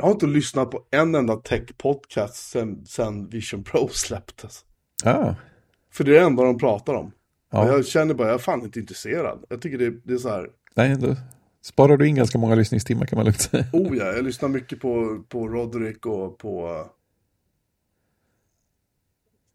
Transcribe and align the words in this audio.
Jag 0.00 0.04
har 0.04 0.12
inte 0.12 0.26
lyssnat 0.26 0.70
på 0.70 0.84
en 0.90 1.14
enda 1.14 1.36
tech-podcast 1.36 2.50
sen, 2.50 2.86
sen 2.86 3.28
Vision 3.28 3.64
Pro 3.64 3.88
släpptes. 3.88 4.64
Ah. 5.04 5.34
För 5.92 6.04
det 6.04 6.10
är 6.10 6.20
det 6.20 6.26
enda 6.26 6.44
de 6.44 6.58
pratar 6.58 6.94
om. 6.94 7.12
Ja. 7.50 7.66
Jag 7.66 7.86
känner 7.86 8.14
bara, 8.14 8.28
jag 8.28 8.34
är 8.34 8.38
fan 8.38 8.62
inte 8.62 8.80
intresserad. 8.80 9.44
Jag 9.48 9.62
tycker 9.62 9.78
det, 9.78 9.90
det 10.04 10.12
är 10.12 10.18
så 10.18 10.28
här, 10.28 10.50
Nej, 10.74 10.96
då 10.96 11.16
sparar 11.62 11.96
du 11.96 12.08
in 12.08 12.14
ganska 12.14 12.38
många 12.38 12.54
lyssningstimmar 12.54 13.06
kan 13.06 13.16
man 13.16 13.24
lugnt 13.24 13.40
säga. 13.40 13.64
oh 13.72 13.96
ja, 13.96 14.04
jag 14.04 14.24
lyssnar 14.24 14.48
mycket 14.48 14.80
på, 14.80 15.22
på 15.28 15.48
Roderick 15.48 16.06
och 16.06 16.38
på, 16.38 16.86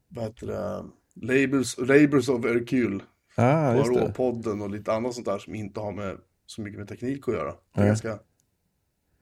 vad 0.08 0.24
heter 0.24 0.48
det, 0.48 0.86
Labels, 1.22 1.78
Labels 1.78 2.30
of 2.30 2.46
Hercule. 2.46 3.00
Ah, 3.36 3.76
just 3.76 3.94
det. 3.94 4.00
Råpodden 4.00 4.62
och 4.62 4.70
lite 4.70 4.94
annat 4.94 5.14
sånt 5.14 5.26
där 5.26 5.40
som 5.40 5.56
inte 5.56 5.80
har 5.80 5.92
med 5.92 6.18
så 6.46 6.62
mycket 6.62 6.80
med 6.80 6.88
teknik 6.88 7.28
att 7.28 7.34
göra. 7.34 7.54
Det 7.76 7.82
är, 7.82 7.86
ganska, 7.86 8.20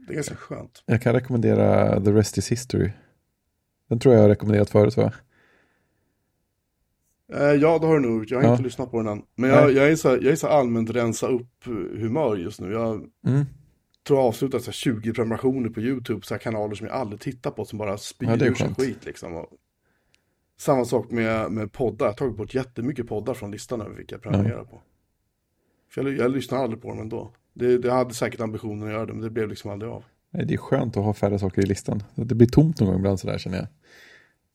det 0.08 0.14
är 0.14 0.16
ganska 0.16 0.36
skönt. 0.36 0.84
Jag 0.86 1.02
kan 1.02 1.14
rekommendera 1.14 2.00
The 2.04 2.12
Rest 2.12 2.38
is 2.38 2.52
History. 2.52 2.92
Den 3.90 4.00
tror 4.00 4.14
jag 4.14 4.20
jag 4.20 4.24
har 4.24 4.30
rekommenderat 4.30 4.70
förut 4.70 4.98
va? 4.98 5.14
Eh, 7.34 7.40
ja, 7.44 7.80
det 7.80 7.88
har 7.88 7.94
du 7.94 8.00
nog 8.10 8.20
gjort. 8.20 8.32
Jag 8.32 8.38
har 8.38 8.44
Ja. 8.46 8.52
inte 8.52 8.64
lyssnat 8.64 8.92
på 8.92 8.98
den 8.98 9.08
än. 9.08 9.24
Men 9.36 9.50
jag, 9.50 9.72
jag, 9.72 9.92
är 9.92 9.96
så, 9.96 10.08
jag 10.08 10.26
är 10.26 10.36
så 10.36 10.48
allmänt 10.48 10.90
rensa 10.90 11.28
upp 11.28 11.68
eh, 11.68 11.72
humör 11.74 12.36
just 12.36 12.62
nu. 12.62 12.72
Jag 12.72 12.96
Mm. 13.28 13.46
tror 14.08 14.20
jag 14.20 14.28
avslutat 14.28 14.62
så 14.62 14.66
här 14.68 14.74
20 14.74 15.14
prenumerationer 15.14 15.70
på 15.70 15.82
YouTube, 15.82 16.26
så 16.26 16.38
kanaler 16.38 16.76
som 16.76 16.88
jag 16.88 16.96
aldrig 16.96 17.22
tittar 17.22 17.52
på, 17.52 17.66
som 17.66 17.80
bara 17.80 17.98
spyr 17.98 18.28
Ja, 18.28 18.46
ur 18.46 18.54
sig 18.54 18.76
skit 18.76 19.06
liksom. 19.06 19.34
Och 19.36 19.48
samma 20.58 20.86
sak 20.86 21.12
med, 21.12 21.52
med 21.52 21.72
poddar. 21.72 22.06
Jag 22.06 22.12
har 22.12 22.18
tagit 22.18 22.38
bort 22.38 22.54
jättemycket 22.54 23.08
poddar 23.08 23.34
från 23.34 23.52
listan 23.52 23.82
över 23.82 23.96
vilka 23.96 24.16
jag 24.16 24.22
prenumererar 24.22 24.64
på. 24.64 24.82
För 25.92 26.04
jag, 26.04 26.14
jag 26.18 26.32
lyssnar 26.32 26.58
aldrig 26.64 26.82
på 26.82 26.90
dem 26.90 27.00
ändå. 27.00 27.34
Det, 27.54 27.78
det 27.78 27.92
hade 27.92 28.14
säkert 28.14 28.42
ambitionen 28.42 28.88
att 28.88 28.94
göra 28.94 29.06
det, 29.06 29.14
men 29.14 29.22
det 29.22 29.30
blev 29.30 29.50
liksom 29.50 29.72
aldrig 29.72 29.92
av. 29.92 30.04
Nej, 30.32 30.46
Det 30.46 30.54
är 30.54 30.58
skönt 30.58 30.98
att 30.98 31.04
ha 31.04 31.14
färre 31.14 31.40
saker 31.40 31.62
i 31.62 31.66
listan. 31.66 32.04
Det 32.16 32.36
blir 32.36 32.48
tomt 32.48 32.80
någon 32.80 32.90
gång 32.90 32.98
ibland 32.98 33.20
sådär 33.20 33.38
känner 33.38 33.58
jag. 33.58 33.68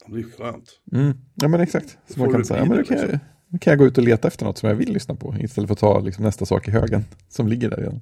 Det 0.07 0.21
är 0.21 0.23
skönt. 0.23 0.81
Mm. 0.93 1.19
Ja 1.35 1.49
men 1.49 1.61
exakt. 1.61 1.99
Så 2.07 2.21
man 2.21 2.33
kan 2.33 2.45
säga, 2.45 2.61
ja, 2.61 2.65
men 2.65 2.77
då 2.77 2.85
kan, 2.85 2.97
jag, 2.97 3.03
liksom. 3.03 3.21
då 3.49 3.59
kan 3.59 3.71
jag 3.71 3.79
gå 3.79 3.87
ut 3.87 3.99
och 3.99 4.05
leta 4.05 4.29
efter 4.29 4.45
något 4.45 4.59
som 4.59 4.69
jag 4.69 4.77
vill 4.77 4.93
lyssna 4.93 5.15
på. 5.15 5.35
Istället 5.41 5.69
för 5.69 5.73
att 5.73 5.79
ta 5.79 6.01
liksom, 6.01 6.25
nästa 6.25 6.47
sak 6.47 6.69
i 6.69 6.71
högen 6.71 7.05
som 7.29 7.49
ligger 7.49 7.71
där 7.71 7.77
redan. 7.77 8.01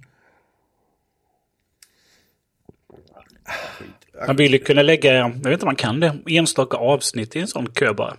Man 4.27 4.36
vill 4.36 4.52
ju 4.52 4.58
kunna 4.58 4.83
lägga, 4.83 5.14
jag 5.14 5.28
vet 5.28 5.47
inte 5.47 5.64
om 5.64 5.69
man 5.69 5.77
kan 5.77 6.00
det, 6.00 6.19
enstaka 6.27 6.77
avsnitt 6.77 7.36
i 7.36 7.41
en 7.41 7.47
sån 7.47 7.67
kö 7.70 7.94
bara. 7.94 8.17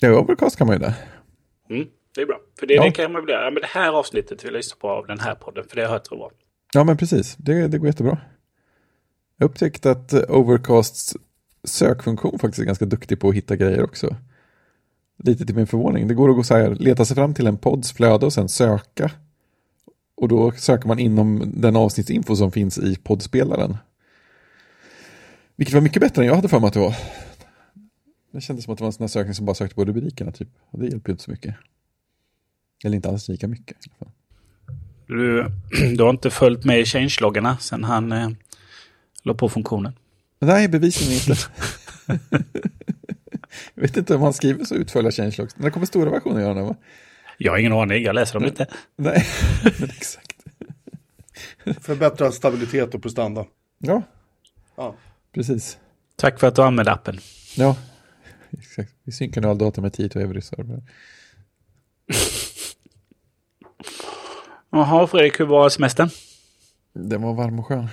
Ja, 0.00 0.20
Overcast 0.20 0.56
kan 0.56 0.66
man 0.66 0.76
ju 0.76 0.80
det. 0.80 0.94
Mm, 1.70 1.86
det 2.14 2.20
är 2.22 2.26
bra. 2.26 2.40
För 2.58 2.66
det, 2.66 2.74
Ja. 2.74 2.84
det 2.84 2.90
kan 2.90 3.12
man 3.12 3.28
göra. 3.28 3.44
Ja, 3.44 3.50
men 3.50 3.60
det 3.60 3.66
här 3.68 3.92
avsnittet 3.92 4.44
vill 4.44 4.52
jag 4.52 4.56
lyssna 4.58 4.76
på 4.80 4.88
av 4.90 5.06
den 5.06 5.20
här 5.20 5.34
podden, 5.34 5.64
för 5.68 5.76
det 5.76 5.82
har 5.82 5.86
jag 5.86 5.92
hört 5.92 6.08
bra. 6.08 6.30
Ja 6.74 6.84
men 6.84 6.96
precis, 6.96 7.36
det, 7.36 7.68
det 7.68 7.78
går 7.78 7.86
jättebra. 7.86 8.18
Jag 9.36 9.46
upptäckte 9.46 9.90
att 9.90 10.12
eh, 10.12 10.22
Overcasts 10.28 11.16
sökfunktion 11.64 12.38
faktiskt 12.38 12.58
är 12.58 12.64
ganska 12.64 12.84
duktig 12.84 13.20
på 13.20 13.28
att 13.28 13.34
hitta 13.34 13.56
grejer 13.56 13.84
också. 13.84 14.16
Lite 15.18 15.46
till 15.46 15.54
min 15.56 15.66
förvåning. 15.66 16.08
Det 16.08 16.14
går 16.14 16.30
att 16.30 16.36
gå 16.36 16.42
så 16.42 16.54
här, 16.54 16.74
leta 16.74 17.04
sig 17.04 17.14
fram 17.16 17.34
till 17.34 17.46
en 17.46 17.56
podds 17.58 17.92
flöde 17.92 18.26
och 18.26 18.32
sen 18.32 18.48
söka. 18.48 19.10
Och 20.16 20.28
då 20.28 20.52
söker 20.52 20.88
man 20.88 20.98
inom 20.98 21.52
den 21.56 21.76
avsnittsinfo 21.76 22.36
som 22.36 22.52
finns 22.52 22.78
i 22.78 22.96
poddspelaren. 22.96 23.76
Vilket 25.56 25.74
var 25.74 25.80
mycket 25.80 26.02
bättre 26.02 26.22
än 26.22 26.28
jag 26.28 26.34
hade 26.34 26.48
för 26.48 26.60
mig 26.60 26.66
att 26.68 26.74
det 26.74 26.80
var. 26.80 26.94
Det 28.32 28.40
kändes 28.40 28.64
som 28.64 28.72
att 28.72 28.78
det 28.78 28.82
var 28.82 28.88
en 28.88 28.92
sån 28.92 29.02
här 29.02 29.08
sökning 29.08 29.34
som 29.34 29.46
bara 29.46 29.54
sökte 29.54 29.74
på 29.74 29.84
rubrikerna 29.84 30.32
typ. 30.32 30.48
Och 30.70 30.78
det 30.78 30.86
hjälper 30.86 31.08
ju 31.08 31.12
inte 31.12 31.24
så 31.24 31.30
mycket. 31.30 31.54
Eller 32.84 32.96
inte 32.96 33.08
alls 33.08 33.28
lika 33.28 33.48
mycket. 33.48 33.76
i 33.86 33.90
alla 33.90 33.96
fall. 33.98 34.14
Du, 35.06 35.50
du 35.96 36.02
har 36.02 36.10
inte 36.10 36.30
följt 36.30 36.64
med 36.64 36.80
i 36.80 36.84
changeloggarna 36.84 37.58
sen 37.58 37.84
han 37.84 38.12
eh, 38.12 38.28
la 39.22 39.34
på 39.34 39.48
funktionen. 39.48 39.92
Nej, 40.38 40.68
bevisligen 40.68 41.12
inte. 41.14 41.42
jag 43.74 43.82
vet 43.82 43.96
inte 43.96 44.14
om 44.14 44.22
han 44.22 44.32
skriver 44.32 44.64
så 44.64 44.74
utförliga 44.74 45.12
changelogs. 45.12 45.56
När 45.56 45.64
det 45.64 45.70
kommer 45.70 45.86
stora 45.86 46.10
versioner 46.10 46.40
gör 46.40 46.48
han 46.48 46.56
det 46.56 46.62
va? 46.62 46.76
Jag 47.38 47.52
har 47.52 47.58
ingen 47.58 47.72
aning, 47.72 48.02
jag 48.04 48.14
läser 48.14 48.34
dem 48.34 48.44
inte. 48.48 48.66
Nej, 48.96 49.26
men 49.78 49.90
exakt. 49.90 50.44
Förbättra 51.80 52.32
stabilitet 52.32 52.94
och 52.94 53.02
prestanda. 53.02 53.46
Ja, 53.78 54.02
Ja. 54.76 54.94
precis. 55.32 55.78
Tack 56.16 56.40
för 56.40 56.46
att 56.46 56.54
du 56.56 56.62
använde 56.62 56.92
appen. 56.92 57.18
Ja, 57.56 57.76
exakt. 58.50 58.92
Vi 59.04 59.12
synkar 59.12 59.40
nu 59.40 59.48
all 59.48 59.58
data 59.58 59.80
med 59.80 59.92
10 59.92 60.08
euro 60.14 60.40
server. 60.40 60.82
Jaha, 64.74 65.06
Fredrik, 65.06 65.40
hur 65.40 65.46
var 65.46 65.68
semestern? 65.68 66.08
Den 66.92 67.22
var 67.22 67.34
varm 67.34 67.58
och 67.58 67.66
skön. 67.66 67.88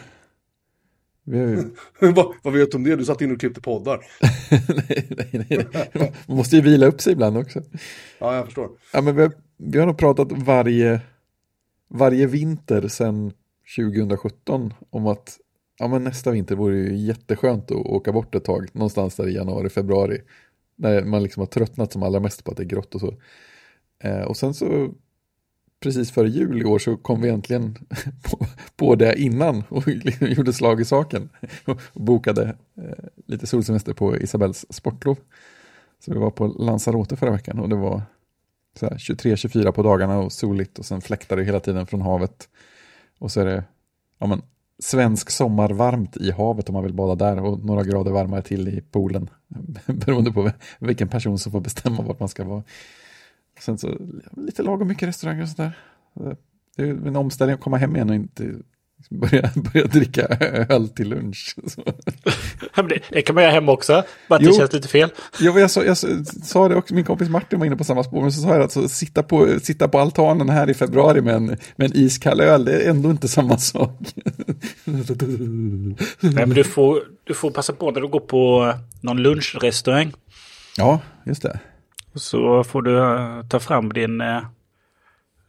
Vi 1.23 1.37
ju... 1.37 1.63
vad, 2.11 2.35
vad 2.43 2.53
vet 2.53 2.71
du 2.71 2.77
om 2.77 2.83
det? 2.83 2.95
Du 2.95 3.05
satt 3.05 3.21
in 3.21 3.31
och 3.31 3.39
klippte 3.39 3.61
poddar. 3.61 3.99
nej, 4.87 5.07
nej, 5.31 5.67
nej. 5.93 6.13
Man 6.27 6.37
måste 6.37 6.55
ju 6.55 6.61
vila 6.61 6.85
upp 6.85 7.01
sig 7.01 7.13
ibland 7.13 7.37
också. 7.37 7.61
Ja, 8.19 8.35
jag 8.35 8.45
förstår. 8.45 8.69
Ja, 8.93 9.01
men 9.01 9.15
vi, 9.15 9.21
har, 9.21 9.31
vi 9.57 9.79
har 9.79 9.85
nog 9.85 9.97
pratat 9.97 10.31
varje, 10.31 11.01
varje 11.89 12.27
vinter 12.27 12.87
sedan 12.87 13.31
2017 13.77 14.73
om 14.89 15.07
att 15.07 15.37
ja, 15.79 15.87
men 15.87 16.03
nästa 16.03 16.31
vinter 16.31 16.55
vore 16.55 16.75
ju 16.77 16.95
jätteskönt 16.95 17.71
att 17.71 17.77
åka 17.77 18.11
bort 18.11 18.35
ett 18.35 18.45
tag, 18.45 18.67
någonstans 18.71 19.15
där 19.15 19.27
i 19.27 19.35
januari, 19.35 19.69
februari. 19.69 20.21
När 20.75 21.03
man 21.03 21.23
liksom 21.23 21.41
har 21.41 21.47
tröttnat 21.47 21.91
som 21.91 22.03
allra 22.03 22.19
mest 22.19 22.43
på 22.43 22.51
att 22.51 22.57
det 22.57 22.63
är 22.63 22.67
grått 22.67 22.95
och 22.95 23.01
så. 23.01 23.13
Eh, 24.03 24.21
och 24.21 24.37
sen 24.37 24.53
så, 24.53 24.93
precis 25.81 26.11
före 26.11 26.29
jul 26.29 26.61
i 26.61 26.65
år 26.65 26.79
så 26.79 26.97
kom 26.97 27.21
vi 27.21 27.29
äntligen 27.29 27.77
på, 28.23 28.45
på 28.75 28.95
det 28.95 29.21
innan 29.21 29.63
och 29.69 29.87
liksom 29.87 30.27
gjorde 30.29 30.53
slag 30.53 30.81
i 30.81 30.85
saken. 30.85 31.29
Och 31.65 31.81
bokade 31.93 32.55
eh, 32.77 33.05
lite 33.25 33.47
solsemester 33.47 33.93
på 33.93 34.17
Isabells 34.17 34.65
sportlov. 34.69 35.17
Så 35.99 36.13
vi 36.13 36.19
var 36.19 36.31
på 36.31 36.47
Lanzarote 36.47 37.15
förra 37.15 37.31
veckan 37.31 37.59
och 37.59 37.69
det 37.69 37.75
var 37.75 38.01
23-24 38.79 39.71
på 39.71 39.83
dagarna 39.83 40.19
och 40.19 40.31
soligt 40.31 40.79
och 40.79 40.85
sen 40.85 41.01
fläktar 41.01 41.37
det 41.37 41.43
hela 41.43 41.59
tiden 41.59 41.87
från 41.87 42.01
havet. 42.01 42.49
Och 43.19 43.31
så 43.31 43.41
är 43.41 43.45
det 43.45 43.63
ja, 44.19 44.27
men, 44.27 44.41
svensk 44.79 45.29
sommar 45.29 45.69
varmt 45.69 46.17
i 46.17 46.31
havet 46.31 46.69
om 46.69 46.73
man 46.73 46.83
vill 46.83 46.93
bada 46.93 47.15
där 47.15 47.43
och 47.43 47.65
några 47.65 47.83
grader 47.83 48.11
varmare 48.11 48.41
till 48.41 48.67
i 48.67 48.81
poolen. 48.81 49.29
Beroende 49.85 50.31
på 50.31 50.51
vilken 50.79 51.07
person 51.07 51.39
som 51.39 51.51
får 51.51 51.61
bestämma 51.61 52.03
vart 52.03 52.19
man 52.19 52.29
ska 52.29 52.43
vara. 52.43 52.63
Sen 53.61 53.77
så 53.77 53.97
lite 54.37 54.63
lagom 54.63 54.87
mycket 54.87 55.07
restauranger 55.07 55.43
och 55.43 55.49
sådär. 55.49 55.71
Det 56.75 56.83
är 56.83 57.07
en 57.07 57.15
omställning 57.15 57.53
att 57.53 57.61
komma 57.61 57.77
hem 57.77 57.95
igen 57.95 58.09
och 58.09 58.15
inte 58.15 58.53
börja, 59.09 59.49
börja 59.73 59.87
dricka 59.87 60.21
öl 60.69 60.89
till 60.89 61.09
lunch. 61.09 61.55
Så. 61.67 61.83
Det, 62.81 62.99
det 63.09 63.21
kan 63.21 63.35
man 63.35 63.43
göra 63.43 63.53
hemma 63.53 63.71
också, 63.71 64.03
bara 64.29 64.35
att 64.35 64.41
det 64.41 64.47
Jo. 64.47 64.53
känns 64.53 64.73
lite 64.73 64.87
fel. 64.87 65.09
Men 65.39 65.55
jag, 65.55 65.71
sa, 65.71 65.83
jag 65.83 65.97
sa 66.43 66.69
det 66.69 66.75
också, 66.75 66.93
min 66.93 67.03
kompis 67.03 67.29
Martin 67.29 67.59
var 67.59 67.65
inne 67.65 67.75
på 67.75 67.83
samma 67.83 68.03
spår, 68.03 68.21
men 68.21 68.31
så 68.31 68.41
sa 68.41 68.53
jag 68.53 68.61
att 68.61 68.71
så, 68.71 68.89
sitta, 68.89 69.23
på, 69.23 69.59
sitta 69.61 69.87
på 69.87 69.99
altanen 69.99 70.49
här 70.49 70.69
i 70.69 70.73
februari 70.73 71.21
med 71.21 71.35
en, 71.35 71.45
med 71.45 71.91
en 71.91 71.97
iskall 71.97 72.41
öl, 72.41 72.65
det 72.65 72.81
är 72.81 72.89
ändå 72.89 73.11
inte 73.11 73.27
samma 73.27 73.57
sak. 73.57 73.99
Nej, 74.85 75.95
men 76.21 76.49
du 76.49 76.63
får, 76.63 77.03
du 77.23 77.33
får 77.33 77.51
passa 77.51 77.73
på 77.73 77.91
när 77.91 78.01
du 78.01 78.07
går 78.07 78.19
på 78.19 78.73
någon 79.01 79.17
lunchrestaurang. 79.17 80.13
Ja, 80.77 80.99
just 81.25 81.41
det. 81.41 81.59
Så 82.15 82.63
får 82.63 82.81
du 82.81 82.97
eh, 82.97 83.43
ta 83.47 83.59
fram 83.59 83.93
din, 83.93 84.21
eh, 84.21 84.41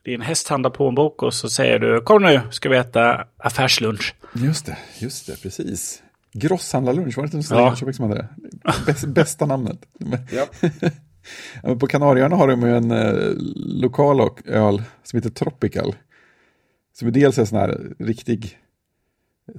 din 0.04 0.20
hästhandlarplånbok 0.20 1.22
och 1.22 1.34
så 1.34 1.48
säger 1.50 1.78
du 1.78 2.00
kom 2.00 2.22
nu 2.22 2.40
ska 2.50 2.68
vi 2.68 2.76
äta 2.76 3.24
affärslunch. 3.36 4.14
Just 4.34 4.66
det, 4.66 4.78
just 4.98 5.26
det, 5.26 5.42
precis. 5.42 6.02
Grosshandlarlunch, 6.32 7.16
var 7.16 7.22
det 7.24 7.26
inte 7.26 7.36
en 7.36 7.42
sån 7.42 7.58
Ja. 7.58 7.92
som 7.92 8.08
hade 8.10 8.14
det? 8.22 8.28
Bäst, 8.86 9.04
bästa 9.06 9.46
namnet. 9.46 9.78
Ja. 10.30 10.46
På 11.80 11.86
Kanarieöarna 11.86 12.36
har 12.36 12.48
de 12.48 12.62
ju 12.62 12.76
en 12.76 12.90
eh, 12.90 13.30
lokal 13.56 14.20
och 14.20 14.40
öl 14.46 14.82
som 15.02 15.16
heter 15.16 15.30
Tropical. 15.30 15.94
Som 16.94 17.08
är 17.08 17.12
dels 17.12 17.38
är 17.38 17.44
sån 17.44 17.58
här 17.58 17.80
riktig 17.98 18.58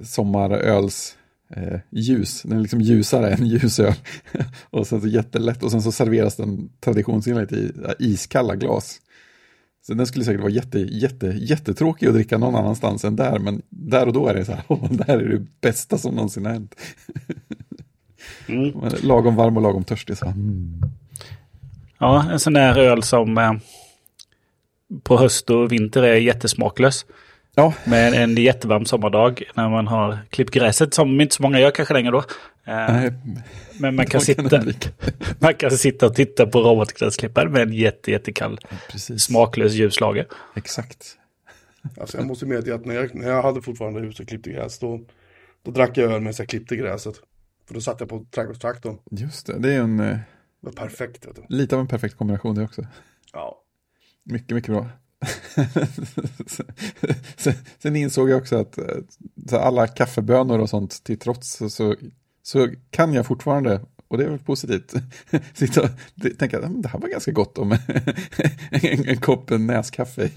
sommaröls 0.04 1.16
eh, 1.56 1.80
ljus. 1.90 2.42
Den 2.42 2.58
är 2.58 2.60
liksom 2.60 2.80
ljusare 2.80 3.30
än 3.30 3.46
ljusöl. 3.46 3.94
och 4.70 4.86
sen 4.86 5.00
så 5.00 5.08
jättelätt 5.08 5.62
och 5.62 5.70
sen 5.70 5.82
så 5.82 5.92
serveras 5.92 6.36
den 6.36 6.68
traditionsenligt 6.80 7.52
i 7.52 7.72
iskalla 7.98 8.54
glas. 8.56 9.00
Så 9.86 9.94
den 9.94 10.06
skulle 10.06 10.24
säkert 10.24 10.40
vara 10.40 10.50
jätte, 10.50 10.78
jätte, 10.78 11.26
jättetråkig 11.26 12.06
att 12.06 12.14
dricka 12.14 12.38
någon 12.38 12.54
annanstans 12.54 13.04
än 13.04 13.16
där. 13.16 13.38
Men 13.38 13.62
där 13.68 14.06
och 14.06 14.12
då 14.12 14.28
är 14.28 14.34
det 14.34 14.44
så 14.44 14.52
här, 14.52 14.62
åh, 14.68 14.92
det 14.92 15.04
här 15.06 15.18
är 15.18 15.28
det 15.28 15.46
bästa 15.60 15.98
som 15.98 16.14
någonsin 16.14 16.46
har 16.46 16.52
hänt. 16.52 16.74
Mm. 18.48 18.72
Lagom 19.02 19.36
varm 19.36 19.56
och 19.56 19.62
lagom 19.62 19.84
törstig. 19.84 20.16
Så. 20.16 20.24
här, 20.24 20.32
Mm. 20.32 20.82
Ja, 21.98 22.30
en 22.30 22.40
sån 22.40 22.52
där 22.52 22.78
öl 22.78 23.02
som 23.02 23.38
eh, 23.38 23.52
på 25.02 25.16
höst 25.16 25.50
och 25.50 25.72
vinter 25.72 26.02
är 26.02 26.14
jättesmaklös. 26.14 27.06
Ja, 27.54 27.74
Men 27.84 28.14
en 28.14 28.36
jättevarm 28.36 28.84
sommardag 28.84 29.42
när 29.54 29.68
man 29.68 29.86
har 29.86 30.18
klippt 30.30 30.50
gräset, 30.50 30.94
som 30.94 31.20
inte 31.20 31.34
så 31.34 31.42
många 31.42 31.60
gör 31.60 31.70
kanske 31.70 31.94
längre 31.94 32.10
då. 32.10 32.18
Eh, 32.18 32.24
nej, 32.64 33.12
men 33.78 33.96
man 33.96 34.06
kan, 34.06 34.20
sitta, 34.20 34.64
man 35.38 35.54
kan 35.54 35.70
sitta 35.70 36.06
och 36.06 36.14
titta 36.14 36.46
på 36.46 36.60
robotgräsklipparen 36.60 37.52
med 37.52 37.62
en 37.62 37.72
jätte, 37.72 38.10
jättekall 38.10 38.58
precis. 38.90 39.22
smaklös 39.22 39.72
Exakt. 40.54 41.18
Alltså 42.00 42.16
jag 42.16 42.26
måste 42.26 42.46
medge 42.46 42.74
att 42.74 42.84
när 42.84 42.94
jag, 42.94 43.14
när 43.14 43.28
jag 43.28 43.42
hade 43.42 43.62
fortfarande 43.62 44.00
hus 44.00 44.20
och 44.20 44.28
klippte 44.28 44.50
gräs 44.50 44.78
då, 44.78 45.00
Då 45.62 45.70
drack 45.70 45.96
jag 45.96 46.12
öl 46.12 46.20
medan 46.20 46.34
jag 46.38 46.48
klippte 46.48 46.76
gräset. 46.76 47.14
För 47.66 47.74
då 47.74 47.80
satt 47.80 48.00
jag 48.00 48.08
på 48.08 48.26
trädgårdstraktorn. 48.30 48.98
Just 49.10 49.46
det, 49.46 49.58
det 49.58 49.72
är 49.72 49.80
en, 49.80 50.00
eh, 50.00 50.06
Det 50.06 50.20
var 50.60 50.72
perfekt. 50.72 51.26
Vet 51.26 51.36
du. 51.36 51.42
lite 51.48 51.74
av 51.74 51.80
en 51.80 51.88
perfekt 51.88 52.16
kombination 52.16 52.54
det 52.54 52.64
också. 52.64 52.86
Ja. 53.32 53.60
Mycket, 54.24 54.50
mycket 54.50 54.70
bra 54.70 54.88
sen, 57.36 57.54
sen 57.78 57.96
insåg 57.96 58.30
jag 58.30 58.38
också 58.38 58.56
att 58.56 58.78
eh, 58.78 59.64
alla 59.64 59.86
kaffebönor 59.86 60.58
och 60.58 60.70
sånt 60.70 61.04
till 61.04 61.18
trots 61.18 61.62
så, 61.68 61.96
så, 62.42 62.68
kan 62.90 63.14
jag 63.14 63.26
fortfarande, 63.26 63.80
och 64.08 64.18
det 64.18 64.24
är 64.24 64.28
väl 64.28 64.38
positivt, 64.38 64.94
sitta 65.54 65.82
och 65.82 65.90
tänka 66.38 66.58
att 66.58 66.64
mm, 66.64 66.82
det 66.82 66.88
här 66.88 66.98
var 66.98 67.08
ganska 67.08 67.32
gott 67.32 67.58
om 67.58 67.72
en, 68.70 69.08
en 69.08 69.20
kopp 69.20 69.50
näskaffe 69.50 70.30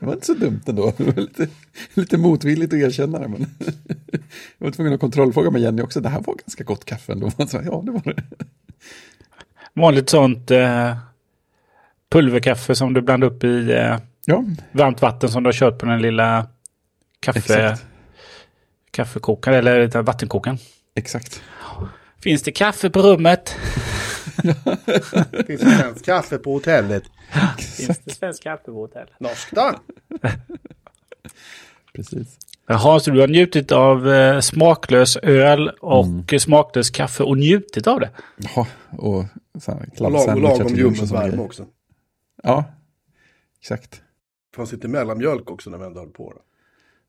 det 0.00 0.06
var 0.06 0.12
inte 0.12 0.26
så 0.26 0.34
dumt 0.34 0.60
ändå. 0.66 0.92
Det 0.96 1.04
var 1.04 1.22
lite, 1.22 1.48
lite 1.94 2.18
motvilligt 2.18 2.72
att 2.72 2.78
erkänna 2.78 3.18
det. 3.18 3.28
Men 3.28 3.46
jag 4.58 4.66
var 4.66 4.70
tvungen 4.70 4.92
att 4.92 5.00
kontrollfråga 5.00 5.50
med 5.50 5.62
Jenny 5.62 5.82
också. 5.82 6.00
Det 6.00 6.08
här 6.08 6.20
var 6.20 6.34
ganska 6.34 6.64
gott 6.64 6.84
kaffe 6.84 7.12
ändå. 7.12 7.30
Sa, 7.30 7.62
ja, 7.62 7.82
det 7.86 7.92
var 7.92 8.02
det. 8.04 8.22
Vanligt 9.74 10.10
sånt 10.10 10.50
eh, 10.50 10.96
pulverkaffe 12.10 12.74
som 12.74 12.94
du 12.94 13.00
blandar 13.00 13.28
upp 13.28 13.44
i 13.44 13.72
eh, 13.72 13.96
Ja, 14.26 14.44
varmt 14.72 15.02
vatten 15.02 15.28
som 15.30 15.42
du 15.42 15.48
har 15.48 15.52
kört 15.52 15.78
på 15.78 15.86
den 15.86 16.02
lilla 16.02 16.46
kaffe, 17.20 17.38
exakt. 17.38 17.86
kaffekokaren 18.90 19.58
eller 19.58 20.02
vattenkokaren. 20.02 20.58
Exakt. 20.94 21.42
Finns 22.22 22.42
det 22.42 22.52
kaffe 22.52 22.90
på 22.90 23.00
rummet? 23.02 23.56
Finns 25.46 25.60
det 25.60 25.76
svenskt 25.78 26.04
kaffe 26.06 26.38
på 26.38 26.52
hotellet? 26.52 27.02
Finns 27.58 27.98
det 28.04 28.10
svensk 28.14 28.42
kaffe 28.42 28.64
på 28.64 28.72
hotellet? 28.72 29.12
Norskt? 29.20 29.52
Precis. 31.94 32.38
Jaha, 32.66 33.00
så 33.00 33.10
du 33.10 33.20
har 33.20 33.28
njutit 33.28 33.72
av 33.72 34.08
eh, 34.12 34.40
smaklös 34.40 35.16
öl 35.16 35.68
och 35.80 36.04
Mm. 36.06 36.38
smaklös 36.40 36.90
kaffe 36.90 37.22
och 37.22 37.38
njutit 37.38 37.86
av 37.86 38.00
det? 38.00 38.10
Ja, 38.56 38.66
och 38.90 39.24
så 39.62 39.72
här, 39.72 39.80
Och 39.80 40.00
lag- 40.00 40.12
och 40.12 40.18
kladdsandwichar 40.18 40.58
lagom 40.58 40.74
ljummen 40.76 41.06
värme 41.06 41.42
också. 41.42 41.66
Ja, 42.42 42.64
exakt. 43.60 44.02
Fanns 44.54 44.72
inte 44.72 44.88
mellanmjölk 44.88 45.50
också 45.50 45.70
när 45.70 45.78
vi 45.78 45.84
ändå 45.84 46.00
höll 46.00 46.10
på 46.10 46.32
det? 46.32 46.40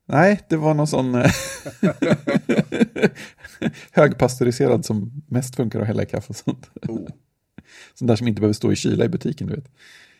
Nej, 0.06 0.40
det 0.48 0.56
var 0.56 0.74
någon 0.74 0.86
sån 0.86 1.14
eh, 1.14 1.32
högpastöriserad 3.90 4.84
som 4.84 5.22
mest 5.26 5.56
funkar 5.56 5.80
att 5.80 5.86
hälla 5.86 6.02
i 6.02 6.06
kaffe 6.06 6.26
och 6.28 6.36
sånt. 6.36 6.70
Oh. 6.88 7.08
Sån 7.94 8.06
där 8.08 8.16
som 8.16 8.28
inte 8.28 8.40
behöver 8.40 8.52
stå 8.52 8.72
i 8.72 8.76
kyla 8.76 9.04
i 9.04 9.08
butiken, 9.08 9.46
du 9.46 9.54
vet. 9.54 9.70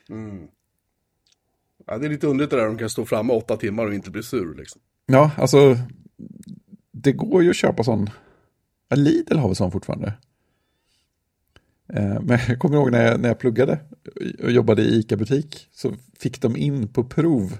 Mm. 0.08 0.48
Ja, 1.86 1.98
det 1.98 2.06
är 2.06 2.10
lite 2.10 2.26
underligt 2.26 2.50
det 2.50 2.56
där, 2.56 2.66
de 2.66 2.78
kan 2.78 2.90
stå 2.90 3.04
framme 3.04 3.32
åtta 3.32 3.56
timmar 3.56 3.86
och 3.86 3.94
inte 3.94 4.10
bli 4.10 4.22
sur 4.22 4.54
liksom. 4.54 4.80
Ja, 5.06 5.30
alltså, 5.36 5.76
det 6.92 7.12
går 7.12 7.42
ju 7.42 7.50
att 7.50 7.56
köpa 7.56 7.84
sån. 7.84 8.10
Lidl 8.94 9.38
har 9.38 9.48
väl 9.48 9.56
sån 9.56 9.72
fortfarande. 9.72 10.12
Eh, 11.94 12.20
Men 12.20 12.38
jag 12.48 12.58
kommer 12.58 12.76
ihåg 12.76 12.90
när 12.90 13.06
jag, 13.06 13.20
när 13.20 13.28
jag 13.28 13.38
pluggade 13.38 13.78
och 14.42 14.50
jobbade 14.50 14.82
i 14.82 14.98
ICA-butik 14.98 15.68
så 15.72 15.94
fick 16.18 16.40
de 16.40 16.56
in 16.56 16.88
på 16.88 17.04
prov 17.04 17.58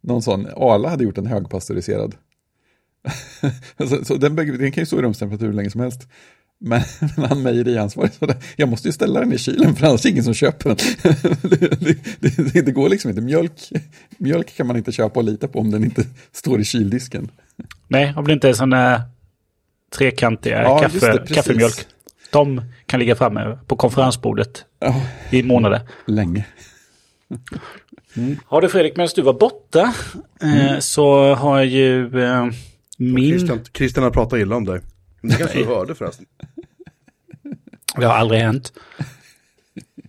någon 0.00 0.22
sån, 0.22 0.46
Arla 0.46 0.88
hade 0.88 1.04
gjort 1.04 1.18
en 1.18 1.26
högpastöriserad. 1.26 2.14
så, 3.88 4.04
så 4.04 4.14
den, 4.14 4.36
den 4.36 4.72
kan 4.72 4.82
ju 4.82 4.86
stå 4.86 4.98
i 4.98 5.02
rumstemperatur 5.02 5.46
hur 5.46 5.52
länge 5.52 5.70
som 5.70 5.80
helst. 5.80 6.08
Men 6.58 6.82
men 7.16 7.24
han 7.24 7.42
mejeriansvarig 7.42 8.12
sa 8.12 8.26
jag 8.56 8.68
måste 8.68 8.88
ju 8.88 8.92
ställa 8.92 9.20
den 9.20 9.32
i 9.32 9.38
kylen 9.38 9.74
för 9.74 9.86
annars 9.86 10.00
är 10.00 10.02
det 10.02 10.10
ingen 10.10 10.24
som 10.24 10.34
köper 10.34 10.68
den. 10.68 10.76
det, 11.42 11.80
det, 12.20 12.52
det, 12.52 12.62
det 12.62 12.72
går 12.72 12.88
liksom 12.88 13.10
inte, 13.10 13.22
mjölk, 13.22 13.72
mjölk 14.18 14.56
kan 14.56 14.66
man 14.66 14.76
inte 14.76 14.92
köpa 14.92 15.20
och 15.20 15.24
lita 15.24 15.48
på 15.48 15.58
om 15.58 15.70
den 15.70 15.84
inte 15.84 16.06
står 16.32 16.60
i 16.60 16.64
kyldisken. 16.64 17.30
Nej, 17.88 18.14
om 18.16 18.26
det 18.26 18.32
inte 18.32 18.48
är 18.48 18.52
sådana 18.52 19.02
trekantiga 19.96 20.62
Ja, 20.62 20.78
kaffe, 20.78 21.12
det, 21.12 21.34
kaffemjölk. 21.34 21.86
De 22.34 22.62
kan 22.86 23.00
ligga 23.00 23.14
framme 23.16 23.58
på 23.66 23.76
konferensbordet 23.76 24.64
Ja, 24.80 24.94
i 25.30 25.42
månader. 25.42 25.80
länge. 26.06 26.44
Ja 28.50 28.60
du 28.60 28.68
Fredrik, 28.68 28.96
medan 28.96 29.08
du 29.14 29.22
var 29.22 29.32
borta 29.32 29.94
eh, 30.42 30.78
så 30.78 31.34
har 31.34 31.62
ju 31.62 32.22
eh, 32.24 32.46
min... 32.98 33.30
Christian, 33.30 33.60
Christian 33.74 34.04
har 34.04 34.10
pratat 34.10 34.38
illa 34.38 34.56
om 34.56 34.64
dig. 34.64 34.80
Men 35.20 35.30
Det 35.30 35.36
kanske 35.36 35.58
du 35.58 35.64
hörde 35.64 35.94
förresten. 35.94 36.26
Det 37.96 38.04
har 38.06 38.14
aldrig 38.14 38.40
hänt. 38.40 38.72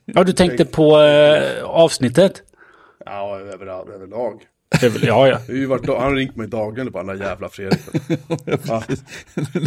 Ja, 0.05 0.23
du 0.23 0.33
tänkte 0.33 0.65
på 0.65 1.01
eh, 1.01 1.63
avsnittet? 1.63 2.43
Ja, 3.05 3.39
överallt, 3.39 3.89
överlag. 3.89 4.41
Väl- 4.81 5.03
Ja, 5.03 5.27
ja. 5.27 5.67
Varit, 5.67 5.87
han 5.87 5.97
har 5.97 6.15
ringt 6.15 6.35
mig 6.35 6.47
dagligen 6.47 6.91
bara 6.91 7.03
den 7.03 7.17
där 7.19 7.25
jävla 7.25 7.49
Fredrik. 7.49 7.79
Ja. 8.67 8.83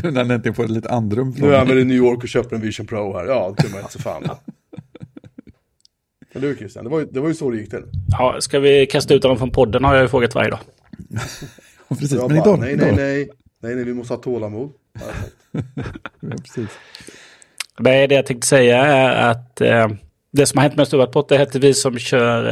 nu 0.03 0.11
när 0.11 0.17
han 0.17 0.31
äntligen 0.31 0.55
får 0.55 0.69
lite 0.69 0.91
andrum. 0.91 1.35
Nu 1.39 1.55
är 1.55 1.59
han 1.59 1.69
väl 1.69 1.79
i 1.79 1.85
New 1.85 1.97
York 1.97 2.23
och 2.23 2.29
köper 2.29 2.57
en 2.57 2.63
Vision 2.63 2.87
Pro 2.87 3.17
här. 3.19 3.27
Ja, 3.27 3.55
det 3.57 3.63
kunde 3.63 3.77
man 3.77 3.81
inte 3.83 3.93
så 3.93 3.99
fan. 3.99 4.29
Eller 6.35 6.49
hur 6.49 6.55
Christian? 6.57 6.85
Det 6.85 6.91
var, 6.91 7.01
ju, 7.01 7.07
det 7.07 7.21
var 7.21 7.29
ju 7.29 7.35
så 7.35 7.51
det 7.51 7.57
gick 7.57 7.71
till. 7.71 7.83
ja. 8.09 8.37
Ska 8.41 8.59
vi 8.61 8.87
kasta 8.87 9.15
ut 9.15 9.23
honom 9.23 9.39
från 9.39 9.51
podden 9.51 9.85
har 9.85 9.95
jag 9.95 10.03
ju 10.03 10.09
frågat 10.09 10.35
varje 10.35 10.51
dag. 10.51 10.59
Precis, 11.89 12.13
Jag 12.13 12.31
men 12.31 12.39
bara, 12.39 12.49
idag. 12.49 12.59
nej, 12.61 12.77
nej, 12.77 12.87
idag. 12.87 12.97
nej. 12.97 13.29
Nej, 13.63 13.75
nej, 13.75 13.85
vi 13.85 13.95
måste 13.95 14.15
ha 14.15 14.21
tålamod. 14.23 14.73
Ja, 16.21 16.31
precis. 16.45 16.69
Nej, 17.79 18.09
det 18.09 18.15
jag 18.15 18.27
tänkte 18.27 18.47
säga 18.47 18.85
är 18.87 19.31
att 19.31 19.61
eh, 19.61 19.89
det 20.31 20.47
som 20.47 20.59
har 20.59 20.63
hänt 20.63 20.77
mest 20.77 20.95
över 20.95 21.07
borta 21.07 21.35
heter 21.35 21.61
vi 21.61 21.75
som 21.75 21.99
kör 21.99 22.45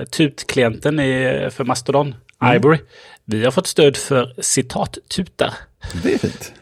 eh, 0.00 0.04
tutklienten 0.04 1.00
i, 1.00 1.48
för 1.52 1.64
Mastodon, 1.64 2.14
Ivory. 2.56 2.78
Vi 3.24 3.44
har 3.44 3.50
fått 3.50 3.66
stöd 3.66 3.96
för 3.96 4.34
citat-tutar. 4.38 5.54
Det 6.02 6.14
är 6.14 6.18
fint. 6.18 6.52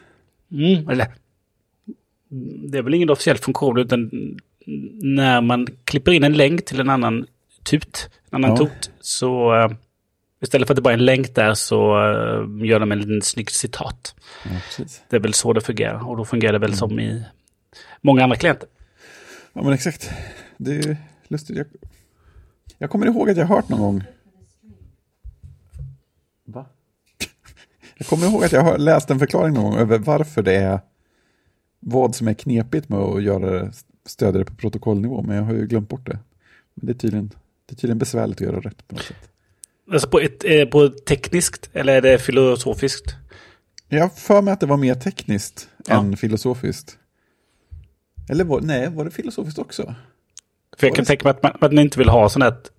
Mm, 0.51 0.89
eller, 0.89 1.07
det 2.69 2.77
är 2.77 2.81
väl 2.81 2.93
ingen 2.93 3.09
officiell 3.09 3.37
funktion 3.37 3.77
utan 3.77 4.11
när 5.01 5.41
man 5.41 5.67
klipper 5.83 6.11
in 6.11 6.23
en 6.23 6.33
länk 6.33 6.65
till 6.65 6.79
en 6.79 6.89
annan 6.89 7.25
tut, 7.63 8.09
en 8.29 8.35
annan 8.35 8.49
Ja. 8.49 8.57
tot, 8.57 8.91
så 8.99 9.55
eh, 9.55 9.71
istället 10.41 10.67
för 10.67 10.73
att 10.73 10.75
det 10.75 10.81
bara 10.81 10.93
är 10.93 10.97
en 10.97 11.05
länk 11.05 11.35
där 11.35 11.53
så 11.53 11.97
eh, 11.97 12.67
gör 12.67 12.79
de 12.79 12.91
en 12.91 12.99
liten 12.99 13.21
snygg 13.21 13.51
citat. 13.51 14.15
Ja. 14.43 14.85
Det 15.09 15.15
är 15.15 15.19
väl 15.19 15.33
så 15.33 15.53
det 15.53 15.61
fungerar 15.61 16.09
och 16.09 16.17
då 16.17 16.25
fungerar 16.25 16.53
det 16.53 16.59
väl 16.59 16.75
som 16.75 16.99
i 16.99 17.23
många 18.01 18.23
andra 18.23 18.35
klienter. 18.37 18.69
Ja, 19.53 19.63
men 19.63 19.73
exakt. 19.73 20.09
Det 20.57 20.71
är 20.71 20.87
ju 20.87 20.95
lustigt. 21.27 21.57
Jag, 21.57 21.65
jag 22.77 22.89
kommer 22.89 23.05
ihåg 23.05 23.29
att 23.29 23.37
jag 23.37 23.45
har 23.45 23.55
hört 23.55 23.69
någon 23.69 23.79
gång. 23.79 24.03
Va? 26.45 26.65
Jag 27.97 28.07
kommer 28.07 28.25
ihåg 28.27 28.43
att 28.43 28.51
jag 28.51 28.61
har 28.61 28.77
läst 28.77 29.09
en 29.09 29.19
förklaring 29.19 29.53
någon 29.53 29.63
gång 29.63 29.75
över 29.79 29.99
varför 29.99 30.41
det 30.43 30.55
är 30.55 30.79
vad 31.79 32.15
som 32.15 32.27
är 32.27 32.33
knepigt 32.33 32.89
med 32.89 32.99
att 32.99 33.23
göra 33.23 33.71
stödja 34.05 34.39
det 34.39 34.45
på 34.45 34.55
protokollnivå, 34.55 35.21
men 35.21 35.35
jag 35.35 35.43
har 35.43 35.53
ju 35.53 35.67
glömt 35.67 35.89
bort 35.89 36.05
det. 36.05 36.19
Men 36.73 36.85
det 36.85 36.91
är 36.91 36.97
tydligen, 36.97 37.27
det 37.65 37.73
är 37.73 37.75
tydligen 37.75 37.97
besvärligt 37.97 38.37
att 38.37 38.47
göra 38.47 38.59
rätt 38.59 38.87
på 38.87 38.95
något 38.95 39.03
sätt. 39.03 39.29
Alltså 39.91 40.09
på, 40.09 40.19
ett, 40.19 40.43
eh, 40.43 40.65
på 40.65 40.83
ett 40.83 41.05
tekniskt 41.05 41.69
eller 41.73 41.93
är 41.95 42.01
det 42.01 42.19
filosofiskt? 42.19 43.15
Jag 43.89 44.17
för 44.17 44.41
mig 44.41 44.51
att 44.53 44.59
det 44.59 44.65
var 44.65 44.77
mer 44.77 44.95
tekniskt 44.95 45.69
Ja. 45.87 45.99
än 45.99 46.17
filosofiskt. 46.17 46.97
Eller 48.29 48.43
var, 48.43 48.61
nej, 48.61 48.89
var 48.89 49.05
det 49.05 49.11
filosofiskt 49.11 49.59
också? 49.59 49.95
För 50.77 50.87
jag 50.87 50.91
Var 50.91 50.95
kan 50.95 51.03
det- 51.03 51.07
tänka 51.07 51.23
mig 51.23 51.31
att 51.31 51.43
man, 51.43 51.57
man 51.61 51.79
inte 51.79 51.99
vill 51.99 52.09
ha 52.09 52.29
sånt 52.29 52.45
att 52.45 52.71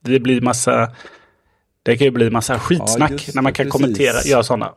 det 0.00 0.20
blir 0.20 0.40
massa... 0.40 0.94
Det 1.82 1.96
kan 1.96 2.04
ju 2.04 2.10
bli 2.10 2.30
massa 2.30 2.58
skitsnack 2.58 3.10
just 3.10 3.34
när 3.34 3.42
man 3.42 3.52
kan 3.52 3.64
precis. 3.66 3.72
kommentera, 3.72 4.22
göra 4.24 4.42
sådana. 4.42 4.74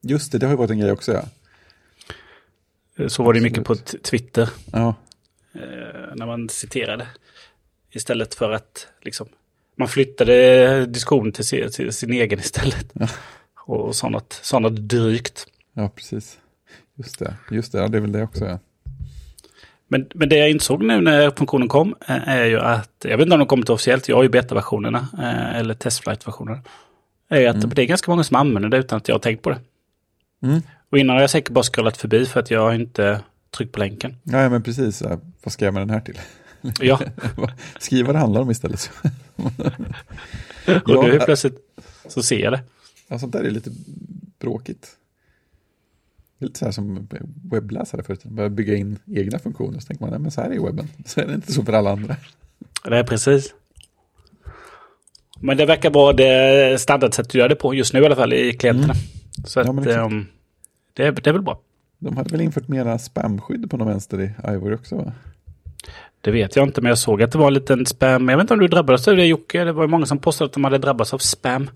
Just 0.00 0.32
det, 0.32 0.38
det 0.38 0.46
har 0.46 0.52
ju 0.52 0.56
varit 0.56 0.70
en 0.70 0.78
grej 0.78 0.92
också, 0.92 1.12
ja. 1.12 1.22
Så 3.08 3.22
var 3.22 3.32
det 3.34 3.40
mycket 3.40 3.64
på 3.64 3.74
Twitter 3.76 4.50
Ja, 4.72 4.94
eh, 5.54 5.60
när 6.14 6.26
man 6.26 6.48
citerade. 6.48 7.06
Istället 7.90 8.34
för 8.34 8.50
att 8.52 8.86
liksom, 9.02 9.28
man 9.76 9.88
flyttade 9.88 10.86
diskussionen 10.86 11.32
till, 11.32 11.44
sin- 11.44 11.70
till 11.70 11.92
sin 11.92 12.12
egen 12.12 12.38
istället. 12.38 12.92
Och 13.66 13.96
sånt, 13.96 14.40
sånt 14.42 14.78
drygt. 14.78 15.46
ja 15.72 15.88
precis. 15.88 16.38
Just 16.94 17.18
det, 17.18 17.36
just 17.50 17.72
det, 17.72 17.78
ja, 17.78 17.88
det 17.88 17.98
är 17.98 18.00
väl 18.00 18.12
det 18.12 18.22
också, 18.22 18.44
ja. 18.44 18.58
Men, 19.88 20.06
men 20.14 20.28
det 20.28 20.36
jag 20.36 20.50
insåg 20.50 20.82
nu 20.82 21.00
när 21.00 21.30
funktionen 21.30 21.68
kom 21.68 21.94
eh, 22.08 22.28
är 22.28 22.44
ju 22.44 22.60
att, 22.60 23.04
jag 23.04 23.16
vet 23.16 23.24
inte 23.24 23.34
om 23.34 23.38
de 23.38 23.48
kommit 23.48 23.70
officiellt, 23.70 24.08
jag 24.08 24.16
har 24.16 24.22
ju 24.22 24.28
beta-versionerna, 24.28 25.08
eh, 25.18 25.56
eller 25.56 25.74
testflight-versionerna. 25.74 26.60
Är 27.28 27.48
att 27.48 27.76
det 27.76 27.82
är 27.82 27.86
ganska 27.86 28.10
många 28.10 28.24
som 28.24 28.36
använder 28.36 28.68
det 28.68 28.76
utan 28.76 28.96
att 28.96 29.08
jag 29.08 29.14
har 29.14 29.20
tänkt 29.20 29.42
på 29.42 29.50
det. 29.50 29.60
Mm. 30.42 30.62
Och 30.90 30.98
innan 30.98 31.16
har 31.16 31.20
jag 31.20 31.30
säkert 31.30 31.50
bara 31.50 31.64
scrollat 31.64 31.96
förbi 31.96 32.26
för 32.26 32.40
att 32.40 32.50
jag 32.50 32.60
har 32.60 32.74
inte 32.74 33.20
tryckt 33.56 33.72
på 33.72 33.78
länken. 33.78 34.16
Ja, 34.22 34.48
men 34.48 34.62
precis. 34.62 35.02
Vad 35.42 35.52
ska 35.52 35.64
jag 35.64 35.74
med 35.74 35.82
den 35.82 35.90
här 35.90 36.00
till? 36.00 36.20
Ja, 36.80 37.00
Skriv 37.78 38.06
vad 38.06 38.14
det 38.14 38.18
handlar 38.18 38.40
om 38.40 38.50
istället. 38.50 38.90
och 40.84 41.04
nu 41.04 41.20
plötsligt 41.24 41.58
så 42.08 42.22
ser 42.22 42.38
jag 42.38 42.52
det. 42.52 42.60
Ja, 43.08 43.18
sånt 43.18 43.32
där 43.32 43.44
är 43.44 43.50
lite 43.50 43.70
bråkigt. 44.40 44.88
Det 46.38 46.44
är 46.44 46.46
lite 46.46 46.58
så 46.58 46.64
här 46.64 46.72
som 46.72 47.08
webbläsare 47.50 48.02
förut. 48.02 48.24
Man 48.24 48.34
börjar 48.34 48.50
bygga 48.50 48.74
in 48.76 48.98
egna 49.06 49.38
funktioner. 49.38 49.78
Så 49.80 49.86
tänker 49.86 50.04
man, 50.04 50.10
nej 50.10 50.20
men 50.20 50.30
så 50.30 50.40
här 50.40 50.50
är 50.50 50.60
webben. 50.60 50.88
Så 51.04 51.20
är 51.20 51.26
det 51.26 51.34
inte 51.34 51.52
så 51.52 51.62
för 51.64 51.72
alla 51.72 51.90
andra. 51.90 52.16
Det 52.84 52.98
är 52.98 53.04
precis. 53.04 53.54
Men 55.40 55.56
det 55.56 55.66
verkar 55.66 55.90
vara 55.90 56.12
det 56.12 56.80
standardsätt 56.80 57.28
du 57.30 57.38
gör 57.38 57.48
det 57.48 57.54
på 57.54 57.74
just 57.74 57.94
nu 57.94 58.00
i 58.00 58.06
alla 58.06 58.16
fall 58.16 58.32
i 58.32 58.52
klienterna. 58.52 58.94
Så 59.44 59.60
Mm. 59.60 59.66
Ja, 59.66 59.70
att, 59.70 59.74
men 59.74 59.84
exakt. 59.88 60.12
ehm, 60.12 60.26
det, 60.92 61.02
är- 61.06 61.12
det 61.12 61.26
är 61.30 61.32
väl 61.32 61.42
bra. 61.42 61.60
De 61.98 62.16
hade 62.16 62.30
väl 62.30 62.40
infört 62.40 62.68
mera 62.68 62.98
spamskydd 62.98 63.70
på 63.70 63.76
någon 63.76 63.88
vänster 63.88 64.20
i 64.20 64.30
Ivory 64.52 64.74
också 64.74 64.96
va? 64.96 65.12
Det 66.20 66.30
vet 66.30 66.56
jag 66.56 66.68
inte, 66.68 66.80
men 66.80 66.88
jag 66.88 66.98
såg 66.98 67.22
att 67.22 67.32
det 67.32 67.38
var 67.38 67.46
en 67.46 67.54
liten 67.54 67.86
spam. 67.86 68.28
Jag 68.28 68.36
vet 68.36 68.44
inte 68.44 68.54
om 68.54 68.60
du 68.60 68.68
drabbades 68.68 69.08
av 69.08 69.16
det 69.16 69.26
Jocke. 69.26 69.64
Det 69.64 69.72
var 69.72 69.86
många 69.86 70.06
som 70.06 70.18
påstod 70.18 70.46
att 70.46 70.52
de 70.52 70.64
hade 70.64 70.78
drabbats 70.78 71.14
av 71.14 71.18
spam. 71.18 71.70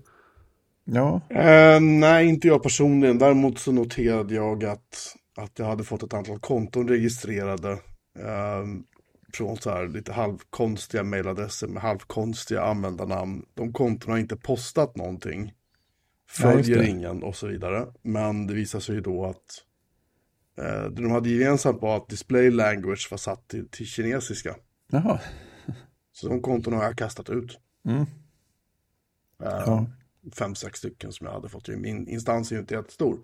Ja, 0.93 1.21
Eh, 1.29 1.79
nej, 1.81 2.27
inte 2.27 2.47
jag 2.47 2.63
personligen. 2.63 3.17
Däremot 3.17 3.59
så 3.59 3.71
noterade 3.71 4.35
jag 4.35 4.65
att, 4.65 5.15
att 5.37 5.59
jag 5.59 5.65
hade 5.65 5.83
fått 5.83 6.03
ett 6.03 6.13
antal 6.13 6.39
konton 6.39 6.87
registrerade. 6.87 7.71
Eh, 8.19 8.65
från 9.33 9.57
så 9.57 9.69
här 9.69 9.87
lite 9.87 10.13
halvkonstiga 10.13 11.03
mailadresser 11.03 11.67
med 11.67 11.83
halvkonstiga 11.83 12.61
användarnamn. 12.61 13.45
De 13.53 13.73
kontona 13.73 14.13
har 14.13 14.19
inte 14.19 14.35
postat 14.37 14.95
någonting. 14.95 15.45
Ja, 15.45 15.53
Följer 16.51 16.77
det. 16.77 16.87
ingen 16.87 17.23
och 17.23 17.35
så 17.35 17.47
vidare. 17.47 17.87
Men 18.01 18.47
det 18.47 18.53
visar 18.53 18.79
sig 18.79 18.95
ju 18.95 19.01
då 19.01 19.25
att 19.25 19.63
eh, 20.57 20.83
det 20.91 21.01
de 21.01 21.11
hade 21.11 21.29
gemensamt 21.29 21.81
var 21.81 21.97
att 21.97 22.09
display 22.09 22.51
language 22.51 23.07
var 23.11 23.17
satt 23.17 23.47
till, 23.47 23.69
till 23.69 23.85
kinesiska. 23.85 24.55
jaha. 24.91 25.19
Så 26.13 26.27
de 26.29 26.41
kontona 26.41 26.77
har 26.77 26.83
jag 26.83 26.97
kastat 26.97 27.29
ut. 27.29 27.59
Mm. 27.85 28.01
Eh, 28.01 29.63
Ja. 29.65 29.85
Fem, 30.33 30.55
sex 30.55 30.79
stycken 30.79 31.11
som 31.11 31.27
jag 31.27 31.33
hade 31.33 31.49
fått. 31.49 31.67
Min 31.67 32.07
instans 32.07 32.51
är 32.51 32.55
ju 32.55 32.59
inte 32.61 32.73
jättestor. 32.73 33.19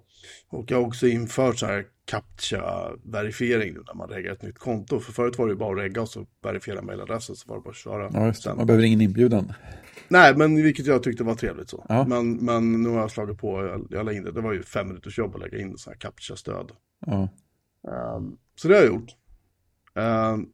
Och 0.50 0.72
jag 0.72 0.78
har 0.78 0.88
också 0.88 1.08
infört 1.08 1.58
så 1.58 1.66
här 1.66 1.86
captcha-verifiering 2.06 3.74
nu 3.74 3.84
när 3.88 3.94
man 3.94 4.10
reggar 4.10 4.32
ett 4.32 4.42
nytt 4.42 4.60
konto. 4.60 5.00
För 5.00 5.14
förut 5.14 5.38
var 5.38 5.48
det 5.48 5.52
ju 5.52 5.58
bara 5.58 5.72
att 5.72 5.84
regga 5.84 6.02
och 6.02 6.10
så 6.10 6.26
verifiera 6.44 6.82
mailadressen 6.82 7.36
så 7.36 7.50
var 7.50 7.56
det 7.56 7.62
bara 7.62 7.70
att 7.70 7.76
köra. 7.76 8.10
Ja, 8.14 8.28
just 8.28 8.46
Man 8.46 8.68
behöver 8.68 8.86
ingen 8.86 9.02
inbjudan. 9.02 9.54
Nej, 10.08 10.36
men 10.36 10.64
vilket 10.64 10.86
jag 10.86 11.04
tyckte 11.04 11.24
var 11.24 11.36
trevligt 11.36 11.70
så. 11.70 11.86
Ja. 11.90 12.06
Men, 12.08 12.36
men 12.36 12.84
nu 12.84 12.90
har 12.90 13.00
jag 13.00 13.12
slagit 13.12 13.38
på, 13.38 13.66
jag, 13.66 13.88
jag 13.90 14.06
la 14.06 14.14
in 14.14 14.24
det. 14.24 14.32
Det 14.32 14.42
var 14.42 14.54
ju 14.54 14.64
fem 14.64 14.88
minuters 14.88 15.18
jobb 15.18 15.36
att 15.36 15.42
lägga 15.42 15.58
in 15.58 15.78
så 15.78 15.90
här 15.90 15.98
captcha-stöd. 15.98 16.72
Ja. 17.06 17.30
Ehm, 17.88 18.38
så 18.56 18.68
det 18.68 18.74
har 18.74 18.82
jag 18.82 18.94
gjort. 18.94 19.16
Ehm, 19.96 20.46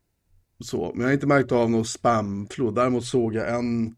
så, 0.60 0.92
men 0.94 1.02
jag 1.02 1.08
har 1.08 1.14
inte 1.14 1.28
märkt 1.28 1.52
av 1.52 1.70
någon 1.70 1.86
spamflod. 1.86 2.76
Däremot 2.76 3.06
såg 3.06 3.36
jag 3.36 3.56
en 3.56 3.96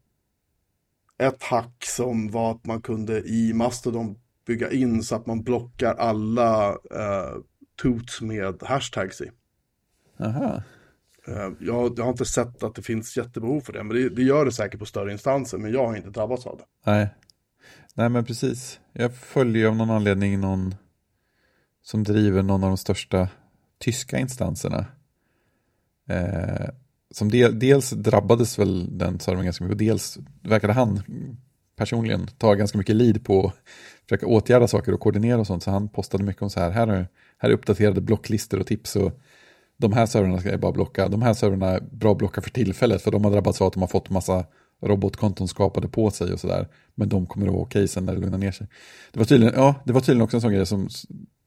ett 1.18 1.42
hack 1.42 1.84
som 1.84 2.30
var 2.30 2.50
att 2.50 2.66
man 2.66 2.82
kunde 2.82 3.20
i 3.20 3.52
Mastodon 3.54 4.18
bygga 4.46 4.70
in 4.70 5.02
så 5.02 5.16
att 5.16 5.26
man 5.26 5.42
blockar 5.42 5.94
alla 5.94 6.72
uh, 6.72 7.42
toots 7.82 8.20
med 8.20 8.62
hashtags 8.62 9.20
i. 9.20 9.30
Aha. 10.20 10.62
Eh, 11.28 11.52
jag, 11.60 11.98
jag 11.98 12.04
har 12.04 12.10
inte 12.10 12.24
sett 12.24 12.62
att 12.62 12.74
det 12.74 12.82
finns 12.82 13.16
jättebehov 13.16 13.60
för 13.60 13.72
det, 13.72 13.82
men 13.82 13.96
det, 13.96 14.08
det 14.08 14.22
gör 14.22 14.44
det 14.44 14.52
säkert 14.52 14.80
på 14.80 14.86
större 14.86 15.12
instanser, 15.12 15.58
men 15.58 15.72
jag 15.72 15.86
har 15.86 15.96
inte 15.96 16.10
drabbats 16.10 16.46
av 16.46 16.56
det. 16.56 16.64
Nej. 16.90 17.08
Nej, 17.94 18.08
men 18.08 18.24
precis. 18.24 18.80
Jag 18.92 19.14
följer 19.14 19.68
av 19.68 19.76
någon 19.76 19.90
anledning 19.90 20.40
någon 20.40 20.74
som 21.82 22.04
driver 22.04 22.42
någon 22.42 22.64
av 22.64 22.70
de 22.70 22.76
största 22.76 23.28
tyska 23.78 24.18
instanserna. 24.18 24.86
Eh, 26.08 26.68
som 27.18 27.30
del, 27.30 27.58
dels 27.58 27.90
drabbades 27.90 28.58
väl 28.58 28.98
den 28.98 29.20
servern 29.20 29.44
ganska 29.44 29.64
mycket 29.64 29.74
och 29.74 29.78
dels 29.78 30.18
verkade 30.42 30.72
han 30.72 31.02
personligen 31.76 32.26
ta 32.38 32.54
ganska 32.54 32.78
mycket 32.78 32.96
lead 32.96 33.24
på 33.24 33.46
att 33.46 33.54
försöka 34.08 34.26
åtgärda 34.26 34.68
saker 34.68 34.92
och 34.92 35.00
koordinera 35.00 35.40
och 35.40 35.46
sånt. 35.46 35.62
Så 35.62 35.70
han 35.70 35.88
postade 35.88 36.24
mycket 36.24 36.42
om 36.42 36.50
så 36.50 36.60
här, 36.60 36.70
här 36.70 36.86
är, 36.86 37.08
här 37.38 37.48
är 37.48 37.52
uppdaterade 37.52 38.00
blocklistor 38.00 38.60
och 38.60 38.66
tips 38.66 38.96
och 38.96 39.20
de 39.76 39.92
här 39.92 40.06
servrarna 40.06 40.38
ska 40.40 40.50
jag 40.50 40.60
bara 40.60 40.72
blocka. 40.72 41.08
De 41.08 41.22
här 41.22 41.34
servrarna 41.34 41.66
är 41.66 41.80
bra 41.80 42.12
att 42.12 42.18
blocka 42.18 42.40
för 42.40 42.50
tillfället 42.50 43.02
för 43.02 43.10
de 43.10 43.24
har 43.24 43.30
drabbats 43.30 43.60
av 43.60 43.66
att 43.66 43.72
de 43.72 43.80
har 43.80 43.88
fått 43.88 44.10
massa 44.10 44.44
robotkonton 44.82 45.48
skapade 45.48 45.88
på 45.88 46.10
sig 46.10 46.32
och 46.32 46.40
sådär. 46.40 46.68
Men 46.94 47.08
de 47.08 47.26
kommer 47.26 47.46
att 47.46 47.52
vara 47.52 47.62
okej 47.62 47.88
sen 47.88 48.04
när 48.04 48.14
det 48.14 48.20
lugnar 48.20 48.38
ner 48.38 48.52
sig. 48.52 48.66
Det 49.12 49.18
var 49.18 49.26
tydligen, 49.26 49.54
ja, 49.56 49.74
det 49.84 49.92
var 49.92 50.00
tydligen 50.00 50.22
också 50.22 50.36
en 50.36 50.40
sån 50.40 50.52
grej 50.52 50.66
som, 50.66 50.88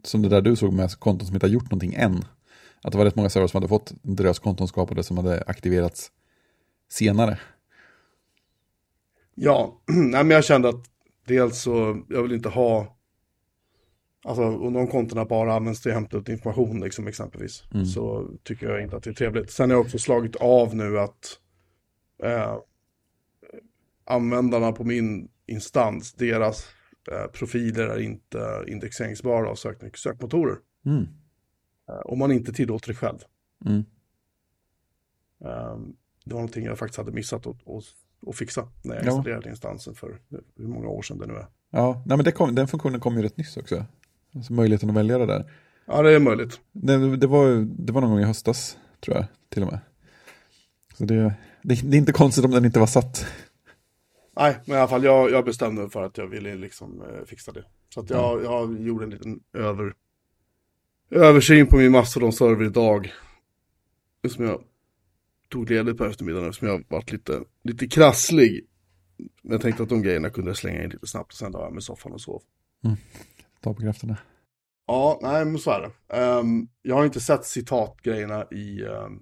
som 0.04 0.22
det 0.22 0.30
där 0.30 0.42
du 0.42 0.56
såg 0.56 0.74
med 0.74 1.00
konton 1.00 1.28
som 1.28 1.36
inte 1.36 1.46
har 1.46 1.52
gjort 1.52 1.72
någonting 1.72 1.94
än. 1.94 2.24
Att 2.82 2.92
det 2.92 2.98
var 2.98 3.06
rätt 3.06 3.16
många 3.16 3.30
servrar 3.30 3.48
som 3.48 3.58
hade 3.58 3.68
fått 3.68 3.92
en 4.04 4.16
drös 4.16 4.40
konton 4.40 4.68
skapade 4.68 5.04
som 5.04 5.18
hade 5.18 5.44
aktiverats 5.48 6.12
senare. 6.90 7.40
Ja, 9.36 9.82
nej, 9.88 10.24
men 10.24 10.30
jag 10.30 10.46
kände 10.46 10.70
att 10.70 10.86
dels 11.28 11.62
så, 11.62 12.04
jag 12.10 12.24
vill 12.24 12.32
inte 12.32 12.50
ha, 12.50 12.98
alltså 14.24 14.44
om 14.44 14.74
de 14.74 14.88
kontona 14.88 15.26
bara 15.26 15.54
används 15.54 15.82
till 15.82 15.92
att 15.92 15.96
hämta 15.96 16.18
ut 16.18 16.30
information 16.30 16.80
liksom 16.80 17.08
exempelvis, 17.08 17.64
så 17.94 18.30
tycker 18.44 18.70
jag 18.70 18.82
inte 18.84 18.96
att 18.96 19.04
det 19.04 19.10
är 19.10 19.14
trevligt. 19.14 19.52
Sen 19.52 19.70
har 19.70 19.78
jag 19.78 19.86
också 19.86 20.00
slagit 20.00 20.36
av 20.36 20.76
nu 20.76 21.00
att 21.00 21.40
eh, 22.24 22.58
användarna 24.06 24.72
på 24.72 24.84
min 24.84 25.30
instans, 25.48 26.14
deras 26.14 26.68
eh, 27.12 27.32
profiler 27.32 27.88
är 27.88 28.00
inte 28.00 28.64
indexeringsbara 28.68 29.50
av 29.50 29.56
sök 29.56 29.98
sökmotorer. 29.98 30.58
Mm. 30.86 31.08
Eh, 31.90 32.00
om 32.06 32.20
man 32.20 32.32
inte 32.32 32.54
tillåter 32.54 32.88
det 32.88 32.94
själv. 32.94 33.18
Mm. 33.66 33.86
Eh, 35.46 35.78
det 36.26 36.34
var 36.34 36.40
någonting 36.42 36.66
jag 36.66 36.80
faktiskt 36.80 36.98
hade 36.98 37.12
missat 37.12 37.48
att, 37.48 37.58
att, 38.28 38.36
fixa 38.36 38.68
när 38.82 38.96
jag 38.96 39.06
Ja. 39.06 39.12
installerade 39.12 39.50
instansen 39.50 39.96
för 39.96 40.20
hur 40.58 40.68
många 40.68 40.88
år 40.88 41.02
sedan 41.02 41.18
det 41.18 41.28
nu 41.28 41.34
är. 41.34 41.48
Ja, 41.70 42.04
nej, 42.06 42.18
men 42.18 42.32
kom, 42.32 42.56
den 42.56 42.68
funktionen 42.68 43.00
kom 43.00 43.18
ju 43.18 43.24
rätt 43.24 43.38
nyss 43.38 43.58
också. 43.58 43.86
Alltså 44.36 44.54
möjligheten 44.54 44.90
att 44.90 44.96
välja 44.96 45.18
det 45.18 45.26
där. 45.26 45.52
Ja, 45.86 46.02
det 46.02 46.12
är 46.12 46.20
möjligt. 46.20 46.60
Det, 46.72 47.18
det, 47.18 47.28
var, 47.28 47.68
det 47.86 47.94
var 47.94 48.02
någon 48.02 48.10
gång 48.10 48.20
i 48.20 48.24
höstas, 48.24 48.78
tror 49.00 49.18
jag, 49.18 49.26
till 49.50 49.64
och 49.64 49.72
med. 49.72 49.80
Så 50.98 51.06
det, 51.06 51.34
det, 51.62 51.82
det 51.84 51.98
är 51.98 52.00
inte 52.00 52.12
konstigt 52.12 52.46
om 52.46 52.52
den 52.52 52.66
inte 52.66 52.80
var 52.80 52.88
satt. 52.88 53.26
Nej, 54.36 54.58
men 54.66 54.76
i 54.76 54.80
alla 54.80 54.88
fall 54.88 55.04
jag, 55.04 55.32
jag 55.32 55.46
bestämde 55.46 55.82
mig 55.82 55.90
för 55.92 56.04
att 56.04 56.18
jag 56.18 56.28
ville 56.28 56.56
liksom 56.56 57.02
eh, 57.02 57.26
fixa 57.26 57.52
det. 57.52 57.64
Så 57.94 58.00
att 58.00 58.10
jag, 58.10 58.44
jag 58.44 58.82
gjorde 58.82 59.04
en 59.04 59.10
liten 59.10 59.40
över, 59.54 59.94
översyn 61.10 61.68
på 61.68 61.76
min 61.76 61.92
Mastodon-server 61.92 62.66
idag. 62.66 63.12
Som 64.28 64.46
jag 64.46 64.64
tog 65.50 65.70
ledigt 65.70 65.98
på 65.98 66.06
eftermiddagen 66.06 66.50
eftersom 66.50 66.68
jag 66.68 66.84
varit 66.88 67.12
lite, 67.12 67.44
lite 67.64 67.88
krasslig. 67.88 68.66
Men 69.42 69.52
jag 69.52 69.62
tänkte 69.62 69.84
att 69.84 69.90
de 69.90 70.02
grejerna 70.02 70.30
kunde 70.30 70.50
jag 70.50 70.58
slänga 70.58 70.84
in 70.84 70.90
lite 70.90 71.08
snabbt 71.08 71.34
och 71.34 71.38
sen 71.38 71.52
la 71.52 71.64
jag 71.64 71.72
mig 71.72 71.80
i 71.80 71.82
soffan 71.82 72.12
och 72.12 72.22
sov. 72.22 72.42
Ta 73.62 73.74
på 73.74 73.82
krafterna. 73.82 74.18
Ja, 74.88 75.20
nej 75.22 75.46
men 75.46 75.58
så 75.60 75.72
är 75.72 75.82
det. 75.82 76.16
Ehm, 76.18 76.68
jag 76.82 76.96
har 76.96 77.06
inte 77.06 77.20
sett 77.20 77.46
citatgrejerna 77.46 78.46
i, 78.52 78.84
ehm, 78.86 79.20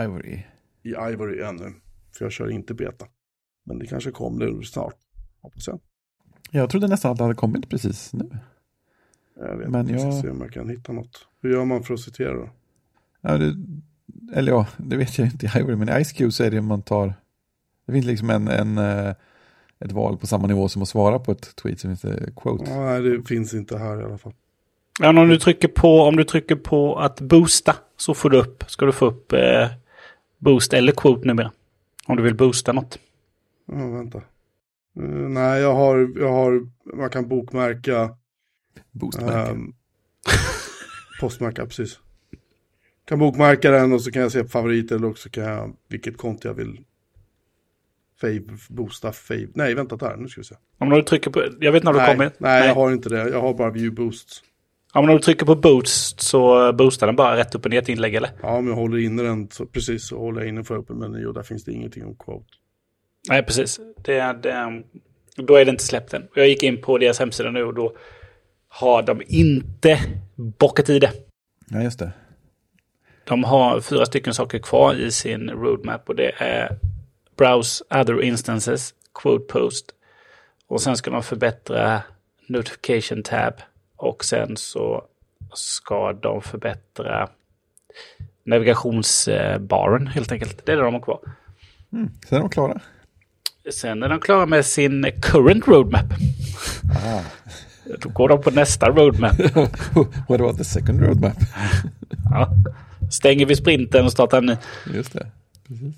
Ivory. 0.00 0.42
i 0.82 0.88
Ivory 0.88 1.40
ännu. 1.40 1.74
För 2.18 2.24
jag 2.24 2.32
kör 2.32 2.50
inte 2.50 2.74
beta. 2.74 3.06
Men 3.64 3.78
det 3.78 3.86
kanske 3.86 4.10
kommer 4.10 4.62
snart. 4.62 4.96
Hoppas 5.40 5.66
jag. 5.66 5.80
Jag 6.50 6.70
trodde 6.70 6.88
nästan 6.88 7.12
att 7.12 7.18
det 7.18 7.24
hade 7.24 7.34
kommit 7.34 7.68
precis 7.68 8.12
nu. 8.12 8.30
Jag 9.38 9.56
vet 9.56 9.68
Men 9.68 9.80
inte, 9.80 9.92
jag 9.92 10.12
ska 10.12 10.22
se 10.22 10.30
om 10.30 10.40
jag 10.40 10.52
kan 10.52 10.68
hitta 10.68 10.92
något. 10.92 11.26
Hur 11.42 11.52
gör 11.52 11.64
man 11.64 11.82
för 11.82 11.94
att 11.94 12.00
citera 12.00 12.34
då? 12.34 12.48
Ja, 13.20 13.38
det, 13.38 13.54
eller 14.34 14.52
ja, 14.52 14.66
det 14.76 14.96
vet 14.96 15.18
jag 15.18 15.26
inte 15.26 15.46
i 15.46 15.50
Ivory, 15.58 15.76
men 15.76 15.88
i 15.88 16.00
IceQ 16.00 16.32
så 16.34 16.44
är 16.44 16.50
det 16.50 16.58
om 16.58 16.66
man 16.66 16.82
tar, 16.82 17.14
det 17.86 17.92
finns 17.92 18.06
liksom 18.06 18.30
en, 18.30 18.48
en, 18.48 18.78
eh, 18.78 19.14
ett 19.80 19.92
val 19.92 20.16
på 20.16 20.26
samma 20.26 20.46
nivå 20.46 20.68
som 20.68 20.82
att 20.82 20.88
svara 20.88 21.18
på 21.18 21.32
ett 21.32 21.56
tweet 21.56 21.80
som 21.80 21.90
heter 21.90 22.32
quote. 22.36 22.70
Ja, 22.70 22.80
nej, 22.80 23.02
det 23.02 23.22
finns 23.22 23.54
inte 23.54 23.78
här 23.78 24.00
i 24.00 24.04
alla 24.04 24.18
fall. 24.18 24.34
Ja, 25.00 25.08
om, 25.08 25.28
du 25.28 25.38
trycker 25.38 25.68
på, 25.68 26.02
om 26.02 26.16
du 26.16 26.24
trycker 26.24 26.56
på 26.56 26.96
att 26.98 27.20
boosta 27.20 27.76
så 27.96 28.14
får 28.14 28.30
du 28.30 28.38
upp, 28.38 28.64
ska 28.68 28.86
du 28.86 28.92
få 28.92 29.06
upp 29.06 29.32
eh, 29.32 29.68
boost 30.38 30.72
eller 30.72 30.92
quote 30.92 31.26
numera. 31.26 31.52
Om 32.06 32.16
du 32.16 32.22
vill 32.22 32.34
boosta 32.34 32.72
något. 32.72 32.98
Ja, 33.66 33.86
vänta. 33.86 34.18
Eh, 34.98 35.04
nej, 35.04 35.60
jag 35.60 35.74
har, 35.74 36.12
jag 36.16 36.32
har, 36.32 36.68
man 36.94 37.10
kan 37.10 37.28
bokmärka, 37.28 38.16
Boostmärke. 38.92 39.50
um, 39.52 39.74
postmärka, 41.20 41.66
precis. 41.66 41.98
Kan 43.08 43.18
bokmärka 43.18 43.70
den 43.70 43.92
och 43.92 44.00
så 44.02 44.10
kan 44.10 44.22
jag 44.22 44.32
se 44.32 44.42
på 44.42 44.48
favoriter 44.48 44.96
eller 44.96 45.08
också 45.08 45.28
kan 45.30 45.44
jag, 45.44 45.76
vilket 45.88 46.16
konto 46.16 46.48
jag 46.48 46.54
vill 46.54 46.80
fave, 48.20 48.40
boosta, 48.68 49.12
fave. 49.12 49.48
Nej, 49.54 49.74
vänta 49.74 49.96
där, 49.96 50.16
nu 50.16 50.28
ska 50.28 50.40
vi 50.40 50.44
se. 50.44 50.54
Om 50.78 50.90
du 50.90 51.02
trycker 51.02 51.30
på, 51.30 51.42
jag 51.60 51.72
vet 51.72 51.84
när 51.84 51.92
du 51.92 51.98
Nej, 51.98 52.14
kommer. 52.14 52.30
nej, 52.38 52.66
jag 52.66 52.74
har 52.74 52.92
inte 52.92 53.08
det. 53.08 53.28
Jag 53.28 53.40
har 53.40 53.54
bara 53.54 53.70
view 53.70 53.90
boost. 54.04 54.42
Ja, 54.94 55.00
men 55.00 55.10
om 55.10 55.16
du 55.16 55.22
trycker 55.22 55.46
på 55.46 55.54
boost 55.56 56.20
så 56.20 56.72
boostar 56.72 57.06
den 57.06 57.16
bara 57.16 57.36
rätt 57.36 57.54
upp 57.54 57.64
och 57.64 57.70
ner 57.70 57.78
ett 57.78 57.88
inlägg 57.88 58.14
eller? 58.14 58.30
Ja, 58.42 58.60
men 58.60 58.66
jag 58.68 58.74
håller 58.74 58.98
inne 58.98 59.22
den, 59.22 59.48
så, 59.50 59.66
precis, 59.66 60.08
så 60.08 60.18
håller 60.18 60.40
jag 60.40 60.48
inne 60.48 60.64
för 60.64 60.78
öppen 60.78 60.98
meny 60.98 61.24
och 61.26 61.34
där 61.34 61.42
finns 61.42 61.64
det 61.64 61.72
ingenting 61.72 62.04
om 62.06 62.14
quote. 62.16 62.46
Nej, 63.28 63.42
precis. 63.42 63.80
Det, 64.04 64.18
är- 64.18 64.34
det, 64.34 64.82
då 65.36 65.54
är 65.56 65.64
det 65.64 65.70
inte 65.70 65.84
släppt 65.84 66.14
än. 66.14 66.28
Jag 66.34 66.48
gick 66.48 66.62
in 66.62 66.82
på 66.82 66.98
deras 66.98 67.18
hemsida 67.18 67.50
nu 67.50 67.64
och 67.64 67.74
då 67.74 67.96
har 68.78 69.02
de 69.02 69.22
inte 69.26 70.00
bockat 70.34 70.88
i 70.88 70.98
det. 70.98 71.12
Ja, 71.66 71.82
just 71.82 71.98
det. 71.98 72.12
De 73.24 73.44
har 73.44 73.80
fyra 73.80 74.06
stycken 74.06 74.34
saker 74.34 74.58
kvar 74.58 74.94
i 74.94 75.10
sin 75.10 75.50
roadmap 75.50 76.08
och 76.08 76.16
det 76.16 76.32
är 76.38 76.78
Browse 77.36 77.84
other 77.90 78.22
instances, 78.22 78.94
Quote 79.22 79.52
Post 79.52 79.86
och 80.66 80.80
sen 80.80 80.96
ska 80.96 81.10
de 81.10 81.22
förbättra 81.22 82.02
Notification 82.46 83.22
Tab 83.22 83.54
och 83.96 84.24
sen 84.24 84.56
så 84.56 85.04
ska 85.54 86.12
de 86.12 86.42
förbättra 86.42 87.28
navigationsbaren 88.44 90.06
helt 90.06 90.32
enkelt. 90.32 90.66
Det 90.66 90.72
är 90.72 90.76
det 90.76 90.82
de 90.82 90.94
har 90.94 91.00
kvar. 91.00 91.20
Mm. 91.92 92.10
Sen 92.28 92.38
är 92.38 92.40
de 92.40 92.50
klara. 92.50 92.80
Sen 93.70 94.02
är 94.02 94.08
de 94.08 94.20
klara 94.20 94.46
med 94.46 94.66
sin 94.66 95.12
current 95.22 95.68
roadmap. 95.68 96.12
Ah. 97.06 97.22
Då 98.00 98.08
går 98.08 98.28
de 98.28 98.42
på 98.42 98.50
nästa 98.50 98.88
roadmap. 98.88 99.38
What 100.28 100.40
about 100.40 100.58
the 100.58 100.64
second 100.64 101.02
roadmap? 101.02 101.36
Ja. 102.30 102.48
Stänger 103.10 103.46
vi 103.46 103.56
sprinten 103.56 104.04
och 104.04 104.12
startar 104.12 104.38
en 104.38 104.46
ny. 104.46 104.56
Just 104.94 105.12
det. 105.12 105.26
Precis. 105.68 105.94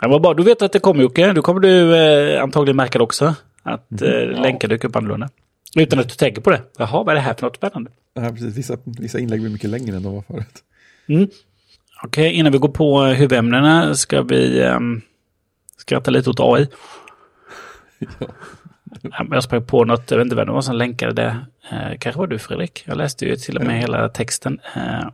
Ja, 0.00 0.08
vad 0.08 0.22
bra. 0.22 0.34
Du 0.34 0.42
vet 0.42 0.62
att 0.62 0.72
det 0.72 0.78
kommer 0.78 1.02
Jocke. 1.02 1.32
Då 1.32 1.42
kommer 1.42 1.60
du 1.60 1.96
eh, 1.96 2.42
antagligen 2.42 2.76
märka 2.76 2.98
det 2.98 3.04
också. 3.04 3.34
Att 3.62 4.02
eh, 4.02 4.40
länkar 4.42 4.68
dyker 4.68 4.88
upp 4.88 4.96
annorlunda. 4.96 5.28
Utan 5.76 5.98
att 5.98 6.08
du 6.08 6.14
tänker 6.14 6.40
på 6.42 6.50
det. 6.50 6.62
Jaha, 6.78 7.02
vad 7.02 7.08
är 7.08 7.14
det 7.14 7.20
här 7.20 7.34
för 7.34 7.42
något 7.46 7.56
spännande? 7.56 7.90
Ja, 8.14 8.30
precis. 8.30 8.56
Vissa, 8.56 8.76
vissa 8.84 9.18
inlägg 9.18 9.40
blir 9.40 9.50
mycket 9.50 9.70
längre 9.70 9.96
än 9.96 10.02
de 10.02 10.14
var 10.14 10.22
förut. 10.22 10.62
Mm. 11.08 11.28
Okej, 12.04 12.32
innan 12.32 12.52
vi 12.52 12.58
går 12.58 12.68
på 12.68 13.02
huvudämnena 13.02 13.94
ska 13.94 14.22
vi 14.22 14.62
um, 14.62 15.02
skratta 15.76 16.10
lite 16.10 16.30
åt 16.30 16.40
AI. 16.40 16.68
Ja. 18.18 18.26
Jag 19.30 19.42
sprang 19.42 19.64
på 19.64 19.84
något, 19.84 20.10
jag 20.10 20.18
vet 20.18 20.24
inte 20.24 20.36
vem 20.36 20.46
det 20.46 20.52
var 20.52 20.62
som 20.62 20.76
länkade 20.76 21.12
det. 21.12 21.46
Eh, 21.70 21.98
kanske 21.98 22.18
var 22.18 22.26
du 22.26 22.38
Fredrik? 22.38 22.82
Jag 22.86 22.96
läste 22.96 23.24
ju 23.24 23.36
till 23.36 23.56
och 23.56 23.64
med 23.64 23.80
hela 23.80 24.08
texten. 24.08 24.60
Eh, 24.76 25.08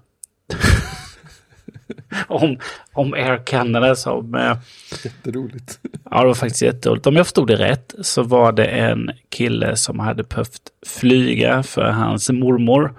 om, 2.26 2.58
om 2.92 3.14
Air 3.14 3.46
Canada 3.46 3.96
som... 3.96 4.34
Eh, 4.34 4.56
Jätteroligt. 5.04 5.78
ja, 6.10 6.20
det 6.20 6.26
var 6.26 6.34
faktiskt 6.34 6.62
jätteroligt. 6.62 7.06
Om 7.06 7.16
jag 7.16 7.26
förstod 7.26 7.48
det 7.48 7.56
rätt 7.56 7.94
så 8.00 8.22
var 8.22 8.52
det 8.52 8.64
en 8.64 9.10
kille 9.28 9.76
som 9.76 9.98
hade 9.98 10.22
behövt 10.22 10.62
flyga 10.86 11.62
för 11.62 11.90
hans 11.90 12.30
mormor, 12.30 12.94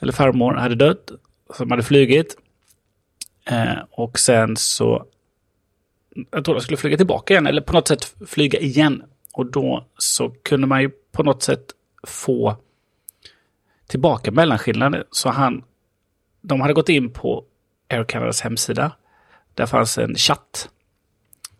eller 0.00 0.12
farmor, 0.12 0.54
hade 0.54 0.74
dött. 0.74 1.10
Som 1.56 1.70
hade 1.70 1.82
flugit. 1.82 2.36
Eh, 3.44 3.78
och 3.90 4.18
sen 4.18 4.56
så... 4.56 5.04
Jag 6.30 6.44
tror 6.44 6.54
de 6.54 6.60
skulle 6.60 6.76
flyga 6.76 6.96
tillbaka 6.96 7.34
igen, 7.34 7.46
eller 7.46 7.62
på 7.62 7.72
något 7.72 7.88
sätt 7.88 8.14
flyga 8.26 8.58
igen. 8.58 9.02
Och 9.32 9.46
då 9.46 9.86
så 9.98 10.30
kunde 10.30 10.66
man 10.66 10.82
ju 10.82 10.90
på 11.12 11.22
något 11.22 11.42
sätt 11.42 11.64
få 12.06 12.56
tillbaka 13.86 14.30
mellanskillnaden. 14.30 15.04
Så 15.10 15.28
han... 15.28 15.64
De 16.42 16.60
hade 16.60 16.74
gått 16.74 16.88
in 16.88 17.12
på 17.12 17.44
Air 17.88 18.04
Canadas 18.04 18.40
hemsida. 18.40 18.92
Där 19.54 19.66
fanns 19.66 19.98
en 19.98 20.14
chatt. 20.14 20.68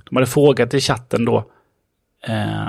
De 0.05 0.17
hade 0.17 0.27
frågat 0.27 0.75
i 0.75 0.81
chatten 0.81 1.25
då 1.25 1.50
eh, 2.21 2.69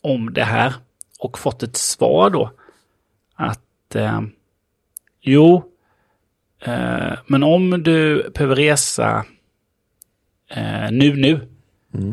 om 0.00 0.32
det 0.32 0.44
här 0.44 0.74
och 1.18 1.38
fått 1.38 1.62
ett 1.62 1.76
svar 1.76 2.30
då. 2.30 2.50
Att 3.34 3.94
eh, 3.94 4.20
jo, 5.20 5.72
eh, 6.60 7.12
men 7.26 7.42
om 7.42 7.82
du 7.82 8.30
behöver 8.34 8.56
resa 8.56 9.24
eh, 10.48 10.90
nu 10.90 11.49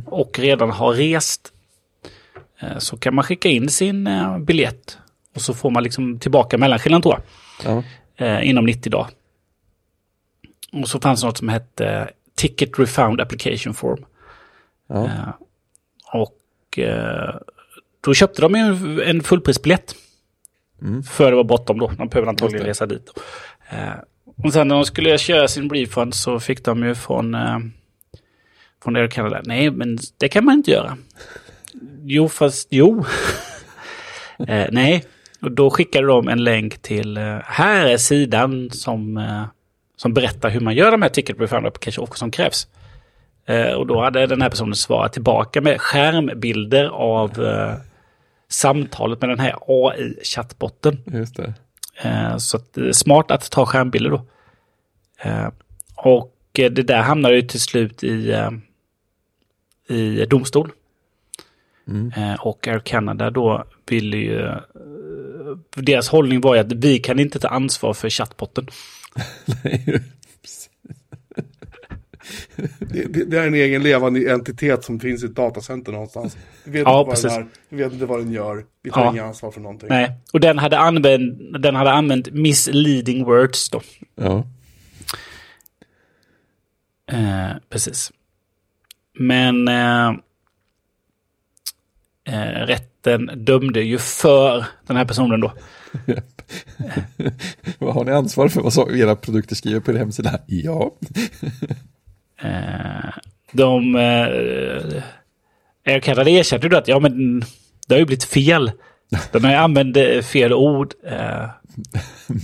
och 0.06 0.40
redan 0.40 0.70
har 0.70 0.94
rest 0.94 1.54
eh, 2.60 2.78
så 2.78 2.98
kan 2.98 3.16
man 3.16 3.24
skicka 3.24 3.50
in 3.50 3.70
sin 3.70 4.08
eh, 4.08 4.38
biljett 4.40 4.98
och 5.36 5.42
så 5.42 5.54
får 5.54 5.70
man 5.72 5.84
liksom 5.84 6.20
tillbaka 6.20 6.58
mellanskillnaden 6.58 7.02
tror 7.02 7.16
jag 7.16 7.24
Ja. 8.18 8.26
eh, 8.26 8.50
inom 8.50 8.66
90 8.66 8.90
dagar. 8.90 9.10
Och 10.72 10.88
så 10.88 11.00
fanns 11.00 11.24
något 11.24 11.38
som 11.38 11.50
hette 11.50 12.10
Ticket 12.36 12.80
Refound 12.80 13.22
Application 13.22 13.74
Form. 13.74 14.06
Ja. 14.88 15.10
Och 16.14 16.34
då 18.02 18.14
köpte 18.14 18.42
de 18.42 18.56
ju 18.56 19.02
en, 19.02 19.24
fullprisbiljett. 19.24 19.96
För 21.10 21.30
det 21.32 21.36
var 21.38 21.44
bortom 21.44 21.80
då. 21.80 21.88
De 21.98 22.08
behöver 22.08 22.30
antagligen 22.30 22.62
Mm. 22.62 22.68
Resa 22.68 22.86
dit. 22.86 23.10
Och 24.44 24.54
sen 24.54 24.68
när 24.68 24.76
de 24.76 24.86
skulle 24.86 25.18
köra 25.18 25.48
sin 25.48 25.70
refund 25.70 26.14
så 26.14 26.40
fick 26.40 26.66
de 26.66 26.84
ju 26.84 26.96
från, 26.96 27.36
från 28.88 28.96
Air 28.96 29.08
Canada. 29.08 29.42
Nej, 29.46 29.72
men 29.72 29.98
det 30.18 30.30
kan 30.30 30.46
man 30.46 30.54
inte 30.54 30.72
göra. 30.72 30.98
Jo, 32.04 32.30
fast 32.30 32.68
jo. 32.72 33.06
eh, 34.48 34.68
nej, 34.72 35.06
och 35.42 35.52
då 35.52 35.70
skickade 35.70 36.08
de 36.08 36.28
en 36.28 36.44
länk 36.44 36.82
till, 36.82 37.18
eh, 37.18 37.38
här 37.44 37.86
är 37.86 37.98
sidan 37.98 38.70
som, 38.70 39.18
eh, 39.18 39.44
som 39.96 40.14
berättar 40.14 40.50
hur 40.50 40.60
man 40.60 40.76
gör 40.76 40.92
de 40.92 41.02
här 41.02 41.10
ticket 41.10 41.40
refund 41.40 41.68
application 41.68 42.04
och 42.04 42.18
som 42.18 42.32
krävs. 42.32 42.68
Eh, 43.46 43.72
och 43.72 43.88
då 43.88 44.02
hade 44.02 44.28
den 44.28 44.42
här 44.42 44.50
personen 44.50 44.76
svarat 44.76 45.14
tillbaka 45.14 45.62
med 45.62 45.82
skärmbilder 45.82 46.86
av 46.86 47.32
samtalet 48.50 49.22
med 49.22 49.30
den 49.30 49.40
här 49.40 49.56
AI-chattbotten. 49.68 50.98
Just 51.06 51.36
det. 51.36 51.54
Så 52.40 52.58
att, 52.58 52.78
smart 52.92 53.32
att 53.32 53.52
ta 53.52 53.66
skärmbilder 53.66 54.10
då. 54.10 54.26
Och 55.96 56.34
det 56.52 56.70
där 56.70 57.02
hamnade 57.02 57.36
ju 57.36 57.42
till 57.42 57.62
slut 57.62 58.04
i, 58.04 58.34
i 59.90 60.26
domstol. 60.30 60.72
Eh, 62.16 62.34
och 62.34 62.68
Air 62.68 62.80
Canada 62.80 63.30
då 63.30 63.64
ville 63.90 64.18
ju... 64.18 64.42
Eh, 64.46 64.58
deras 65.76 66.10
hållning 66.10 66.42
var 66.42 66.56
ju 66.56 66.62
att 66.62 66.72
vi 66.74 67.00
kan 67.00 67.20
inte 67.20 67.40
ta 67.40 67.48
ansvar 67.48 67.94
för 67.94 68.10
chattbotten. 68.10 68.68
Nej, 69.64 70.02
Det, 72.80 73.14
det, 73.14 73.26
det 73.26 73.38
är 73.40 73.48
en 73.48 73.54
egen 73.54 73.84
levande 73.84 74.32
entitet 74.32 74.84
som 74.84 75.00
finns 75.00 75.24
i 75.24 75.26
ett 75.26 75.36
datacenter 75.36 75.92
någonstans. 75.92 76.38
Vi 76.64 76.72
vet, 76.72 76.82
Ja, 76.88 77.08
inte, 77.10 77.28
vad 77.28 77.46
vi 77.70 77.78
vet 77.84 77.94
inte 77.94 78.06
vad 78.06 78.20
den 78.20 78.32
gör. 78.32 78.66
Vi 78.84 78.92
tar 78.92 79.02
Ja. 79.02 79.12
inga 79.12 79.24
ansvar 79.26 79.52
för 79.52 79.62
någonting. 79.62 79.90
Nej, 79.90 80.12
och 80.34 80.40
den 80.40 80.58
hade, 80.58 80.78
använt, 80.78 81.40
den 81.64 81.76
hade 81.76 81.92
använt 81.92 82.32
misleading 82.32 83.24
words 83.26 83.70
då. 83.70 83.82
Ja. 84.16 84.48
Eh, 87.12 87.52
precis. 87.70 88.12
Men 89.20 89.68
eh, 89.68 90.08
eh, 92.24 92.66
rätten 92.66 93.32
dömde 93.36 93.82
ju 93.82 93.98
för 93.98 94.66
den 94.88 94.98
här 94.98 95.06
personen 95.06 95.42
då. 95.42 95.54
Vad 97.80 97.94
har 97.94 98.06
ni 98.06 98.12
ansvar 98.12 98.48
för 98.48 98.62
vad 98.62 98.74
så 98.74 98.92
era 98.92 99.16
produkter 99.16 99.56
skriver 99.56 99.80
på 99.80 99.92
er 99.92 99.96
hemsida? 99.96 100.40
Ja. 100.48 100.92
Eh, 102.42 103.10
de... 103.52 103.96
Eh, 103.96 105.04
Air 105.86 106.00
Canada 106.00 106.30
erkände 106.30 106.66
ju 106.66 106.70
då 106.70 106.78
att 106.78 106.88
ja, 106.88 107.00
men 107.00 107.40
det 107.88 107.96
har 107.96 108.00
ju 108.00 108.06
blivit 108.06 108.24
fel. 108.24 108.72
Den 109.32 109.44
har 109.44 109.54
använt 109.54 109.98
eh, 109.98 110.22
fel 110.22 110.54
ord. 110.54 110.94
Eh, 111.04 111.50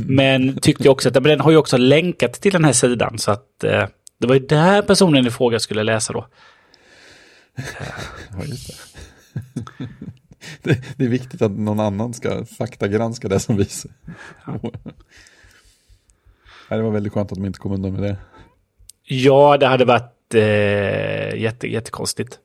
men 0.08 0.58
tyckte 0.58 0.90
också 0.90 1.10
att 1.10 1.16
men 1.16 1.24
den 1.24 1.40
har 1.40 1.52
ju 1.52 1.58
också 1.58 1.78
länkat 1.78 2.34
till 2.34 2.54
den 2.54 2.66
här 2.66 2.74
sidan. 2.74 3.18
Så 3.18 3.32
att 3.32 3.64
eh, 3.64 3.86
det 4.20 4.28
var 4.28 4.36
ju 4.36 4.48
där 4.48 4.82
personen 4.82 5.28
i 5.28 5.32
fråga 5.32 5.60
skulle 5.60 5.84
läsa 5.84 6.14
då. 6.14 6.28
ja 8.38 8.46
just 8.46 8.68
det. 8.68 8.74
det. 10.62 10.84
Det 10.98 11.06
är 11.06 11.10
viktigt 11.10 11.42
att 11.42 11.52
någon 11.52 11.80
annan 11.80 12.14
ska 12.14 12.46
faktagranska 12.46 13.28
det 13.28 13.40
som 13.40 13.58
visar. 13.58 13.92
Nej, 16.70 16.80
det 16.80 16.82
var 16.82 16.92
väldigt 16.92 17.14
skönt 17.14 17.32
att 17.32 17.38
de 17.38 17.46
inte 17.46 17.60
kom 17.60 17.72
undan 17.72 17.94
med 17.94 18.04
det. 18.04 18.18
Ja, 19.04 19.58
det 19.58 19.68
hade 19.68 19.86
varit 19.86 20.34
eh, 20.34 21.42
jätte, 21.42 21.68
jättekonstigt. 21.68 22.40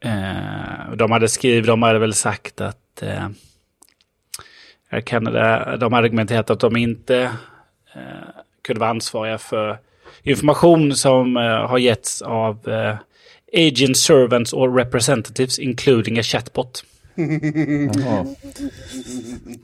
Eh, 0.00 0.96
de 0.96 1.10
hade 1.10 1.28
skrivit, 1.28 1.66
de 1.66 1.82
hade 1.82 1.98
väl 1.98 2.14
sagt 2.14 2.60
att 2.60 3.02
eh, 3.02 3.28
Canada, 5.04 5.76
de 5.76 5.92
hade 5.92 6.06
argumenterat 6.06 6.50
att 6.50 6.60
de 6.60 6.76
inte 6.76 7.22
eh, 7.94 8.28
kunde 8.62 8.80
vara 8.80 8.90
ansvariga 8.90 9.38
för 9.38 9.78
information 10.24 10.94
som 10.94 11.36
eh, 11.36 11.42
har 11.42 11.78
getts 11.78 12.22
av 12.22 12.68
eh, 12.68 12.96
agent 13.52 13.96
servants 13.96 14.52
or 14.52 14.70
representatives 14.70 15.58
including 15.58 16.18
a 16.18 16.22
chatbot. 16.22 16.84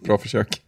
Bra 0.05 0.19
försök. 0.19 0.63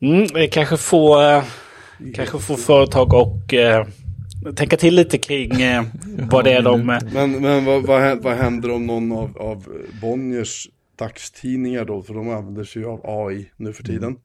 Mm, 0.00 0.50
kanske 0.50 0.76
få, 0.76 1.22
eh, 1.22 1.44
kanske 2.14 2.38
få 2.38 2.56
företag 2.56 3.14
och 3.14 3.54
eh, 3.54 3.86
tänka 4.56 4.76
till 4.76 4.94
lite 4.94 5.18
kring 5.18 5.62
eh, 5.62 5.84
vad 6.30 6.44
det 6.44 6.52
är 6.52 6.62
de... 6.62 6.86
Men, 6.86 7.40
men 7.40 7.64
vad, 7.64 7.86
vad, 7.86 8.22
vad 8.22 8.36
händer 8.36 8.70
om 8.70 8.86
någon 8.86 9.12
av, 9.12 9.38
av 9.38 9.68
Bonniers 10.00 10.68
dagstidningar 10.98 11.84
då? 11.84 12.02
För 12.02 12.14
de 12.14 12.30
använder 12.30 12.64
sig 12.64 12.82
ju 12.82 12.88
av 12.88 13.00
AI 13.04 13.50
nu 13.56 13.72
för 13.72 13.82
tiden. 13.82 14.16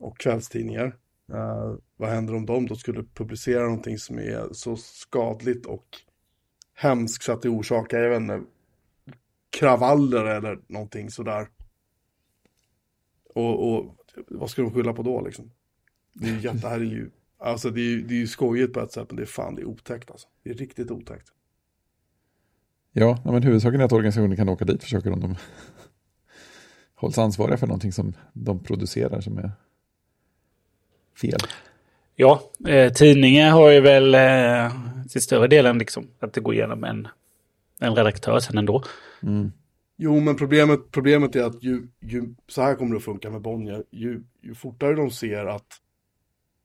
Och 0.00 0.18
kvällstidningar. 0.18 0.96
Uh, 1.32 1.76
vad 1.96 2.10
händer 2.10 2.34
om 2.34 2.46
de 2.46 2.66
då 2.66 2.76
skulle 2.76 3.04
publicera 3.14 3.62
någonting 3.62 3.98
som 3.98 4.18
är 4.18 4.48
så 4.52 4.76
skadligt 4.76 5.66
och 5.66 5.86
hemskt 6.74 7.22
så 7.22 7.32
att 7.32 7.42
det 7.42 7.48
orsakar, 7.48 7.98
jag 7.98 8.10
vet 8.10 8.20
inte, 8.20 8.40
kravaller 9.50 10.24
eller 10.24 10.58
någonting 10.66 11.10
sådär. 11.10 11.48
Och, 13.34 13.72
och 13.72 13.96
vad 14.28 14.50
ska 14.50 14.62
de 14.62 14.72
skylla 14.72 14.92
på 14.92 15.02
då 15.02 15.20
liksom? 15.20 15.50
Det 16.12 16.28
är 16.28 16.32
ju 16.32 16.40
jätte, 16.40 16.68
här 16.68 16.80
är 16.80 16.84
ju, 16.84 17.10
alltså 17.38 17.70
det 17.70 17.80
är 17.80 17.90
ju, 17.90 18.02
det 18.02 18.14
är 18.14 18.18
ju 18.18 18.26
skojigt 18.26 18.72
på 18.72 18.80
ett 18.80 18.92
sätt, 18.92 19.06
men 19.08 19.16
det 19.16 19.22
är 19.22 19.26
fan, 19.26 19.54
det 19.54 19.62
är 19.62 19.66
otäckt 19.66 20.10
alltså. 20.10 20.28
Det 20.42 20.50
är 20.50 20.54
riktigt 20.54 20.90
otäckt. 20.90 21.32
Ja, 22.92 23.22
men 23.24 23.42
huvudsaken 23.42 23.80
är 23.80 23.84
att 23.84 23.92
organisationen 23.92 24.36
kan 24.36 24.48
åka 24.48 24.64
dit, 24.64 24.82
försöker 24.82 25.12
om 25.12 25.20
de 25.20 25.36
hålls 26.94 27.18
ansvariga 27.18 27.56
för 27.56 27.66
någonting 27.66 27.92
som 27.92 28.12
de 28.32 28.62
producerar 28.62 29.20
som 29.20 29.38
är 29.38 29.52
fel. 31.20 31.40
Ja, 32.16 32.50
eh, 32.68 32.92
tidningen 32.92 33.52
har 33.52 33.70
ju 33.70 33.80
väl 33.80 34.14
eh, 34.14 34.72
till 35.08 35.22
större 35.22 35.46
delen 35.46 35.78
liksom 35.78 36.06
att 36.18 36.32
det 36.32 36.40
går 36.40 36.54
igenom 36.54 36.84
en, 36.84 37.08
en 37.80 37.94
redaktör 37.94 38.38
sen 38.38 38.58
ändå. 38.58 38.82
Mm. 39.22 39.52
Jo, 39.96 40.20
men 40.20 40.36
problemet, 40.36 40.80
problemet 40.90 41.36
är 41.36 41.42
att 41.42 41.62
ju, 41.62 41.86
ju, 42.00 42.34
så 42.48 42.62
här 42.62 42.74
kommer 42.74 42.90
det 42.90 42.96
att 42.96 43.04
funka 43.04 43.30
med 43.30 43.40
Bonnier, 43.40 43.84
ju, 43.90 44.22
ju 44.42 44.54
fortare 44.54 44.94
de 44.94 45.10
ser 45.10 45.46
att 45.46 45.66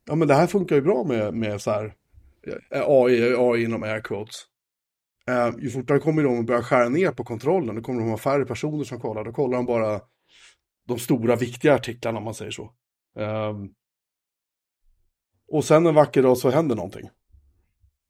ja, 0.08 0.16
men 0.16 0.28
det 0.28 0.34
här 0.34 0.48
funkar 0.48 0.76
ju 0.76 0.82
bra 0.82 1.04
med, 1.04 1.34
med 1.34 1.62
så 1.62 1.72
här 1.72 1.94
eh, 2.72 2.82
AI, 2.86 3.36
AI 3.38 3.64
inom 3.64 3.84
air 3.84 4.02
quotes. 4.02 4.36
Eh, 5.28 5.50
ju 5.60 5.70
fortare 5.70 6.00
kommer 6.00 6.24
de 6.24 6.40
att 6.40 6.46
börja 6.46 6.64
skära 6.64 6.90
ner 6.90 7.12
på 7.12 7.24
kontrollen, 7.24 7.76
då 7.76 7.82
kommer 7.82 8.02
de 8.02 8.10
ha 8.10 8.18
färre 8.18 8.46
personer 8.46 8.84
som 8.84 9.00
kollar, 9.00 9.24
då 9.24 9.32
kollar 9.32 9.58
de 9.58 9.66
bara 9.66 10.02
de 10.88 11.00
stora 11.00 11.36
viktiga 11.36 11.74
artiklarna 11.74 12.18
om 12.18 12.24
man 12.24 12.34
säger 12.34 12.52
så. 12.52 12.72
Eh, 13.20 13.54
och 15.48 15.64
sen 15.66 15.86
en 15.86 15.96
vacker 15.96 16.24
dag 16.24 16.38
så 16.38 16.50
händer 16.50 16.76
någonting. 16.76 17.10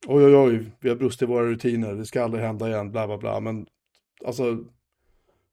Oj, 0.08 0.26
oj, 0.26 0.36
oj, 0.36 0.72
vi 0.80 0.90
har 0.90 0.96
brustit 0.96 1.22
i 1.22 1.26
våra 1.26 1.46
rutiner, 1.46 1.96
det 1.96 2.06
ska 2.06 2.24
aldrig 2.24 2.44
hända 2.44 2.68
igen, 2.68 2.92
bla, 2.92 3.08
bla, 3.08 3.18
bla. 3.18 3.40
Men 3.40 3.68
alltså, 4.26 4.56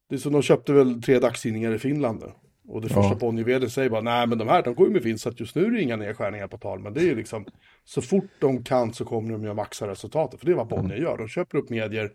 det 0.09 0.14
är 0.14 0.18
som 0.18 0.33
de 0.33 0.42
köpte 0.42 0.73
väl 0.73 1.03
tre 1.03 1.18
dagstidningar 1.18 1.75
i 1.75 1.79
Finland 1.79 2.21
nu. 2.21 2.33
Och 2.68 2.81
det 2.81 2.88
första 2.88 3.09
Ja. 3.09 3.14
Bonnier 3.14 3.68
säger 3.68 3.90
bara, 3.90 4.01
nej 4.01 4.27
men 4.27 4.38
de 4.38 4.49
här, 4.49 4.62
de 4.62 4.75
går 4.75 4.87
ju 4.87 4.92
med 4.92 5.03
vinst, 5.03 5.23
så 5.23 5.29
att 5.29 5.40
just 5.40 5.55
nu 5.55 5.64
är 5.64 5.71
det 5.71 5.83
inga 5.83 5.97
nedskärningar 5.97 6.49
på 6.49 6.59
tal. 6.59 6.79
Men 6.79 6.95
det 6.95 7.01
är 7.01 7.05
ju 7.05 7.14
liksom, 7.14 7.47
så 7.85 8.03
fort 8.03 8.31
de 8.38 8.64
kan 8.64 8.95
så 8.95 9.05
kommer 9.05 9.33
de 9.33 9.42
ju 9.42 9.51
att 9.51 9.57
maxa 9.57 9.88
resultatet. 9.88 10.40
För 10.40 10.47
det 10.47 10.53
är 10.53 10.57
vad 10.57 10.68
Bonnier 10.68 10.97
gör, 10.97 11.18
de 11.18 11.29
köper 11.29 11.59
upp 11.59 11.71
medier, 11.71 12.12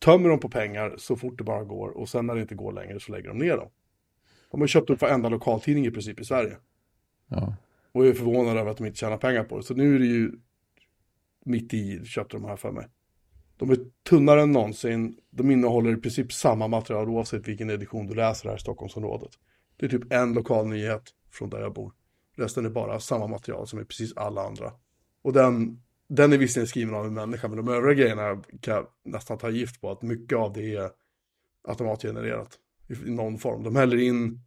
tömmer 0.00 0.28
dem 0.28 0.40
på 0.40 0.48
pengar 0.48 0.94
så 0.98 1.16
fort 1.16 1.38
det 1.38 1.44
bara 1.44 1.64
går. 1.64 1.88
Och 1.88 2.08
sen 2.08 2.26
när 2.26 2.34
det 2.34 2.40
inte 2.40 2.54
går 2.54 2.72
längre 2.72 3.00
så 3.00 3.12
lägger 3.12 3.28
de 3.28 3.38
ner 3.38 3.56
dem. 3.56 3.68
De 4.50 4.60
har 4.60 4.68
köpt 4.68 4.90
upp 4.90 5.00
varenda 5.00 5.28
lokaltidning 5.28 5.86
i 5.86 5.90
princip 5.90 6.20
i 6.20 6.24
Sverige. 6.24 6.56
Ja. 7.28 7.54
Och 7.94 8.04
jag 8.04 8.10
är 8.10 8.14
förvånad 8.14 8.56
över 8.56 8.70
att 8.70 8.76
de 8.76 8.86
inte 8.86 8.98
tjänar 8.98 9.16
pengar 9.16 9.44
på 9.44 9.56
det. 9.56 9.62
Så 9.62 9.74
nu 9.74 9.94
är 9.94 9.98
det 9.98 10.06
ju 10.06 10.32
mitt 11.44 11.74
i 11.74 12.04
köpte 12.04 12.36
de 12.36 12.44
här 12.44 12.56
för 12.56 12.72
mig. 12.72 12.86
De 13.56 13.70
är 13.70 13.78
tunnare 14.08 14.42
än 14.42 14.52
någonsin. 14.52 15.18
De 15.30 15.50
innehåller 15.50 15.92
i 15.92 15.96
princip 15.96 16.32
samma 16.32 16.68
material 16.68 17.08
oavsett 17.08 17.48
vilken 17.48 17.70
edition 17.70 18.06
du 18.06 18.14
läser 18.14 18.48
här 18.48 18.56
i 18.56 18.60
Stockholmsområdet. 18.60 19.30
Det 19.76 19.86
är 19.86 19.90
typ 19.90 20.12
en 20.12 20.32
lokal 20.32 20.66
nyhet 20.66 21.02
från 21.30 21.50
där 21.50 21.60
jag 21.60 21.74
bor. 21.74 21.92
Resten 22.36 22.66
är 22.66 22.70
bara 22.70 23.00
samma 23.00 23.26
material 23.26 23.66
som 23.66 23.80
i 23.80 23.84
precis 23.84 24.16
alla 24.16 24.42
andra. 24.46 24.72
Och 25.22 25.32
den, 25.32 25.82
den 26.08 26.32
är 26.32 26.38
visserligen 26.38 26.68
skriven 26.68 26.94
av 26.94 27.06
en 27.06 27.14
människa, 27.14 27.48
men 27.48 27.56
de 27.56 27.68
övriga 27.68 27.94
grejerna 27.94 28.42
kan 28.60 28.74
jag 28.74 28.86
nästan 29.04 29.38
ta 29.38 29.50
gift 29.50 29.80
på 29.80 29.90
att 29.90 30.02
mycket 30.02 30.38
av 30.38 30.52
det 30.52 30.76
är 30.76 30.90
automatgenererat 31.68 32.58
i 33.06 33.10
någon 33.10 33.38
form. 33.38 33.62
De 33.62 33.76
häller 33.76 33.96
in 33.96 34.40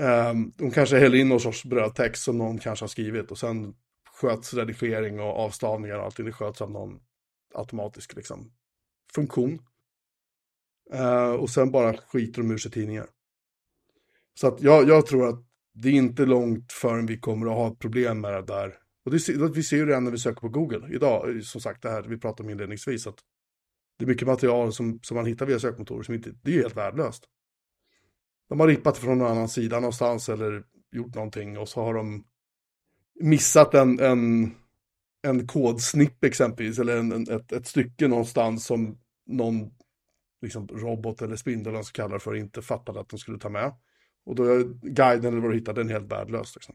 Ehm, 0.00 0.52
de 0.56 0.70
kanske 0.70 0.98
häller 0.98 1.18
in 1.18 1.28
någon 1.28 1.40
sorts 1.40 1.64
brödtext 1.64 2.22
som 2.22 2.38
någon 2.38 2.58
kanske 2.58 2.82
har 2.82 2.88
skrivit 2.88 3.30
och 3.30 3.38
sen 3.38 3.74
sköts 4.20 4.54
redigering 4.54 5.20
och 5.20 5.38
avstavningar 5.38 5.98
och 5.98 6.04
allting. 6.04 6.26
Det 6.26 6.32
sköts 6.32 6.62
av 6.62 6.70
någon 6.70 7.00
automatisk 7.54 8.16
liksom, 8.16 8.52
funktion. 9.14 9.58
Ehm, 10.92 11.36
och 11.40 11.50
sen 11.50 11.70
bara 11.70 11.96
skiter 11.96 12.42
de 12.42 12.50
ur 12.50 12.58
sig 12.58 12.70
tidningar. 12.70 13.06
Så 14.40 14.46
att 14.46 14.62
jag, 14.62 14.88
jag 14.88 15.06
tror 15.06 15.28
att 15.28 15.44
det 15.74 15.88
är 15.88 15.92
inte 15.92 16.26
långt 16.26 16.72
förrän 16.72 17.06
vi 17.06 17.18
kommer 17.18 17.46
att 17.46 17.52
ha 17.52 17.74
problem 17.74 18.20
med 18.20 18.32
det 18.32 18.42
där. 18.42 18.78
Och 19.04 19.10
det, 19.10 19.28
vi 19.54 19.62
ser 19.62 19.76
ju 19.76 19.84
det 19.84 19.90
redan 19.90 20.04
när 20.04 20.10
vi 20.10 20.18
söker 20.18 20.40
på 20.40 20.48
Google. 20.48 20.94
Idag, 20.94 21.44
som 21.44 21.60
sagt, 21.60 21.82
det 21.82 21.90
här 21.90 22.02
vi 22.02 22.18
pratade 22.18 22.42
om 22.46 22.50
inledningsvis. 22.50 23.06
Att 23.06 23.18
det 23.98 24.04
är 24.04 24.08
mycket 24.08 24.28
material 24.28 24.72
som, 24.72 25.00
som 25.02 25.14
man 25.14 25.26
hittar 25.26 25.46
via 25.46 25.58
sökmotorer 25.58 26.02
som 26.02 26.14
inte, 26.14 26.34
det 26.42 26.54
är 26.54 26.62
helt 26.62 26.76
värdelöst. 26.76 27.24
De 28.54 28.60
har 28.60 28.68
rippat 28.68 28.98
från 28.98 29.18
någon 29.18 29.30
annan 29.30 29.48
sida 29.48 29.80
någonstans 29.80 30.28
eller 30.28 30.64
gjort 30.92 31.14
någonting 31.14 31.58
och 31.58 31.68
så 31.68 31.82
har 31.82 31.94
de 31.94 32.24
missat 33.20 33.74
en, 33.74 34.00
en, 34.00 34.54
en 35.22 35.46
kodsnipp 35.46 36.24
exempelvis 36.24 36.78
eller 36.78 36.96
en, 36.96 37.12
en, 37.12 37.30
ett, 37.30 37.52
ett 37.52 37.66
stycke 37.66 38.08
någonstans 38.08 38.66
som 38.66 38.98
någon 39.26 39.70
liksom, 40.42 40.68
robot 40.68 41.22
eller 41.22 41.36
spindel 41.36 41.74
eller 41.74 42.02
vad 42.02 42.10
det 42.10 42.20
för 42.20 42.36
inte 42.36 42.62
fattade 42.62 43.00
att 43.00 43.08
de 43.08 43.18
skulle 43.18 43.38
ta 43.38 43.48
med. 43.48 43.74
Och 44.26 44.34
då 44.34 44.44
är 44.44 44.64
guiden 44.82 45.32
eller 45.32 45.42
vad 45.42 45.50
du 45.50 45.58
hittar 45.58 45.72
den 45.72 45.88
helt 45.88 46.12
värdelös. 46.12 46.54
Liksom. 46.56 46.74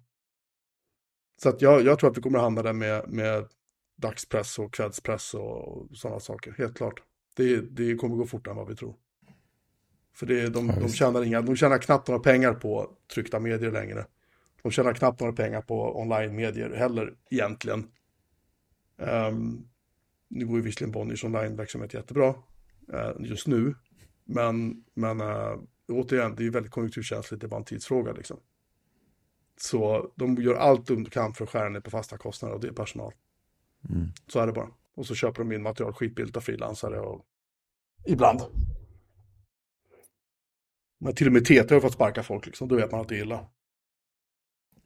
Så 1.42 1.50
att 1.50 1.62
jag, 1.62 1.82
jag 1.82 2.00
tror 2.00 2.10
att 2.10 2.18
vi 2.18 2.22
kommer 2.22 2.38
att 2.38 2.44
hamna 2.44 2.62
där 2.62 2.74
med, 2.74 3.10
med 3.10 3.48
dagspress 3.98 4.60
och 4.60 4.74
kvällspress 4.74 5.34
och 5.34 5.88
sådana 5.94 6.20
saker, 6.20 6.56
helt 6.58 6.78
klart. 6.78 7.04
Det, 7.36 7.62
det 7.62 7.96
kommer 7.96 8.16
gå 8.16 8.26
fortare 8.26 8.52
än 8.52 8.58
vad 8.58 8.68
vi 8.68 8.76
tror. 8.76 8.96
För 10.14 10.26
det, 10.26 10.50
de, 10.50 10.68
Ja, 10.68 10.76
de, 10.80 10.90
tjänar 10.90 11.24
inga, 11.24 11.42
de 11.42 11.56
tjänar 11.56 11.78
knappt 11.78 12.08
några 12.08 12.20
pengar 12.20 12.54
på 12.54 12.92
tryckta 13.14 13.40
medier 13.40 13.72
längre. 13.72 14.06
De 14.62 14.72
tjänar 14.72 14.94
knappt 14.94 15.20
några 15.20 15.34
pengar 15.34 15.62
på 15.62 16.00
online-medier 16.02 16.70
heller 16.70 17.14
egentligen. 17.30 17.88
Um, 18.98 19.70
nu 20.28 20.46
går 20.46 20.58
ju 20.58 20.62
visserligen 20.62 20.92
Bonniers 20.92 21.24
online-verksamhet 21.24 21.94
jättebra 21.94 22.36
eh, 22.94 23.12
just 23.20 23.48
nu. 23.48 23.76
Men, 24.26 24.84
men 24.94 25.22
uh, 25.22 25.60
återigen, 25.88 26.36
det 26.36 26.42
är 26.42 26.46
ju 26.46 26.50
väldigt 26.50 26.72
konjunkturkänsligt, 26.72 27.42
det 27.42 27.48
är 27.48 27.50
bara 27.50 27.60
en 27.60 27.66
tidsfråga 27.66 28.12
liksom. 28.12 28.40
Så 29.62 30.12
de 30.16 30.36
gör 30.36 30.56
allt 30.56 30.88
de 30.88 31.06
kan 31.06 31.34
för 31.34 31.44
att 31.44 31.50
skära 31.50 31.70
ner 31.70 31.80
på 31.80 31.90
fasta 31.90 32.18
kostnader 32.18 32.56
och 32.56 32.62
det 32.62 32.68
är 32.68 32.72
personal. 32.72 33.14
Mm. 33.90 34.08
Så 34.28 34.40
är 34.40 34.48
det 34.48 34.54
bara. 34.54 34.70
Och 34.96 35.06
så 35.06 35.16
köper 35.16 35.44
de 35.44 35.52
in 35.52 35.64
material 35.64 35.94
skitbilligt 35.94 36.38
av 36.38 36.42
frilansare 36.42 37.00
och 37.00 37.26
ibland. 38.06 38.42
Men 41.00 41.16
till 41.16 41.28
och 41.28 41.34
med 41.34 41.46
TT 41.46 41.74
har 41.74 41.80
fått 41.80 41.94
sparka 41.94 42.24
folk 42.24 42.46
liksom, 42.46 42.68
då 42.68 42.76
vet 42.76 42.92
man 42.92 43.02
att 43.02 43.10
det 43.10 43.16
är 43.16 43.22
illa. 43.22 43.46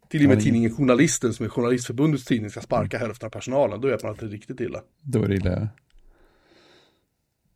Till 0.09 0.23
och 0.23 0.29
med 0.29 0.43
tidningen 0.43 0.75
Journalisten 0.75 1.33
som 1.33 1.45
är 1.45 1.49
Journalistförbundets 1.49 2.25
tidning 2.25 2.49
ska 2.49 2.61
sparka 2.61 2.97
hälften 2.97 3.27
av 3.27 3.29
personalen, 3.29 3.81
då 3.81 3.87
vet 3.87 4.03
man 4.03 4.11
att 4.11 4.19
det 4.19 4.25
är 4.25 4.29
riktigt 4.29 4.59
illa. 4.59 4.81
Då 5.01 5.23
är 5.23 5.27
det 5.27 5.35
illa. 5.35 5.69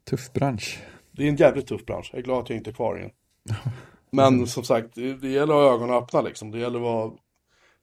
Tuff 0.09 0.33
bransch. 0.33 0.79
Det 1.11 1.23
är 1.23 1.29
en 1.29 1.35
jävligt 1.35 1.67
tuff 1.67 1.85
bransch, 1.85 2.09
jag 2.13 2.19
är 2.19 2.23
glad 2.23 2.43
att 2.43 2.49
jag 2.49 2.57
inte 2.57 2.69
är 2.69 2.73
kvar 2.73 2.97
i 2.97 3.01
den. 3.01 3.11
Men 4.11 4.47
som 4.47 4.63
sagt, 4.63 4.95
det, 4.95 5.29
gäller 5.29 5.53
att 5.53 5.69
ha 5.69 5.73
ögonen 5.73 5.95
öppna 5.95 6.21
liksom, 6.21 6.51
det 6.51 6.59
gäller 6.59 6.77
att 6.77 6.83
vara 6.83 7.11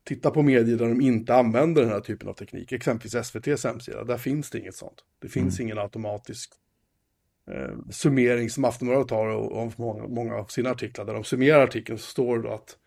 Titta 0.05 0.31
på 0.31 0.43
medier 0.43 0.77
där 0.77 0.89
de 0.89 1.01
inte 1.01 1.35
använder 1.35 1.83
den 1.83 1.91
här 1.91 2.01
typen 2.01 2.29
av 2.29 2.33
teknik, 2.33 2.73
exempelvis 2.73 3.15
SVTs 3.15 3.65
hemsida, 3.65 4.05
där 4.05 4.19
finns 4.19 4.51
det 4.51 4.59
inget 4.59 4.75
sånt. 4.75 5.05
Det 5.19 5.29
finns 5.29 5.61
ingen 5.61 5.79
automatisk 5.79 6.53
eh, 7.51 7.91
summering 7.91 8.51
som 8.51 8.65
Aftonbladet 8.65 9.11
har 9.11 9.27
och, 9.27 9.53
och 9.53 9.73
många, 9.77 10.09
många 10.09 10.35
av 10.35 10.45
sina 10.45 10.71
artiklar, 10.71 11.05
där 11.05 11.15
de 11.15 11.25
summerar 11.25 11.63
artikeln 11.63 11.99
så 11.99 12.05
står 12.05 12.39
det 12.39 12.55
att 12.55 12.79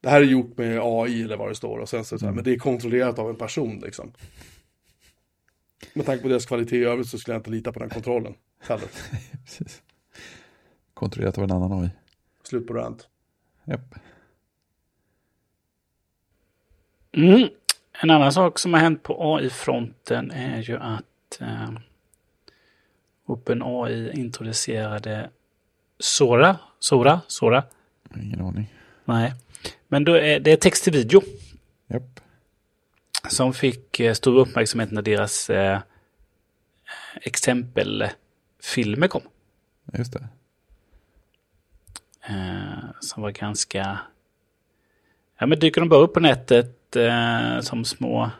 det 0.00 0.08
här 0.08 0.20
är 0.20 0.24
gjort 0.24 0.58
med 0.58 0.80
AI 0.82 1.22
eller 1.22 1.36
vad 1.36 1.48
det 1.48 1.54
står 1.54 1.78
och 1.78 1.88
sen 1.88 2.04
så, 2.04 2.14
det 2.14 2.18
så 2.18 2.26
här, 2.26 2.32
men 2.32 2.44
det 2.44 2.52
är 2.52 2.58
kontrollerat 2.58 3.18
av 3.18 3.30
en 3.30 3.36
person 3.36 3.80
liksom. 3.84 4.12
Med 5.94 6.06
tanke 6.06 6.22
på 6.22 6.28
deras 6.28 6.46
kvalitet 6.46 6.76
i 6.76 6.84
övrigt 6.84 7.08
så 7.08 7.18
skulle 7.18 7.34
jag 7.34 7.40
inte 7.40 7.50
lita 7.50 7.72
på 7.72 7.78
den 7.78 7.90
kontrollen 7.90 8.34
heller. 8.60 8.88
Precis. 9.44 9.82
Kontrollerat 10.94 11.38
av 11.38 11.44
en 11.44 11.50
annan 11.50 11.72
AI. 11.72 11.90
Slut 12.42 12.66
på 12.66 12.74
rant. 12.74 13.08
Japp. 13.64 13.94
Mm. 17.12 17.48
En 18.02 18.10
annan 18.10 18.32
sak 18.32 18.58
som 18.58 18.74
har 18.74 18.80
hänt 18.80 19.02
på 19.02 19.34
AI-fronten 19.34 20.30
är 20.30 20.62
ju 20.62 20.76
att 20.76 21.40
eh, 21.40 21.70
OpenAI 23.30 24.10
introducerade 24.12 25.30
Sora. 25.98 26.58
Sora? 26.78 27.20
Sora? 27.26 27.64
Ingen 28.16 28.40
aning. 28.40 28.74
Nej. 29.04 29.34
Men 29.88 30.04
då 30.04 30.14
är 30.14 30.40
det 30.40 30.52
är 30.52 30.56
text 30.56 30.84
till 30.84 30.92
video 30.92 31.22
Japp. 31.86 32.20
som 33.28 33.54
fick 33.54 34.00
eh, 34.00 34.14
stor 34.14 34.38
uppmärksamhet 34.38 34.90
när 34.90 35.02
deras 35.02 35.50
eh, 35.50 35.80
exempelfilmer 37.22 39.08
kom. 39.08 39.22
Just 39.92 40.12
det. 40.12 40.28
Eh, 42.28 42.90
som 43.00 43.22
var 43.22 43.30
ganska... 43.30 43.98
Ja, 45.38 45.46
men 45.46 45.58
dyker 45.58 45.80
de 45.80 45.88
bara 45.88 46.00
upp 46.00 46.14
på 46.14 46.20
nätet 46.20 46.96
eh, 46.96 47.60
som, 47.60 47.84
små, 47.84 48.30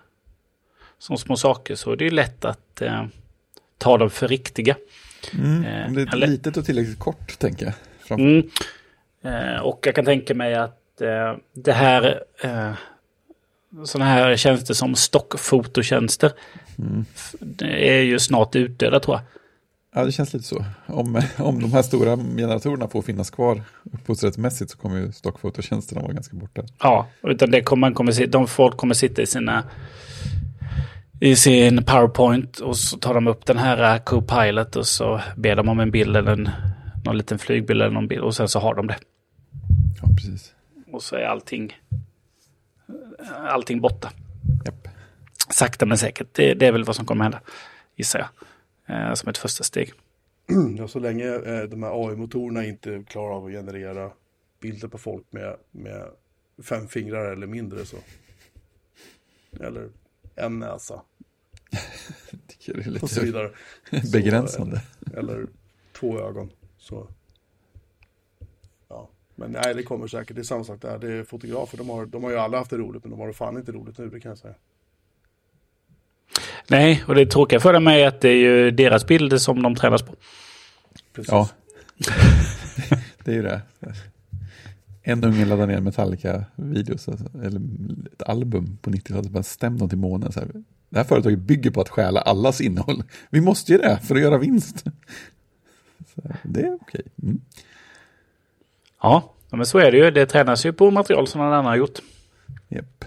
som 0.99 1.19
små 1.19 1.37
saker 1.37 1.75
så 1.75 1.93
är 1.93 1.97
det 1.97 2.05
ju 2.05 2.11
lätt 2.11 2.45
att 2.45 2.83
eh, 2.83 3.07
ta 3.81 3.99
dem 3.99 4.11
för 4.11 4.29
riktiga. 4.29 4.77
Mm. 5.35 5.65
Eh, 5.65 5.93
det 5.93 6.03
är 6.03 6.13
eller- 6.15 6.27
litet 6.27 6.57
och 6.57 6.65
tillräckligt 6.65 6.99
kort, 6.99 7.39
tänker 7.39 7.75
jag. 8.09 8.21
Mm. 8.21 8.51
Eh, 9.25 9.61
och 9.63 9.81
jag 9.87 9.95
kan 9.95 10.05
tänka 10.05 10.35
mig 10.35 10.55
att 10.55 11.01
eh, 11.01 11.37
det 11.55 11.73
här... 11.73 12.23
Eh, 12.43 12.73
sådana 13.85 14.11
här 14.11 14.37
tjänster 14.37 14.75
som 14.75 14.95
stockfototjänster 14.95 16.33
Mm. 16.79 17.05
är 17.61 18.01
ju 18.01 18.19
snart 18.19 18.57
utdöda 18.57 19.01
tror 19.01 19.17
jag. 19.17 19.23
Ja, 19.95 20.05
det 20.05 20.13
känns 20.13 20.33
lite 20.33 20.47
så. 20.47 20.65
Om, 20.87 21.23
om 21.37 21.63
de 21.63 21.73
här 21.73 21.83
stora 21.83 22.17
generatorerna 22.17 22.89
får 22.89 23.03
finnas 23.03 23.31
kvar 23.31 23.63
upphovsrättsmässigt 23.93 24.71
så 24.71 24.79
kommer 24.79 24.97
ju 24.99 25.13
stockfototjänsterna 25.13 26.01
vara 26.03 26.13
ganska 26.13 26.37
borta. 26.37 26.63
Ja, 26.79 27.07
utan 27.23 27.51
det 27.51 27.63
kommer, 27.63 27.81
man 27.81 27.95
kommer, 27.95 28.27
de 28.27 28.47
folk 28.47 28.77
kommer 28.77 28.95
sitta 28.95 29.23
i 29.23 29.27
sina 29.27 29.65
i 31.21 31.37
sin 31.37 31.85
PowerPoint 31.85 32.59
och 32.59 32.77
så 32.77 32.99
tar 32.99 33.15
de 33.15 33.27
upp 33.27 33.47
den 33.47 33.59
här 33.59 33.95
eh, 33.95 34.03
Copilot 34.03 34.77
och 34.77 34.87
så 34.87 35.21
ber 35.37 35.57
de 35.57 35.69
om 35.69 35.81
en 35.81 35.91
bild 35.91 36.17
eller 36.17 36.33
en, 36.33 36.51
någon 37.05 37.17
liten 37.19 37.39
flygbild 37.39 37.83
eller 37.83 37.95
någon 37.95 38.09
bild 38.09 38.23
och 38.23 38.37
sen 38.37 38.49
så 38.49 38.59
har 38.59 38.75
de 38.75 38.87
det. 38.87 38.97
Ja, 40.03 40.09
precis. 40.17 40.55
Och 40.93 41.03
så 41.03 41.17
är 41.17 41.25
allting 41.25 41.73
allting 43.49 43.81
borta. 43.81 44.13
Japp. 44.65 44.89
Sakta 45.51 45.87
men 45.87 45.99
säkert. 45.99 46.29
Det, 46.33 46.55
det 46.55 46.67
är 46.67 46.73
väl 46.73 46.85
vad 46.85 46.97
som 46.97 47.07
kommer 47.07 47.25
hända, 47.25 47.41
gissar 47.97 48.19
jag. 48.19 48.29
Eh, 48.97 49.15
som 49.15 49.29
ett 49.29 49.39
första 49.39 49.65
steg. 49.65 49.93
Ja, 50.79 50.89
så 50.89 50.99
länge 50.99 51.27
eh, 51.27 51.63
de 51.63 51.83
här 51.83 52.09
AI-motorerna 52.09 52.65
inte 52.65 53.05
klarar 53.07 53.37
av 53.37 53.47
att 53.47 53.53
generera 53.53 54.11
bilder 54.61 54.89
på 54.89 54.99
folk 54.99 55.25
med, 55.31 55.57
med 55.71 56.05
fem 56.63 56.89
fingrar 56.89 57.33
eller 57.33 57.47
mindre 57.47 57.85
så. 57.85 57.97
Eller 59.61 59.89
en 60.37 60.59
näsa 60.59 61.03
det 61.71 62.69
är 62.69 63.03
och 63.03 63.11
så 63.11 63.21
lite 63.21 63.33
vidare. 63.33 63.51
begränsande. 64.13 64.83
Så, 65.13 65.19
eller 65.19 65.47
två 65.93 66.21
ögon. 66.21 66.51
Så. 66.79 67.09
Ja, 68.89 69.09
men 69.35 69.53
nej, 69.53 69.75
det 69.75 69.83
kommer 69.83 70.07
säkert. 70.07 70.37
Det 70.37 70.43
är 70.43 70.45
samma 70.45 70.65
sak 70.65 70.83
där. 70.83 70.99
Det 70.99 71.13
är 71.13 71.25
fotografer. 71.25 71.79
De 71.79 71.89
har, 71.89 72.07
de 72.07 72.25
har 72.25 72.31
ju 72.31 72.37
alla 72.39 72.59
haft 72.59 72.71
det 72.71 72.77
roligt, 72.77 73.05
men 73.05 73.11
de 73.11 73.21
har 73.21 73.27
det 73.27 73.33
fan 73.35 73.57
inte 73.57 73.73
roligt 73.73 73.99
nu, 73.99 74.09
det 74.09 74.21
kan 74.21 74.29
jag 74.29 74.39
säga. 74.39 74.55
Nej, 76.69 77.05
och 77.07 77.15
det 77.15 77.27
tråkiga 77.27 77.61
för 77.61 77.73
dem 77.73 77.87
är 77.87 78.07
att 78.07 78.21
det 78.21 78.29
är 78.29 78.37
ju 78.37 78.71
deras 78.71 79.07
bilder 79.07 79.39
som 79.39 79.63
de 79.63 79.75
tränas 79.75 80.03
på. 80.03 80.15
Precis. 81.13 81.33
Ja. 81.33 81.49
det 83.25 83.31
är 83.31 83.35
ju 83.35 83.43
det. 83.43 83.63
En 85.03 85.25
unge 85.25 85.45
laddar 85.45 85.67
ner 85.67 85.81
Metallica-videos, 85.81 87.09
alltså, 87.09 87.25
eller 87.45 87.61
ett 88.13 88.23
album 88.23 88.79
på 88.83 88.91
90-talet, 88.91 89.31
bara 89.31 89.43
stäm 89.43 89.79
dem 89.79 89.89
till 89.89 89.99
månen. 89.99 90.33
Så 90.33 90.41
här. 90.41 90.49
Det 90.91 90.99
här 90.99 91.05
företaget 91.05 91.39
bygger 91.39 91.71
på 91.71 91.81
att 91.81 91.89
stjäla 91.89 92.21
allas 92.21 92.61
innehåll. 92.61 93.03
Vi 93.31 93.41
måste 93.41 93.73
ju 93.73 93.79
det 93.79 93.99
för 94.03 94.15
att 94.15 94.21
göra 94.21 94.39
vinst. 94.39 94.85
Så 96.15 96.23
det 96.43 96.61
är 96.61 96.75
okej. 96.81 97.03
Mm. 97.23 97.41
Ja, 99.03 99.33
men 99.51 99.67
så 99.67 99.79
är 99.79 99.91
det 99.93 99.99
ju. 99.99 100.11
Det 100.11 100.27
tränas 100.27 100.67
ju 100.67 100.73
på 100.73 100.91
material 100.91 101.27
som 101.27 101.41
någon 101.41 101.53
annan 101.53 101.65
har 101.65 101.77
gjort. 101.77 101.99
Japp. 102.69 103.05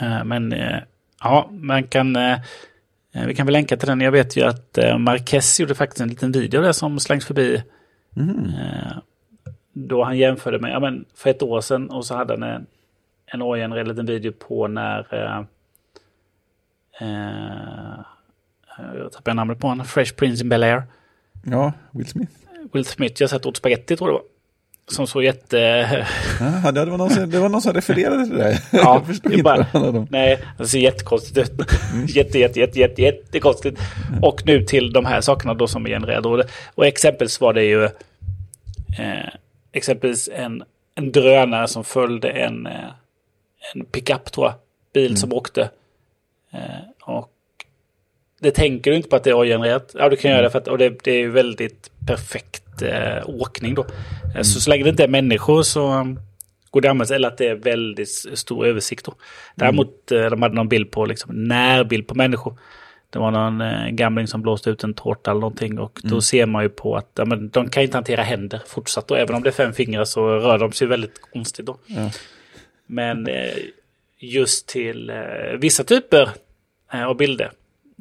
Eh, 0.00 0.24
Men 0.24 0.52
eh, 0.52 0.78
ja, 1.22 1.48
man 1.52 1.84
kan... 1.84 2.16
eh, 2.16 2.38
Vi 3.26 3.34
kan 3.34 3.46
väl 3.46 3.52
länka 3.52 3.76
till 3.76 3.88
den. 3.88 4.00
Jag 4.00 4.12
vet 4.12 4.36
ju 4.36 4.42
att 4.42 4.78
Marquez 4.98 5.60
gjorde 5.60 5.74
faktiskt 5.74 6.00
en 6.00 6.08
liten 6.08 6.32
video 6.32 6.62
där 6.62 6.72
som 6.72 7.00
slängs 7.00 7.24
förbi. 7.26 7.62
Eh, 8.16 8.96
Då 9.72 10.04
han 10.04 10.18
jämförde 10.18 10.58
med, 10.58 10.70
ja 10.72 10.80
men 10.80 11.04
för 11.14 11.30
ett 11.30 11.42
år 11.42 11.60
sedan 11.60 11.90
och 11.90 12.06
så 12.06 12.14
hade 12.14 12.32
han 12.32 12.42
en, 12.42 12.66
en 13.26 13.42
AI-genererad 13.42 13.88
liten 13.88 14.06
video 14.06 14.32
på 14.32 14.68
när... 14.68 15.46
Eh, 17.00 17.98
jag 18.98 19.12
tappade 19.12 19.34
namnet 19.34 19.58
på 19.58 19.66
honom. 19.68 19.86
Fresh 19.86 20.14
Prince 20.14 20.42
in 20.44 20.48
Bel-Air. 20.52 20.82
Ja, 21.44 21.72
Will 21.90 22.06
Smith. 22.06 22.32
Will 22.72 22.84
Smith, 22.84 23.14
jag 23.22 23.30
satt 23.30 23.46
åt 23.46 23.56
spaghetti 23.56 23.96
tror 23.96 24.10
jag 24.10 24.14
det 24.18 24.22
var. 24.22 24.28
Som 24.88 25.06
så 25.06 25.22
jätte... 25.22 25.58
Ja, 26.62 26.72
det, 26.72 26.84
var 26.84 26.98
någon 26.98 27.10
som, 27.10 27.30
det 27.30 27.38
var 27.38 27.48
någon 27.48 27.62
som 27.62 27.72
refererade 27.72 28.24
till 28.26 28.36
det. 28.36 28.62
Ja, 28.72 28.94
jag 28.94 29.06
förstod 29.06 29.30
det 29.30 29.34
är 29.34 29.38
inte 29.38 29.42
bara- 29.44 29.66
vad 29.72 29.94
det. 29.94 30.06
Nej, 30.10 30.44
det 30.58 30.66
ser 30.66 30.78
jättekonstigt 30.78 31.38
ut. 31.38 31.50
jätte, 32.16 32.38
jätte, 32.38 32.60
jätte, 32.60 32.80
jätte, 32.80 33.02
jättekonstigt. 33.02 33.80
Och 34.22 34.42
nu 34.46 34.62
till 34.64 34.92
de 34.92 35.04
här 35.04 35.20
sakerna 35.20 35.54
då 35.54 35.66
som 35.66 35.86
är 35.86 35.90
genererade. 35.90 36.46
Och, 36.74 36.86
exempelvis 36.86 37.40
var 37.40 37.52
det 37.54 37.64
ju 37.64 37.84
eh, 37.84 39.28
exempelvis 39.72 40.28
en, 40.34 40.62
en 40.94 41.12
drönare 41.12 41.68
som 41.68 41.84
följde 41.84 42.28
en, 42.28 42.66
eh, 42.66 42.90
en 43.74 43.84
pickup 43.84 44.32
tror 44.32 44.46
jag. 44.46 44.54
Bil 44.94 45.16
som 45.16 45.32
åkte. 45.32 45.70
Eh, 46.56 47.14
och 47.14 47.32
det 48.40 48.50
tänker 48.50 48.90
du 48.90 48.96
inte 48.96 49.08
på 49.08 49.16
att 49.16 49.24
det 49.24 49.30
är 49.30 49.40
AI-genererat. 49.40 49.94
Ja, 49.98 50.08
du 50.08 50.16
kan 50.16 50.30
göra 50.30 50.42
det 50.42 50.50
för 50.50 50.58
att 50.58 50.68
och 50.68 50.78
det, 50.78 51.04
det 51.04 51.10
är 51.10 51.28
väldigt 51.28 51.90
perfekt 52.06 52.82
eh, 52.82 53.22
åkning 53.26 53.74
då. 53.74 53.86
Eh, 54.36 54.42
Så 54.42 54.60
så 54.60 54.70
länge 54.70 54.84
det 54.84 54.90
inte 54.90 55.04
är 55.04 55.08
människor 55.08 55.62
så 55.62 55.92
um, 55.92 56.20
går 56.70 56.80
det 56.80 56.88
att 56.88 56.90
använda, 56.90 57.14
eller 57.14 57.28
att 57.28 57.38
det 57.38 57.48
är 57.48 57.54
väldigt 57.54 58.08
stor 58.34 58.66
översikt 58.66 59.04
då. 59.04 59.14
Däremot, 59.54 60.12
eh, 60.12 60.24
de 60.24 60.42
hade 60.42 60.54
någon 60.54 60.68
bild 60.68 60.90
på, 60.90 61.06
liksom, 61.06 61.48
närbild 61.48 62.06
på 62.06 62.14
människor. 62.14 62.58
Det 63.10 63.18
var 63.18 63.30
någon 63.30 63.60
eh, 63.60 63.88
gamling 63.88 64.26
som 64.26 64.42
blåste 64.42 64.70
ut 64.70 64.84
en 64.84 64.94
tårta 64.94 65.30
eller 65.30 65.40
någonting 65.40 65.78
och 65.78 66.00
då 66.02 66.20
ser 66.20 66.46
man 66.46 66.62
ju 66.62 66.68
på 66.68 66.96
att 66.96 67.10
ja, 67.14 67.24
men, 67.24 67.48
de 67.48 67.68
kan 67.68 67.82
inte 67.82 67.96
hantera 67.96 68.22
händer 68.22 68.62
fortsatt. 68.66 69.10
Och 69.10 69.18
även 69.18 69.36
om 69.36 69.42
det 69.42 69.48
är 69.48 69.52
fem 69.52 69.72
fingrar 69.72 70.04
så 70.04 70.28
rör 70.28 70.58
de 70.58 70.72
sig 70.72 70.86
väldigt 70.86 71.20
konstigt 71.32 71.66
då. 71.66 71.78
Ja. 71.86 72.10
Men 72.86 73.26
eh, 73.26 73.56
just 74.18 74.68
till 74.68 75.10
eh, 75.10 75.16
vissa 75.58 75.84
typer 75.84 76.30
eh, 76.92 77.04
av 77.06 77.16
bilder. 77.16 77.50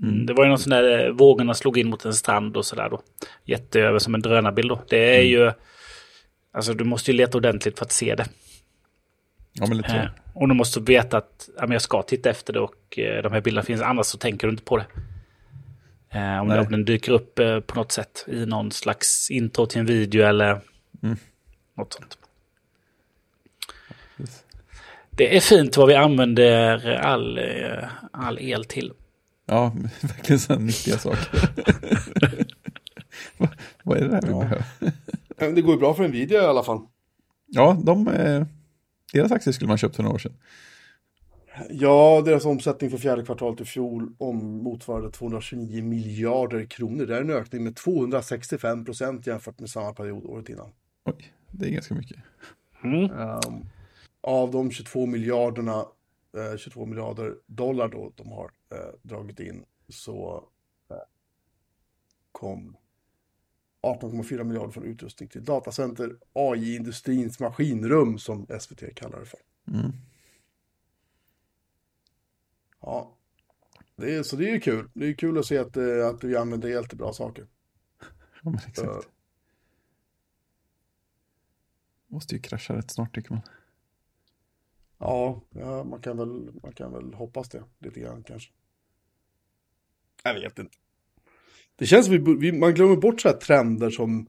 Mm. 0.04 0.26
Det 0.26 0.34
var 0.34 0.44
ju 0.44 0.50
någon 0.50 0.60
sån 0.60 0.70
där 0.70 1.06
eh, 1.06 1.12
vågorna 1.12 1.54
slog 1.54 1.78
in 1.78 1.90
mot 1.90 2.06
en 2.06 2.14
strand 2.14 2.58
och 2.58 2.66
sådär 2.66 2.90
då. 2.90 3.02
Jätteöver 3.46 4.00
som 4.00 4.16
en 4.16 4.22
drönarbild 4.22 4.70
då. 4.70 4.82
Det 4.90 5.18
är 5.18 5.22
ju... 5.22 5.52
Alltså 6.54 6.74
du 6.74 6.84
måste 6.84 7.12
ju 7.12 7.18
leta 7.18 7.38
ordentligt 7.38 7.78
för 7.78 7.86
att 7.86 7.92
se 7.92 8.16
det. 8.16 8.26
Ja, 9.54 9.68
men 9.68 9.78
lite 9.78 9.90
så. 9.90 9.96
Eh, 9.96 10.08
och 10.34 10.48
du 10.48 10.54
måste 10.54 10.80
veta 10.80 11.18
att 11.18 11.50
ja, 11.56 11.62
men 11.62 11.72
jag 11.72 11.82
ska 11.82 12.02
titta 12.02 12.30
efter 12.30 12.54
det 12.54 12.60
och 12.60 13.00
eh, 13.00 13.24
de 13.24 13.34
här 13.34 13.42
bilderna 13.42 13.66
finns. 13.66 13.82
Annars 13.82 14.06
så 14.06 14.18
tänker 14.18 14.48
du 14.48 14.52
inte 14.52 14.64
på 14.64 14.78
det. 14.78 14.86
Eh, 16.10 16.42
om, 16.42 16.48
det, 16.48 16.60
om 16.60 16.72
den 16.72 16.86
dyker 16.86 17.12
upp 17.12 17.40
eh, 17.40 17.60
på 17.60 17.76
något 17.76 17.92
sätt 17.92 18.26
i 18.28 18.46
någon 18.46 18.72
slags 18.72 19.32
intro 19.32 19.66
till 19.66 19.80
en 19.80 19.86
video 19.86 20.26
eller 20.26 20.62
Mm. 21.04 21.18
något 21.78 21.94
sånt. 21.94 22.18
Det 25.18 25.36
är 25.36 25.40
fint 25.42 25.78
vad 25.78 25.88
vi 25.88 25.96
använder 25.96 26.88
all, 26.96 27.38
eh, 27.38 27.90
all 28.12 28.40
el 28.40 28.66
till. 28.66 28.94
Ja, 29.46 29.76
verkligen 30.02 30.40
sådana 30.40 30.66
nyttiga 30.66 30.98
saker. 30.98 31.28
vad, 33.38 33.50
vad 33.84 33.98
är 33.98 34.02
det 34.02 34.08
där 34.08 34.22
vi 34.22 34.30
Ja. 34.30 34.40
behöver? 34.40 35.56
Det 35.56 35.62
går 35.62 35.78
bra 35.78 35.94
för 35.94 36.08
Nvidia 36.08 36.42
i 36.44 36.46
alla 36.46 36.64
fall. 36.64 36.80
Ja, 37.48 37.78
de, 37.84 38.08
eh, 38.08 38.44
deras 39.14 39.32
aktier 39.32 39.54
skulle 39.54 39.68
man 39.68 39.78
köpt 39.78 39.96
för 39.96 40.04
några 40.04 40.16
år 40.16 40.20
sedan. 40.20 40.34
Ja, 41.70 42.22
deras 42.26 42.46
omsättning 42.46 42.90
för 42.92 42.98
fjärde 42.98 43.24
kvartalet 43.26 43.62
i 43.62 43.66
fjol 43.66 44.14
om 44.18 44.64
motsvarade 44.64 45.12
229 45.12 45.84
miljarder 45.84 46.66
kronor. 46.66 47.06
Det 47.06 47.18
är 47.18 47.22
en 47.22 47.30
ökning 47.30 47.64
med 47.64 47.76
265 47.76 48.86
procent 48.86 49.28
jämfört 49.28 49.60
med 49.60 49.70
samma 49.70 49.94
period 49.94 50.26
året 50.26 50.50
innan. 50.50 50.70
Oj, 51.06 51.34
det 51.52 51.66
är 51.66 51.72
ganska 51.72 51.94
mycket. 51.96 52.18
Mm. 52.84 53.04
Um, 53.12 53.66
av 54.26 54.52
de 54.52 54.72
22 54.72 55.06
miljarderna, 55.06 55.86
eh, 56.38 56.58
22 56.58 56.86
miljarder 56.86 57.38
dollar 57.46 57.90
då 57.90 58.12
de 58.16 58.32
har 58.32 58.52
eh, 58.72 58.94
dragit 59.02 59.40
in 59.40 59.66
så 59.90 60.48
eh, 60.90 60.98
kom 62.32 62.78
18,4 63.82 64.44
miljarder 64.44 64.72
från 64.72 64.84
utrustning 64.84 65.30
till 65.30 65.44
datacenter, 65.44 66.18
AI-industrins 66.34 67.40
maskinrum 67.40 68.20
som 68.20 68.48
SVT 68.60 68.96
kallar 68.96 69.20
det 69.20 69.26
för. 69.26 69.40
Mm. 69.68 69.92
Ja, 72.82 73.18
det 73.96 74.16
är, 74.16 74.24
så 74.24 74.36
det 74.36 74.50
är 74.50 74.54
ju 74.54 74.60
kul. 74.60 74.90
Det 74.94 75.06
är 75.06 75.14
kul 75.14 75.38
att 75.38 75.46
se 75.46 75.58
att, 75.58 75.78
eh, 75.78 76.08
att 76.08 76.24
vi 76.24 76.36
använder 76.36 76.70
el 76.70 76.86
till 76.86 76.98
bra 76.98 77.14
saker. 77.14 77.48
Ja, 78.44 78.50
men 78.50 78.60
exakt. 78.68 78.88
Eh, 78.88 79.00
Måste 82.08 82.36
ju 82.36 82.42
krascha 82.42 82.76
rätt 82.76 82.92
snart 82.92 83.16
tycker 83.16 83.32
man. 83.32 83.42
Ja, 84.98 85.42
ja 85.50 85.84
man, 85.84 86.02
kan 86.02 86.18
väl, 86.18 86.50
man 86.64 86.74
kan 86.74 86.94
väl 86.94 87.14
hoppas 87.14 87.50
det 87.50 87.64
lite 87.80 88.00
grann 88.00 88.24
kanske. 88.24 88.52
Jag 90.24 90.34
vet 90.34 90.60
inte. 90.60 90.78
Det 91.76 91.86
känns 91.86 92.06
som 92.06 92.40
vi, 92.40 92.52
man 92.52 92.74
glömmer 92.74 92.96
bort 92.96 93.22
så 93.22 93.28
här 93.28 93.36
trender 93.36 93.90
som 93.90 94.28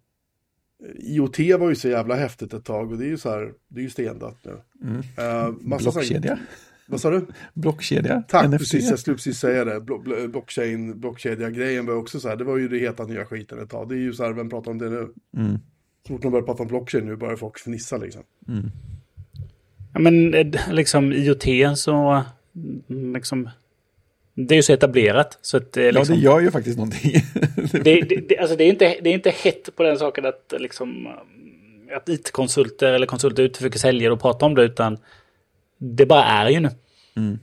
eh, 0.85 1.15
IoT 1.15 1.39
var 1.39 1.69
ju 1.69 1.75
så 1.75 1.89
jävla 1.89 2.15
häftigt 2.15 2.55
ett 2.55 2.65
tag 2.65 2.93
och 2.93 2.99
det 2.99 3.05
är 3.05 3.09
ju 3.09 3.19
så 3.19 3.31
här, 3.31 3.53
det 3.69 3.81
är 3.81 3.83
ju 3.83 3.91
stendött 3.91 4.45
nu. 4.45 4.61
Mm. 4.83 4.97
Uh, 4.99 5.79
Blockkedja. 5.79 6.39
Vad 6.89 7.01
sa 7.01 7.11
du? 7.11 7.27
Blockkedja. 7.55 8.23
Tack, 8.29 8.49
NFC. 8.49 8.59
precis, 8.59 8.91
jag 8.91 8.99
skulle 8.99 9.17
precis 9.17 9.39
säga 9.39 9.65
det. 9.65 9.81
Blo 9.81 9.99
blo 9.99 10.29
blockchain, 10.29 11.01
blockkedja-grejen 11.01 11.87
var 11.87 11.95
också 11.95 12.21
så 12.21 12.29
här, 12.29 12.37
det 12.37 12.45
var 12.45 12.57
ju 12.57 12.69
det 12.69 12.79
heta 12.79 13.05
nya 13.05 13.27
skiten 13.27 13.59
ett 13.59 13.71
tag. 13.71 13.89
Det 13.89 13.95
är 13.95 13.99
ju 13.99 14.13
så 14.13 14.25
här, 14.25 14.33
vem 14.33 14.51
pratar 14.51 14.71
om 14.71 14.79
det 14.79 14.91
nu? 14.91 15.09
Mm. 15.37 15.59
Så 16.07 16.13
fort 16.13 16.23
de 16.23 16.33
börjar 16.33 16.47
prata 16.47 16.63
om 16.63 16.69
blockchain 16.69 17.07
nu 17.07 17.17
börjar 17.17 17.37
folk 17.37 17.59
fnissa 17.59 17.97
liksom. 17.97 18.23
Mm. 18.49 18.71
Ja, 19.97 20.01
men 20.01 20.35
eh, 20.35 20.47
liksom 20.71 21.13
IoT 21.13 21.79
så... 21.79 22.25
mm, 22.89 23.15
Liksom, 23.15 23.51
det 24.35 24.55
är 24.55 24.57
ju 24.57 24.63
så 24.63 24.73
etablerat. 24.73 25.39
Så 25.43 25.57
att, 25.57 25.77
eh, 25.77 25.85
Ja, 25.85 25.91
liksom, 25.91 26.17
det 26.17 26.23
gör 26.23 26.41
ju 26.41 26.51
faktiskt 26.51 26.77
någonting. 26.79 27.13
det, 27.85 28.01
det, 28.01 28.39
alltså 28.39 28.57
det, 28.57 28.65
är 28.65 28.69
inte, 28.69 28.97
det 29.03 29.11
är 29.11 29.15
inte 29.15 29.31
hett 29.31 29.77
på 29.77 29.83
den 29.83 29.99
saken 29.99 30.27
att, 30.27 30.53
liksom, 30.59 31.07
eh, 31.07 31.97
att 31.97 32.09
IT-konsulter 32.09 32.93
eller 32.93 33.07
konsulter 33.07 33.43
ute 33.43 33.59
försöker 33.59 33.79
sälja 33.79 34.13
och 34.13 34.21
prata 34.21 34.47
om 34.47 34.55
det. 34.55 34.63
Utan 34.63 34.99
det 35.79 36.07
bara 36.07 36.25
är 36.25 36.51
ju 36.51 36.61
nu. 36.61 36.71
Mm. 37.17 37.39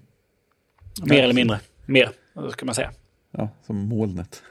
Mer 1.04 1.24
eller 1.24 1.34
mindre. 1.34 1.60
Mer, 1.86 2.10
ska 2.52 2.66
man 2.66 2.76
säga. 2.76 2.92
ja, 3.32 3.50
som 3.66 3.76
molnet. 3.76 4.44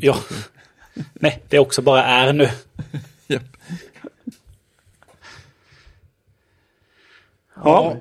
Ja. 0.00 0.16
Nej, 1.14 1.42
det 1.48 1.58
också 1.58 1.82
bara 1.82 2.04
är 2.04 2.32
nu. 2.32 2.48
Japp. 3.26 3.56
Ja. 7.64 7.96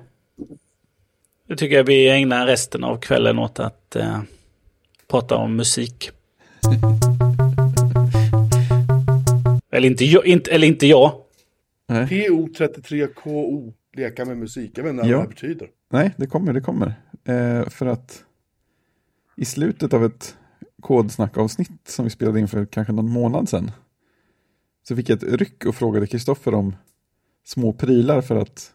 Nu 1.48 1.56
tycker 1.56 1.76
jag 1.76 1.84
vi 1.84 2.10
ägnar 2.10 2.48
resten 2.48 2.84
av 2.84 2.98
kvällen 3.00 3.40
åt 3.40 3.60
att 3.60 3.96
eh, 3.96 4.22
prata 5.08 5.36
om 5.36 5.56
musik. 5.56 6.12
eller, 9.72 9.88
inte 9.88 10.06
jag, 10.06 10.26
inte, 10.26 10.52
eller 10.52 10.68
inte 10.68 10.88
jag. 10.88 11.22
Nej. 11.88 12.06
PO33KO, 12.06 13.74
leka 13.94 14.26
med 14.26 14.38
musik. 14.38 14.72
Jag 14.76 14.84
vet 14.84 14.94
inte 14.94 15.08
Ja. 15.08 15.18
vad 15.18 15.26
det 15.26 15.30
betyder. 15.30 15.70
Nej, 15.92 16.12
det 16.18 16.28
kommer, 16.28 16.54
det 16.54 16.62
kommer. 16.62 16.88
Eh, 17.24 17.70
för 17.70 17.86
att 17.86 18.24
i 19.38 19.46
slutet 19.46 19.94
av 19.94 20.06
ett 20.06 20.38
kodsnackavsnitt 20.82 21.88
som 21.88 22.06
vi 22.06 22.12
spelade 22.12 22.40
in 22.40 22.48
för 22.48 22.66
kanske 22.66 22.94
någon 22.94 23.10
månad 23.10 23.50
sedan 23.50 23.72
så 24.88 24.96
fick 24.96 25.10
jag 25.10 25.24
ett 25.24 25.40
ryck 25.40 25.66
och 25.66 25.76
frågade 25.76 26.08
Kristoffer 26.08 26.54
om 26.54 26.76
små 27.46 27.74
prylar 27.74 28.22
för 28.22 28.36
att 28.36 28.72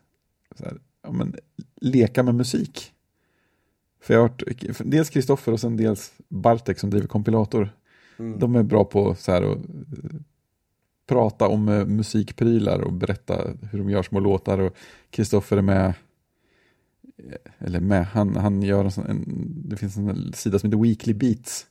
här, 0.59 0.79
ja, 1.03 1.13
men, 1.13 1.35
leka 1.81 2.23
med 2.23 2.35
musik. 2.35 2.93
För 4.03 4.15
jag 4.15 4.21
har 4.21 4.29
hört, 4.29 4.43
dels 4.85 5.11
Kristoffer 5.11 5.53
och 5.53 5.61
sen 5.61 5.77
dels 5.77 6.13
Bartek 6.29 6.79
som 6.79 6.91
driver 6.91 7.09
kompilator. 7.09 7.71
Mm. 8.19 8.39
De 8.39 8.57
är 8.57 8.63
bra 8.63 8.85
på 8.85 9.15
så 9.15 9.33
här 9.33 9.43
att 9.43 9.59
prata 11.07 11.49
om 11.49 11.69
eh, 11.69 11.87
musikprylar 11.87 12.81
och 12.81 12.93
berätta 12.93 13.51
hur 13.71 13.79
de 13.79 13.91
gör 13.91 14.03
små 14.03 14.21
låtar. 14.21 14.59
Och 14.59 14.77
Kristoffer 15.11 15.57
är 15.57 15.63
med, 15.63 15.95
eller 17.59 17.81
med, 17.81 18.07
han, 18.07 18.37
han 18.37 18.63
gör 18.63 18.85
en, 18.85 18.91
sån, 18.91 19.07
en, 19.07 19.25
det 19.69 19.77
finns 19.77 19.97
en 19.97 20.33
sida 20.33 20.59
som 20.59 20.71
heter 20.71 20.83
Weekly 20.83 21.15
Beats. 21.15 21.67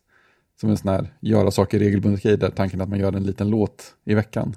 Som 0.59 0.69
är 0.69 0.71
en 0.71 0.77
sån 0.77 0.89
här 0.89 1.13
göra 1.19 1.51
saker 1.51 1.79
regelbundet 1.79 2.23
grej 2.23 2.37
där 2.37 2.49
tanken 2.49 2.79
är 2.79 2.83
att 2.83 2.89
man 2.89 2.99
gör 2.99 3.13
en 3.13 3.23
liten 3.23 3.49
låt 3.49 3.95
i 4.05 4.13
veckan. 4.13 4.55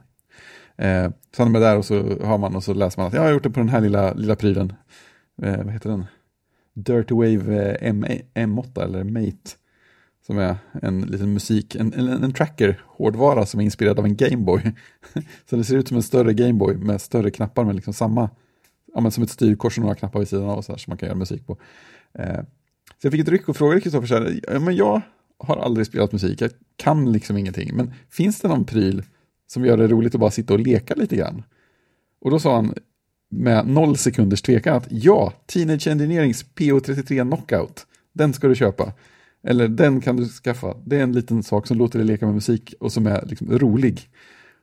Eh, 0.83 1.11
så 1.37 1.43
han 1.43 1.57
är 1.57 1.61
där 1.61 1.79
och 1.79 1.85
så 1.85 2.25
har 2.25 2.39
man 2.39 2.57
och 2.57 2.65
så 2.65 2.75
läser 2.75 3.01
man 3.01 3.07
att 3.07 3.15
jag 3.15 3.23
har 3.23 3.33
gjort 3.33 3.43
det 3.43 3.51
på 3.51 3.61
den 3.61 3.69
här 3.69 3.81
lilla, 3.81 4.13
lilla 4.15 4.37
prylen. 4.37 4.73
Eh, 5.43 5.57
vad 5.57 5.73
heter 5.73 5.91
den? 5.91 6.05
Dirty 6.75 7.15
Wave 7.15 7.71
eh, 7.71 7.89
M, 7.89 8.05
M8 8.35 8.83
eller 8.83 9.05
Mate. 9.05 9.51
Som 10.27 10.39
är 10.39 10.57
en 10.83 11.01
liten 11.01 11.33
musik, 11.33 11.75
en, 11.75 11.93
en, 11.93 12.09
en 12.09 12.33
tracker, 12.33 12.83
hårdvara 12.87 13.47
som 13.47 13.61
är 13.61 13.65
inspirerad 13.65 13.99
av 13.99 14.05
en 14.05 14.17
Gameboy. 14.17 14.73
så 15.51 15.57
det 15.57 15.65
ser 15.65 15.77
ut 15.77 15.89
som 15.89 15.97
en 15.97 16.03
större 16.03 16.33
Gameboy 16.33 16.77
med 16.77 17.01
större 17.01 17.31
knappar 17.31 17.65
med 17.65 17.75
liksom 17.75 17.93
samma, 17.93 18.31
ja 18.95 19.01
men 19.01 19.11
som 19.11 19.25
ett 19.25 19.31
styrkors 19.31 19.79
och 19.79 19.83
några 19.83 19.95
knappar 19.95 20.19
vid 20.19 20.29
sidan 20.29 20.51
av 20.51 20.63
så 20.63 20.73
här 20.73 20.79
som 20.79 20.91
man 20.91 20.99
kan 20.99 21.07
göra 21.07 21.19
musik 21.19 21.47
på. 21.47 21.59
Eh, 22.19 22.41
så 23.01 23.07
jag 23.07 23.13
fick 23.13 23.21
ett 23.21 23.29
ryck 23.29 23.49
och 23.49 23.57
frågade 23.57 23.81
Kristoffer 23.81 24.07
så 24.07 24.15
här, 24.15 24.41
ja, 24.49 24.59
men 24.59 24.77
jag 24.77 25.03
har 25.39 25.57
aldrig 25.57 25.87
spelat 25.87 26.13
musik, 26.13 26.41
jag 26.41 26.51
kan 26.77 27.13
liksom 27.13 27.37
ingenting, 27.37 27.77
men 27.77 27.93
finns 28.11 28.41
det 28.41 28.49
någon 28.49 28.65
pryl 28.65 29.03
som 29.53 29.65
gör 29.65 29.77
det 29.77 29.89
roligt 29.89 30.15
att 30.15 30.21
bara 30.21 30.31
sitta 30.31 30.55
och 30.55 30.61
leka 30.61 30.95
lite 30.95 31.17
grann? 31.17 31.43
Och 32.21 32.31
då 32.31 32.39
sa 32.39 32.55
han 32.55 32.75
med 33.29 33.67
noll 33.67 33.97
sekunders 33.97 34.43
tvekan 34.43 34.77
att 34.77 34.87
ja, 34.91 35.33
Teenage 35.47 35.87
Engineerings 35.87 36.45
PO33 36.55 37.29
Knockout, 37.29 37.87
den 38.13 38.33
ska 38.33 38.49
du 38.49 38.55
köpa. 38.55 38.93
Eller 39.43 39.69
den 39.69 40.01
kan 40.01 40.17
du 40.17 40.29
skaffa. 40.29 40.77
Det 40.85 40.99
är 40.99 41.03
en 41.03 41.13
liten 41.13 41.43
sak 41.43 41.67
som 41.67 41.79
låter 41.79 41.99
dig 41.99 42.07
leka 42.07 42.27
med 42.27 42.35
musik 42.35 42.75
och 42.81 42.93
som 42.93 43.07
är 43.07 43.27
liksom 43.27 43.59
rolig. 43.59 44.11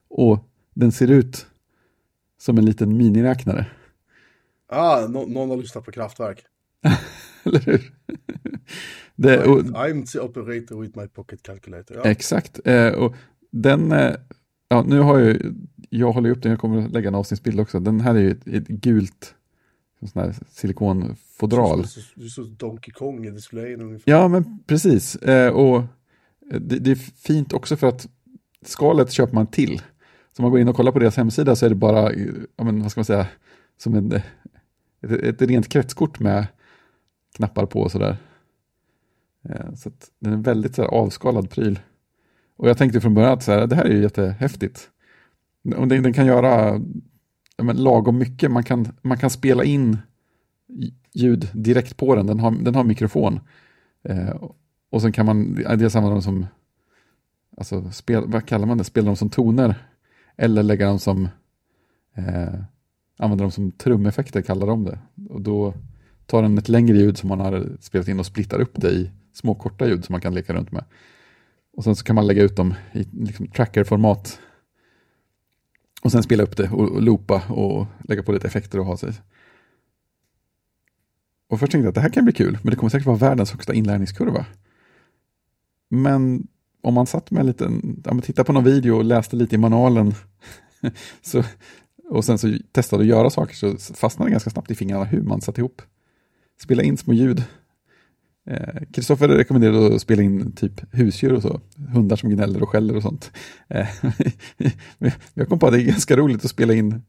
Och 0.10 0.50
den 0.74 0.92
ser 0.92 1.12
ut 1.12 1.46
som 2.38 2.58
en 2.58 2.66
liten 2.66 2.98
miniräknare. 2.98 3.66
Ah, 4.68 5.08
no 5.08 5.26
någon 5.28 5.50
har 5.50 5.58
lyssnat 5.58 5.86
på 5.86 5.92
Kraftwerk. 5.92 6.44
Eller 7.44 7.60
hur? 7.60 7.92
Det, 9.16 9.44
och, 9.44 9.60
I'm 9.60 10.06
the 10.06 10.20
operator 10.20 10.82
with 10.82 10.98
my 10.98 11.08
pocket 11.08 11.44
calculator. 11.44 11.98
Ja. 11.98 12.04
Exakt. 12.04 12.60
Eh, 12.66 12.88
och 12.88 13.16
den, 13.52 13.92
eh, 13.92 14.16
ja, 14.70 14.84
nu 14.88 15.00
har 15.00 15.20
jag, 15.20 15.38
jag 15.90 16.12
håller 16.12 16.30
upp 16.30 16.42
den, 16.44 16.50
jag 16.50 16.60
kommer 16.60 16.86
att 16.86 16.92
lägga 16.92 17.08
en 17.08 17.16
avsnittsbild 17.16 17.60
också. 17.60 17.80
Den 17.80 18.02
här 18.02 18.16
är 18.16 18.20
ju 18.20 18.32
ett, 18.32 18.48
ett 18.48 18.68
gult 18.68 19.36
sån 20.08 20.22
här 20.22 20.36
silikonfodral. 20.50 21.86
Du 22.16 22.26
är 22.26 22.30
så 22.30 22.44
Donkey 22.44 22.92
Kong 22.92 23.26
i 23.26 23.32
displayen 23.32 23.82
ungefär. 23.82 24.12
Ja, 24.12 24.28
men 24.28 24.60
precis. 24.68 25.16
Eh, 25.16 25.52
och 25.52 25.84
det, 26.60 26.80
det, 26.80 26.92
är 26.92 26.96
fint 26.96 27.54
också 27.54 27.78
för 27.78 27.88
att 27.88 28.08
skalet 28.66 29.12
köper 29.12 29.34
man 29.34 29.48
till. 29.48 29.78
Så 30.32 30.42
om 30.42 30.44
man 30.44 30.52
går 30.52 30.60
in 30.60 30.68
och 30.68 30.76
kollar 30.76 30.92
på 30.92 31.00
deras 31.00 31.18
hemsida 31.18 31.56
så 31.56 31.66
är 31.66 31.70
det 31.70 31.76
bara, 31.76 32.14
ja, 32.56 32.64
men, 32.64 32.82
vad 32.82 32.92
ska 32.92 33.00
man 33.00 33.06
säga, 33.06 33.28
som 33.78 33.96
en, 33.96 34.12
ett, 34.12 35.12
ett 35.12 35.42
rent 35.42 35.70
kretskort 35.70 36.20
med 36.20 36.48
knappar 37.36 37.66
på 37.66 37.82
och 37.82 37.92
sådär. 37.92 38.18
Eh, 39.50 39.74
så 39.76 39.92
den 40.20 40.34
är 40.34 40.38
en 40.38 40.44
väldigt 40.44 40.76
så 40.76 40.82
här, 40.82 40.90
avskalad 40.90 41.50
pryl. 41.50 41.80
Och 42.60 42.70
jag 42.70 42.78
tänkte 42.78 43.02
från 43.02 43.14
början 43.14 43.34
att 43.34 43.44
så 43.44 43.52
här, 43.52 43.68
det 43.68 43.76
här 43.76 43.86
är 43.86 43.94
ju 43.94 44.02
jättehäftigt. 44.02 44.90
Den, 45.64 45.90
den 45.90 46.14
kan 46.14 46.26
göra 46.26 46.82
men, 47.58 47.84
lagom 47.84 48.18
mycket. 48.18 48.52
Man 48.52 48.64
kan, 48.64 48.88
man 49.02 49.18
kan 49.18 49.30
spela 49.30 49.64
in 49.64 49.98
ljud 51.14 51.50
direkt 51.54 51.98
på 51.98 52.16
den. 52.16 52.28
Den 52.28 52.40
har, 52.40 52.52
den 52.52 52.76
har 52.76 52.84
mikrofon. 52.84 53.40
Eh, 54.04 54.36
och 54.90 55.02
sen 55.02 55.12
kan 55.12 55.26
man 55.26 55.56
dels 55.56 55.96
använda 55.96 56.16
dem 56.16 56.22
som, 56.22 56.46
alltså 57.58 57.92
spel, 57.92 58.24
vad 58.28 58.46
kallar 58.46 58.68
man 58.68 58.78
det, 58.78 58.84
spela 58.84 59.06
dem 59.06 59.16
som 59.16 59.30
toner. 59.30 59.76
Eller 60.38 60.64
lägga 60.64 60.88
dem 60.88 61.00
som, 61.00 61.28
eh, 62.16 62.60
använda 63.18 63.44
dem 63.44 63.52
som 63.52 63.72
trumeffekter 63.72 64.42
kallar 64.42 64.68
de 64.68 64.84
det. 64.84 65.00
Och 65.30 65.42
då 65.42 65.74
tar 66.26 66.42
den 66.42 66.58
ett 66.58 66.70
längre 66.70 66.98
ljud 66.98 67.18
som 67.18 67.30
man 67.30 67.40
har 67.40 67.68
spelat 67.80 68.08
in 68.08 68.20
och 68.20 68.26
splittar 68.26 68.60
upp 68.60 68.74
det 68.76 68.92
i 68.92 69.12
små 69.34 69.56
korta 69.56 69.88
ljud 69.88 70.06
som 70.06 70.14
man 70.14 70.22
kan 70.22 70.34
leka 70.34 70.54
runt 70.54 70.72
med. 70.72 70.84
Och 71.78 71.84
sen 71.84 71.96
så 71.96 72.04
kan 72.04 72.16
man 72.16 72.28
lägga 72.28 72.44
ut 72.44 72.56
dem 72.56 72.74
i 72.94 73.04
liksom 73.12 73.48
trackerformat 73.48 74.40
och 76.02 76.12
sen 76.12 76.24
spela 76.24 76.44
upp 76.44 76.58
det 76.58 76.70
och, 76.70 76.92
och 76.92 77.02
loopa 77.02 77.42
och 77.48 77.86
lägga 78.04 78.24
på 78.24 78.32
lite 78.32 78.48
effekter 78.48 78.80
och 78.80 78.86
ha 78.86 78.98
sig. 78.98 79.14
Och 81.50 81.60
först 81.60 81.72
tänkte 81.72 81.86
jag 81.86 81.90
att 81.90 81.96
det 81.96 82.02
här 82.02 82.10
kan 82.10 82.24
bli 82.24 82.34
kul, 82.34 82.58
men 82.64 82.72
det 82.72 82.76
kommer 82.76 82.90
säkert 82.90 83.08
vara 83.08 83.18
världens 83.18 83.52
högsta 83.52 83.74
inlärningskurva. 83.74 84.46
Men 85.90 86.48
om 86.82 86.94
man 86.94 87.08
satt 87.08 87.32
med 87.32 87.40
en 87.40 87.48
liten, 87.48 88.04
ja, 88.06 88.22
tittade 88.22 88.46
på 88.46 88.54
någon 88.54 88.64
video 88.64 88.98
och 88.98 89.04
läste 89.04 89.36
lite 89.36 89.56
i 89.56 89.58
manualen 89.58 90.14
så, 91.22 91.44
och 92.10 92.26
sen 92.26 92.38
så 92.38 92.58
testade 92.72 93.02
att 93.04 93.08
göra 93.08 93.30
saker 93.30 93.56
så 93.56 93.94
fastnade 93.96 94.30
det 94.30 94.32
ganska 94.32 94.50
snabbt 94.50 94.72
i 94.72 94.76
fingrarna 94.76 95.06
hur 95.06 95.22
man 95.22 95.42
satte 95.42 95.62
ihop. 95.62 95.82
Spela 96.62 96.84
in 96.84 96.98
små 96.98 97.14
ljud 97.14 97.44
Eh, 98.50 98.84
Kristoffer 98.92 99.30
eh, 99.30 99.36
rekommenderade 99.36 99.96
att 99.96 100.02
spela 100.02 100.22
in 100.22 100.52
typ 100.52 100.82
husdjur 100.92 101.34
och 101.34 101.42
så, 101.42 101.62
hundar 101.94 102.16
som 102.16 102.30
gnäller 102.30 102.64
och 102.64 102.70
skäller 102.70 102.96
och 102.96 103.02
sånt. 103.02 103.32
Eh, 103.68 103.88
jag 105.34 105.48
kom 105.48 105.60
på 105.60 105.68
att 105.68 105.74
det 105.74 105.82
är 105.82 105.86
ganska 105.86 106.18
roligt 106.18 106.46
att 106.46 106.52
spela 106.52 106.74
in, 106.74 107.02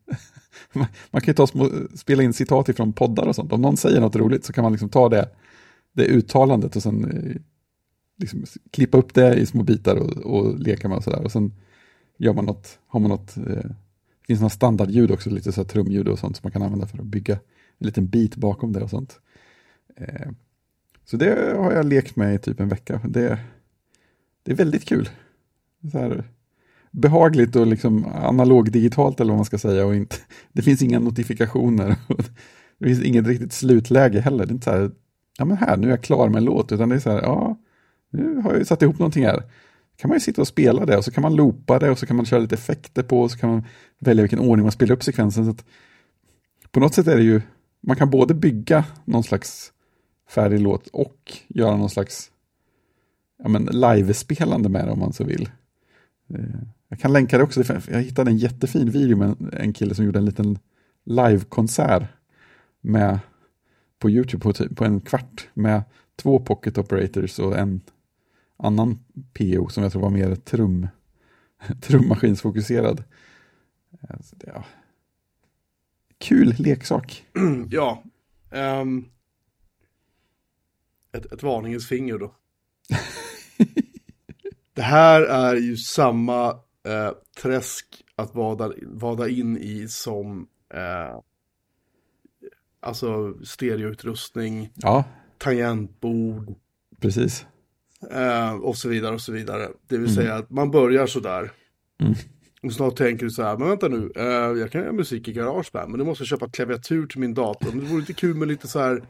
man 1.10 1.20
kan 1.20 1.26
ju 1.26 1.32
ta 1.32 1.46
små, 1.46 1.70
spela 1.94 2.22
in 2.22 2.32
citat 2.32 2.68
ifrån 2.68 2.92
poddar 2.92 3.26
och 3.26 3.34
sånt. 3.34 3.52
Om 3.52 3.60
någon 3.62 3.76
säger 3.76 4.00
något 4.00 4.16
roligt 4.16 4.44
så 4.44 4.52
kan 4.52 4.62
man 4.62 4.72
liksom 4.72 4.88
ta 4.88 5.08
det, 5.08 5.28
det 5.92 6.04
uttalandet 6.04 6.76
och 6.76 6.82
sen 6.82 7.04
eh, 7.04 7.36
liksom 8.18 8.44
klippa 8.70 8.98
upp 8.98 9.14
det 9.14 9.34
i 9.34 9.46
små 9.46 9.62
bitar 9.62 9.96
och, 9.96 10.16
och 10.16 10.58
leka 10.58 10.88
med 10.88 10.96
och 10.96 11.04
sådär. 11.04 11.24
Och 11.24 11.32
sen 11.32 11.52
gör 12.18 12.32
man 12.32 12.44
något, 12.44 12.78
har 12.86 13.00
man 13.00 13.10
något, 13.10 13.36
eh, 13.36 13.42
det 13.44 14.26
finns 14.26 14.40
några 14.40 14.50
standardljud 14.50 15.10
också, 15.10 15.30
lite 15.30 15.52
så 15.52 15.60
här 15.60 15.68
trumljud 15.68 16.08
och 16.08 16.18
sånt 16.18 16.36
som 16.36 16.40
man 16.44 16.52
kan 16.52 16.62
använda 16.62 16.86
för 16.86 16.98
att 16.98 17.04
bygga 17.04 17.34
en 17.78 17.86
liten 17.86 18.06
bit 18.06 18.36
bakom 18.36 18.72
det 18.72 18.80
och 18.80 18.90
sånt. 18.90 19.20
Eh, 19.96 20.30
så 21.10 21.16
det 21.16 21.56
har 21.56 21.72
jag 21.72 21.86
lekt 21.86 22.16
med 22.16 22.34
i 22.34 22.38
typ 22.38 22.60
en 22.60 22.68
vecka. 22.68 23.00
Det, 23.04 23.38
det 24.42 24.52
är 24.52 24.56
väldigt 24.56 24.84
kul. 24.84 25.08
Så 25.92 25.98
här, 25.98 26.24
behagligt 26.90 27.56
och 27.56 27.66
liksom 27.66 28.06
analog 28.06 28.72
digitalt 28.72 29.20
eller 29.20 29.30
vad 29.30 29.38
man 29.38 29.44
ska 29.44 29.58
säga. 29.58 29.86
Och 29.86 29.94
inte, 29.94 30.16
det 30.52 30.62
finns 30.62 30.82
inga 30.82 30.98
notifikationer. 30.98 31.96
Det 32.78 32.86
finns 32.86 33.02
inget 33.02 33.26
riktigt 33.26 33.52
slutläge 33.52 34.20
heller. 34.20 34.46
Det 34.46 34.50
är 34.50 34.54
inte 34.54 34.64
så 34.64 34.70
här, 34.70 34.90
ja 35.38 35.44
men 35.44 35.56
här, 35.56 35.76
nu 35.76 35.86
är 35.86 35.90
jag 35.90 36.02
klar 36.02 36.28
med 36.28 36.38
en 36.38 36.44
låt. 36.44 36.72
Utan 36.72 36.88
det 36.88 36.94
är 36.94 36.98
så 36.98 37.10
här, 37.10 37.22
ja, 37.22 37.58
nu 38.10 38.36
har 38.36 38.54
jag 38.54 38.66
satt 38.66 38.82
ihop 38.82 38.98
någonting 38.98 39.26
här. 39.26 39.42
kan 39.96 40.08
man 40.08 40.16
ju 40.16 40.20
sitta 40.20 40.40
och 40.40 40.48
spela 40.48 40.86
det 40.86 40.96
och 40.96 41.04
så 41.04 41.10
kan 41.10 41.22
man 41.22 41.36
loopa 41.36 41.78
det 41.78 41.90
och 41.90 41.98
så 41.98 42.06
kan 42.06 42.16
man 42.16 42.26
köra 42.26 42.40
lite 42.40 42.54
effekter 42.54 43.02
på 43.02 43.20
och 43.20 43.30
så 43.30 43.38
kan 43.38 43.50
man 43.50 43.64
välja 43.98 44.22
vilken 44.22 44.38
ordning 44.38 44.62
man 44.62 44.72
spelar 44.72 44.94
upp 44.94 45.02
sekvensen. 45.02 45.44
Så 45.44 45.64
på 46.70 46.80
något 46.80 46.94
sätt 46.94 47.06
är 47.06 47.16
det 47.16 47.22
ju, 47.22 47.40
man 47.80 47.96
kan 47.96 48.10
både 48.10 48.34
bygga 48.34 48.84
någon 49.04 49.24
slags 49.24 49.72
färdig 50.30 50.60
låt 50.60 50.86
och 50.86 51.32
göra 51.48 51.76
någon 51.76 51.90
slags 51.90 52.30
ja, 53.42 53.48
men 53.48 53.64
livespelande 53.64 54.68
med 54.68 54.86
det 54.86 54.90
om 54.90 54.98
man 54.98 55.12
så 55.12 55.24
vill. 55.24 55.50
Eh, 56.28 56.60
jag 56.88 57.00
kan 57.00 57.12
länka 57.12 57.38
det 57.38 57.44
också, 57.44 57.64
jag 57.90 58.02
hittade 58.02 58.30
en 58.30 58.36
jättefin 58.36 58.90
video 58.90 59.16
med 59.16 59.36
en 59.52 59.72
kille 59.72 59.94
som 59.94 60.04
gjorde 60.04 60.18
en 60.18 60.24
liten 60.24 60.58
livekonsert 61.04 62.02
med 62.80 63.18
på 63.98 64.10
YouTube 64.10 64.42
på, 64.42 64.52
typ, 64.52 64.76
på 64.76 64.84
en 64.84 65.00
kvart 65.00 65.48
med 65.54 65.82
två 66.16 66.40
pocket 66.40 66.78
operators 66.78 67.38
och 67.38 67.58
en 67.58 67.80
annan 68.56 68.98
PO 69.32 69.68
som 69.68 69.82
jag 69.82 69.92
tror 69.92 70.02
var 70.02 70.10
mer 70.10 70.34
trum, 70.34 70.88
trummaskinsfokuserad. 71.80 73.04
Alltså, 74.08 74.36
ja. 74.46 74.64
Kul 76.18 76.54
leksak. 76.58 77.24
Ja. 77.70 78.02
Um, 78.50 79.04
ett, 81.12 81.32
ett 81.32 81.42
varningens 81.42 81.88
finger 81.88 82.18
då. 82.18 82.34
det 84.74 84.82
här 84.82 85.22
är 85.22 85.56
ju 85.56 85.76
samma 85.76 86.48
eh, 86.86 87.10
träsk 87.42 88.04
att 88.16 88.34
vada, 88.34 88.72
vada 88.82 89.28
in 89.28 89.58
i 89.58 89.88
som 89.88 90.48
eh, 90.74 91.20
alltså 92.80 93.34
stereoutrustning, 93.44 94.72
ja. 94.74 95.04
tangentbord. 95.38 96.54
Precis. 97.00 97.46
Eh, 98.10 98.54
och 98.54 98.76
så 98.76 98.88
vidare 98.88 99.14
och 99.14 99.20
så 99.20 99.32
vidare. 99.32 99.68
Det 99.88 99.98
vill 99.98 100.10
mm. 100.10 100.14
säga 100.14 100.34
att 100.34 100.50
man 100.50 100.70
börjar 100.70 101.06
sådär. 101.06 101.52
Mm. 102.00 102.14
Och 102.62 102.72
snart 102.72 102.96
tänker 102.96 103.24
du 103.24 103.30
så 103.30 103.42
här, 103.42 103.56
men 103.56 103.68
vänta 103.68 103.88
nu, 103.88 104.12
eh, 104.16 104.24
jag 104.60 104.70
kan 104.70 104.80
göra 104.80 104.92
musik 104.92 105.28
i 105.28 105.32
Garageband, 105.32 105.90
men 105.90 105.98
då 105.98 106.04
måste 106.04 106.22
jag 106.22 106.28
köpa 106.28 106.48
klaviatur 106.48 107.06
till 107.06 107.20
min 107.20 107.34
dator. 107.34 107.70
Men 107.70 107.80
det 107.80 107.86
vore 107.86 108.00
lite 108.00 108.12
kul 108.12 108.36
med 108.36 108.48
lite 108.48 108.68
så 108.68 108.78
här 108.78 109.02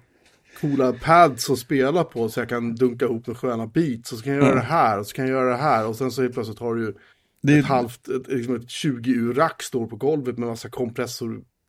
coola 0.61 0.93
pads 0.93 1.51
att 1.51 1.59
spela 1.59 2.05
på 2.05 2.29
så 2.29 2.41
jag 2.41 2.49
kan 2.49 2.75
dunka 2.75 3.05
ihop 3.05 3.27
några 3.27 3.39
sköna 3.39 3.67
beats. 3.67 4.13
Och 4.13 4.19
så 4.19 4.25
kan 4.25 4.35
jag 4.35 4.43
göra 4.45 4.55
det 4.55 4.61
här 4.61 4.99
och 4.99 5.07
så 5.07 5.15
kan 5.15 5.25
jag 5.29 5.33
göra 5.33 5.51
det 5.51 5.57
här. 5.63 5.87
Och 5.87 5.97
sen 5.97 6.11
så 6.11 6.23
helt 6.23 6.35
plötsligt 6.35 6.59
har 6.59 6.75
du 6.75 6.83
ju 6.85 6.95
Det 7.43 7.53
är- 7.53 7.59
ett 7.59 7.65
halvt, 7.67 8.09
ett, 8.09 8.29
liksom 8.29 8.55
ett 8.57 8.69
20-ur-rack 8.69 9.63
står 9.63 9.87
på 9.87 9.97
golvet 9.97 10.39
med 10.39 10.49
massa 10.49 10.69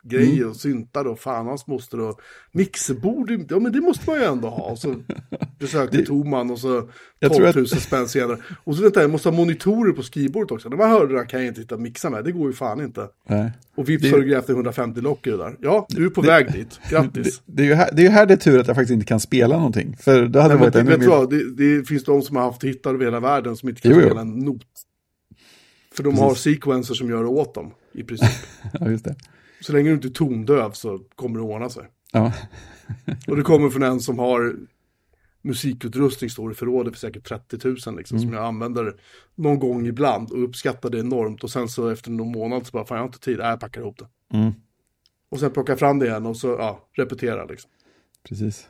kompressorgrejer 0.02 0.38
Mm. 0.38 0.50
och 0.50 0.56
syntar 0.56 1.06
och 1.08 1.20
fan 1.20 1.48
hans 1.48 1.68
moster 1.68 2.00
och 2.00 2.22
mixerbord, 2.52 3.32
ja 3.50 3.60
men 3.60 3.72
det 3.72 3.82
måste 3.82 4.10
man 4.10 4.20
ju 4.20 4.26
ändå 4.26 4.50
ha. 4.50 4.64
Och 4.72 4.78
så 4.80 4.96
besökte 5.60 5.98
Det- 5.98 6.06
Toman 6.06 6.52
och 6.52 6.60
så 6.60 6.90
Jag 7.20 7.32
12 7.32 7.52
tror 7.52 7.54
000 7.62 7.64
att- 7.64 7.82
spänn 7.82 8.08
senare. 8.08 8.38
Och 8.64 8.76
så 8.76 8.82
vänta, 8.84 9.02
jag 9.02 9.10
måste 9.10 9.30
ha 9.30 9.36
monitorer 9.38 9.92
på 9.94 10.04
skrivbordet 10.04 10.52
också. 10.52 10.70
De 10.70 10.80
här 10.80 10.88
hörlurarna 10.88 11.26
kan 11.26 11.40
jag 11.40 11.48
inte 11.48 11.62
hitta 11.62 11.78
mixa 11.78 12.10
med, 12.10 12.24
det 12.24 12.32
går 12.32 12.48
ju 12.48 12.54
fan 12.54 12.82
inte. 12.82 13.08
Nej. 13.30 13.52
Och 13.76 13.90
vips 13.90 14.04
Det- 14.04 14.10
har 14.10 14.20
du 14.20 14.26
grävt 14.26 14.50
i 14.50 14.52
150 14.52 15.02
lock 15.02 15.28
i 15.28 15.30
det 15.30 15.38
där. 15.38 15.56
Ja, 15.62 15.86
du 15.90 16.06
är 16.06 16.10
på 16.10 16.22
väg 16.22 16.52
dit. 16.54 16.80
Grattis. 16.90 17.42
Det, 17.46 17.54
det, 17.54 17.64
är 17.64 17.68
ju 17.68 17.74
här, 17.74 17.90
det 17.94 18.02
är 18.02 18.04
ju 18.04 18.10
här 18.10 18.26
det 18.26 18.34
är 18.34 18.38
tur 18.38 18.60
att 18.60 18.68
jag 18.68 18.76
faktiskt 18.76 18.94
inte 18.94 19.06
kan 19.06 19.20
spela 19.20 19.56
någonting. 19.58 19.98
För 20.00 20.22
det 20.26 20.42
hade 20.42 20.54
Nej, 20.54 20.62
varit 20.64 20.76
ännu 20.76 20.98
mer... 20.98 21.28
det, 21.58 21.78
det 21.78 21.84
finns 21.88 22.04
de 22.04 22.22
som 22.22 22.36
har 22.36 22.44
haft 22.44 22.64
hittar 22.64 22.94
över 22.94 23.06
hela 23.06 23.20
världen 23.20 23.56
som 23.58 23.70
inte 23.70 23.82
kan 23.82 23.92
Jo, 23.92 23.98
jo. 23.98 24.06
spela 24.06 24.22
en 24.22 24.40
not. 24.40 24.62
För 25.94 26.04
de 26.04 26.18
har 26.18 26.36
sequencer 26.36 26.94
som 26.94 27.10
gör 27.10 27.24
det 27.24 27.30
åt 27.30 27.54
dem, 27.56 27.72
i 27.94 28.04
princip. 28.04 28.30
Ja, 28.80 28.90
just 28.90 29.06
det. 29.06 29.16
Så 29.62 29.74
länge 29.74 29.90
du 29.90 29.94
inte 29.96 30.08
är 30.08 30.10
tondöv 30.10 30.72
så 30.72 31.00
kommer 31.16 31.36
det 31.40 31.44
ordna 31.46 31.70
sig. 31.70 31.88
Ja. 32.12 32.34
Och 33.28 33.36
det 33.36 33.42
kommer 33.42 33.70
från 33.70 33.84
en 33.84 34.00
som 34.00 34.20
har 34.20 34.56
musikutrustning 35.42 36.30
står 36.30 36.52
i 36.52 36.56
förrådet 36.56 36.94
för 36.94 37.00
säkert 37.00 37.28
30 37.28 37.58
000 37.68 37.76
liksom, 37.76 38.18
Mm. 38.18 38.20
som 38.30 38.34
jag 38.34 38.46
använder 38.46 38.96
någon 39.36 39.60
gång 39.60 39.88
ibland 39.88 40.32
och 40.32 40.44
uppskattar 40.44 40.90
det 40.90 41.00
enormt. 41.00 41.44
Och 41.44 41.52
sen 41.52 41.68
så 41.70 41.90
efter 41.90 42.12
någon 42.12 42.32
månad 42.32 42.66
så 42.68 42.72
bara, 42.72 42.86
fan 42.86 42.96
jag 42.96 43.04
har 43.04 43.08
inte 43.08 43.20
tid, 43.20 43.38
Nej, 43.38 43.48
jag 43.50 43.60
packar 43.60 43.82
ihop 43.82 43.98
det. 44.00 44.38
Mm. 44.38 44.52
Och 45.30 45.40
sen 45.40 45.52
plockar 45.52 45.74
jag 45.74 45.80
fram 45.80 46.00
det 46.00 46.06
igen 46.06 46.26
och 46.26 46.38
så, 46.38 46.48
ja, 46.48 46.88
repetera 46.94 47.46
liksom. 47.46 47.72
Precis. 48.30 48.68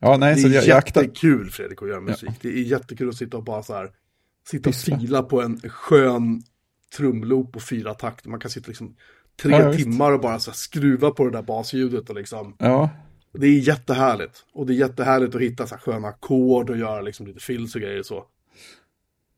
Ja, 0.00 0.16
nej, 0.16 0.34
Det 0.34 0.40
är 0.40 0.52
jag, 0.52 0.64
jag 0.64 0.76
jättekul 0.86 1.50
Fredrik 1.50 1.82
att 1.82 1.88
göra 1.88 2.00
musik. 2.00 2.30
Det 2.40 2.48
är 2.48 2.62
jättekul 2.62 3.08
att 3.08 3.16
sitta 3.16 3.36
och 3.36 3.44
bara 3.44 3.62
så 3.62 3.74
här, 3.74 3.90
sitta 4.48 4.68
och 4.68 4.74
fila 4.74 5.22
på 5.22 5.42
en 5.42 5.60
skön 5.70 6.42
trumloop 6.96 7.52
på 7.52 7.60
fyra 7.60 7.94
takter. 7.94 8.30
Man 8.30 8.40
kan 8.40 8.50
sitta 8.50 8.68
liksom 8.68 8.96
tre 9.42 9.52
Ja, 9.52 9.62
ja, 9.62 9.72
timmar 9.72 10.12
och 10.12 10.20
bara 10.20 10.38
så 10.38 10.52
skruva 10.52 11.10
på 11.10 11.24
det 11.24 11.30
där 11.30 11.42
basljudet 11.42 12.10
och 12.10 12.16
liksom. 12.16 12.56
Ja, 12.58 12.90
Det 13.32 13.46
är 13.46 13.58
jättehärligt. 13.58 14.44
Och 14.52 14.66
det 14.66 14.72
är 14.72 14.76
jättehärligt 14.76 15.34
att 15.34 15.40
hitta 15.40 15.66
så 15.66 15.74
här 15.74 15.82
sköna 15.82 16.08
ackord 16.08 16.70
och 16.70 16.76
göra 16.76 17.00
liksom 17.00 17.26
lite 17.26 17.40
fills 17.40 17.74
och 17.74 17.80
grejer 17.80 17.98
och 17.98 18.06
så. 18.06 18.24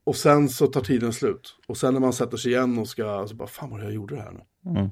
Och 0.04 0.16
sen 0.16 0.48
så 0.48 0.66
tar 0.66 0.80
tiden 0.80 1.12
slut. 1.12 1.56
Och 1.66 1.76
sen 1.76 1.94
när 1.94 2.00
man 2.00 2.12
sätter 2.12 2.36
sig 2.36 2.52
igen 2.52 2.78
och 2.78 2.88
ska, 2.88 3.26
så 3.28 3.34
bara, 3.34 3.48
fan 3.48 3.70
vad 3.70 3.84
jag 3.84 3.92
gjorde 3.92 4.14
det 4.14 4.22
här 4.22 4.32
nu. 4.32 4.70
Mm. 4.70 4.90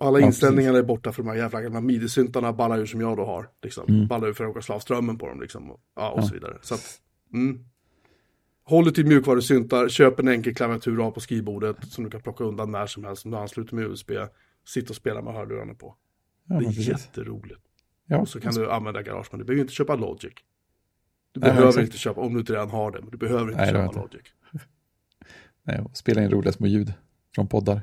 Alla 0.00 0.20
Ja, 0.20 0.26
inställningarna 0.26 0.78
är 0.78 0.82
borta 0.82 1.12
för 1.12 1.22
de 1.22 1.28
här 1.28 1.36
jävla 1.36 1.60
gamla 1.62 1.80
midi-syntarna 1.80 2.52
ballar 2.52 2.78
ur 2.78 2.86
som 2.86 3.00
jag 3.00 3.16
då 3.16 3.24
har. 3.24 3.48
Liksom. 3.62 3.84
Mm. 3.88 4.06
Ballar 4.06 4.28
ur 4.28 4.32
för 4.32 4.44
att 4.44 4.50
åka 4.50 4.62
slavströmmen 4.62 5.18
på 5.18 5.28
dem 5.28 5.40
liksom. 5.40 5.70
Och, 5.70 5.80
ja, 5.96 6.10
och 6.10 6.24
så 6.24 6.34
vidare. 6.34 6.58
Så 6.62 6.74
att, 6.74 7.00
mm. 7.32 7.64
Håll 8.64 8.84
dig 8.84 8.94
till 8.94 9.06
mjukvarusyntar, 9.06 9.88
köp 9.88 10.18
en 10.18 10.28
enkel 10.28 10.54
klaviatur 10.54 11.06
av 11.06 11.10
på 11.10 11.20
skrivbordet 11.20 11.76
som 11.88 12.04
du 12.04 12.10
kan 12.10 12.22
plocka 12.22 12.44
undan 12.44 12.70
när 12.70 12.86
som 12.86 13.04
helst 13.04 13.22
som 13.22 13.30
du 13.30 13.36
ansluter 13.36 13.74
med 13.74 13.84
USB. 13.84 14.10
Sitt 14.66 14.90
och 14.90 14.96
spela 14.96 15.22
med 15.22 15.34
hörlurarna 15.34 15.74
på. 15.74 15.96
ja 16.44 16.54
det 16.58 16.64
är 16.64 16.68
precis. 16.68 16.88
jätteroligt. 16.88 17.60
Ja, 18.06 18.18
Och 18.18 18.28
så 18.28 18.40
kan 18.40 18.54
du 18.54 18.70
använda 18.70 19.02
garage, 19.02 19.26
men 19.30 19.38
du 19.38 19.44
behöver 19.44 19.60
inte 19.62 19.74
köpa 19.74 19.96
Logic. 19.96 20.32
Du 21.32 21.40
Nej, 21.40 21.50
behöver 21.50 21.80
inte 21.82 21.98
köpa, 21.98 22.20
om 22.20 22.32
du 22.34 22.40
inte 22.40 22.52
redan 22.52 22.70
har 22.70 22.90
det, 22.90 23.00
men 23.00 23.10
du 23.10 23.16
behöver 23.16 23.44
inte 23.50 23.56
Nej, 23.56 23.66
köpa 23.72 23.84
jag 23.84 23.94
Logic. 23.94 24.22
nej, 25.62 25.80
och 25.80 25.96
spela 25.96 26.22
in 26.22 26.30
roliga 26.30 26.52
små 26.52 26.66
ljud 26.66 26.92
från 27.34 27.46
poddar. 27.48 27.80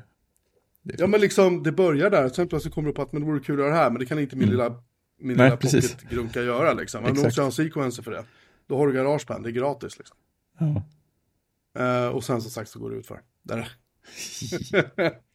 Ja 0.82 1.08
men 1.08 1.22
liksom, 1.22 1.64
det 1.64 1.72
börjar 1.72 2.10
där, 2.10 2.30
sen 2.30 2.48
plötsligt 2.48 2.74
kommer 2.74 2.88
du 2.88 2.94
på 2.94 3.02
att 3.02 3.12
men 3.14 3.22
det 3.22 3.28
vore 3.28 3.40
kul 3.40 3.56
att 3.56 3.60
göra 3.66 3.70
det 3.74 3.78
här, 3.80 3.90
men 3.92 4.00
det 4.00 4.06
kan 4.06 4.20
inte 4.20 4.36
min 4.36 4.50
lilla, 4.50 4.70
min 4.70 4.76
Mm. 5.32 5.38
Nej, 5.38 5.46
lilla 5.46 5.58
pocketgrunka 5.58 6.42
göra 6.42 6.74
liksom. 6.74 7.04
Men 7.04 7.14
du 7.14 7.20
Exakt. 7.20 7.26
måste 7.28 7.42
ha 7.42 7.46
en 7.46 7.52
sequencer 7.52 8.04
för 8.04 8.12
det. 8.12 8.26
Då 8.68 8.78
har 8.78 8.88
du 8.88 8.94
garageband, 8.94 9.44
det 9.44 9.50
är 9.50 9.52
gratis 9.52 9.98
liksom. 9.98 10.18
Ja. 10.60 10.84
Eh, 11.84 12.08
och 12.08 12.24
sen 12.24 12.42
som 12.42 12.52
sagt 12.52 12.70
så 12.70 12.80
går 12.80 12.90
det 12.90 12.96
ut 12.96 13.08
för. 13.08 13.22
Där. 13.44 13.72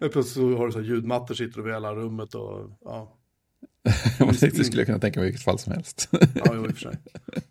Plötsligt 0.00 0.26
så 0.26 0.56
har 0.56 0.66
du 0.66 0.72
så 0.72 0.78
här 0.78 0.86
ljudmattor 0.86 1.34
sitter 1.34 1.60
över 1.60 1.70
hela 1.72 1.94
rummet 1.94 2.34
och 2.34 2.70
ja. 2.84 3.16
Det 4.40 4.64
skulle 4.64 4.80
jag 4.80 4.86
kunna 4.86 4.98
tänka 4.98 5.20
mig 5.20 5.28
i 5.28 5.30
vilket 5.30 5.44
fall 5.44 5.58
som 5.58 5.72
helst. 5.72 6.08
Ja, 6.34 6.52
jo, 6.54 6.64
i 6.64 6.68
och 6.68 6.72
för 6.72 6.80
sig. 6.80 6.96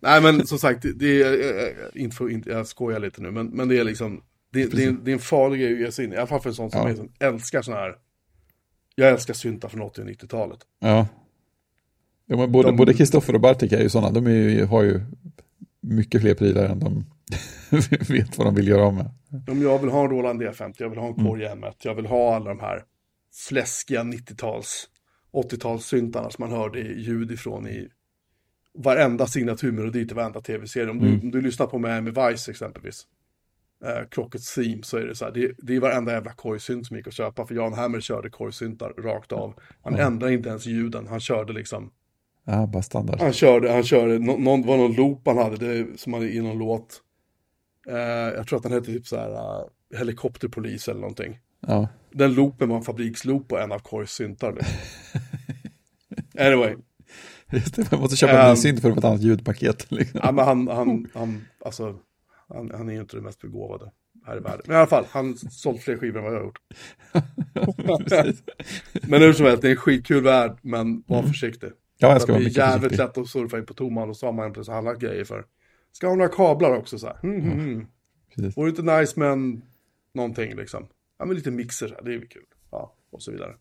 Nej, 0.00 0.22
men 0.22 0.46
som 0.46 0.58
sagt, 0.58 0.86
det- 0.96 1.22
är, 1.22 1.98
inte 1.98 2.16
för, 2.16 2.30
inte, 2.30 2.50
jag 2.50 2.66
skojar 2.66 3.00
lite 3.00 3.22
nu, 3.22 3.30
men, 3.30 3.46
men 3.46 3.68
det 3.68 3.78
är 3.78 3.84
liksom, 3.84 4.22
det, 4.52 4.66
det, 4.66 4.84
är, 4.84 4.92
det 4.92 5.10
är 5.10 5.12
en 5.12 5.18
farlig 5.18 5.60
grej 5.60 5.72
att 5.74 5.80
ge 5.80 5.92
sig 5.92 6.04
in 6.04 6.12
i, 6.12 6.16
alla 6.16 6.26
fall 6.26 6.40
för 6.40 6.48
en 6.50 6.54
sån 6.54 6.70
som 6.70 6.78
Ja. 6.80 6.84
mig 6.86 6.96
som 6.96 7.12
älskar 7.18 7.62
sån 7.62 7.74
här, 7.74 7.94
jag 8.94 9.08
älskar 9.08 9.34
syntar 9.34 9.68
från 9.68 9.80
80 9.82 10.00
och 10.00 10.06
90-talet. 10.06 10.58
Ja. 10.78 11.06
ja 12.26 12.36
men 12.36 12.52
både, 12.52 12.68
De- 12.68 12.76
både 12.76 12.94
Kristoffer 12.94 13.34
och 13.34 13.40
Bartek 13.40 13.72
är 13.72 13.80
ju 13.82 13.88
sådana, 13.88 14.10
de 14.20 14.26
ju, 14.30 14.64
har 14.64 14.82
ju 14.82 15.00
mycket 15.80 16.20
fler 16.20 16.34
prylar 16.34 16.64
än 16.64 16.78
de 16.78 17.04
vet 18.08 18.38
vad 18.38 18.46
de 18.46 18.54
vill 18.54 18.68
göra 18.68 18.82
av 18.86 18.94
med. 18.94 19.10
Om 19.50 19.62
jag 19.62 19.78
vill 19.78 19.90
ha 19.90 20.04
en 20.04 20.10
Roland 20.10 20.42
D50, 20.42 20.74
jag 20.78 20.88
vill 20.90 20.98
ha 20.98 21.06
en 21.06 21.14
Mm. 21.14 21.26
Korg 21.26 21.44
M1, 21.44 21.72
jag 21.82 21.94
vill 21.94 22.06
ha 22.06 22.34
alla 22.36 22.48
de 22.48 22.60
här 22.60 22.84
fläskiga 23.48 24.02
90-tals, 24.02 24.88
80-talssyntarna 25.32 26.30
som 26.30 26.42
man 26.48 26.58
hörde 26.58 26.80
ljud 26.80 27.30
ifrån 27.32 27.68
i 27.68 27.88
varenda 28.74 29.26
signaturmelodi 29.26 30.06
till 30.06 30.16
varenda 30.16 30.40
tv-serie. 30.40 30.90
Om, 30.90 30.98
du, 30.98 31.06
Mm. 31.08 31.20
om 31.20 31.30
du 31.30 31.40
lyssnar 31.40 31.66
på 31.66 31.78
Miami 31.78 32.10
Vice 32.10 32.50
exempelvis, 32.50 33.06
eh, 33.84 34.08
Crockett 34.10 34.42
Theme, 34.54 34.82
så 34.82 34.96
är 34.96 35.06
det 35.06 35.14
så 35.14 35.24
här, 35.24 35.32
det, 35.32 35.52
det 35.58 35.76
är 35.76 35.80
varenda 35.80 36.12
jävla 36.12 36.32
korgsynt 36.32 36.86
som 36.86 36.96
gick 36.96 37.06
att 37.06 37.14
köpa, 37.14 37.46
för 37.46 37.54
Jan 37.54 37.72
Hammer 37.72 38.00
körde 38.00 38.30
korgsyntar 38.30 38.88
rakt 38.90 39.32
av. 39.32 39.54
Han 39.82 39.94
ändrade 39.94 40.32
inte 40.34 40.48
ens 40.48 40.66
ljuden, 40.66 41.06
han 41.06 41.20
körde 41.20 41.52
liksom, 41.52 41.90
Ja, 42.44 42.66
bara 42.66 42.82
standard. 42.82 43.20
han 43.20 43.32
körde, 43.32 43.72
han 43.72 43.82
körde, 43.82 44.18
nå- 44.18 44.36
någon, 44.38 44.62
det 44.62 44.68
var 44.68 44.76
någon 44.76 44.92
loop 44.92 45.22
han 45.26 45.38
hade, 45.38 45.56
det, 45.56 46.00
som 46.00 46.12
han 46.12 46.22
i 46.22 46.40
någon 46.40 46.58
låt. 46.58 47.02
Eh, 47.90 48.34
jag 48.36 48.46
tror 48.46 48.56
att 48.56 48.62
den 48.62 48.72
hette 48.72 48.86
typ 48.86 49.06
så 49.06 49.16
här, 49.16 49.30
uh, 49.30 49.66
helikopterpolis 49.98 50.88
eller 50.88 51.00
någonting. 51.00 51.38
Ja. 51.66 51.88
Den 52.12 52.34
loopen 52.34 52.68
var 52.68 52.76
en 52.76 52.82
fabriksloop 52.82 53.48
på 53.48 53.58
en 53.58 53.72
av 53.72 53.78
Korgs 53.78 54.12
syntar. 54.12 54.52
Liksom. 54.52 54.74
anyway, 56.46 56.74
Just 57.52 57.74
det, 57.76 57.90
man 57.92 58.00
måste 58.00 58.16
köpa 58.16 58.32
en 58.32 58.38
Ehm. 58.46 58.50
ny 58.50 58.56
synt 58.56 58.80
för 58.80 58.88
att 58.88 58.94
få 58.94 58.98
ett 58.98 59.04
annat 59.04 59.20
ljudpaket. 59.22 59.86
Liksom. 59.90 60.20
ja, 60.22 60.32
men 60.32 60.44
han, 60.44 60.68
han, 60.68 61.06
han, 61.14 61.44
alltså, 61.64 61.96
han, 62.48 62.70
han 62.74 62.88
är 62.88 62.92
ju 62.92 63.00
inte 63.00 63.16
det 63.16 63.22
mest 63.22 63.40
begåvade 63.40 63.90
här 64.26 64.36
i 64.36 64.40
världen. 64.40 64.60
Men 64.66 64.76
i 64.76 64.78
alla 64.78 64.86
fall, 64.86 65.04
han 65.10 65.36
sålt 65.36 65.82
fler 65.82 65.96
skivor 65.96 66.18
än 66.18 66.24
vad 66.24 66.34
jag 66.34 66.38
har 66.38 66.44
gjort. 66.46 66.58
Men 69.08 69.22
hur 69.22 69.32
som 69.32 69.46
helst, 69.46 69.62
det 69.62 69.68
är 69.68 69.70
en 69.70 69.76
skitkul 69.76 70.22
värld, 70.22 70.58
men 70.62 71.02
var 71.06 71.22
försiktig. 71.22 71.70
Ja, 71.98 72.08
jag 72.08 72.16
Det 72.16 72.20
ska 72.20 72.32
vara 72.32 72.40
är 72.40 72.44
mycket 72.44 72.56
jävligt 72.58 72.82
försiktig. 72.82 72.98
lätt 73.04 73.18
att 73.18 73.28
surfa 73.28 73.58
in 73.58 73.66
på 73.66 73.74
tomman 73.74 74.08
och 74.10 74.16
så 74.16 74.26
har 74.26 74.32
man 74.32 74.64
så 74.64 74.72
alla 74.72 74.94
grejer 74.94 75.24
för. 75.24 75.44
Ska 75.92 76.08
ha 76.08 76.14
några 76.14 76.28
kablar 76.28 76.76
också 76.76 76.98
så 76.98 77.06
här. 77.06 77.18
Mm, 77.22 77.40
mm, 77.40 77.60
mm. 77.60 77.86
Precis. 78.34 78.56
Vore 78.56 78.70
inte 78.70 78.82
nice 78.82 79.20
men 79.20 79.62
någonting 80.12 80.56
liksom. 80.56 80.86
Ja 81.18 81.24
men 81.24 81.36
lite 81.36 81.50
mixer 81.50 81.88
så 81.88 81.94
här, 81.94 82.02
det 82.02 82.10
är 82.10 82.12
ju 82.12 82.26
kul. 82.26 82.44
Ja, 82.70 82.94
och 83.10 83.22
så 83.22 83.32
vidare. 83.32 83.54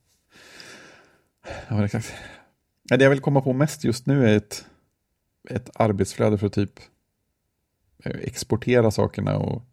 Ja, 1.70 1.86
exakt. 1.86 2.14
Det 2.84 3.04
jag 3.04 3.10
vill 3.10 3.20
komma 3.20 3.42
på 3.42 3.54
mest 3.54 3.84
just 3.84 4.06
nu 4.06 4.26
är 4.26 4.38
ett, 4.38 4.66
ett 5.50 5.70
arbetsflöde 5.74 6.38
för 6.38 6.48
att 6.48 6.54
typ 6.54 6.80
eh, 8.04 8.16
exportera 8.22 8.92
sakerna 8.92 9.38
och 9.38 9.64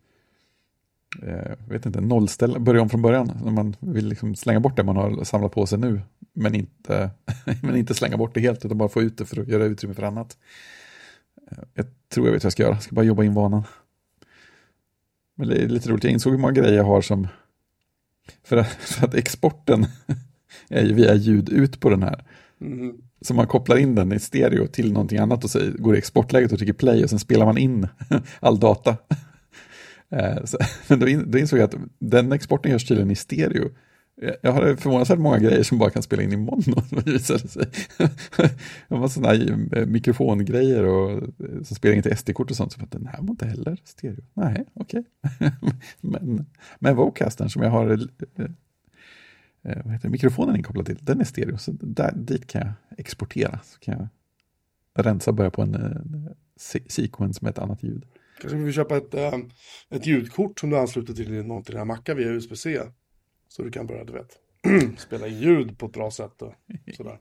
eh, 1.23 1.57
vet 1.69 1.87
inte, 1.87 2.01
nollställa, 2.01 2.59
börja 2.59 2.83
om 2.83 2.89
från 2.89 3.03
början. 3.03 3.41
När 3.45 3.53
man 3.53 3.77
vill 3.81 4.09
liksom 4.09 4.35
slänga 4.35 4.61
bort 4.61 4.77
det 4.77 4.85
man 4.85 4.97
har 4.97 5.25
samlat 5.25 5.53
på 5.53 5.67
sig 5.67 5.79
nu, 5.79 6.01
men 6.33 6.55
inte, 6.55 7.11
men 7.63 7.77
inte 7.77 7.95
slänga 7.95 8.17
bort 8.17 8.35
det 8.35 8.41
helt, 8.41 8.65
utan 8.65 8.79
bara 8.79 8.89
få 8.89 9.03
ut 9.03 9.19
det 9.19 9.27
för 9.27 9.41
att 9.41 9.49
göra 9.49 9.65
utrymme 9.65 9.95
för 9.95 10.03
annat. 10.03 10.39
Jag 11.75 11.87
tror 12.09 12.27
jag 12.27 12.33
vet 12.33 12.43
vad 12.43 12.49
jag 12.49 12.53
ska 12.53 12.63
göra, 12.63 12.75
jag 12.75 12.83
ska 12.83 12.95
bara 12.95 13.05
jobba 13.05 13.25
in 13.25 13.35
vanan. 13.35 13.63
Men 15.35 15.49
det 15.49 15.57
är 15.57 15.69
lite 15.69 15.89
roligt, 15.89 16.05
jag 16.05 16.13
insåg 16.13 16.33
hur 16.33 16.41
många 16.41 16.53
grejer 16.53 16.77
jag 16.77 16.85
har 16.85 17.01
som, 17.01 17.29
för 18.45 18.57
att, 18.57 18.69
för 18.69 19.07
att 19.07 19.15
exporten 19.15 19.87
är 20.69 20.85
ju 20.85 20.95
via 20.95 21.15
ljud 21.15 21.49
ut 21.49 21.81
på 21.81 21.91
den 21.91 22.03
här. 22.03 22.25
Mhm. 22.59 23.03
Så 23.21 23.35
man 23.35 23.47
kopplar 23.47 23.77
in 23.77 23.95
den 23.95 24.13
i 24.13 24.21
stereo 24.21 24.67
till 24.67 24.93
någonting 24.93 25.19
annat 25.19 25.45
och 25.45 25.51
så 25.51 25.61
går 25.79 25.95
i 25.95 25.99
exportläget 25.99 26.53
och 26.53 26.59
trycker 26.59 26.73
play 26.73 27.05
och 27.05 27.11
sen 27.11 27.19
spelar 27.19 27.47
man 27.47 27.59
in 27.59 27.89
all 28.41 28.61
data. 28.61 28.97
Eh, 30.11 30.45
så, 30.45 30.59
men 30.89 31.01
då, 31.01 31.09
in, 31.09 31.31
då 31.31 31.39
insåg 31.39 31.59
jag 31.59 31.65
att 31.65 31.81
den 31.99 32.33
exporten 32.33 32.73
görs 32.73 32.87
tydligen 32.87 33.11
i 33.11 33.17
stereo. 33.17 33.71
Jag 34.43 34.53
har 34.53 34.77
förvånansvärt 34.77 35.19
många 35.19 35.39
grejer 35.39 35.63
som 35.63 35.79
bara 35.79 35.91
kan 35.91 36.03
spela 36.03 36.23
in 36.23 36.33
i 36.33 36.37
mono. 36.37 36.83
visade 37.05 37.49
sig. 37.49 37.67
Jag 38.89 38.97
har 38.97 39.09
sådana 39.09 39.35
här 39.35 39.69
eh, 39.79 39.87
mikrofongrejer 39.87 40.85
och 40.85 41.11
eh, 41.13 41.63
som 41.63 41.77
spelar 41.77 41.97
in 41.97 42.03
till 42.03 42.17
SD-kort 42.17 42.51
och 42.51 42.57
sånt. 42.57 42.73
Så 42.73 42.81
den 42.91 43.07
här 43.07 43.23
var 43.23 43.31
inte 43.31 43.47
heller 43.47 43.81
stereo. 43.85 44.25
Nej, 44.35 44.65
okej. 44.75 45.05
men, 46.01 46.47
men 46.79 46.97
Vocastern 46.97 47.51
som 47.51 47.63
jag 47.63 47.71
har 47.71 47.91
eh, 47.93 48.49
vad 49.63 49.93
heter 49.93 50.09
det, 50.09 50.09
mikrofonen 50.09 50.57
inkopplad 50.57 50.87
till, 50.87 50.99
den 51.01 51.21
är 51.21 51.25
stereo. 51.25 51.59
Så 51.59 51.73
där, 51.81 52.13
dit 52.17 52.47
kan 52.47 52.61
jag 52.61 52.99
exportera. 52.99 53.61
Så 53.65 53.79
kan 53.79 53.95
jag 53.95 54.09
rensa 55.07 55.31
och 55.31 55.35
börja 55.35 55.51
på 55.51 55.63
en, 55.63 55.75
en 55.75 56.35
sequence 56.87 57.39
med 57.43 57.51
ett 57.51 57.59
annat 57.59 57.83
ljud. 57.83 58.05
Kanske 58.41 58.59
vi 58.59 58.73
köpa 58.73 58.97
ett, 58.97 59.15
ett 59.91 60.07
ljudkort 60.07 60.61
som 60.61 60.71
du 60.71 60.79
ansluter 60.79 61.15
till 61.15 61.47
någon 61.47 61.63
till 61.63 61.73
den 61.73 61.81
här 61.81 61.85
macka 61.85 62.15
via 62.15 62.29
USB-C. 62.29 62.81
Så 63.57 63.63
du 63.63 63.71
kan 63.71 63.87
börja, 63.87 64.05
du 64.05 64.13
vet, 64.13 64.39
spela 64.99 65.27
ljud 65.27 65.79
på 65.79 65.87
ett 65.87 65.93
bra 65.93 66.11
sätt 66.11 66.43
och 66.43 66.55
sådär. 66.97 67.19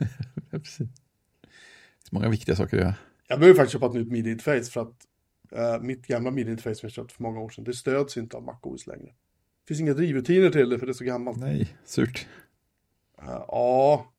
Ja, 0.50 0.58
precis. 0.58 0.78
Det 0.78 2.10
är 2.10 2.14
många 2.14 2.28
viktiga 2.28 2.56
saker 2.56 2.76
att 2.76 2.82
göra. 2.82 2.94
Jag 3.28 3.40
behöver 3.40 3.56
faktiskt 3.56 3.72
köpa 3.72 3.86
ett 3.86 3.94
nytt 3.94 4.12
midi-interface 4.12 4.70
för 4.70 4.80
att 4.80 5.06
äh, 5.52 5.82
mitt 5.82 6.06
gamla 6.06 6.30
midi-interface 6.30 6.74
som 6.74 6.86
jag 6.86 6.92
köpte 6.92 7.14
för 7.14 7.22
många 7.22 7.40
år 7.40 7.48
sedan, 7.48 7.64
det 7.64 7.72
stöds 7.72 8.16
inte 8.16 8.36
av 8.36 8.42
MacOS 8.42 8.86
längre. 8.86 9.06
Det 9.06 9.68
finns 9.68 9.80
inga 9.80 9.94
drivrutiner 9.94 10.50
till 10.50 10.70
det 10.70 10.78
för 10.78 10.86
det 10.86 10.92
är 10.92 10.94
så 10.94 11.04
gammalt. 11.04 11.38
Nej, 11.38 11.76
surt. 11.84 12.26
Uh, 13.22 13.28
ja. 13.28 14.12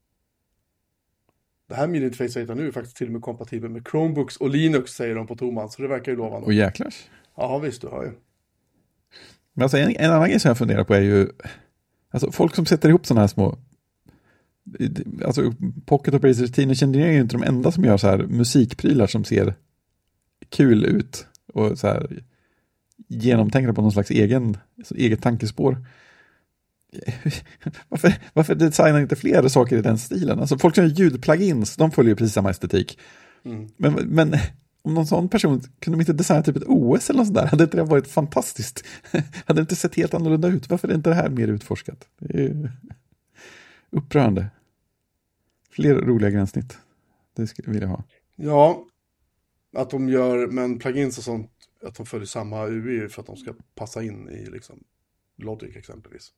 Det 1.68 1.76
här 1.76 1.88
midi-interface 1.88 2.40
jag 2.40 2.42
hittar 2.42 2.56
nu 2.56 2.68
är 2.68 2.72
faktiskt 2.72 2.98
till 2.98 3.08
och 3.08 3.14
med 3.14 3.22
kompatibel 3.22 3.70
med 3.70 3.88
Chromebooks 3.88 4.38
och 4.38 4.50
Linux 4.50 4.92
säger 4.92 5.16
de 5.16 5.28
på 5.28 5.36
Toman, 5.36 5.70
så 5.70 5.82
det 5.82 5.88
verkar 5.88 6.12
ju 6.12 6.18
lovande. 6.18 6.46
Och 6.46 6.54
jäklars. 6.54 7.10
Ja, 7.36 7.60
visst, 7.60 7.82
du 7.82 7.88
har 7.88 8.04
ju. 8.04 8.12
Men 9.54 9.64
alltså 9.64 9.78
en, 9.78 9.96
en 9.96 10.12
annan 10.12 10.30
grej 10.30 10.40
som 10.40 10.50
jag 10.50 10.58
funderar 10.58 10.84
på 10.84 10.94
är 10.94 11.02
ju, 11.02 11.28
alltså 12.12 12.32
folk 12.32 12.56
som 12.56 12.66
sätter 12.66 12.90
ihop 12.90 13.06
sådana 13.06 13.22
här 13.22 13.28
små, 13.28 13.58
alltså 15.26 15.54
Pocket 15.86 16.14
Operators 16.14 16.52
Teenage 16.52 16.84
Engineering 16.84 17.12
är 17.12 17.16
ju 17.16 17.22
inte 17.22 17.38
de 17.38 17.44
enda 17.44 17.72
som 17.72 17.84
gör 17.84 17.98
så 17.98 18.08
här 18.08 18.18
musikprylar 18.18 19.08
som 19.08 19.24
ser 19.24 19.54
kul 20.50 20.86
ut 20.86 21.26
och 21.54 21.80
så 21.80 21.88
här 21.88 22.24
genomtänkta 23.08 23.74
på 23.74 23.82
någon 23.82 23.92
slags 23.92 24.12
egen, 24.12 24.58
eget 24.96 25.22
tankespår. 25.22 25.86
Varför, 27.90 28.14
varför 28.34 28.56
designar 28.56 29.00
inte 29.00 29.16
fler 29.16 29.48
saker 29.48 29.78
i 29.78 29.82
den 29.82 29.98
stilen? 29.98 30.40
Alltså 30.40 30.58
folk 30.58 30.76
som 30.76 30.84
gör 30.84 30.92
ljudplugins, 30.92 31.76
de 31.76 31.92
följer 31.92 32.10
ju 32.10 32.16
precis 32.16 32.34
samma 32.34 32.50
estetik. 32.50 33.00
Mm. 33.46 33.70
Men, 33.78 33.94
men 33.94 34.36
om 34.82 34.94
någon 34.94 35.08
sån 35.08 35.30
person, 35.30 35.62
kunde 35.80 35.98
de 35.98 36.02
inte 36.02 36.14
designa 36.14 36.44
typ 36.44 36.56
ett 36.56 36.64
OS 36.68 37.10
eller 37.10 37.18
något 37.18 37.28
sånt 37.28 37.38
där? 37.38 37.48
Hade 37.48 37.64
inte 37.64 37.78
det 37.78 37.84
varit 37.84 38.08
fantastiskt? 38.08 38.86
hade 39.46 39.60
det 39.60 39.62
inte 39.62 39.76
sett 39.76 39.96
helt 39.96 40.14
annorlunda 40.14 40.48
ut? 40.48 40.70
Varför 40.70 40.88
är 40.88 40.94
inte 40.94 41.10
det 41.10 41.16
här 41.16 41.30
mer 41.30 41.48
utforskat? 41.48 42.08
Det 42.20 42.44
är 42.44 42.72
upprörande. 43.90 44.48
Fler 45.70 45.96
roliga 45.96 46.30
gränssnitt. 46.30 46.78
Det 47.36 47.48
skulle 47.48 47.68
jag 47.68 47.74
vilja 47.74 47.88
ha. 47.88 48.04
Ja, 48.36 48.86
att 49.78 49.90
de 49.90 50.10
gör, 50.10 50.48
men 50.48 50.80
plugins 50.80 51.18
och 51.18 51.24
sånt, 51.24 51.52
att 51.86 51.96
de 51.96 52.06
följer 52.06 52.28
samma 52.28 52.68
UI 52.68 53.10
för 53.10 53.22
att 53.22 53.28
de 53.28 53.38
ska 53.38 53.54
passa 53.76 54.04
in 54.04 54.30
i 54.30 54.46
liksom 54.46 54.84
Logic 55.38 55.76
exempelvis. 55.76 56.32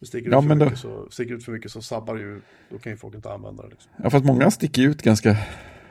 Det 0.00 0.06
sticker, 0.06 0.30
ja, 0.30 0.38
ut, 0.38 0.48
för 0.48 0.54
då... 0.54 0.64
mycket 0.64 0.78
så, 0.78 1.08
sticker 1.10 1.34
ut 1.34 1.44
för 1.44 1.52
mycket 1.52 1.70
så 1.70 1.82
sabbar 1.82 2.16
ju, 2.16 2.40
då 2.70 2.78
kan 2.78 2.92
ju 2.92 2.96
folk 2.98 3.14
inte 3.14 3.32
använda 3.32 3.62
det. 3.62 3.68
Liksom. 3.68 3.92
Ja, 4.02 4.10
fast 4.10 4.24
många 4.24 4.50
sticker 4.50 4.82
ut 4.82 5.02
ganska 5.02 5.36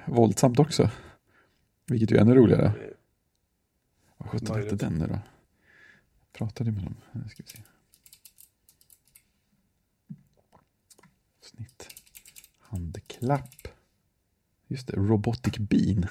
våldsamt 0.05 0.59
också. 0.59 0.89
Vilket 1.86 2.11
ju 2.11 2.17
är 2.17 2.21
ännu 2.21 2.36
roligare. 2.36 2.73
Vad 4.17 4.29
sjutton 4.29 4.63
hette 4.63 4.75
den 4.75 4.93
nu 4.93 5.07
då? 5.07 5.19
Jag 6.19 6.34
pratade 6.34 6.71
med 6.71 6.84
dem. 6.84 6.95
Nu 7.11 7.29
ska 7.29 7.43
vi 7.43 7.49
se. 7.49 7.59
Snitt. 11.41 11.88
Handklapp. 12.59 13.67
Just 14.67 14.88
det, 14.88 14.93
Robotic 14.95 15.57
Bean. 15.57 16.05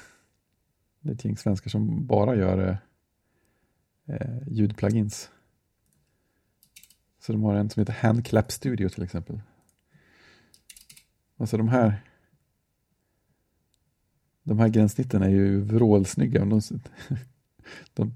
Det 0.99 1.09
är 1.09 1.13
ett 1.13 1.25
gäng 1.25 1.37
svenskar 1.37 1.69
som 1.69 2.05
bara 2.05 2.35
gör 2.35 2.77
eh, 4.05 4.37
ljudplugins. 4.47 5.29
Så 7.19 7.31
de 7.31 7.43
har 7.43 7.55
en 7.55 7.69
som 7.69 7.81
heter 7.81 7.93
Handclap 7.93 8.51
Studio 8.51 8.89
till 8.89 9.03
exempel. 9.03 9.41
Alltså 11.37 11.57
de 11.57 11.67
här 11.67 12.01
de 14.43 14.59
här 14.59 14.69
gränssnitten 14.69 15.21
är 15.21 15.29
ju 15.29 15.61
vrålsnygga. 15.61 16.45
De, 16.45 16.61
de, 17.93 18.13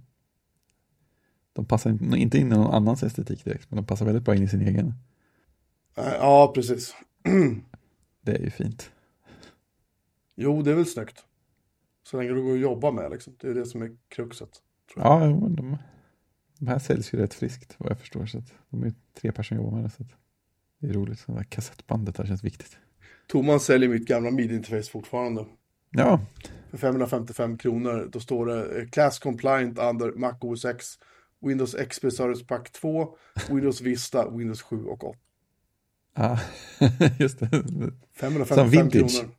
de 1.54 1.66
passar 1.66 2.16
inte 2.16 2.38
in 2.38 2.48
i 2.48 2.56
någon 2.56 2.74
annans 2.74 3.04
estetik 3.04 3.44
direkt, 3.44 3.72
men 3.72 3.76
de 3.78 3.86
passar 3.86 4.06
väldigt 4.06 4.24
bra 4.24 4.36
in 4.36 4.44
i 4.44 4.48
sin 4.48 4.62
egen. 4.62 4.94
Ja, 5.96 6.52
precis. 6.56 6.96
Det 8.22 8.36
är 8.36 8.40
ju 8.40 8.50
fint. 8.50 8.92
Jo, 10.36 10.62
det 10.62 10.72
är 10.72 10.76
väl 10.76 10.86
snyggt. 10.86 11.24
Så 12.04 12.18
länge 12.18 12.30
du 12.30 12.44
går 12.44 12.54
att 12.54 12.60
jobba 12.60 12.92
med 12.92 13.12
liksom. 13.12 13.36
Det 13.40 13.48
är 13.48 13.54
det 13.54 13.66
som 13.66 13.82
är 13.82 13.98
kruxet. 14.08 14.50
Ja, 14.96 15.20
de, 15.20 15.78
de 16.60 16.68
här 16.68 16.80
säljs 16.80 17.14
ju 17.14 17.18
rätt 17.18 17.34
friskt 17.34 17.76
vad 17.78 17.92
jag 17.92 18.00
förstår. 18.00 18.26
Så 18.26 18.42
de 18.70 18.84
är 18.84 18.94
tre 19.14 19.32
personer 19.32 19.62
som 19.62 19.66
jobbar 19.66 19.78
med 19.78 19.86
det. 19.86 19.90
Så 19.90 20.04
det 20.80 20.88
är 20.88 20.94
roligt. 20.94 21.20
Så 21.20 21.32
det 21.32 21.38
här 21.38 21.44
kassettbandet 21.44 22.18
här 22.18 22.26
känns 22.26 22.44
viktigt. 22.44 22.78
Thomas 23.28 23.64
säljer 23.64 23.90
mitt 23.90 24.08
gamla 24.08 24.32
midi-interface 24.32 24.92
fortfarande. 24.92 25.46
Ja. 25.92 26.20
För 26.72 26.78
555 26.78 27.58
kronor. 27.58 28.10
Då 28.12 28.20
står 28.20 28.46
det 28.46 28.80
eh, 28.80 28.88
Class 28.88 29.20
Compliant 29.20 29.80
under 29.80 30.12
Mac 30.12 30.34
OS 30.42 30.66
X, 30.66 30.86
Windows 31.42 31.76
XP 31.90 32.12
Service 32.12 32.48
Pack 32.48 32.72
2, 32.72 33.08
Windows 33.50 33.82
Vista, 33.82 34.30
Windows 34.30 34.62
7 34.62 34.86
och 34.86 35.04
8. 35.04 35.18
Ja, 36.16 36.40
just 37.20 37.40
det. 37.40 37.50
555 38.20 38.90
kronor. 38.90 39.30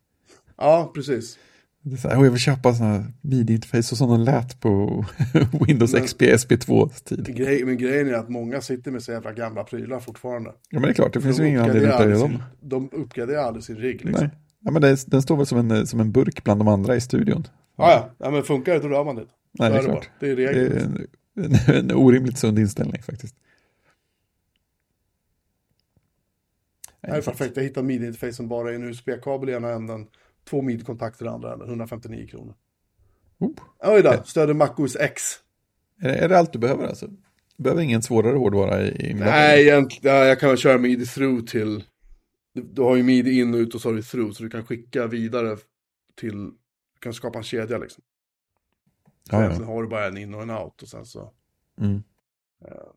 Ja, 0.56 0.90
precis. 0.94 1.38
Det 1.82 1.96
så 1.96 2.08
här, 2.08 2.24
jag 2.24 2.30
vill 2.30 2.40
köpa 2.40 2.74
sådana 2.74 2.94
här 2.94 3.12
midi-interface 3.20 3.92
och 3.92 3.98
sådana 3.98 4.16
lät 4.16 4.60
på 4.60 5.04
Windows 5.66 5.92
men, 5.92 6.02
XP 6.02 6.22
SP2 6.22 6.88
tid. 7.04 7.36
Grej, 7.36 7.64
men 7.64 7.78
grejen 7.78 8.08
är 8.08 8.12
att 8.12 8.28
många 8.28 8.60
sitter 8.60 8.90
med 8.90 9.02
så 9.02 9.12
jävla 9.12 9.32
gamla 9.32 9.64
prylar 9.64 10.00
fortfarande. 10.00 10.50
Ja 10.50 10.80
men 10.80 10.82
det 10.82 10.88
är 10.88 10.92
klart, 10.92 11.12
det 11.12 11.20
finns 11.20 11.40
ju 11.40 11.48
ingen 11.48 11.60
anledning 11.60 11.90
att 11.90 11.98
höja 11.98 12.18
dem. 12.18 12.42
De 12.60 12.90
uppgraderar 12.92 13.42
aldrig 13.42 13.64
sin 13.64 13.76
rigg 13.76 14.04
liksom. 14.04 14.26
Nej. 14.26 14.38
Ja, 14.60 14.70
men 14.70 14.82
det, 14.82 15.10
den 15.10 15.22
står 15.22 15.36
väl 15.36 15.46
som 15.46 15.70
en, 15.70 15.86
som 15.86 16.00
en 16.00 16.12
burk 16.12 16.44
bland 16.44 16.60
de 16.60 16.68
andra 16.68 16.96
i 16.96 17.00
studion. 17.00 17.46
Ja, 17.76 17.90
ja. 17.90 18.10
ja 18.18 18.30
men 18.30 18.42
funkar 18.42 18.72
det 18.72 18.80
då 18.80 18.88
rör 18.88 19.04
man 19.04 19.16
det. 19.16 19.26
Nej, 19.52 19.70
det 19.70 19.78
är 19.78 19.82
klart. 19.82 20.10
Det 20.20 20.30
är, 20.30 20.36
det 20.36 20.44
är 20.44 20.80
en, 20.80 21.06
en, 21.36 21.74
en 21.74 21.92
orimligt 21.92 22.38
sund 22.38 22.58
inställning 22.58 23.02
faktiskt. 23.02 23.34
Det 27.00 27.08
är 27.08 27.22
perfekt. 27.22 27.56
Jag 27.56 27.64
hittade 27.64 27.86
midi-interfacen 27.86 28.48
bara 28.48 28.72
i 28.72 28.74
en 28.74 28.84
USB-kabel 28.84 29.48
i 29.48 29.52
ena 29.52 29.70
änden, 29.70 30.06
två 30.50 30.62
midi-kontakter 30.62 31.24
i 31.24 31.28
andra 31.28 31.52
änden, 31.52 31.68
159 31.68 32.26
kronor. 32.26 32.54
Oh. 33.38 33.50
Oj 33.78 34.02
då, 34.02 34.22
stöder 34.24 34.54
MacOS 34.54 34.96
X. 34.96 35.22
Är 36.00 36.08
det, 36.08 36.14
är 36.14 36.28
det 36.28 36.38
allt 36.38 36.52
du 36.52 36.58
behöver 36.58 36.86
alltså? 36.86 37.06
Du 37.56 37.62
behöver 37.62 37.82
ingen 37.82 38.02
svårare 38.02 38.36
hårdvara 38.36 38.82
i, 38.82 39.10
i 39.10 39.14
Nej, 39.14 39.62
egentligen, 39.62 40.16
jag 40.16 40.40
kan 40.40 40.56
köra 40.56 40.78
midi 40.78 41.06
through 41.06 41.44
till 41.44 41.84
du 42.60 42.82
har 42.82 42.96
ju 42.96 43.02
midi 43.02 43.40
in 43.40 43.54
och 43.54 43.58
ut 43.58 43.74
och 43.74 43.80
så 43.80 43.88
har 43.88 43.94
du 43.94 44.02
through, 44.02 44.32
så 44.32 44.42
du 44.42 44.50
kan 44.50 44.66
skicka 44.66 45.06
vidare 45.06 45.56
till, 46.14 46.44
du 46.94 46.98
kan 47.00 47.14
skapa 47.14 47.38
en 47.38 47.44
kedja 47.44 47.78
liksom. 47.78 48.04
Ja, 49.30 49.44
ja. 49.44 49.54
Sen 49.54 49.64
har 49.64 49.82
du 49.82 49.88
bara 49.88 50.06
en 50.06 50.16
in 50.16 50.34
och 50.34 50.42
en 50.42 50.50
out 50.50 50.82
och 50.82 50.88
sen 50.88 51.06
så. 51.06 51.32
Mm. 51.80 51.94
Uh, 51.94 52.92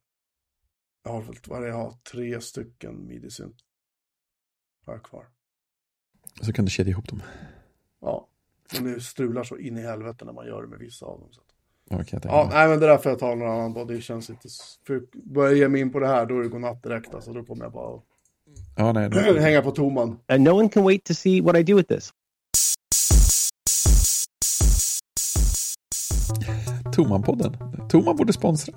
jag 1.04 1.12
har 1.12 1.22
väl, 1.22 1.36
vad 1.48 1.58
är 1.58 1.62
det 1.62 1.68
jag 1.68 1.76
har, 1.76 1.96
tre 2.12 2.42
stycken 2.42 3.08
midi-synt. 3.08 3.58
Har 4.86 4.94
jag 4.94 5.04
kvar. 5.04 5.26
Så 6.42 6.54
kan 6.54 6.66
du 6.66 6.72
kedja 6.72 6.92
ihop 6.92 7.10
dem. 7.10 7.22
Ja, 8.00 8.28
men 8.74 8.94
det 8.94 9.02
strular 9.02 9.44
så 9.44 9.58
in 9.58 9.78
i 9.78 9.82
helvete 9.82 10.26
när 10.26 10.34
man 10.34 10.48
gör 10.48 10.62
det 10.62 10.68
med 10.68 10.80
vissa 10.80 11.06
av 11.06 11.20
dem. 11.20 11.30
Så. 11.32 11.42
Okay, 11.90 12.20
ja, 12.24 12.50
nej 12.52 12.70
men 12.70 12.80
det 12.80 12.86
är 12.86 12.90
därför 12.90 13.10
jag 13.10 13.20
tar 13.20 13.36
någon 13.36 13.52
annan 13.52 13.88
Det 13.88 14.02
känns 14.02 14.30
inte, 14.30 14.50
för 14.88 15.04
börjar 15.14 15.52
jag 15.52 15.60
ge 15.60 15.68
mig 15.68 15.82
in 15.82 15.92
på 15.92 16.00
det 16.00 16.08
här 16.08 16.26
då 16.26 16.38
är 16.38 16.44
det 16.44 16.50
godnatt 16.50 16.84
direkt 16.84 17.14
alltså. 17.14 17.34
Då 17.34 17.46
kommer 17.46 17.66
jag 17.66 17.74
bara 17.74 18.02
Ja, 18.82 18.92
nej, 18.92 19.10
nej. 19.10 19.34
Hänga 19.40 19.62
på 19.62 19.72
toman. 19.72 20.18
And 20.28 20.44
no 20.44 20.52
one 20.52 20.70
can 20.70 20.84
wait 20.84 21.04
to 21.04 21.14
see 21.14 21.42
what 21.42 21.58
I 21.58 21.64
do 21.64 21.76
with 21.76 21.88
this. 21.88 22.12
Toman-podden. 26.96 27.58
Toman 27.90 28.16
borde 28.16 28.34
sponsra. 28.34 28.74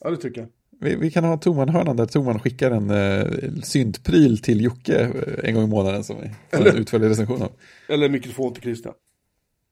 Ja, 0.00 0.10
det 0.10 0.16
tycker 0.16 0.40
jag. 0.40 0.48
Vi, 0.80 0.96
vi 0.96 1.10
kan 1.10 1.24
ha 1.24 1.36
Toman-hörnan 1.36 1.96
där 1.96 2.06
Toman 2.06 2.40
skickar 2.40 2.70
en 2.70 2.90
uh, 2.90 3.62
syntpryl 3.62 4.38
till 4.38 4.60
Jocke 4.60 5.06
uh, 5.06 5.34
en 5.44 5.54
gång 5.54 5.64
i 5.64 5.66
månaden 5.66 6.04
som 6.04 6.16
vi 6.20 6.30
får 6.58 6.68
en 6.68 6.76
utförlig 6.76 7.08
recension 7.08 7.42
av. 7.42 7.52
Eller 7.88 8.08
mikrofon 8.08 8.52
till 8.52 8.62
Christian. 8.62 8.94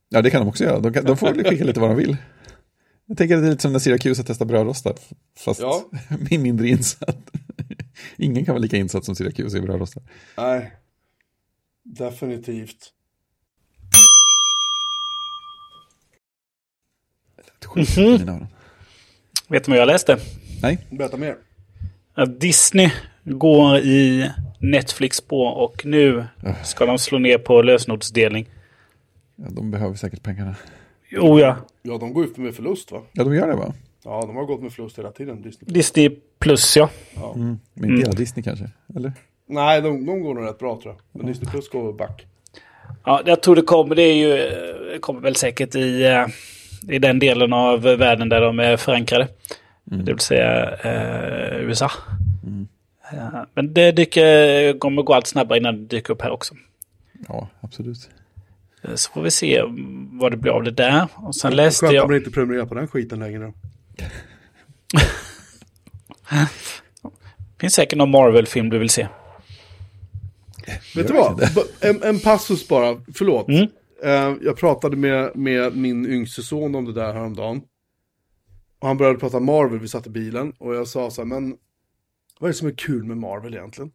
Ja, 0.08 0.22
det 0.22 0.30
kan 0.30 0.40
de 0.40 0.48
också 0.48 0.64
göra. 0.64 0.80
De, 0.80 0.92
kan, 0.92 1.04
de 1.04 1.16
får 1.16 1.44
skicka 1.44 1.64
lite 1.64 1.80
vad 1.80 1.90
de 1.90 1.96
vill. 1.96 2.16
Jag 3.06 3.18
tänker 3.18 3.36
att 3.36 3.42
det 3.42 3.48
är 3.48 3.50
lite 3.50 3.62
som 3.62 3.72
när 3.72 3.78
Syracuse 3.78 4.24
testar 4.26 4.46
brödrostar, 4.46 4.94
fast 5.38 5.60
ja. 5.60 5.84
mindre 6.30 6.68
insatt. 6.68 7.30
Ingen 8.16 8.44
kan 8.44 8.54
vara 8.54 8.62
lika 8.62 8.76
insatt 8.76 9.04
som 9.04 9.14
Syracuse 9.14 9.58
i 9.58 9.60
brödrostar. 9.60 10.02
Nej, 10.36 10.72
definitivt. 11.82 12.92
Mm 17.76 17.84
-hmm. 17.84 18.46
Vet 19.48 19.64
du 19.64 19.70
vad 19.70 19.80
jag 19.80 19.86
läste? 19.86 20.18
Nej. 20.62 20.86
Berätta 20.90 21.16
mer. 21.16 21.36
Att 22.14 22.40
Disney 22.40 22.90
går 23.24 23.78
i 23.78 24.30
Netflix 24.60 25.20
på 25.20 25.42
och 25.42 25.86
nu 25.86 26.26
ska 26.64 26.86
de 26.86 26.98
slå 26.98 27.18
ner 27.18 27.38
på 27.38 27.62
lösenordsdelning. 27.62 28.48
Ja, 29.36 29.44
de 29.50 29.70
behöver 29.70 29.94
säkert 29.94 30.22
pengarna. 30.22 30.56
Jo, 31.08 31.40
ja. 31.40 31.56
Ja, 31.82 31.98
de 31.98 32.12
går 32.12 32.24
ut 32.24 32.36
med 32.36 32.54
förlust 32.54 32.92
va? 32.92 33.02
Ja, 33.12 33.24
de 33.24 33.34
gör 33.34 33.48
det 33.48 33.56
va? 33.56 33.74
Ja, 34.06 34.22
de 34.26 34.36
har 34.36 34.44
gått 34.44 34.62
med 34.62 34.72
förlust 34.72 34.98
hela 34.98 35.10
tiden. 35.10 35.42
Disney, 35.42 35.72
Disney 35.72 36.10
plus 36.38 36.76
ja. 36.76 36.90
ja. 37.14 37.34
Mm. 37.34 37.58
Men 37.74 37.90
inte 37.90 38.06
mm. 38.06 38.14
Disney 38.14 38.42
kanske? 38.42 38.70
Eller? 38.96 39.12
Nej, 39.46 39.82
de, 39.82 40.06
de 40.06 40.20
går 40.20 40.34
nog 40.34 40.44
rätt 40.44 40.58
bra 40.58 40.80
tror 40.82 40.94
jag. 40.94 41.20
Men 41.20 41.26
Disney 41.26 41.50
plus 41.50 41.68
går 41.68 41.92
back. 41.92 42.26
Ja, 43.04 43.22
jag 43.26 43.42
tror 43.42 43.56
det 43.56 43.62
kommer. 43.62 43.94
Det 43.94 44.02
är 44.02 44.14
ju, 44.14 44.98
kommer 44.98 45.20
väl 45.20 45.36
säkert 45.36 45.74
i, 45.74 46.08
i 46.88 46.98
den 46.98 47.18
delen 47.18 47.52
av 47.52 47.82
världen 47.82 48.28
där 48.28 48.40
de 48.40 48.58
är 48.58 48.76
förankrade. 48.76 49.28
Det 49.84 50.12
vill 50.12 50.18
säga 50.18 50.70
eh, 50.70 51.60
USA. 51.60 51.90
Eh, 53.12 53.40
men 53.54 53.74
det 53.74 53.92
dyker, 53.92 54.78
kommer 54.78 55.02
gå 55.02 55.14
allt 55.14 55.26
snabbare 55.26 55.58
innan 55.58 55.76
det 55.76 55.96
dyker 55.96 56.12
upp 56.12 56.22
här 56.22 56.30
också. 56.30 56.54
Ja, 57.28 57.48
absolut. 57.60 58.10
Eh, 58.82 58.94
Så 58.94 59.12
får 59.12 59.22
vi 59.22 59.30
se 59.30 59.62
vad 60.12 60.32
det 60.32 60.36
blir 60.36 60.52
av 60.52 60.62
det 60.62 60.70
där. 60.70 61.08
Och 61.14 61.36
sen 61.36 61.56
läste 61.56 61.86
Skönt 61.86 61.94
jag... 61.94 62.02
att 62.02 62.08
man 62.08 62.16
inte 62.16 62.30
prenumererar 62.30 62.66
på 62.66 62.74
den 62.74 62.88
skiten 62.88 63.18
längre. 63.18 63.52
Finns 67.60 67.74
säkert 67.74 67.98
någon 67.98 68.10
Marvel-film 68.10 68.68
du 68.68 68.78
vill 68.78 68.90
se. 68.90 69.08
Vet 70.94 71.08
du 71.08 71.14
vad? 71.14 71.40
En, 71.80 72.02
en 72.02 72.20
passus 72.20 72.68
bara, 72.68 73.00
förlåt. 73.14 73.48
Mm. 73.48 73.68
Eh, 74.02 74.36
jag 74.42 74.56
pratade 74.56 74.96
med, 74.96 75.36
med 75.36 75.76
min 75.76 76.06
yngste 76.06 76.42
son 76.42 76.74
om 76.74 76.84
det 76.84 76.92
där 76.92 77.12
häromdagen. 77.12 77.62
Och 78.78 78.88
han 78.88 78.96
började 78.96 79.18
prata 79.18 79.40
Marvel, 79.40 79.78
vi 79.78 79.88
satt 79.88 80.06
i 80.06 80.10
bilen. 80.10 80.52
Och 80.58 80.74
jag 80.74 80.88
sa 80.88 81.10
så 81.10 81.20
här, 81.20 81.26
men 81.26 81.56
vad 82.38 82.48
är 82.48 82.52
det 82.52 82.58
som 82.58 82.68
är 82.68 82.72
kul 82.72 83.04
med 83.04 83.16
Marvel 83.16 83.54
egentligen? 83.54 83.92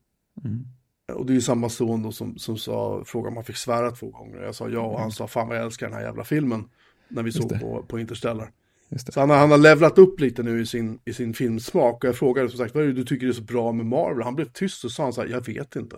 Och 1.13 1.25
det 1.25 1.33
är 1.33 1.35
ju 1.35 1.41
samma 1.41 1.69
son 1.69 2.03
då 2.03 2.11
som, 2.11 2.37
som 2.37 2.57
sa, 2.57 3.03
frågade 3.05 3.29
om 3.29 3.35
han 3.35 3.43
fick 3.43 3.57
svära 3.57 3.91
två 3.91 4.09
gånger. 4.09 4.41
Jag 4.41 4.55
sa 4.55 4.69
ja, 4.69 4.81
och 4.81 4.99
han 4.99 5.11
sa 5.11 5.27
fan 5.27 5.47
vad 5.47 5.57
jag 5.57 5.65
älskar 5.65 5.87
den 5.87 5.95
här 5.95 6.03
jävla 6.03 6.23
filmen. 6.23 6.69
När 7.07 7.23
vi 7.23 7.31
såg 7.31 7.49
det. 7.49 7.59
på, 7.59 7.83
på 7.83 7.99
Interstellar. 7.99 8.51
Det. 8.91 9.11
Så 9.11 9.19
han, 9.19 9.29
har- 9.29 9.37
han 9.37 9.51
har 9.51 9.57
levlat 9.57 9.97
upp 9.97 10.19
lite 10.19 10.43
nu 10.43 10.61
i 10.61 10.65
sin, 10.65 10.99
i 11.05 11.13
sin 11.13 11.33
filmsmak. 11.33 11.95
Och 12.03 12.07
jag 12.07 12.15
frågade 12.15 12.49
som 12.49 12.57
sagt, 12.57 12.75
vad 12.75 12.83
är 12.83 12.87
det 12.87 12.93
du 12.93 13.03
tycker 13.05 13.27
är 13.27 13.31
så 13.33 13.41
bra 13.41 13.71
med 13.71 13.85
Marvel? 13.85 14.23
Han 14.23 14.35
blev 14.35 14.45
tyst 14.45 14.85
och 14.85 14.91
sa 14.91 15.03
han 15.03 15.13
så 15.13 15.21
här, 15.21 15.27
jag 15.27 15.45
vet 15.45 15.75
inte. 15.75 15.95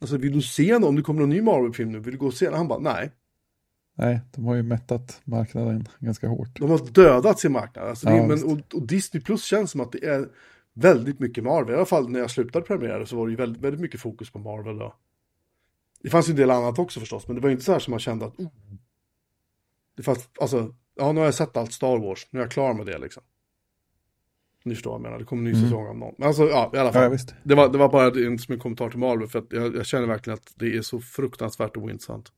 Alltså 0.00 0.16
vill 0.16 0.32
du 0.32 0.42
se 0.42 0.72
någon, 0.72 0.84
om 0.88 0.96
det 0.96 1.02
kommer 1.02 1.20
någon 1.20 1.30
ny 1.30 1.42
Marvel-film 1.42 1.92
nu, 1.92 1.98
vill 1.98 2.12
du 2.12 2.18
gå 2.18 2.26
och 2.26 2.34
se 2.34 2.44
den? 2.46 2.54
Han 2.54 2.68
bara, 2.68 2.78
nej. 2.78 3.10
Nej, 3.98 4.20
de 4.34 4.44
har 4.44 4.54
ju 4.54 4.62
mättat 4.62 5.20
marknaden 5.24 5.88
ganska 5.98 6.28
hårt. 6.28 6.58
De 6.60 6.70
har 6.70 6.78
dödat 6.92 7.38
sin 7.40 7.52
marknad. 7.52 7.88
Alltså, 7.88 8.06
det, 8.06 8.16
Ja, 8.16 8.22
är- 8.22 8.28
men, 8.28 8.44
och, 8.44 8.74
och 8.74 8.86
Disney 8.86 9.22
Plus 9.22 9.44
känns 9.44 9.70
som 9.70 9.80
att 9.80 9.92
det 9.92 10.04
är 10.04 10.28
väldigt 10.74 11.18
mycket 11.18 11.44
Marvel. 11.44 11.72
I 11.72 11.76
alla 11.76 11.84
fall 11.86 12.10
när 12.10 12.20
jag 12.20 12.30
slutade 12.30 12.64
prenumerera 12.64 13.06
så 13.06 13.16
var 13.16 13.26
det 13.26 13.30
ju 13.30 13.36
väldigt, 13.36 13.62
väldigt 13.62 13.80
mycket 13.80 14.00
fokus 14.00 14.30
på 14.30 14.38
Marvel. 14.38 14.78
Då. 14.78 14.94
Det 16.02 16.10
fanns 16.10 16.28
ju 16.28 16.30
en 16.30 16.36
del 16.36 16.50
annat 16.50 16.78
också 16.78 17.00
förstås, 17.00 17.26
men 17.26 17.36
det 17.36 17.42
var 17.42 17.48
ju 17.48 17.52
inte 17.52 17.64
så 17.64 17.72
här 17.72 17.78
som 17.78 17.90
man 17.90 18.00
kände 18.00 18.26
att... 18.26 18.38
Oh. 18.40 18.46
Det 19.96 20.02
fanns, 20.02 20.28
alltså, 20.40 20.74
ja 20.96 21.12
nu 21.12 21.20
har 21.20 21.24
jag 21.24 21.34
sett 21.34 21.56
allt 21.56 21.72
Star 21.72 21.98
Wars, 21.98 22.26
nu 22.30 22.40
är 22.40 22.44
jag 22.44 22.50
klar 22.50 22.74
med 22.74 22.86
det 22.86 22.98
liksom. 22.98 23.22
Ni 24.64 24.74
förstår 24.74 24.90
vad 24.90 24.98
jag 24.98 25.02
menar, 25.02 25.18
det 25.18 25.24
kommer 25.24 25.50
en 25.50 25.52
ny 25.52 25.62
säsong 25.64 25.86
av 25.86 25.98
någon. 25.98 26.14
Men 26.18 26.28
alltså, 26.28 26.48
ja, 26.48 26.70
i 26.74 26.78
alla 26.78 26.92
fall. 26.92 27.02
Mm. 27.02 27.12
Ja, 27.12 27.12
visst. 27.12 27.34
det, 27.42 27.54
var, 27.54 27.68
det 27.68 27.78
var 27.78 27.88
bara 27.88 28.26
en, 28.26 28.38
som 28.38 28.54
en 28.54 28.60
kommentar 28.60 28.90
till 28.90 28.98
Marvel, 28.98 29.28
för 29.28 29.38
att 29.38 29.52
jag, 29.52 29.76
jag 29.76 29.86
känner 29.86 30.06
verkligen 30.06 30.34
att 30.34 30.52
det 30.54 30.76
är 30.76 30.82
så 30.82 31.00
fruktansvärt 31.00 31.76
ointressant. 31.76 32.32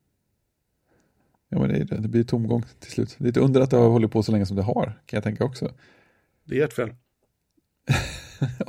Ja, 1.49 1.59
men 1.59 1.69
det, 1.69 1.85
det. 1.85 1.97
det 2.01 2.09
blir 2.09 2.25
tomgång 2.25 2.65
till 2.81 2.91
slut. 2.91 3.17
Det 3.19 3.27
är 3.27 3.31
ett 3.31 3.37
under 3.37 3.61
att 3.61 3.71
det 3.71 3.77
har 3.77 3.89
hållit 3.89 4.13
på 4.13 4.23
så 4.23 4.33
länge 4.33 4.47
som 4.47 4.57
det 4.57 4.63
har, 4.63 4.85
kan 4.85 5.17
jag 5.17 5.25
tänka 5.25 5.45
också. 5.45 5.73
Det 6.45 6.61
är 6.61 6.65
ert 6.65 6.73
fel. 6.73 6.95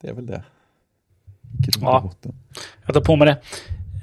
Det 0.00 0.08
är 0.08 0.14
väl 0.14 0.26
det. 0.26 0.44
Grund 1.58 1.82
Ja. 1.82 2.12
Jag 2.86 2.94
tar 2.94 3.00
på 3.00 3.16
mig 3.16 3.26
det. 3.26 3.42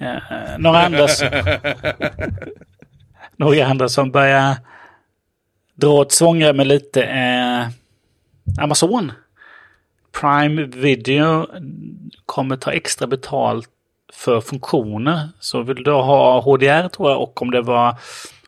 Eh, 0.05 0.57
några 0.59 0.85
andra 0.85 1.07
några 3.37 3.65
andra 3.65 3.89
som 3.89 4.11
börjar 4.11 4.55
dra 5.75 5.89
åt 5.89 6.11
svångremmen 6.11 6.67
lite 6.67 7.03
är 7.03 7.67
Amazon. 8.61 9.11
Prime 10.21 10.65
Video 10.65 11.47
kommer 12.25 12.57
ta 12.57 12.71
extra 12.71 13.07
betalt 13.07 13.69
för 14.13 14.41
funktioner. 14.41 15.29
Så 15.39 15.63
vill 15.63 15.83
du 15.83 15.91
ha 15.91 16.41
HDR 16.41 16.87
tror 16.87 17.11
jag 17.11 17.21
och 17.21 17.41
om 17.41 17.51
det 17.51 17.61
var 17.61 17.95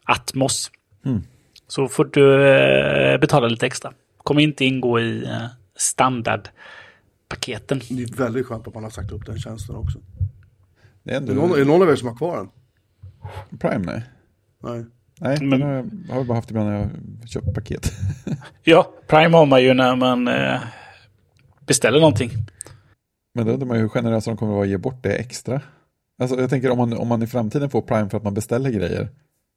Atmos. 0.03 0.71
Mm. 1.05 1.23
Så 1.67 1.87
får 1.87 2.05
du 2.05 2.47
eh, 2.47 3.19
betala 3.19 3.47
lite 3.47 3.65
extra. 3.65 3.93
Kommer 4.17 4.41
inte 4.41 4.65
ingå 4.65 4.99
i 4.99 5.25
eh, 5.25 5.45
standardpaketen. 5.75 7.81
Det 7.89 8.03
är 8.03 8.17
väldigt 8.17 8.45
skönt 8.45 8.67
att 8.67 8.73
man 8.73 8.83
har 8.83 8.89
sagt 8.89 9.11
upp 9.11 9.25
den 9.25 9.39
tjänsten 9.39 9.75
också. 9.75 9.99
Det 11.03 11.11
är 11.11 11.15
Är 11.15 11.17
ändå... 11.17 11.33
det 11.33 11.39
någon, 11.39 11.59
är 11.59 11.65
någon 11.65 11.81
av 11.81 11.89
er 11.89 11.95
som 11.95 12.07
har 12.07 12.15
kvar 12.15 12.37
den? 12.37 12.49
Prime, 13.59 13.91
nej. 13.91 14.03
Nej. 14.67 14.85
Nej, 15.19 15.37
Men- 15.41 15.49
den 15.49 15.61
har 15.61 15.75
jag, 15.75 15.83
har 16.09 16.15
jag 16.17 16.25
bara 16.27 16.33
haft 16.35 16.49
ibland 16.51 16.69
när 16.69 16.79
jag 16.79 16.89
köpt 17.29 17.53
paket. 17.53 17.91
Ja, 18.63 18.91
Prime 19.07 19.37
har 19.37 19.45
man 19.45 19.63
ju 19.63 19.73
när 19.73 19.95
man 19.95 20.27
eh, 20.27 20.59
beställer 21.67 21.99
någonting. 21.99 22.31
Men 23.33 23.45
då 23.45 23.51
undrar 23.51 23.67
man 23.67 23.77
ju 23.77 23.81
hur 23.81 23.89
generösa 23.89 24.31
de 24.31 24.37
kommer 24.37 24.51
att 24.51 24.55
vara 24.55 24.63
att 24.65 24.69
ge 24.69 24.77
bort 24.77 25.03
det 25.03 25.13
extra. 25.15 25.61
Alltså 26.21 26.39
jag 26.39 26.49
tänker 26.49 26.69
om 26.69 26.77
man, 26.77 26.93
om 26.93 27.07
man 27.07 27.23
i 27.23 27.27
framtiden 27.27 27.69
får 27.69 27.81
Prime 27.81 28.09
för 28.09 28.17
att 28.17 28.23
man 28.23 28.33
beställer 28.33 28.69
grejer, 28.69 29.09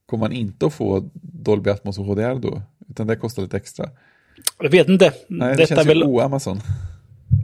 kommer 0.07 0.25
man 0.25 0.33
inte 0.33 0.67
att 0.67 0.75
få 0.75 1.11
Dolby 1.23 1.71
Atmos 1.71 1.99
och 1.99 2.05
HDR 2.05 2.35
då? 2.41 2.63
Utan 2.89 3.07
det 3.07 3.17
kostar 3.17 3.43
lite 3.43 3.57
extra. 3.57 3.89
Jag 4.59 4.71
vet 4.71 4.89
inte. 4.89 5.13
Nej, 5.29 5.49
det 5.49 5.55
Detta 5.57 5.75
känns 5.75 5.89
väl... 5.89 5.99
ju 5.99 6.05
o-Amazon. 6.05 6.61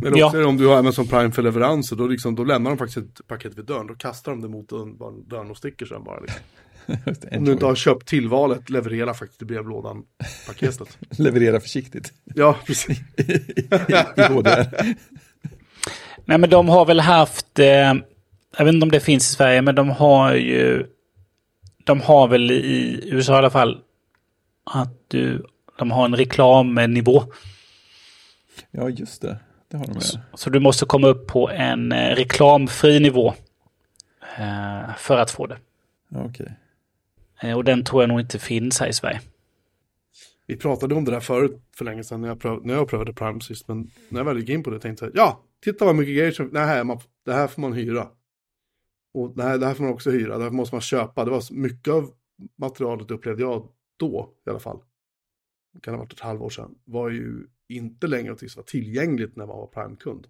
Men 0.03 0.17
Ja. 0.17 0.27
också 0.27 0.45
om 0.47 0.57
du 0.57 0.67
har 0.67 0.77
Amazon 0.79 1.07
Prime 1.07 1.31
för 1.31 1.43
leveranser, 1.43 1.97
då, 1.97 2.07
liksom, 2.07 2.35
då 2.35 2.45
lämnar 2.45 2.71
de 2.71 2.79
faktiskt 2.79 2.97
ett 3.21 3.27
paket 3.29 3.59
vid 3.59 3.65
dörren. 3.65 3.87
Då 3.87 3.95
kastar 3.95 4.33
de 4.33 4.41
det 4.43 4.49
mot 4.49 4.69
dörren, 4.69 4.97
dörren 5.29 5.51
och 5.51 5.57
sticker 5.57 5.87
sen 5.87 6.05
bara. 6.05 6.21
Liksom. 6.21 6.41
Om 7.33 7.45
du 7.45 7.53
inte 7.53 7.67
har 7.67 7.75
köpt 7.75 8.09
tillvalet, 8.09 8.71
leverera 8.71 9.15
faktiskt 9.15 9.43
i 9.43 9.45
brevlådan 9.45 10.03
paketet. 10.47 10.99
Leverera 11.19 11.61
försiktigt 11.61 12.13
ja, 12.35 12.57
precis. 12.67 12.99
i 14.17 14.23
HDR. 14.23 14.95
Nej, 16.25 16.39
men 16.39 16.51
de 16.51 16.69
har 16.69 16.87
väl 16.87 17.01
haft... 17.01 17.59
Eh, 17.59 17.95
jag 18.59 18.65
vet 18.65 18.75
inte 18.75 18.85
om 18.85 18.91
det 18.91 19.01
finns 19.01 19.31
i 19.31 19.35
Sverige, 19.35 19.63
men 19.63 19.75
de 19.75 19.91
har 19.91 20.35
ju... 20.35 20.87
De 21.85 22.01
har 22.01 22.29
väl 22.29 22.51
i 22.51 23.09
USA 23.13 23.35
i 23.35 23.37
alla 23.37 23.51
fall 23.51 23.81
att 24.65 24.95
du... 25.09 25.47
De 25.79 25.91
har 25.91 26.05
en 26.05 26.17
reklamnivå. 26.17 27.23
Ja, 28.71 28.89
just 28.89 29.23
det. 29.23 29.39
Det 29.71 29.77
har 29.77 29.87
de 29.87 29.93
med. 29.93 30.03
Så 30.35 30.51
du 30.51 30.61
måste 30.61 30.85
komma 30.85 31.07
upp 31.07 31.27
på 31.27 31.51
en 31.51 31.93
eh, 31.93 32.15
reklamfri 32.15 33.01
nivå. 33.01 33.35
Eh, 34.39 34.97
för 34.97 35.17
att 35.17 35.31
få 35.31 35.47
det. 35.47 35.59
Okej. 36.15 36.47
Eh, 36.47 36.53
och 37.57 37.65
den 37.65 37.85
tror 37.85 38.03
jag 38.03 38.09
nog 38.09 38.21
inte 38.21 38.39
finns 38.39 38.81
här 38.81 38.89
i 38.89 38.93
Sverige. 38.93 39.21
Vi 40.47 40.57
pratade 40.57 40.95
om 40.95 41.05
det 41.05 41.11
där 41.11 41.21
förut 41.21 41.61
för 41.77 41.85
länge 41.85 42.05
sedan 42.05 42.21
när 42.21 42.29
jag, 42.29 42.41
pröv, 42.41 42.67
när 42.67 42.75
jag 42.75 42.89
prövade 42.89 43.13
Prime 43.13 43.41
sist. 43.41 43.69
Men 43.69 43.91
när 44.09 44.21
jag 44.21 44.25
väl 44.25 44.39
gick 44.39 44.49
in 44.49 44.63
på 44.63 44.71
det 44.71 44.81
tänkte 44.81 45.05
jag, 45.05 45.17
ja, 45.17 45.43
titta 45.65 45.85
vad 45.85 45.97
mycket 45.97 46.17
grejer 46.17 46.33
som, 46.33 46.49
nej, 46.53 46.85
man, 46.85 47.01
det 47.25 47.33
här 47.33 47.47
får 47.47 47.63
man 47.63 47.73
hyra. 47.73 48.09
Och 49.15 49.37
det 49.37 49.43
här, 49.43 49.59
det 49.59 49.67
här 49.67 49.75
får 49.75 49.85
man 49.85 49.93
också 49.93 50.11
hyra, 50.11 50.39
det 50.39 50.45
här 50.45 50.51
måste 50.51 50.75
man 50.75 50.83
köpa. 50.83 51.25
Det 51.25 51.31
var 51.31 51.41
så 51.41 51.55
mycket 51.55 51.95
av 51.95 52.11
materialet 52.59 53.11
upplevde 53.11 53.43
jag 53.43 53.69
då 53.97 54.31
i 54.47 54.51
alla 54.51 54.59
fall. 54.59 54.79
Det 55.75 55.81
kan 55.81 55.95
ha 55.95 55.99
varit 55.99 56.13
ett 56.13 56.21
halvår 56.21 56.51
sedan. 56.51 56.75
Var 56.85 57.11
ju 57.11 57.47
inte 57.69 58.07
längre 58.07 58.37
som 58.39 58.49
var 58.57 58.63
tillgängligt 58.63 59.37
när 59.37 59.47
man 59.47 59.57
var 59.57 59.67
Prime-kund. 59.67 60.27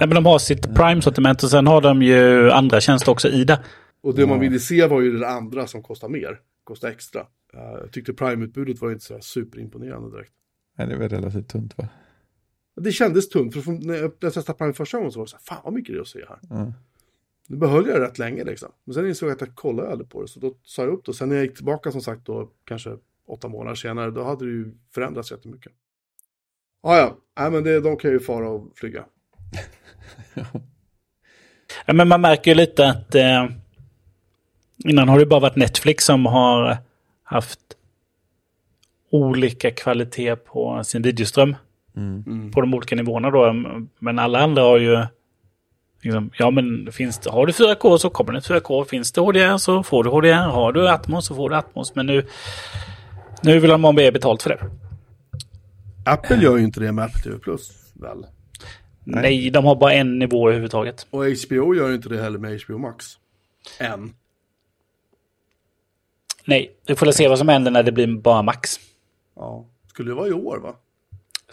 Nej, 0.00 0.08
men 0.08 0.14
de 0.14 0.26
har 0.26 0.38
sitt 0.38 0.74
Prime-sortiment 0.74 1.42
och 1.42 1.50
sen 1.50 1.66
har 1.66 1.80
de 1.80 2.02
ju 2.02 2.50
andra 2.50 2.80
tjänster 2.80 3.12
också 3.12 3.28
i 3.28 3.44
det. 3.44 3.64
Och 4.00 4.14
det 4.14 4.26
man 4.26 4.34
Ja. 4.36 4.40
ville 4.40 4.58
se 4.58 4.86
var 4.86 5.00
ju 5.00 5.18
det 5.18 5.28
andra 5.28 5.66
som 5.66 5.82
kostar 5.82 6.08
mer, 6.08 6.40
kostar 6.64 6.88
extra. 6.88 7.20
Eh, 7.54 7.60
jag 7.60 7.92
tyckte 7.92 8.12
Prime-utbudet 8.12 8.80
var 8.80 8.90
inte 8.92 9.04
så 9.04 9.14
här 9.14 9.20
superimponerande 9.20 10.10
direkt. 10.16 10.32
Nej, 10.78 10.86
det 10.86 10.94
är 10.94 10.98
väl 10.98 11.08
relativt 11.08 11.48
tunt 11.48 11.78
va? 11.78 11.88
Det 12.80 12.92
kändes 12.92 13.28
tungt, 13.28 13.54
för 13.64 13.86
när 13.86 13.94
jag 13.94 14.20
testade 14.20 14.58
Prime 14.58 14.72
första 14.72 14.96
gången 14.98 15.12
så 15.12 15.18
var 15.18 15.26
det 15.26 15.30
så 15.30 15.36
här, 15.36 15.42
fan 15.42 15.60
vad 15.64 15.72
mycket 15.72 15.94
det 15.94 15.98
är 15.98 16.00
att 16.00 16.08
se 16.08 16.24
här. 16.28 16.38
Ja. 16.50 16.72
Nu 17.48 17.56
behöll 17.56 17.86
jag 17.86 18.00
det 18.00 18.06
rätt 18.06 18.18
länge 18.18 18.44
liksom. 18.44 18.68
Men 18.84 18.94
sen 18.94 19.06
insåg 19.08 19.28
jag 19.28 19.34
att 19.34 19.40
jag 19.40 19.54
kollade 19.54 19.88
aldrig 19.90 20.10
på 20.10 20.22
det, 20.22 20.28
så 20.28 20.40
då 20.40 20.54
sa 20.62 20.82
jag 20.82 20.92
upp 20.92 21.04
det. 21.04 21.14
Sen 21.14 21.28
när 21.28 21.36
jag 21.36 21.44
gick 21.44 21.56
tillbaka 21.56 21.92
som 21.92 22.00
sagt 22.00 22.24
då, 22.26 22.50
kanske 22.64 22.96
åtta 23.26 23.48
månader 23.48 23.74
senare, 23.74 24.10
då 24.10 24.24
hade 24.24 24.44
det 24.44 24.50
ju 24.50 24.74
förändrats 24.94 25.30
jättemycket. 25.30 25.72
Ah, 26.82 26.96
ja, 26.98 27.18
nej 27.40 27.50
men 27.50 27.64
det, 27.64 27.80
de 27.80 27.96
kan 27.96 28.10
ju 28.10 28.20
fara 28.20 28.48
och 28.48 28.72
flyga. 28.78 29.04
Ja, 31.86 31.92
men 31.92 32.08
man 32.08 32.20
märker 32.20 32.50
ju 32.50 32.54
lite 32.54 32.88
att 32.88 33.14
eh, 33.14 33.48
innan 34.84 35.08
har 35.08 35.18
det 35.18 35.26
bara 35.26 35.40
varit 35.40 35.56
Netflix 35.56 36.04
som 36.04 36.26
har 36.26 36.76
haft 37.24 37.60
olika 39.10 39.70
kvalitet 39.70 40.36
på 40.36 40.84
sin 40.84 41.02
videoström. 41.02 41.56
Mm. 41.96 42.50
På 42.50 42.60
de 42.60 42.74
olika 42.74 42.96
nivåerna 42.96 43.30
då. 43.30 43.52
Men 43.98 44.18
alla 44.18 44.38
andra 44.40 44.62
har 44.62 44.78
ju... 44.78 45.06
Liksom, 46.02 46.30
ja 46.38 46.50
men 46.50 46.92
finns 46.92 47.18
det, 47.18 47.30
har 47.30 47.46
du 47.46 47.52
4K 47.52 47.96
så 47.96 48.10
kommer 48.10 48.32
det 48.32 48.40
4K. 48.40 48.84
Finns 48.84 49.12
det 49.12 49.20
HDR 49.20 49.56
så 49.56 49.82
får 49.82 50.04
du 50.04 50.10
HDR. 50.10 50.50
Har 50.50 50.72
du 50.72 50.88
Atmos 50.88 51.26
så 51.26 51.34
får 51.34 51.50
du 51.50 51.56
Atmos. 51.56 51.94
Men 51.94 52.06
nu, 52.06 52.26
nu 53.42 53.58
vill 53.58 53.70
de 53.70 53.84
ha 53.84 53.92
mer 53.92 54.12
betalt 54.12 54.42
för 54.42 54.50
det. 54.50 54.58
Apple 56.04 56.36
gör 56.36 56.56
ju 56.56 56.64
inte 56.64 56.80
det 56.80 56.92
med 56.92 57.04
Apple 57.04 57.22
TV 57.22 57.38
Plus, 57.38 57.92
väl? 57.94 58.26
Nej. 59.04 59.50
de 59.50 59.64
har 59.64 59.74
bara 59.74 59.92
en 59.92 60.18
nivå 60.18 60.48
överhuvudtaget. 60.48 61.06
Och 61.10 61.24
HBO 61.24 61.74
gör 61.74 61.88
ju 61.88 61.94
inte 61.94 62.08
det 62.08 62.22
heller 62.22 62.38
med 62.38 62.60
HBO 62.62 62.78
Max. 62.78 63.06
Än. 63.78 64.14
Nej, 66.48 66.76
vi 66.86 66.96
får 66.96 67.10
se 67.12 67.28
vad 67.28 67.38
som 67.38 67.48
händer 67.48 67.70
när 67.70 67.82
det 67.82 67.92
blir 67.92 68.16
bara 68.20 68.42
max. 68.42 68.80
Ja. 69.36 69.66
Skulle 69.86 70.10
det 70.10 70.14
vara 70.14 70.28
i 70.28 70.32
år 70.32 70.58
va? 70.58 70.74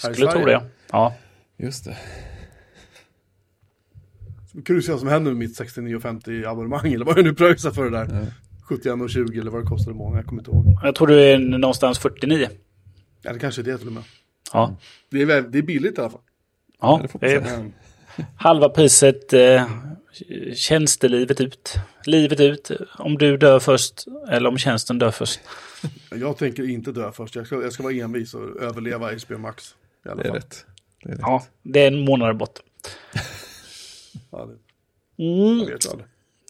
Här 0.04 0.14
Skulle 0.14 0.32
tro 0.32 0.46
det. 0.46 0.62
Ja. 0.92 1.14
Just 1.58 1.86
det. 1.86 1.98
Kul 4.66 4.78
att 4.78 4.84
se 4.84 4.92
vad 4.92 5.00
som 5.00 5.10
händer 5.10 5.32
med 5.32 5.38
mitt 5.40 5.60
69,50 5.60 6.48
abonnemang 6.52 6.94
eller 6.94 7.06
vad 7.06 7.18
jag 7.18 7.24
nu 7.26 7.34
pröjsar 7.34 7.72
för 7.72 7.84
det 7.84 7.90
där. 7.98 8.28
71,20 8.70 9.40
eller 9.40 9.52
vad 9.52 9.64
det 9.64 9.68
kostade 9.68 9.96
i 9.96 9.98
månaden, 9.98 10.18
jag 10.18 10.26
kommer 10.26 10.42
inte 10.42 10.52
ihåg. 10.52 10.66
Jag 10.84 10.96
tror 10.96 11.08
du 11.08 11.22
är 11.24 11.38
någonstans 11.40 12.00
49. 12.00 12.48
Ja, 13.22 13.34
det 13.34 13.40
kanske 13.40 13.62
är 13.62 13.64
det 13.64 13.78
till 13.78 13.88
och 13.88 13.94
med. 13.94 14.04
Ja. 14.54 14.76
Det 15.12 15.22
är, 15.22 15.26
väl- 15.26 15.52
det 15.52 15.58
är 15.58 15.62
billigt 15.62 15.98
i 15.98 16.02
alla 16.02 16.10
fall. 16.10 16.22
Ja, 16.82 17.02
det 17.20 17.34
är 17.34 17.72
halva 18.38 18.70
priset 18.70 19.34
eh, 19.34 19.68
tjänstelivet 20.56 21.42
ut. 21.42 21.74
Livet 22.06 22.40
ut. 22.40 22.72
Om 22.98 23.18
du 23.18 23.38
dör 23.38 23.60
först 23.60 24.06
eller 24.30 24.50
om 24.50 24.58
tjänsten 24.58 25.00
dör 25.00 25.12
först. 25.12 25.40
Jag 26.16 26.38
tänker 26.38 26.70
inte 26.70 26.92
dö 26.92 27.12
först, 27.12 27.36
jag 27.36 27.46
ska, 27.48 27.62
jag 27.62 27.74
ska 27.74 27.84
vara 27.84 27.94
envis 27.94 28.34
och 28.34 28.62
överleva 28.62 29.12
HBO 29.28 29.38
Max. 29.38 29.76
I 30.06 30.10
alla 30.10 30.16
Det 30.24 30.28
är 30.28 30.32
fall. 30.32 30.36
rätt. 30.40 30.66
Det 31.04 31.10
är 31.10 31.14
rätt. 31.14 31.20
Ja, 31.22 31.46
det 31.64 31.80
är 31.84 31.88
en 31.88 32.00
månad 32.06 32.38
bort. 32.38 32.60
Det, 34.32 34.38
Mm. 35.24 35.60
jag 35.60 35.66
vet 35.66 35.90
aldrig. 35.92 36.08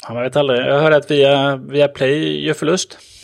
Ja, 0.08 0.14
man 0.14 0.24
vet 0.24 0.36
aldrig. 0.36 0.60
Jag 0.60 0.82
hörde 0.82 0.96
att 0.96 1.12
via, 1.12 1.56
via 1.58 1.88
Play 1.88 2.46
gör 2.46 2.54
förlust. 2.54 2.98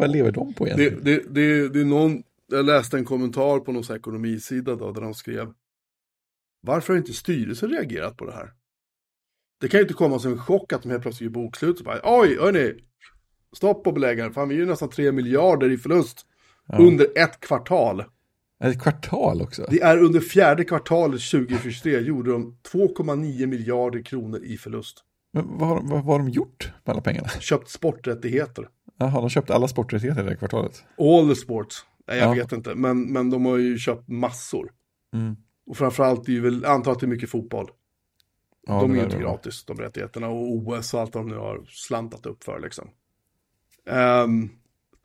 Vad 0.00 0.10
lever 0.10 0.30
de 0.32 0.54
på 0.54 0.64
Det, 0.64 0.70
egentligen? 0.70 1.00
det, 1.04 1.22
det, 1.40 1.68
det 1.68 1.80
är 1.80 1.84
någon, 1.84 2.22
jag 2.50 2.64
läste 2.66 2.96
en 2.96 3.04
kommentar 3.04 3.58
på 3.60 3.72
någon 3.72 3.96
ekonomisida 3.96 4.76
då, 4.76 4.92
där 4.92 5.00
de 5.00 5.14
skrev 5.14 5.52
Varför 6.64 6.92
har 6.92 6.98
inte 6.98 7.12
styrelsen 7.12 7.70
reagerat 7.70 8.16
på 8.16 8.26
det 8.26 8.32
här? 8.32 8.52
Det 9.60 9.68
kan 9.68 9.78
ju 9.78 9.82
inte 9.82 9.94
komma 9.94 10.18
som 10.18 10.32
en 10.32 10.38
chock 10.38 10.72
att 10.72 10.82
de 10.82 10.90
helt 10.90 11.02
plötsligt 11.02 11.24
gör 11.26 11.42
bokslut 11.42 11.78
och 11.78 11.84
bara 11.84 12.00
Oj, 12.04 12.36
hörni! 12.40 12.74
Stopp 13.56 13.84
på 13.84 13.92
beläggaren, 13.92 14.32
fan 14.32 14.48
vi 14.48 14.54
är 14.54 14.58
ju 14.58 14.66
nästan 14.66 14.88
3 14.88 15.12
miljarder 15.12 15.70
i 15.70 15.78
förlust 15.78 16.26
under 16.78 17.06
ett 17.18 17.40
kvartal. 17.40 18.04
Ett 18.64 18.82
kvartal 18.82 19.42
också? 19.42 19.66
Det 19.70 19.80
är 19.82 19.98
under 20.02 20.20
fjärde 20.20 20.64
kvartalet 20.64 21.20
2023 21.30 22.00
gjorde 22.00 22.32
de 22.32 22.56
2,9 22.72 23.46
miljarder 23.46 24.02
kronor 24.02 24.40
i 24.44 24.56
förlust. 24.56 25.04
Men 25.32 25.58
vad, 25.58 25.68
har- 25.68 25.80
vad, 25.82 25.90
vad 25.90 26.04
har 26.04 26.18
de 26.18 26.28
gjort 26.28 26.72
med 26.84 26.92
alla 26.92 27.02
pengarna? 27.02 27.28
Köpt 27.28 27.68
sporträttigheter. 27.70 28.68
Jaha, 28.98 29.20
de 29.20 29.30
köpte 29.30 29.54
alla 29.54 29.68
sporträttigheter 29.68 30.22
det 30.22 30.28
här 30.30 30.36
kvartalet. 30.36 30.84
All 30.98 31.28
the 31.28 31.34
sports. 31.34 31.86
Nej, 32.08 32.18
jag 32.18 32.28
Ja. 32.36 32.42
vet 32.42 32.52
inte, 32.52 32.74
men, 32.74 33.12
men 33.12 33.30
de 33.30 33.44
har 33.44 33.56
ju 33.56 33.78
köpt 33.78 34.08
massor. 34.08 34.70
Mm. 35.14 35.36
Och 35.66 35.76
framförallt 35.76 36.28
är 36.28 36.32
ju 36.32 36.40
väl, 36.40 36.64
antar 36.64 36.92
att 36.92 37.00
det 37.00 37.06
är 37.06 37.08
mycket 37.08 37.30
fotboll. 37.30 37.70
Ja, 38.66 38.80
de 38.80 38.92
det 38.92 38.98
är 38.98 38.98
ju 38.98 39.04
inte 39.04 39.18
gratis, 39.18 39.64
de 39.64 39.78
rättigheterna. 39.78 40.28
Och 40.28 40.52
OS 40.52 40.94
och 40.94 41.00
allt 41.00 41.12
de 41.12 41.28
nu 41.28 41.36
har 41.36 41.64
slantat 41.68 42.26
upp 42.26 42.44
för 42.44 42.60
liksom. 42.60 42.90
Ehm, 43.86 44.48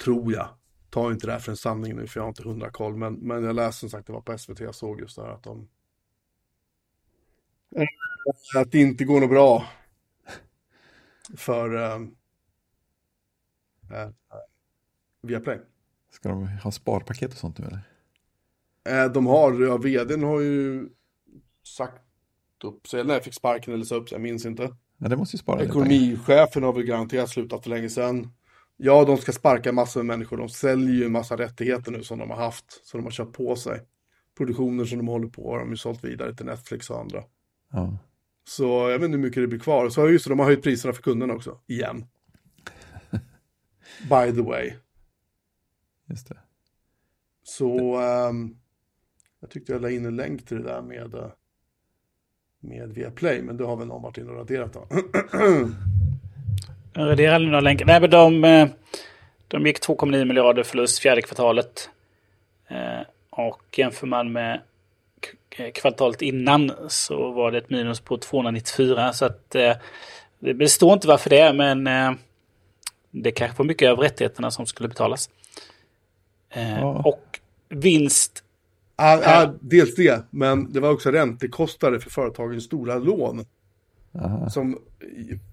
tror 0.03 0.33
jag. 0.33 0.49
Ta 0.89 1.11
inte 1.11 1.27
det 1.27 1.33
här 1.33 1.39
för 1.39 1.51
en 1.51 1.57
sanning 1.57 1.95
nu, 1.95 2.07
för 2.07 2.19
jag 2.19 2.23
har 2.23 2.29
inte 2.29 2.43
hundra 2.43 2.69
koll. 2.69 2.95
Men, 2.95 3.13
men 3.13 3.43
jag 3.43 3.55
läste 3.55 3.79
som 3.79 3.89
sagt, 3.89 4.07
det 4.07 4.13
var 4.13 4.21
på 4.21 4.37
SVT, 4.37 4.59
jag 4.59 4.75
såg 4.75 4.99
just 5.01 5.15
det 5.15 5.21
här 5.21 5.29
att 5.29 5.43
de... 5.43 5.69
Eh, 7.75 8.61
Att 8.61 8.71
det 8.71 8.79
inte 8.79 9.05
går 9.05 9.21
något 9.21 9.29
bra. 9.29 9.65
För... 11.37 11.75
Um, 11.75 12.15
uh, 13.91 14.09
Viaplay. 15.21 15.59
Ska 16.11 16.29
de 16.29 16.47
ha 16.47 16.71
sparpaket 16.71 17.31
och 17.31 17.37
sånt 17.37 17.57
nu 17.57 17.65
eller? 17.65 17.81
Eh, 18.89 19.05
De 19.05 19.25
har, 19.27 19.61
ja, 19.61 19.77
vdn 19.77 20.23
har 20.23 20.39
ju 20.39 20.89
sagt 21.63 22.01
upp 22.63 22.87
sig, 22.87 22.99
eller 22.99 23.13
nej, 23.13 23.23
fick 23.23 23.33
sparken 23.33 23.73
eller 23.73 23.85
sa 23.85 23.95
upp 23.95 24.09
sig, 24.09 24.15
jag 24.15 24.21
minns 24.21 24.45
inte. 24.45 24.75
Ja, 24.97 25.07
det 25.07 25.17
måste 25.17 25.35
ju 25.35 25.39
spara. 25.39 25.63
Ekonomichefen 25.63 26.63
har 26.63 26.73
väl 26.73 26.83
garanterat 26.83 27.29
slutat 27.29 27.63
för 27.63 27.69
länge 27.69 27.89
sedan. 27.89 28.31
Ja, 28.77 29.05
de 29.05 29.17
ska 29.17 29.31
sparka 29.31 29.71
massor 29.71 30.03
med 30.03 30.17
människor. 30.17 30.37
De 30.37 30.49
säljer 30.49 30.95
ju 30.95 31.05
en 31.05 31.11
massa 31.11 31.37
rättigheter 31.37 31.91
nu 31.91 32.03
som 32.03 32.19
de 32.19 32.29
har 32.29 32.37
haft, 32.37 32.81
som 32.87 32.99
de 32.99 33.03
har 33.03 33.11
köpt 33.11 33.33
på 33.37 33.55
sig. 33.55 33.81
Produktioner 34.37 34.85
som 34.85 34.97
de 34.97 35.07
håller 35.07 35.27
på 35.27 35.51
har 35.51 35.59
de 35.59 35.69
ju 35.69 35.77
sålt 35.77 36.03
vidare 36.03 36.35
till 36.35 36.45
Netflix 36.45 36.89
och 36.89 36.99
andra. 36.99 37.23
Ja. 37.71 37.97
Så 38.47 38.63
jag 38.63 38.99
vet 38.99 39.05
inte 39.05 39.17
hur 39.17 39.23
mycket 39.23 39.43
det 39.43 39.47
blir 39.47 39.59
kvar. 39.59 39.89
Så 39.89 40.09
just 40.09 40.25
det, 40.25 40.31
de 40.31 40.39
har 40.39 40.45
höjt 40.45 40.63
priserna 40.63 40.93
för 40.93 41.01
kunderna 41.01 41.33
också, 41.33 41.59
igen. 41.67 42.05
By 44.09 44.35
the 44.35 44.41
way. 44.41 44.73
Just 46.09 46.29
det. 46.29 46.37
Så 47.43 47.97
ehm, 47.97 48.55
jag 49.39 49.49
tyckte 49.49 49.71
jag 49.71 49.81
la 49.81 49.89
in 49.89 50.05
en 50.05 50.15
länk 50.15 50.45
till 50.45 50.57
det 50.57 50.63
där 50.63 50.81
med, 50.81 51.13
eh, 51.13 51.27
med 52.59 52.89
Viaplay, 52.93 53.41
men 53.41 53.57
det 53.57 53.65
har 53.65 53.75
väl 53.75 53.87
någon 53.87 54.01
varit 54.01 54.17
inne 54.17 54.31
och 54.31 54.37
raderat 54.37 54.73
då. 54.73 54.87
Aldrig 56.95 57.29
några 57.41 57.59
länkar. 57.59 57.85
Nej, 57.85 57.99
men 58.01 58.09
de, 58.09 58.43
eh, 58.43 58.67
de 59.47 59.65
gick 59.65 59.79
2,9 59.79 60.25
miljarder 60.25 60.63
förlust 60.63 60.99
fjärde 60.99 61.21
kvartalet. 61.21 61.89
Eh, 62.67 63.01
Och 63.29 63.61
jämför 63.77 64.07
man 64.07 64.31
med 64.31 64.61
kvartalet 65.73 66.21
innan 66.21 66.71
så 66.87 67.31
var 67.31 67.51
det 67.51 67.57
ett 67.57 67.69
minus 67.69 67.99
på 67.99 68.17
294. 68.17 69.13
Så 69.13 69.25
att 69.25 69.55
det 70.39 70.69
står 70.69 70.93
inte 70.93 71.07
varför 71.07 71.29
det 71.29 71.39
är, 71.39 71.53
men 71.53 72.17
det 73.11 73.31
kanske 73.31 73.57
var 73.57 73.65
mycket 73.65 73.91
av 73.91 73.99
rättigheterna 73.99 74.51
som 74.51 74.65
skulle 74.65 74.89
betalas. 74.89 75.29
Ja. 76.53 77.01
Och 77.05 77.39
vinst 77.69 78.43
Ja, 79.01 79.21
ja, 79.23 79.53
dels 79.61 79.95
det, 79.95 80.25
men 80.29 80.73
det 80.73 80.79
var 80.79 80.89
också 80.89 81.11
räntekostnader 81.11 81.99
för 81.99 82.09
företagens 82.09 82.63
stora 82.63 82.97
lån 82.97 83.45
Aha. 84.13 84.49
som 84.49 84.79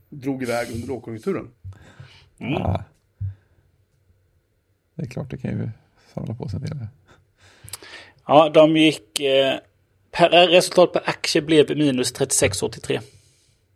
drog 0.08 0.42
iväg 0.42 0.68
under 0.74 0.88
lågkonjunkturen. 0.88 1.50
Ah. 2.60 2.80
Det 4.94 5.02
är 5.02 5.06
klart, 5.06 5.30
det 5.30 5.38
kan 5.38 5.50
ju 5.50 5.70
samla 6.14 6.34
på 6.34 6.48
sig 6.48 6.60
en 6.60 6.66
del. 6.66 6.86
Ja, 8.26 8.50
de 8.54 8.76
gick... 8.76 9.20
Eh, 9.20 9.58
per, 10.10 10.48
resultat 10.48 10.92
per 10.92 11.02
aktie 11.08 11.42
blev 11.42 11.76
minus 11.76 12.14
36,83. 12.14 13.00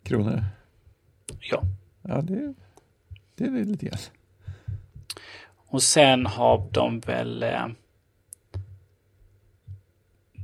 Kronor. 0.02 0.44
Ja. 1.40 1.62
Ja, 2.02 2.20
det, 2.22 2.54
det 3.34 3.44
är 3.44 3.64
lite 3.64 3.86
grann. 3.86 3.98
Och 5.56 5.82
sen 5.82 6.26
har 6.26 6.68
de 6.72 7.00
väl... 7.00 7.42
Eh, 7.42 7.66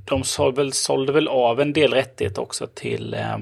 de 0.08 0.24
sålde 0.24 0.56
väl, 0.62 0.72
sålde 0.72 1.12
väl 1.12 1.28
av 1.28 1.60
en 1.60 1.72
del 1.72 1.92
rättighet 1.92 2.38
också 2.38 2.66
till... 2.66 3.14
Eh, 3.14 3.38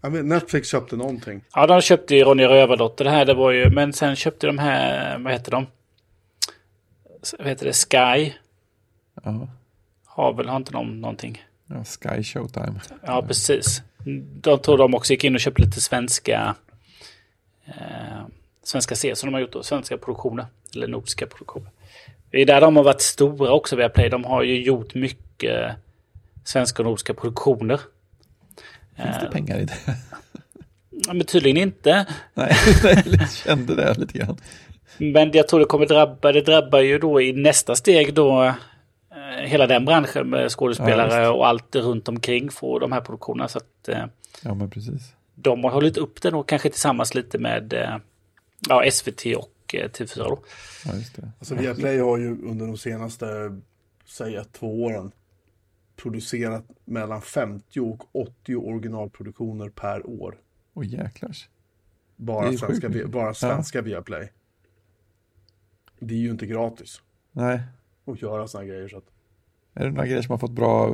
Ja, 0.00 0.10
men 0.10 0.28
Netflix 0.28 0.68
köpte 0.68 0.96
någonting. 0.96 1.44
ja, 1.54 1.66
de 1.66 1.80
köpte 1.80 2.14
ju 2.16 2.24
Ronja 2.24 2.48
Rövardotter 2.48 3.04
det 3.04 3.10
här. 3.10 3.24
Det 3.24 3.34
var 3.34 3.50
ju, 3.50 3.70
men 3.70 3.92
sen 3.92 4.16
köpte 4.16 4.46
de 4.46 4.58
här... 4.58 5.18
Vad 5.18 5.32
heter 5.32 5.50
de? 5.50 5.66
Vad 7.38 7.48
heter 7.48 7.66
det? 7.66 7.72
Sky. 7.72 8.32
Ja. 9.24 9.48
Har 10.04 10.32
väl, 10.32 10.48
har 10.48 10.56
inte 10.56 10.72
de 10.72 11.00
någonting? 11.00 11.44
ja, 11.66 11.84
Sky 11.84 12.22
Showtime. 12.22 12.80
Ja, 13.06 13.22
precis. 13.22 13.82
De 14.40 14.58
tror 14.58 14.78
de 14.78 14.94
också 14.94 15.12
gick 15.12 15.24
in 15.24 15.34
och 15.34 15.40
köpte 15.40 15.62
lite 15.62 15.80
svenska 15.80 16.54
eh, 17.66 18.22
svenska 18.62 18.94
serier 18.96 19.14
som 19.14 19.26
de 19.26 19.34
har 19.34 19.40
gjort 19.40 19.52
då, 19.52 19.62
svenska 19.62 19.98
produktioner. 19.98 20.46
Eller 20.74 20.86
nordiska 20.88 21.26
produktioner. 21.26 21.70
Det 22.30 22.40
är 22.42 22.46
där 22.46 22.60
de 22.60 22.76
har 22.76 22.82
varit 22.84 23.00
stora 23.00 23.52
också 23.52 23.76
via 23.76 23.88
Play. 23.88 24.08
De 24.08 24.24
har 24.24 24.42
ju 24.42 24.62
gjort 24.62 24.94
mycket 24.94 25.70
svenska 26.44 26.82
och 26.82 26.86
nordiska 26.86 27.14
produktioner. 27.14 27.80
Finns 28.96 29.16
det 29.20 29.28
pengar 29.32 29.58
i 29.58 29.64
det? 29.64 29.74
Ja, 31.06 31.12
Men 31.12 31.26
tydligen 31.26 31.56
inte. 31.56 32.06
Nej, 32.34 32.56
jag 33.06 33.30
kände 33.32 33.74
det 33.74 33.98
lite 33.98 34.18
grann. 34.18 34.36
Men 34.98 35.30
jag 35.32 35.48
tror 35.48 35.60
det 35.60 35.66
kommer 35.66 35.86
drabba, 35.86 36.32
det 36.32 36.40
drabbar 36.40 36.80
ju 36.80 36.98
då 36.98 37.20
i 37.20 37.32
nästa 37.32 37.76
steg 37.76 38.14
då 38.14 38.44
eh, 38.44 39.44
hela 39.44 39.66
den 39.66 39.84
branschen 39.84 40.30
med 40.30 40.44
Ja, 40.44 40.48
skådespelare 40.48 41.20
visst. 41.20 41.30
och 41.34 41.46
allt 41.48 41.76
runt 41.76 42.08
omkring 42.08 42.50
för 42.50 42.80
de 42.80 42.92
här 42.92 43.00
produktionerna. 43.00 43.48
Så 43.48 43.58
att 43.58 43.88
eh, 43.88 44.04
Ja, 44.42 44.54
men 44.54 44.70
precis. 44.70 45.12
de 45.34 45.64
har 45.64 45.70
hållit 45.70 45.96
upp 45.96 46.22
det 46.22 46.30
då 46.30 46.42
kanske 46.42 46.70
tillsammans 46.70 47.14
lite 47.14 47.38
med 47.38 47.72
eh, 47.72 47.96
ja, 48.68 48.90
SVT 48.90 49.24
och 49.36 49.50
eh, 49.74 49.88
TV4 49.90 50.16
då. 50.18 50.42
Ja, 50.84 50.94
just 50.94 51.16
det. 51.16 51.30
Alltså 51.38 51.54
Viaplay 51.54 51.98
har 51.98 52.18
ju 52.18 52.42
under 52.42 52.66
de 52.66 52.76
senaste, 52.76 53.60
säg 54.04 54.44
två 54.52 54.84
åren 54.84 55.12
producerat 55.96 56.64
mellan 56.84 57.22
50 57.22 57.80
och 57.80 58.16
80 58.16 58.56
originalproduktioner 58.56 59.68
per 59.68 60.06
år. 60.06 60.38
Åh 60.74 60.86
jäklars. 60.86 61.48
Det 62.16 62.22
Bara 62.22 62.52
svenska, 62.52 62.90
bara 63.08 63.34
svenska 63.34 63.82
Viaplay. 63.82 64.32
Det 65.98 66.14
är 66.14 66.18
ju 66.18 66.30
inte 66.30 66.46
gratis 66.46 67.02
Nej. 67.32 67.60
att 68.04 68.22
göra 68.22 68.48
sådana 68.48 68.68
grejer. 68.68 68.88
Så 68.88 68.96
att, 68.96 69.04
Är 69.74 69.84
det 69.84 69.90
några 69.90 70.06
grejer 70.06 70.22
som 70.22 70.30
har 70.30 70.38
fått 70.38 70.50
bra... 70.50 70.86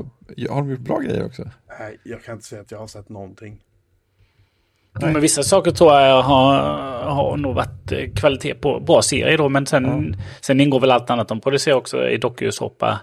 Har 0.49 0.61
de 0.61 0.71
gjort 0.71 0.81
bra 0.81 0.99
grejer 0.99 1.25
också? 1.25 1.51
nej, 1.79 1.99
jag 2.05 2.23
kan 2.23 2.35
inte 2.35 2.47
säga 2.47 2.63
att 2.63 2.71
jag 2.71 2.79
har 2.79 2.87
sett 2.87 3.09
någonting. 3.09 3.65
Nej. 5.01 5.13
Men 5.13 5.23
vissa 5.23 5.43
saker 5.43 5.71
tror 5.71 5.93
jag 5.93 6.23
har, 6.23 6.55
har 7.05 7.37
nog 7.37 7.55
varit 7.55 7.93
eh, 7.93 8.11
kvalitet 8.15 8.55
på 8.55 8.81
bra 8.81 9.03
serier 9.03 9.39
då. 9.39 9.49
Men 9.49 9.67
sen, 9.67 10.17
sen 10.41 10.61
ingår 10.61 10.81
väl 10.81 10.91
allt 10.91 11.11
annat 11.11 11.29
de 11.29 11.41
producerar 11.41 11.77
också 11.77 12.09
i 12.09 12.17
dokusåpa 12.17 13.01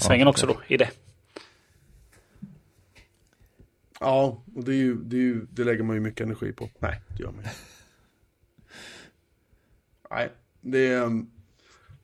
svängen 0.00 0.26
Ja, 0.26 0.30
också 0.30 0.46
då 0.46 0.56
i 0.66 0.76
det. 0.76 0.90
Ja, 4.00 4.42
och 4.56 4.64
det, 4.64 4.72
är 4.72 4.76
ju, 4.76 4.94
det, 4.94 5.16
är 5.16 5.20
ju, 5.20 5.46
det 5.50 5.64
lägger 5.64 5.82
man 5.82 5.96
ju 5.96 6.00
mycket 6.00 6.26
energi 6.26 6.52
på. 6.52 6.68
Nej, 6.78 7.00
det 7.08 7.22
gör 7.22 7.30
man 7.30 7.44
ju. 7.44 7.50
Nej, 10.10 10.28
det 10.60 10.86
är, 10.86 11.02
um, 11.02 11.30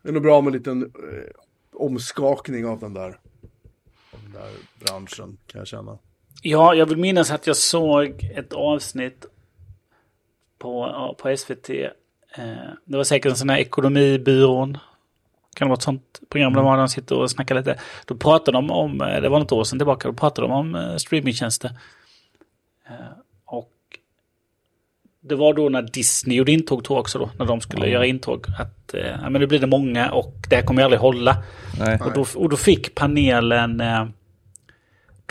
det 0.03 0.09
är 0.09 0.13
nog 0.13 0.23
bra 0.23 0.41
med 0.41 0.55
en 0.55 0.59
liten 0.59 0.83
eh, 0.83 1.31
omskakning 1.73 2.67
av 2.67 2.79
den 2.79 2.95
där, 2.95 3.19
den 4.11 4.33
där 4.33 4.51
branschen, 4.85 5.39
kan 5.47 5.59
jag 5.59 5.69
känna. 5.69 5.99
Ja, 6.43 6.75
jag 6.75 6.87
vill 6.87 6.99
minnas 6.99 7.31
att 7.31 7.47
jag 7.47 7.57
såg 7.57 8.31
ett 8.35 8.53
avsnitt 8.53 9.27
på, 10.59 11.17
på 11.19 11.37
SVT. 11.37 11.71
Eh, 11.71 11.87
det 12.85 12.97
var 12.97 13.05
säkert 13.05 13.31
en 13.31 13.37
sån 13.37 13.49
här 13.49 13.59
ekonomibyrån. 13.59 14.79
Kan 15.55 15.67
det 15.67 15.71
vara 15.71 15.77
ett 15.77 15.83
sånt 15.83 16.21
program 16.29 16.53
där 16.53 16.63
man 16.63 16.89
sitter 16.89 17.17
och 17.17 17.31
snackar 17.31 17.55
lite. 17.55 17.79
Då 18.07 18.17
pratade 18.17 18.59
de 18.59 18.71
om, 18.71 19.01
eh, 19.01 19.21
det 19.21 19.29
var 19.29 19.39
något 19.39 19.53
år 19.53 19.65
sedan 19.65 19.79
tillbaka, 19.79 20.09
då 20.09 20.15
pratade 20.15 20.49
de 20.49 20.53
om 20.53 20.75
eh, 20.75 20.97
streamingtjänster. 20.97 21.71
Och 23.45 23.73
det 25.21 25.35
var 25.35 25.55
då 25.55 25.69
när 25.69 25.83
Disney 25.83 26.37
gjorde 26.37 26.53
intåg 26.53 26.85
tror 26.85 26.97
jag 26.97 27.01
också 27.01 27.19
då, 27.19 27.31
när 27.39 27.47
de 27.47 27.61
skulle 27.61 27.89
göra 27.89 28.07
intåg. 28.07 28.47
Att 28.59 28.95
eh, 28.95 29.31
men 29.31 29.33
nu 29.33 29.47
blir 29.47 29.59
det 29.59 29.67
många 29.67 30.11
och 30.11 30.35
det 30.49 30.57
här 30.57 30.63
kommer 30.63 30.81
ju 30.81 30.85
aldrig 30.85 31.01
hålla. 31.01 31.43
Nej. 31.79 31.99
Och 32.01 32.13
då, 32.13 32.27
och 32.35 32.49
då 32.49 32.57
fick 32.57 32.95
panelen 32.95 33.83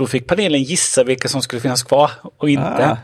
då 0.02 0.08
fick 0.08 0.28
panelen 0.28 0.64
gissa 0.64 1.04
vilka 1.04 1.28
som 1.28 1.42
skulle 1.42 1.62
finnas 1.62 1.84
kvar 1.84 2.12
och 2.38 2.50
inte. 2.50 2.86
Ah. 2.92 2.98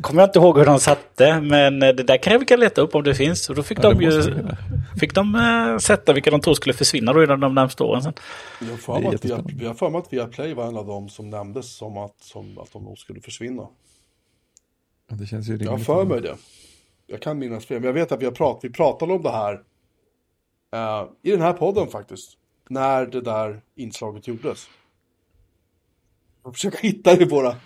Kommer 0.00 0.22
jag 0.22 0.28
inte 0.28 0.38
ihåg 0.38 0.58
hur 0.58 0.64
de 0.64 0.80
satte, 0.80 1.40
men 1.40 1.82
eh, 1.82 1.88
det 1.88 2.02
där 2.02 2.16
kan 2.16 2.40
vi 2.40 2.46
kan 2.46 2.60
leta 2.60 2.80
upp 2.80 2.94
om 2.94 3.02
det 3.02 3.14
finns. 3.14 3.50
Och 3.50 3.54
då 3.54 3.62
fick 3.62 3.78
Ja, 3.82 3.90
de 3.94 4.02
ju 4.02 4.34
fick 5.00 5.14
de 5.14 5.34
eh, 5.34 5.78
sätta 5.78 6.12
vilka 6.12 6.30
de 6.30 6.40
tror 6.40 6.54
skulle 6.54 6.72
försvinna 6.72 7.12
då 7.12 7.24
inom 7.24 7.40
de 7.40 7.54
närmaste 7.54 7.82
åren 7.82 8.02
sen. 8.02 8.12
Jag 8.60 8.68
har 8.68 8.76
för 8.76 8.92
mig 8.92 8.98
att 8.98 9.04
via, 9.04 9.12
jättespännande. 9.12 9.54
vi 9.56 9.66
har 9.66 9.74
för 9.74 9.90
mig 9.90 9.98
att 9.98 10.12
Viaplay 10.12 10.54
var 10.54 10.66
en 10.66 10.76
av 10.76 10.86
dem 10.86 11.08
som 11.08 11.30
nämndes 11.30 11.76
som 11.76 11.96
att, 11.96 12.20
som 12.20 12.58
att 12.58 12.72
de 12.72 12.84
nog 12.84 12.98
skulle 12.98 13.20
försvinna. 13.20 13.62
Ja, 15.10 15.16
Det 15.16 15.26
känns 15.26 15.48
ju 15.48 15.56
Jag 15.56 15.70
har 15.70 15.78
för 15.78 16.04
mig 16.04 16.20
det. 16.20 16.36
Jag 17.06 17.22
kan 17.22 17.38
minnas 17.38 17.66
fel, 17.66 17.80
men 17.80 17.86
jag 17.86 17.94
vet 17.94 18.12
att 18.12 18.20
vi 18.20 18.24
har 18.24 18.32
pratat, 18.32 18.64
vi 18.64 18.70
pratade 18.70 19.12
om 19.12 19.22
det 19.22 19.30
här 19.30 19.52
eh, 20.72 21.04
i 21.22 21.30
den 21.30 21.40
här 21.40 21.52
podden 21.52 21.88
faktiskt. 21.88 22.30
När 22.68 23.06
det 23.06 23.20
där 23.20 23.60
inslaget 23.76 24.28
gjordes. 24.28 24.68
Jag 26.42 26.52
får 26.52 26.52
försöka 26.52 26.78
hitta 26.78 27.14
det 27.16 27.22
i 27.22 27.28
våra, 27.28 27.56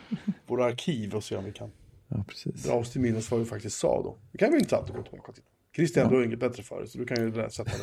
våra 0.47 0.65
arkiv 0.65 1.15
och 1.15 1.25
se 1.25 1.37
om 1.37 1.45
vi 1.45 1.53
kan 1.53 1.71
Ja, 2.09 2.25
precis. 2.29 2.63
dra 2.63 2.73
oss 2.75 2.93
till 2.93 3.01
minnes 3.01 3.31
vad 3.31 3.41
vi 3.41 3.47
faktiskt 3.47 3.79
sa 3.79 4.03
då. 4.03 4.17
Det 4.33 4.39
kan 4.39 4.49
vara 4.49 4.59
intressant 4.59 4.91
att 4.91 4.97
gå 4.97 5.03
tillbaka 5.03 5.33
till. 5.33 5.43
Christian, 5.77 6.09
du 6.09 6.17
har 6.17 6.23
inget 6.25 6.39
bättre 6.41 6.63
för 6.63 6.79
dig, 6.79 6.89
så 6.89 6.99
du 6.99 7.05
kan 7.07 7.17
ju 7.25 7.33
sätta 7.51 7.65
dig 7.65 7.81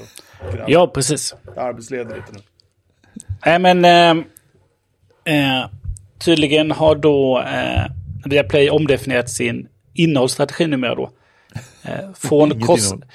och 0.48 0.54
gräva. 0.54 0.66
Ja, 0.70 0.88
precis. 0.88 1.36
Jag 1.46 1.58
är 1.58 1.62
arbetsledig 1.62 2.16
lite 2.16 2.32
nu. 2.32 2.40
Nej, 3.46 3.60
men 3.60 3.86
eh, 3.86 4.26
eh, 5.36 5.70
tydligen 6.20 6.72
har 6.72 6.96
då 6.96 7.42
eh, 7.42 7.86
Viaplay 8.26 8.70
omdefinierat 8.70 9.30
sin 9.30 9.68
innehållsstrategi 9.94 10.68
numera 10.68 10.96
då. 10.96 11.12
Eh, 11.84 12.14
från, 12.16 12.62
kost, 12.62 12.92
innehåll. 12.94 13.06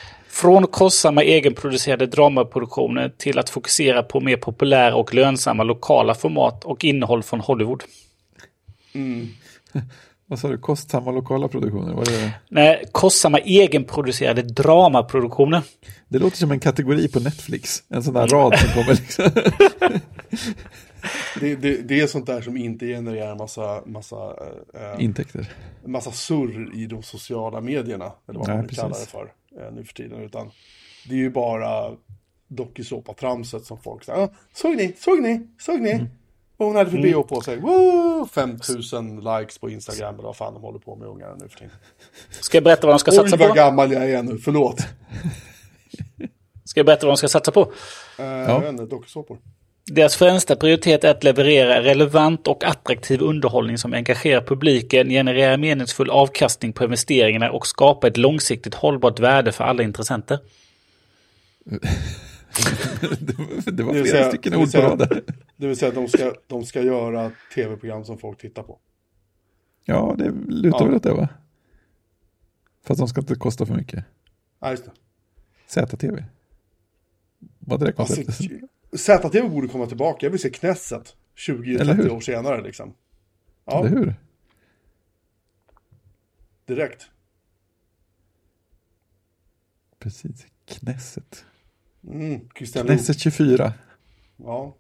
Från 0.41 0.67
kostsamma 0.67 1.23
egenproducerade 1.23 2.07
dramaproduktioner 2.07 3.13
till 3.17 3.39
att 3.39 3.51
fokusera 3.51 4.03
på 4.03 4.21
mer 4.21 4.37
populära 4.37 4.95
och 4.97 5.15
lönsamma 5.15 5.63
lokala 5.63 6.15
format 6.15 6.65
och 6.65 6.85
innehåll 6.85 7.23
från 7.23 7.41
Hollywood. 7.41 7.83
Vad 10.27 10.39
sa 10.39 10.49
du? 10.49 10.59
Kostsamma 10.59 11.11
lokala 11.11 11.49
produktioner? 11.49 11.95
Vad 11.95 12.09
är 12.09 12.13
det? 12.13 12.33
Nej, 12.49 12.85
kostsamma 12.93 13.39
egenproducerade 13.39 14.43
dramaproduktioner. 14.43 15.63
det 16.09 16.19
låter 16.19 16.37
som 16.37 16.51
en 16.51 16.61
kategori 16.61 17.09
på 17.09 17.21
Netflix. 17.21 17.83
En 17.89 18.03
sån 18.03 18.15
där 18.15 18.27
rad 18.27 18.59
som 18.59 18.69
kommer 18.69 18.95
liksom. 18.95 19.25
Det, 21.41 21.57
det, 21.57 21.89
det 21.89 22.01
är 22.01 22.07
sånt 22.07 22.27
där 22.27 22.41
som 22.41 22.57
inte 22.57 22.87
genererar 22.87 23.37
massa, 23.37 23.83
massa, 23.87 24.17
eh, 24.75 25.05
Intäkter. 25.05 25.53
massa 25.85 26.11
surr 26.13 26.71
i 26.75 26.87
de 26.87 27.03
sociala 27.03 27.61
medierna. 27.61 28.13
Eller 28.29 28.39
vad 28.39 28.49
Nej, 28.49 28.57
man 28.57 28.67
vill 28.67 28.77
kalla 28.77 28.89
det 28.89 28.95
precis. 28.95 29.11
för 29.11 29.33
eh, 29.59 29.73
nu 29.73 29.85
för 29.85 29.95
tiden. 29.95 30.21
Utan 30.23 30.51
det 31.09 31.15
är 31.15 31.19
ju 31.19 31.31
bara 31.31 31.97
dokusåpa-tramset 32.49 33.65
som 33.65 33.79
folk 33.81 34.05
säger. 34.05 34.19
Ah, 34.23 34.29
såg 34.53 34.77
ni? 34.77 34.93
Såg 34.99 35.23
ni? 35.23 35.47
Såg 35.59 35.81
ni? 35.81 35.91
Mm. 35.91 36.07
Och 36.57 36.67
hon 36.67 36.77
hade 36.77 36.91
för 36.91 36.99
bh 36.99 37.23
på 37.23 37.41
sig. 37.41 37.61
Woo! 37.61 38.27
5000 38.27 39.21
likes 39.21 39.59
på 39.59 39.71
Instagram 39.71 40.15
eller 40.15 40.25
vad 40.25 40.37
fan 40.37 40.55
de 40.55 40.63
håller 40.63 40.79
på 40.79 40.97
med 40.97 41.09
ungarna 41.09 41.35
nu 41.35 41.49
för 41.49 41.59
tiden. 41.59 41.75
Ska 42.31 42.57
jag 42.57 42.65
berätta 42.65 42.87
vad 42.87 42.95
de 42.95 42.99
ska 42.99 43.11
Oj 43.11 43.17
satsa 43.17 43.37
vad 43.37 43.49
på? 43.49 43.55
gammal 43.55 43.93
jag 43.93 44.11
är 44.11 44.23
nu, 44.23 44.39
förlåt. 44.39 44.81
Ska 46.65 46.81
jag 46.81 46.87
berätta 46.87 47.07
vad 47.07 47.13
de 47.13 47.17
ska 47.17 47.29
satsa 47.29 47.53
på? 47.53 47.61
Uh, 47.63 48.27
Jag 48.27 48.61
vet 48.61 48.69
inte, 48.71 48.85
dokusåpor. 48.85 49.39
Deras 49.91 50.17
främsta 50.17 50.57
prioritet 50.57 51.05
är 51.05 51.11
att 51.11 51.25
leverera 51.25 51.83
relevant 51.83 52.49
och 52.49 52.65
attraktiv 52.65 53.21
underhållning 53.23 53.79
som 53.79 53.93
engagerar 53.95 54.41
publiken, 54.43 55.09
genererar 55.09 55.57
meningsfull 55.57 56.11
avkastning 56.11 56.73
på 56.73 56.85
investeringarna 56.85 57.51
och 57.51 57.67
skapar 57.67 58.09
ett 58.09 58.17
långsiktigt 58.17 58.75
hållbart 58.75 59.21
värde 59.21 59.53
för 59.53 59.65
alla 59.65 59.83
intressenter. 59.83 60.39
det 63.73 63.83
var 63.83 63.93
flera 63.93 64.07
säga- 64.07 64.29
stycken 64.29 64.55
ord 64.55 64.73
på 64.73 64.79
raden. 64.81 65.09
Det 65.57 65.67
vill 65.67 65.77
säga 65.77 65.89
att 65.89 65.95
de 65.95 66.09
ska, 66.09 66.35
de 66.47 66.65
ska 66.65 66.83
göra 66.83 67.33
tv-program 67.55 68.05
som 68.05 68.19
folk 68.19 68.39
tittar 68.41 68.63
på. 68.63 68.79
Ja, 69.85 70.15
det 70.19 70.33
lutar 70.49 70.79
Ja. 70.81 70.85
väl 70.87 70.95
åt 70.95 71.03
det 71.03 71.13
va? 71.15 71.29
Fast 72.87 72.99
de 72.99 73.09
ska 73.09 73.21
inte 73.21 73.35
kosta 73.35 73.67
för 73.67 73.75
mycket. 73.75 74.05
Ja, 74.61 74.71
just 74.71 74.85
det. 74.85 74.91
ZTV. 75.67 76.25
Var 77.59 77.79
det 77.79 77.85
det 77.85 77.99
Alltså, 77.99 78.15
konceptet? 78.15 78.61
ZTV 78.93 79.49
borde 79.49 79.69
komma 79.69 79.87
tillbaka. 79.87 80.27
Jag 80.27 80.31
vill 80.31 80.41
se 80.41 80.51
Knesset 80.51 81.17
Eller 81.49 81.59
20-30 81.63 81.95
hur? 81.95 82.11
år 82.13 82.21
senare 82.21 82.63
liksom. 82.63 82.95
Ja, 83.65 83.79
Eller 83.87 83.89
hur? 83.97 84.15
direkt. 86.67 87.11
Precis. 89.99 90.47
Knesset. 90.65 91.45
Mm, 92.07 92.49
Christian. 92.57 92.87
Knesset 92.87 93.19
24. 93.19 93.73
Ja, 94.37 94.75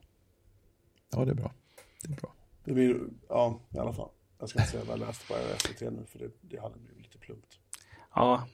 Ja, 1.10 1.24
det 1.24 1.30
är 1.30 1.34
bra. 1.34 1.52
Det 2.02 2.12
är 2.12 2.16
bra. 2.16 2.32
det 2.64 2.72
blir, 2.72 3.00
ja, 3.28 3.60
i 3.74 3.78
alla 3.78 3.92
fall. 3.92 4.08
Jag 4.38 4.48
ska 4.48 4.58
inte 4.58 4.70
säga 4.70 4.84
vad 4.84 5.00
jag 5.00 5.06
läste 5.06 5.26
på 5.26 5.34
SVT 5.58 5.80
nu, 5.80 6.04
för 6.08 6.18
det, 6.18 6.30
det 6.40 6.60
hade 6.60 6.78
blivit 6.78 7.02
lite 7.02 7.18
plumpt. 7.18 7.58
Ja. 8.14 8.46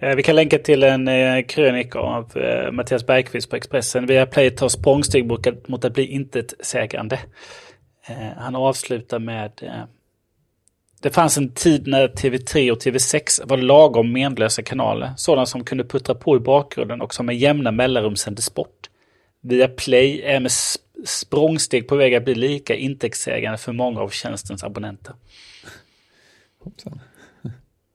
Eh, 0.00 0.16
Vi 0.16 0.22
kan 0.22 0.36
länka 0.36 0.58
till 0.58 0.82
en 0.82 1.08
eh, 1.08 1.44
krönika 1.44 1.98
av 1.98 2.36
eh, 2.36 2.72
Mattias 2.72 3.06
Bergqvist 3.06 3.50
på 3.50 3.56
Expressen. 3.56 4.06
Viaplay 4.06 4.50
tar 4.50 4.68
språngsteg 4.68 5.26
mot 5.68 5.84
att- 5.84 5.94
bli 5.94 6.06
intetsägande. 6.06 7.18
Han 8.36 8.54
avslutar 8.56 9.18
med 9.18 9.52
Det 11.00 11.10
fanns 11.10 11.38
en 11.38 11.50
tid 11.54 11.86
när 11.86 12.08
TV3 12.08 12.70
och 12.70 12.78
TV6 12.82 13.42
var 13.48 13.56
lagom 13.56 14.12
menlösa 14.12 14.62
kanaler. 14.62 15.10
Sådana 15.16 15.46
som 15.46 15.64
kunde 15.64 15.84
puttra 15.84 16.14
på 16.14 16.36
i 16.36 16.40
bakgrunden 16.40 17.00
och 17.00 17.14
som 17.14 17.26
med 17.26 17.36
jämna 17.36 17.70
mellanrum 17.72 18.16
sände 18.16 18.42
sport. 18.42 18.90
Viaplay 19.40 20.20
är 20.22 20.40
med 20.40 20.48
sp- 20.50 20.78
språngsteg 21.04 21.88
på 21.88 21.96
väg 21.96 22.14
att 22.14 22.24
bli 22.24 22.34
lika 22.34 22.74
intäktsägande 22.74 23.58
för 23.58 23.72
många 23.72 24.00
av 24.00 24.08
tjänstens 24.08 24.64
abonnenter. 24.64 25.14
Hoppsan. 26.64 27.00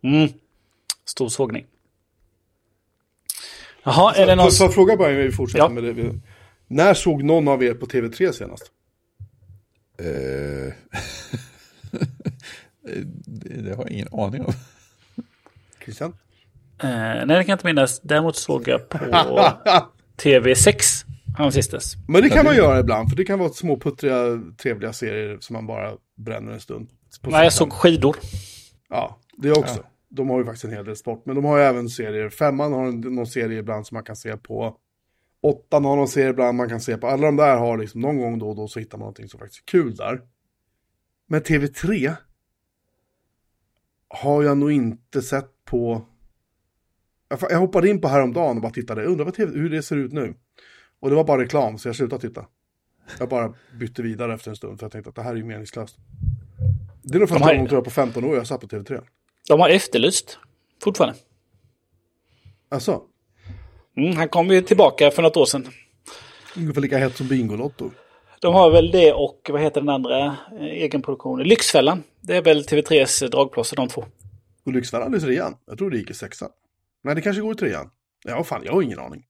Mm. 0.04 0.30
Stor 1.06 1.30
sågning. 1.30 1.66
Jaha, 3.84 4.13
är 4.15 4.27
det 4.27 4.36
någon... 4.36 4.51
Får 4.51 4.65
jag 4.65 4.73
fråga 4.73 4.97
bara 4.97 5.11
innan 5.11 5.23
vi 5.23 5.32
fortsätter 5.32 5.63
Ja. 5.63 5.69
med 5.69 5.84
det? 5.84 6.19
När 6.67 6.93
såg 6.93 7.23
någon 7.23 7.47
av 7.47 7.63
er 7.63 7.73
på 7.73 7.86
TV3 7.86 8.32
senast? 8.32 8.71
Eh, 9.99 10.73
det, 13.25 13.75
har 13.75 13.84
jag 13.84 13.89
ingen 13.91 14.07
aning 14.11 14.45
om. 14.45 14.53
Christian? 15.84 16.15
Eh, 16.84 16.89
nej, 16.89 17.25
det 17.27 17.34
kan 17.43 17.47
jag 17.47 17.55
inte 17.55 17.65
minnas. 17.65 17.99
Däremot 17.99 18.36
såg 18.36 18.67
jag 18.67 18.89
på 18.89 18.97
TV6 20.23 21.05
häromsistens. 21.38 21.95
Men 22.07 22.21
det 22.21 22.29
kan 22.29 22.38
Ja, 22.38 22.43
man 22.43 22.55
göra 22.55 22.79
ibland, 22.79 23.09
för 23.09 23.17
det 23.17 23.25
kan 23.25 23.39
vara 23.39 23.49
små 23.49 23.79
puttriga, 23.79 24.41
trevliga 24.61 24.93
serier 24.93 25.38
som 25.39 25.53
man 25.53 25.67
bara 25.67 25.91
bränner 26.17 26.51
en 26.51 26.59
stund. 26.59 26.89
på 27.21 27.29
Nej, 27.29 27.43
jag 27.43 27.53
såg 27.53 27.73
skidor. 27.73 28.15
Ja, 28.89 29.19
det 29.38 29.51
också. 29.51 29.84
De 30.14 30.30
har 30.30 30.39
ju 30.39 30.45
faktiskt 30.45 30.66
en 30.66 30.72
hel 30.72 30.86
del 30.86 30.95
sport, 30.95 31.26
men 31.26 31.36
de 31.36 31.45
har 31.45 31.57
ju 31.57 31.64
även 31.64 31.89
serier. 31.89 32.30
Femman 32.30 32.74
har 32.74 32.86
en, 32.86 32.99
någon 32.99 33.28
serie 33.28 33.59
ibland 33.59 33.88
som 33.88 33.95
man 33.95 34.03
kan 34.03 34.16
se 34.16 34.38
på. 34.38 34.78
Åttan 35.41 35.86
har 35.86 35.95
någon 35.95 36.07
serie 36.07 36.30
ibland 36.30 36.57
man 36.57 36.70
kan 36.70 36.82
se 36.82 36.97
på. 36.97 37.07
Alla 37.07 37.26
de 37.26 37.36
där 37.36 37.57
har 37.57 37.78
liksom 37.78 38.01
någon 38.01 38.18
gång 38.18 38.39
då 38.39 38.49
och 38.49 38.55
då 38.55 38.68
så 38.68 38.80
hittar 38.80 38.97
man 38.97 39.03
någonting 39.03 39.30
som 39.30 39.39
faktiskt 39.39 39.62
är 39.62 39.72
kul 39.72 39.95
där. 39.95 40.22
Men 41.28 41.41
TV3 41.41 42.14
har 44.07 44.43
jag 44.43 44.57
nog 44.57 44.72
inte 44.72 45.22
sett 45.22 45.66
på... 45.66 46.05
Jag 47.49 47.59
hoppade 47.59 47.89
in 47.89 48.01
på 48.01 48.07
häromdagen 48.07 48.55
och 48.55 48.62
bara 48.62 48.72
tittade. 48.72 49.01
Jag 49.01 49.12
undrar 49.12 49.26
vad 49.26 49.34
TV, 49.34 49.59
hur 49.59 49.70
det 49.70 49.84
ser 49.84 49.95
ut 49.95 50.12
nu. 50.12 50.34
Och 50.99 51.09
det 51.09 51.16
var 51.16 51.24
bara 51.24 51.41
reklam, 51.41 51.78
så 51.78 51.88
jag 51.88 51.95
slutade 51.95 52.22
titta. 52.22 52.45
Jag 53.20 53.30
bara 53.30 53.53
bytte 53.80 54.01
vidare 54.01 54.34
efter 54.34 54.49
en 54.49 54.55
stund, 54.55 54.80
för 54.80 54.86
jag 54.86 54.91
tänkte 54.91 55.09
att 55.09 55.16
det 55.16 55.22
här 55.22 55.32
är 55.32 55.36
ju 55.36 55.43
meningslöst. 55.43 55.97
Det 57.03 57.16
är 57.16 57.20
nog 57.20 57.30
första 57.30 57.53
gången 57.53 57.68
tror 57.68 57.78
jag 57.78 57.84
på 57.84 57.89
15 57.89 58.24
år 58.24 58.36
jag 58.36 58.47
satt 58.47 58.62
på 58.62 58.68
TV3. 58.68 59.03
De 59.52 59.60
har 59.60 59.70
efterlyst 59.70 60.39
fortfarande. 60.84 61.20
Alltså, 62.70 63.02
Mm, 63.97 64.16
han 64.18 64.30
kom 64.30 64.47
ju 64.47 64.62
tillbaka 64.62 65.12
för 65.12 65.22
något 65.22 65.38
år 65.38 65.45
sedan. 65.45 65.68
ungefär 66.58 66.82
lika 66.82 66.97
hett 66.97 67.18
som 67.18 67.28
Bingolotto. 67.28 67.91
De 68.41 68.54
har 68.54 68.72
väl 68.72 68.91
det 68.91 69.14
och 69.14 69.49
vad 69.49 69.62
heter 69.62 69.82
den 69.82 69.89
andra 69.89 70.26
eh, 70.60 70.64
egenproduktionen? 70.66 71.47
Lyxfällan. 71.47 72.04
Det 72.22 72.38
är 72.38 72.41
väl 72.41 72.64
TV3s 72.64 73.28
dragplåster 73.28 73.76
de 73.76 73.88
två. 73.88 74.06
Och 74.66 74.74
Lyxfällan 74.74 75.16
i 75.16 75.20
trean. 75.20 75.56
Jag 75.66 75.78
tror 75.78 75.89
det 75.89 75.97
gick 75.97 76.10
i 76.10 76.14
sexan. 76.14 76.49
Nej, 77.04 77.16
det 77.16 77.22
kanske 77.22 77.41
går 77.41 77.52
i 77.52 77.56
trean. 77.56 77.89
Ja, 78.26 78.43
fan, 78.43 78.62
jag 78.66 78.74
har 78.74 78.82
ingen 78.82 78.99
aning. 78.99 79.26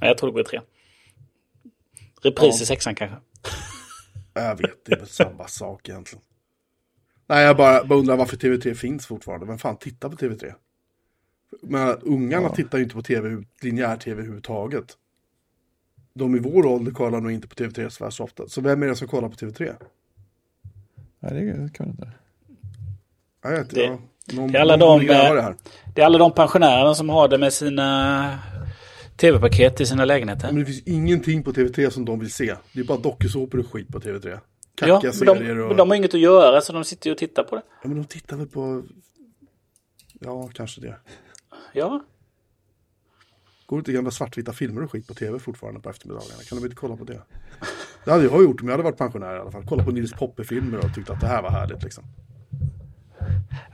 Ja, 0.00 0.06
jag 0.06 0.18
tror 0.18 0.28
det 0.30 0.32
går 0.32 0.40
i 0.40 0.44
tre. 0.44 0.60
Repris 2.22 2.56
Ja. 2.56 2.62
i 2.62 2.66
sexan 2.66 2.94
kanske. 2.94 3.16
Jag 4.34 4.56
vet, 4.56 4.84
det 4.84 4.92
är 4.92 4.98
väl 4.98 5.08
samma 5.08 5.46
sak 5.48 5.88
egentligen. 5.88 6.24
Nej, 7.28 7.44
jag 7.44 7.56
bara, 7.56 7.84
bara 7.84 7.98
undrar 7.98 8.16
varför 8.16 8.36
TV3 8.36 8.74
finns 8.74 9.06
fortfarande. 9.06 9.46
Vem 9.46 9.58
fan 9.58 9.76
tittar 9.76 10.08
på 10.08 10.16
TV3? 10.16 10.52
Men 11.62 11.96
ungarna 12.02 12.46
Ja. 12.48 12.54
tittar 12.54 12.78
ju 12.78 12.84
inte 12.84 12.96
på 12.96 13.02
tv, 13.02 13.42
linjär 13.62 13.96
tv 13.96 14.12
överhuvudtaget. 14.20 14.84
De 16.14 16.36
i 16.36 16.38
vår 16.38 16.66
ålder 16.66 16.92
kollar 16.92 17.20
nog 17.20 17.32
inte 17.32 17.48
på 17.48 17.54
TV3 17.54 17.88
så 17.88 18.04
värst 18.04 18.20
ofta. 18.20 18.48
Så 18.48 18.60
vem 18.60 18.82
är 18.82 18.86
det 18.86 18.96
som 18.96 19.08
kollar 19.08 19.28
på 19.28 19.34
TV3? 19.36 19.74
Nej, 21.20 21.44
det 21.44 21.70
kan 21.74 21.86
man 21.86 21.90
inte. 21.90 22.10
Jag 23.42 23.50
vet, 23.50 23.70
Det- 23.70 23.82
ja, 23.82 23.98
någon, 24.32 24.52
det 24.52 24.58
är 24.58 24.62
alla 24.62 24.76
de, 24.76 25.00
eh, 25.00 25.06
det. 25.06 25.54
Det 25.94 26.00
är 26.02 26.06
alla 26.06 26.18
de 26.18 26.32
pensionärerna 26.32 26.94
som 26.94 27.08
har 27.08 27.28
det 27.28 27.38
med 27.38 27.52
sina 27.52 28.38
tv-paket 29.16 29.80
i 29.80 29.86
sina 29.86 30.04
lägenheter. 30.04 30.46
Men 30.52 30.60
det 30.60 30.64
finns 30.66 30.82
ingenting 30.86 31.42
på 31.42 31.52
TV3 31.52 31.90
som 31.90 32.04
de 32.04 32.18
vill 32.20 32.32
se. 32.32 32.54
Det 32.72 32.80
är 32.80 32.84
bara 32.84 32.98
dokusåpor 32.98 33.60
och 33.60 33.72
skit 33.72 33.88
på 33.88 34.00
TV3. 34.00 34.38
Ja, 34.80 35.00
Kackiga 35.00 35.12
men 35.18 35.26
de, 35.26 35.38
serier 35.38 35.58
och... 35.58 35.76
de 35.76 35.88
har 35.88 35.96
inget 35.96 36.14
att 36.14 36.20
göra 36.20 36.60
så 36.60 36.72
de 36.72 36.84
sitter 36.84 37.06
ju 37.06 37.12
och 37.12 37.18
tittar 37.18 37.42
på 37.42 37.56
det. 37.56 37.62
Ja, 37.82 37.88
men 37.88 37.96
de 37.96 38.04
tittar 38.04 38.36
väl 38.36 38.46
på... 38.46 38.82
Ja, 40.20 40.50
kanske 40.54 40.80
det. 40.80 40.96
Ja, 41.72 42.00
Går 43.66 43.78
inte 43.78 43.92
gamla 43.92 44.10
svartvita 44.10 44.52
filmer 44.52 44.84
och 44.84 44.92
skit 44.92 45.06
på 45.06 45.14
tv 45.14 45.38
fortfarande 45.38 45.80
på 45.80 45.90
eftermiddagarna? 45.90 46.42
Kan 46.48 46.58
de 46.58 46.64
inte 46.64 46.76
kolla 46.76 46.96
på 46.96 47.04
det? 47.04 47.20
Det 48.04 48.10
hade 48.10 48.24
jag 48.24 48.42
gjort 48.42 48.60
om 48.60 48.68
jag 48.68 48.72
hade 48.72 48.82
varit 48.82 48.98
pensionär 48.98 49.36
i 49.36 49.38
alla 49.38 49.50
fall. 49.50 49.64
Kolla 49.68 49.84
på 49.84 49.90
Nils 49.90 50.12
Poppe-filmer 50.12 50.78
och 50.78 50.94
tyckt 50.94 51.10
att 51.10 51.20
det 51.20 51.26
här 51.26 51.42
var 51.42 51.50
härligt 51.50 51.82
liksom. 51.82 52.04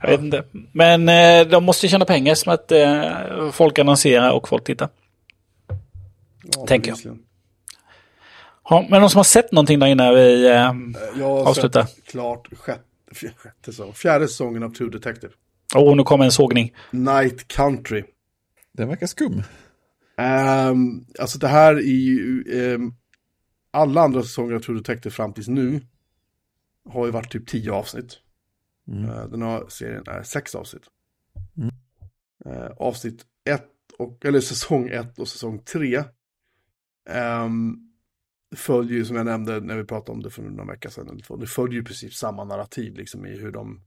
jag 0.01 0.09
vet 0.09 0.19
inte. 0.19 0.43
Men 0.71 1.09
eh, 1.09 1.47
de 1.47 1.63
måste 1.63 1.85
ju 1.85 1.89
tjäna 1.89 2.05
pengar 2.05 2.35
som 2.35 2.53
att 2.53 2.71
eh, 2.71 3.51
folk 3.51 3.79
annonserar 3.79 4.31
och 4.31 4.47
folk 4.47 4.63
tittar. 4.63 4.89
Ja, 6.43 6.65
Tänker 6.67 6.93
jag. 7.03 7.17
Ja, 8.69 8.87
men 8.89 9.01
de 9.01 9.09
som 9.09 9.17
har 9.19 9.23
sett 9.23 9.51
någonting 9.51 9.79
där 9.79 9.87
innan 9.87 10.15
vi... 10.15 10.45
Eh, 10.47 10.51
Jag 11.19 11.29
har 11.29 11.49
Avsluta. 11.49 11.87
sett 11.87 12.05
klart 12.05 12.47
sjätte, 12.57 12.83
fjärde, 13.11 13.35
sjätte 13.37 13.93
fjärde 13.93 14.27
säsongen 14.27 14.63
av 14.63 14.69
True 14.69 14.89
Detective. 14.89 15.33
oh, 15.75 15.95
nu 15.95 16.03
kommer 16.03 16.25
en 16.25 16.31
sågning. 16.31 16.73
Night 16.91 17.47
Country. 17.47 18.03
Den 18.71 18.87
verkar 18.87 19.07
skum. 19.07 19.43
Um, 20.17 21.05
alltså 21.19 21.37
det 21.39 21.47
här 21.47 21.75
är 21.75 21.79
ju, 21.81 22.43
ehm, 22.73 22.93
alla 23.71 24.01
andra 24.01 24.21
säsonger 24.23 24.55
av 24.55 24.59
True 24.59 24.77
Detective 24.77 25.11
fram 25.13 25.33
tills 25.33 25.47
nu 25.47 25.81
har 26.89 27.05
ju 27.05 27.11
varit 27.11 27.31
typ 27.31 27.47
tio 27.47 27.71
avsnitt. 27.71 28.19
Eh, 28.91 29.27
den 29.29 29.41
här 29.41 29.63
serien 29.69 30.03
är 30.07 30.23
sex 30.23 30.55
avsnitt. 30.55 30.83
Eh, 32.45 32.71
avsnitt 32.77 33.21
ett, 33.49 33.69
och, 33.97 34.25
eller 34.25 34.39
säsong 34.41 34.89
ett 34.89 35.19
och 35.19 35.27
säsong 35.27 35.59
tre 35.59 36.03
ehm, 37.09 37.82
följer 38.55 38.97
ju 38.97 39.05
som 39.05 39.15
jag 39.15 39.25
nämnde 39.25 39.59
när 39.59 39.77
vi 39.77 39.83
pratade 39.83 40.11
om 40.11 40.23
det 40.23 40.29
för 40.29 40.41
några 40.41 40.71
veckor 40.71 40.89
sedan. 40.89 41.09
eller 41.09 41.21
två, 41.21 41.35
Det 41.35 41.47
följer 41.47 41.75
ju 41.75 41.83
precis 41.83 42.17
samma 42.17 42.43
narrativ 42.43 42.95
liksom 42.95 43.25
i 43.25 43.37
hur 43.37 43.51
de 43.51 43.81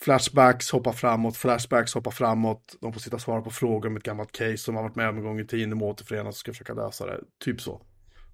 Flashbacks 0.00 0.70
hoppar 0.70 0.92
framåt, 0.92 1.36
flashbacks 1.36 1.94
hoppar 1.94 2.10
framåt. 2.10 2.76
De 2.80 2.92
får 2.92 3.00
sitta 3.00 3.16
och 3.16 3.22
svara 3.22 3.42
på 3.42 3.50
frågor 3.50 3.88
om 3.88 3.96
ett 3.96 4.02
gammalt 4.02 4.32
case 4.32 4.56
som 4.56 4.76
har 4.76 4.82
varit 4.82 4.96
med 4.96 5.08
om 5.08 5.16
en 5.16 5.24
gång 5.24 5.40
i 5.40 5.46
tiden. 5.46 5.70
De 5.70 5.82
återförenas 5.82 6.34
och 6.34 6.38
ska 6.38 6.52
försöka 6.52 6.74
lösa 6.74 7.06
det. 7.06 7.20
Typ 7.44 7.60
så. 7.60 7.82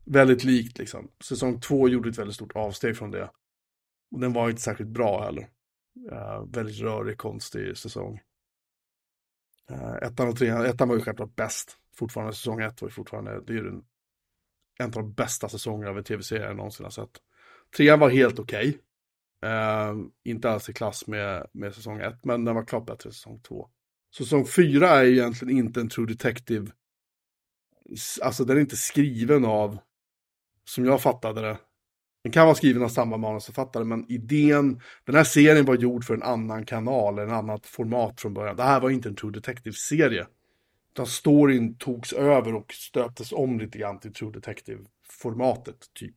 Väldigt 0.05 0.45
likt 0.45 0.79
liksom. 0.79 1.11
Säsong 1.25 1.61
två 1.61 1.89
gjorde 1.89 2.09
ett 2.09 2.19
väldigt 2.19 2.35
stort 2.35 2.57
avsteg 2.57 2.97
från 2.97 3.11
det. 3.11 3.31
Och 4.11 4.21
den 4.21 4.33
var 4.33 4.51
inte 4.51 4.63
särskilt 4.63 4.91
bra 4.91 5.25
heller. 5.25 5.49
Uh, 6.13 6.45
väldigt 6.53 6.81
rörig, 6.81 7.19
konstig 7.19 7.77
säsong. 7.77 8.21
Uh, 9.71 9.95
ettan 10.03 10.29
och 10.29 10.37
trean, 10.37 10.67
ettan 10.67 10.89
var 10.89 10.97
ju 10.97 11.03
självklart 11.03 11.37
bäst. 11.37 11.79
Fortfarande 11.95 12.33
säsong 12.33 12.61
ett 12.61 12.83
var 12.83 12.89
ju 12.89 12.93
fortfarande, 12.93 13.41
det 13.47 13.53
är 13.53 13.57
ju 13.57 13.65
den, 13.65 13.83
en 14.79 14.87
av 14.87 14.93
de 14.93 15.13
bästa 15.13 15.49
säsongerna 15.49 15.91
av 15.91 15.99
en 15.99 16.05
tv-serie 16.05 16.47
jag 16.47 16.57
någonsin 16.57 16.85
har 16.85 16.91
sett. 16.91 17.11
Trean 17.77 18.01
var 18.01 18.11
helt 18.11 18.39
okej. 18.39 18.79
Eh, 19.45 19.95
inte 20.25 20.51
alls 20.51 20.69
i 20.69 20.73
klass 20.73 21.07
med, 21.07 21.47
med 21.53 21.75
säsong 21.75 22.01
1, 22.01 22.25
men 22.25 22.45
den 22.45 22.55
var 22.55 22.65
klart 22.65 22.87
bättre 22.87 23.09
än 23.09 23.13
säsong 23.13 23.41
2. 23.41 23.69
Säsong 24.17 24.47
4 24.47 24.89
är 24.89 25.05
ju 25.05 25.13
egentligen 25.13 25.59
inte 25.59 25.81
en 25.81 25.89
True 25.89 26.07
Detective. 26.07 26.71
Alltså 28.23 28.45
den 28.45 28.57
är 28.57 28.61
inte 28.61 28.77
skriven 28.77 29.45
av, 29.45 29.79
som 30.65 30.85
jag 30.85 31.03
fattade 31.03 31.41
det. 31.41 31.59
Den 32.23 32.33
kan 32.33 32.45
vara 32.45 32.55
skriven 32.55 32.83
av 32.83 32.89
samma 32.89 33.17
manusförfattare, 33.17 33.85
men 33.85 34.11
idén, 34.11 34.81
den 35.05 35.15
här 35.15 35.25
serien 35.25 35.65
var 35.65 35.75
gjord 35.75 36.05
för 36.05 36.15
en 36.15 36.23
annan 36.23 36.65
kanal, 36.67 37.19
en 37.19 37.31
annat 37.31 37.67
format 37.67 38.21
från 38.21 38.35
början. 38.35 38.57
Det 38.57 38.63
här 38.63 38.81
var 38.81 38.91
inte 38.91 39.09
en 39.09 39.15
True 39.15 39.33
Detective-serie. 39.33 40.27
Utan 40.97 41.07
storyn 41.07 41.75
togs 41.75 42.13
över 42.13 42.55
och 42.55 42.73
stöptes 42.73 43.33
om 43.33 43.59
lite 43.59 43.79
grann 43.79 44.01
till 44.01 44.13
True 44.13 44.33
Detective-formatet, 44.33 45.77
typ. 45.95 46.15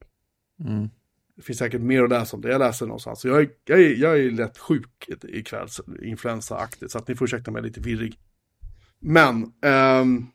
Mm. 0.65 0.89
Det 1.35 1.41
finns 1.41 1.59
säkert 1.59 1.81
mer 1.81 2.03
att 2.03 2.09
läsa 2.09 2.35
om 2.35 2.41
det. 2.41 2.51
Jag 2.51 2.59
läser 2.59 2.85
någonstans. 2.85 3.25
Jag, 3.25 3.41
är, 3.41 3.49
jag, 3.65 3.81
är, 3.81 3.95
jag 3.95 4.19
är 4.19 4.31
lätt 4.31 4.57
sjuk 4.57 5.09
ikväll, 5.23 5.67
influensaaktigt, 6.03 6.91
så 6.91 6.97
att 6.97 7.07
ni 7.07 7.15
får 7.15 7.25
ursäkta 7.25 7.51
mig 7.51 7.61
lite 7.61 7.79
virrig. 7.79 8.19
Men, 8.99 9.53
ehm, 9.61 10.25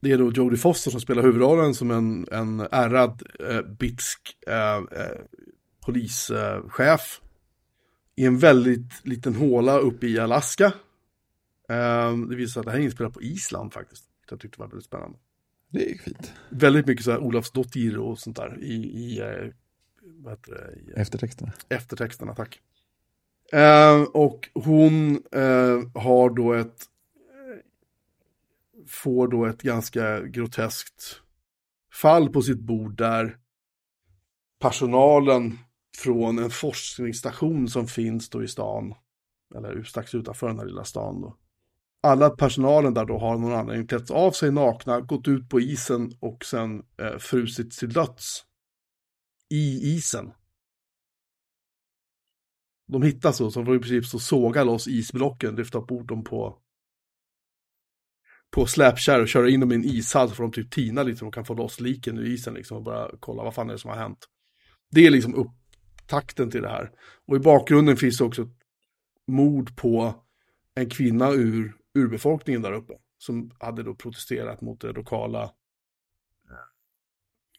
det 0.00 0.12
är 0.12 0.18
då 0.18 0.32
Jodie 0.32 0.58
Foster 0.58 0.90
som 0.90 1.00
spelar 1.00 1.22
huvudrollen 1.22 1.74
som 1.74 1.90
en, 1.90 2.26
en 2.32 2.60
ärrad 2.60 3.22
eh, 3.48 3.62
bitsk 3.62 4.36
eh, 4.46 4.76
eh, 4.76 5.20
polischef 5.86 7.20
i 8.16 8.24
en 8.24 8.38
väldigt 8.38 9.06
liten 9.06 9.34
håla 9.34 9.78
uppe 9.78 10.06
i 10.06 10.18
Alaska. 10.18 10.72
Ehm, 11.70 12.28
det 12.28 12.36
visar 12.36 12.52
sig 12.52 12.60
att 12.60 12.66
det 12.66 12.72
här 12.72 12.78
är 12.78 12.82
inspelat 12.82 13.12
på 13.14 13.22
Island 13.22 13.72
faktiskt. 13.72 14.04
Jag 14.30 14.40
tyckte 14.40 14.56
det 14.56 14.62
var 14.62 14.68
väldigt 14.68 14.84
spännande 14.84 15.18
Det 15.68 15.90
är 15.90 15.98
fint. 15.98 16.32
väldigt 16.48 16.86
mycket 16.86 17.04
så 17.04 17.10
här 17.10 17.18
Olafsdottir 17.18 17.98
och 17.98 18.18
sånt 18.18 18.36
där 18.36 18.58
i, 18.62 18.74
i, 18.74 19.20
eh, 19.20 19.52
vad 20.02 20.32
heter 20.32 20.52
det, 20.52 20.80
i 20.80 21.00
Eftertexterna. 21.00 21.52
eftertexterna, 21.68 22.34
tack. 22.34 22.60
Eh, 23.52 24.02
och 24.02 24.48
hon 24.54 25.22
eh, 25.32 25.80
har 26.02 26.30
då 26.30 26.52
ett, 26.52 26.82
eh, 27.16 27.58
får 28.88 29.28
då 29.28 29.46
ett 29.46 29.62
ganska 29.62 30.20
groteskt 30.20 31.22
fall 31.92 32.28
på 32.32 32.42
sitt 32.42 32.60
bord 32.60 32.96
där 32.96 33.38
personalen 34.58 35.58
från 35.98 36.38
en 36.38 36.50
forskningsstation 36.50 37.68
som 37.68 37.86
finns 37.86 38.30
då 38.30 38.42
i 38.42 38.48
stan, 38.48 38.94
eller 39.54 39.82
strax 39.82 40.14
utanför 40.14 40.48
den 40.48 40.58
här 40.58 40.66
lilla 40.66 40.84
stan 40.84 41.20
då, 41.20 41.36
alla 42.02 42.30
personalen 42.30 42.94
där 42.94 43.04
då 43.04 43.18
har 43.18 43.38
någon 43.38 43.52
anledning 43.52 43.86
klätt 43.86 44.10
av 44.10 44.30
sig 44.30 44.52
nakna, 44.52 45.00
gått 45.00 45.28
ut 45.28 45.48
på 45.48 45.60
isen 45.60 46.12
och 46.20 46.44
sen 46.44 46.82
eh, 47.02 47.18
frusit 47.18 47.70
till 47.70 47.92
döds 47.92 48.44
i 49.50 49.94
isen. 49.96 50.32
De 52.92 53.02
hittas 53.02 53.36
så, 53.36 53.50
så 53.50 53.64
får 53.64 53.76
i 53.76 53.78
princip 53.78 54.06
så 54.06 54.18
såga 54.18 54.64
loss 54.64 54.88
isblocken, 54.88 55.56
lyfta 55.56 55.78
upp 55.78 55.86
bort 55.86 56.08
dem 56.08 56.24
på 56.24 56.58
på 58.50 58.66
släpkärr 58.66 59.20
och 59.20 59.28
köra 59.28 59.48
in 59.48 59.60
dem 59.60 59.72
i 59.72 59.74
en 59.74 59.84
ishall 59.84 60.28
så 60.28 60.34
får 60.34 60.44
de 60.44 60.52
typ 60.52 60.70
tina 60.70 61.02
lite 61.02 61.18
så 61.18 61.24
de 61.24 61.32
kan 61.32 61.44
få 61.44 61.54
loss 61.54 61.80
liken 61.80 62.18
ur 62.18 62.26
isen 62.26 62.54
liksom 62.54 62.76
och 62.76 62.82
bara 62.82 63.10
kolla 63.20 63.42
vad 63.42 63.54
fan 63.54 63.68
är 63.68 63.72
det 63.72 63.78
som 63.78 63.90
har 63.90 63.96
hänt. 63.96 64.18
Det 64.90 65.06
är 65.06 65.10
liksom 65.10 65.34
upptakten 65.34 66.50
till 66.50 66.62
det 66.62 66.68
här. 66.68 66.90
Och 67.26 67.36
i 67.36 67.38
bakgrunden 67.38 67.96
finns 67.96 68.18
det 68.18 68.24
också 68.24 68.42
ett 68.42 68.56
mord 69.28 69.76
på 69.76 70.14
en 70.74 70.90
kvinna 70.90 71.30
ur 71.30 71.76
urbefolkningen 71.94 72.62
där 72.62 72.72
uppe. 72.72 72.92
Som 73.18 73.50
hade 73.60 73.82
då 73.82 73.94
protesterat 73.94 74.60
mot 74.60 74.80
det 74.80 74.92
lokala 74.92 75.52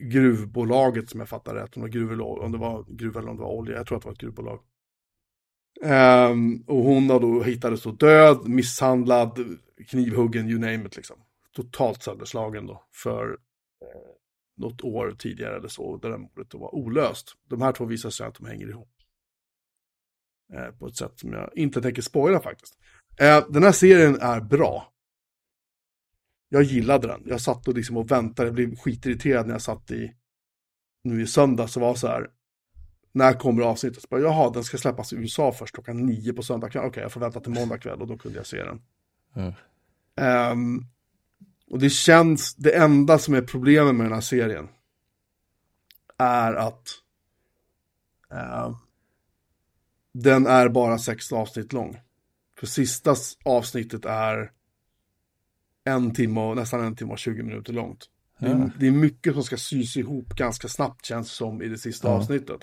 gruvbolaget 0.01 1.09
som 1.09 1.19
jag 1.19 1.29
fattar 1.29 1.55
rätt. 1.55 1.77
Om 1.77 1.81
det 1.81 1.87
var 1.87 1.93
gruv 1.93 2.11
eller, 2.11 2.25
om 2.25 2.51
det 2.51 2.57
var 2.57 2.85
gruv 2.89 3.17
eller 3.17 3.29
om 3.29 3.35
det 3.35 3.43
var 3.43 3.51
olja. 3.51 3.75
Jag 3.75 3.87
tror 3.87 3.97
att 3.97 4.03
det 4.03 4.07
var 4.07 4.13
ett 4.13 4.19
gruvbolag. 4.19 4.59
Um, 5.83 6.63
och 6.67 6.83
hon 6.83 7.07
då 7.07 7.43
hittades 7.43 7.83
då 7.83 7.91
död, 7.91 8.47
misshandlad, 8.47 9.39
knivhuggen, 9.87 10.49
you 10.49 10.59
name 10.59 10.87
it 10.87 10.95
liksom. 10.95 11.23
Totalt 11.55 12.03
sönderslagen 12.03 12.67
då 12.67 12.83
för 12.91 13.29
eh, 13.31 13.37
något 14.57 14.81
år 14.81 15.15
tidigare 15.19 15.57
eller 15.57 15.67
så. 15.67 15.97
Där 15.97 16.09
det 16.09 16.17
mordet 16.17 16.49
då 16.49 16.57
var 16.57 16.75
olöst. 16.75 17.35
De 17.49 17.61
här 17.61 17.71
två 17.71 17.85
visar 17.85 18.09
sig 18.09 18.27
att 18.27 18.35
de 18.35 18.45
hänger 18.45 18.69
ihop. 18.69 18.89
Eh, 20.53 20.71
på 20.71 20.87
ett 20.87 20.95
sätt 20.95 21.19
som 21.19 21.33
jag 21.33 21.49
inte 21.55 21.81
tänker 21.81 22.01
spoila 22.01 22.39
faktiskt. 22.39 22.77
Eh, 23.19 23.45
den 23.49 23.63
här 23.63 23.71
serien 23.71 24.19
är 24.21 24.41
bra. 24.41 24.91
Jag 26.49 26.63
gillade 26.63 27.07
den. 27.07 27.21
Jag 27.25 27.41
satt 27.41 27.67
och, 27.67 27.73
liksom 27.73 27.97
och 27.97 28.11
väntade. 28.11 28.47
Jag 28.47 28.55
blev 28.55 28.75
skitirriterad 28.75 29.47
när 29.47 29.53
jag 29.53 29.61
satt 29.61 29.91
i 29.91 30.13
nu 31.03 31.21
i 31.21 31.27
söndag 31.27 31.67
så 31.67 31.79
var 31.79 31.95
så 31.95 32.07
här. 32.07 32.29
När 33.13 33.33
kommer 33.33 33.63
avsnittet? 33.63 34.01
Så 34.01 34.07
bara, 34.09 34.21
Jaha, 34.21 34.49
den 34.49 34.63
ska 34.63 34.77
släppas 34.77 35.13
i 35.13 35.15
USA 35.15 35.51
först 35.51 35.73
klockan 35.73 36.05
nio 36.05 36.33
på 36.33 36.43
söndag 36.43 36.69
kväll. 36.69 36.85
Okej, 36.85 37.03
jag 37.03 37.11
får 37.11 37.21
vänta 37.21 37.39
till 37.39 37.51
måndag 37.51 37.77
kväll 37.77 38.01
och 38.01 38.07
då 38.07 38.17
kunde 38.17 38.37
jag 38.37 38.45
se 38.45 38.63
den. 38.63 38.81
Ja. 39.33 39.53
Ehm, 40.15 40.85
och 41.69 41.79
det 41.79 41.89
känns, 41.89 42.55
det 42.55 42.75
enda 42.75 43.19
som 43.19 43.33
är 43.33 43.41
problemet 43.41 43.95
med 43.95 44.05
den 44.05 44.13
här 44.13 44.21
serien 44.21 44.69
är 46.17 46.53
att 46.53 46.87
ehm, 48.31 48.75
den 50.13 50.47
är 50.47 50.69
bara 50.69 50.97
sex 50.97 51.31
avsnitt 51.31 51.73
lång. 51.73 51.99
För 52.61 52.67
sista 52.67 53.15
avsnittet 53.45 54.05
är 54.05 54.51
en 55.83 56.13
timme 56.13 56.41
och 56.41 56.55
nästan 56.55 56.83
en 56.85 56.95
timme 56.95 57.11
och 57.11 57.19
20 57.19 57.43
minuter 57.43 57.73
långt. 57.73 58.05
Det, 58.39 58.45
är, 58.45 58.49
Ja. 58.49 58.69
det 58.79 58.87
är 58.87 58.91
mycket 58.91 59.33
som 59.33 59.43
ska 59.43 59.57
sys 59.57 59.97
ihop 59.97 60.29
ganska 60.35 60.67
snabbt 60.67 61.05
känns 61.05 61.31
som 61.31 61.61
i 61.61 61.67
det 61.67 61.77
sista 61.77 62.07
Ja. 62.07 62.13
avsnittet. 62.13 62.59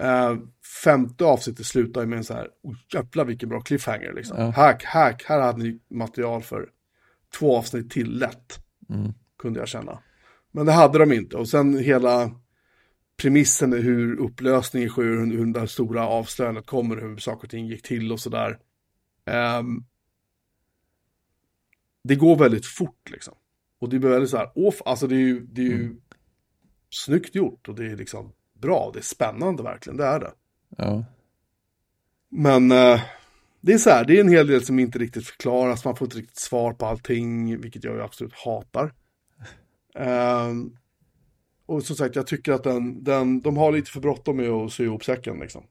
Eh, 0.00 0.36
femte 0.84 1.24
avsnittet 1.24 1.66
slutar 1.66 2.06
med 2.06 2.16
en 2.18 2.24
så 2.24 2.34
här, 2.34 2.48
oh, 2.62 2.76
jävlar 2.94 3.24
vilken 3.24 3.48
bra 3.48 3.60
cliffhanger 3.60 4.12
liksom. 4.12 4.36
Ja. 4.40 4.50
Hack, 4.50 4.84
hack, 4.84 5.24
här 5.26 5.40
hade 5.40 5.62
ni 5.62 5.78
material 5.90 6.42
för 6.42 6.68
två 7.38 7.56
avsnitt 7.56 7.90
till 7.90 8.18
lätt. 8.18 8.58
Mm. 8.90 9.12
Kunde 9.38 9.60
jag 9.60 9.68
känna. 9.68 9.98
Men 10.52 10.66
det 10.66 10.72
hade 10.72 10.98
de 10.98 11.12
inte. 11.12 11.36
Och 11.36 11.48
sen 11.48 11.78
hela 11.78 12.30
premissen 13.16 13.72
är 13.72 13.78
hur 13.78 14.16
upplösningen 14.20 14.88
sker, 14.88 15.02
hur, 15.02 15.26
hur 15.36 15.46
det 15.52 15.68
stora 15.68 16.06
avslöjandet 16.06 16.66
kommer, 16.66 16.96
hur 16.96 17.16
saker 17.16 17.44
och 17.46 17.50
ting 17.50 17.66
gick 17.66 17.82
till 17.82 18.12
och 18.12 18.20
sådär. 18.20 18.58
Ehm, 19.26 19.84
det 22.04 22.16
går 22.16 22.36
väldigt 22.36 22.66
fort 22.66 23.10
liksom. 23.10 23.34
Och 23.78 23.88
det 23.88 23.98
blir 23.98 24.10
väldigt 24.10 24.30
så 24.30 24.36
här, 24.36 24.52
off, 24.54 24.82
alltså 24.84 25.06
det 25.06 25.14
är 25.14 25.18
ju, 25.18 25.40
det 25.40 25.60
är 25.60 25.66
ju 25.66 25.96
snyggt 26.90 27.34
gjort 27.34 27.68
och 27.68 27.74
det 27.74 27.86
är 27.86 27.96
liksom 27.96 28.32
bra, 28.54 28.90
det 28.92 28.98
är 28.98 29.02
spännande 29.02 29.62
verkligen, 29.62 29.96
det 29.96 30.04
är 30.04 30.20
det. 30.20 30.32
Ja. 30.76 31.04
Men 32.28 32.70
eh, 32.72 33.00
det 33.60 33.72
är 33.72 33.78
så 33.78 33.90
här, 33.90 34.04
det 34.04 34.16
är 34.16 34.20
en 34.20 34.28
hel 34.28 34.46
del 34.46 34.64
som 34.64 34.78
inte 34.78 34.98
riktigt 34.98 35.26
förklaras, 35.26 35.84
man 35.84 35.96
får 35.96 36.06
inte 36.06 36.16
riktigt 36.18 36.38
svar 36.38 36.72
på 36.72 36.86
allting, 36.86 37.60
vilket 37.60 37.84
jag 37.84 37.94
ju 37.94 38.02
absolut 38.02 38.34
hatar. 38.34 38.94
Ehm, 39.94 40.76
och 41.66 41.82
som 41.82 41.96
sagt, 41.96 42.16
jag 42.16 42.26
tycker 42.26 42.52
att 42.52 42.64
den, 42.64 43.04
den, 43.04 43.40
de 43.40 43.56
har 43.56 43.72
lite 43.72 43.90
för 43.90 44.00
bråttom 44.00 44.36
med 44.36 44.48
att 44.50 44.72
sy 44.72 44.84
ihop 44.84 45.04
säcken 45.04 45.38
liksom. 45.38 45.64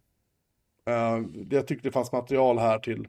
Det- 1.46 1.56
jag 1.56 1.68
tyckte 1.68 1.88
det 1.88 1.92
fanns 1.92 2.12
material 2.12 2.60
här 2.60 2.80
till, 2.80 3.08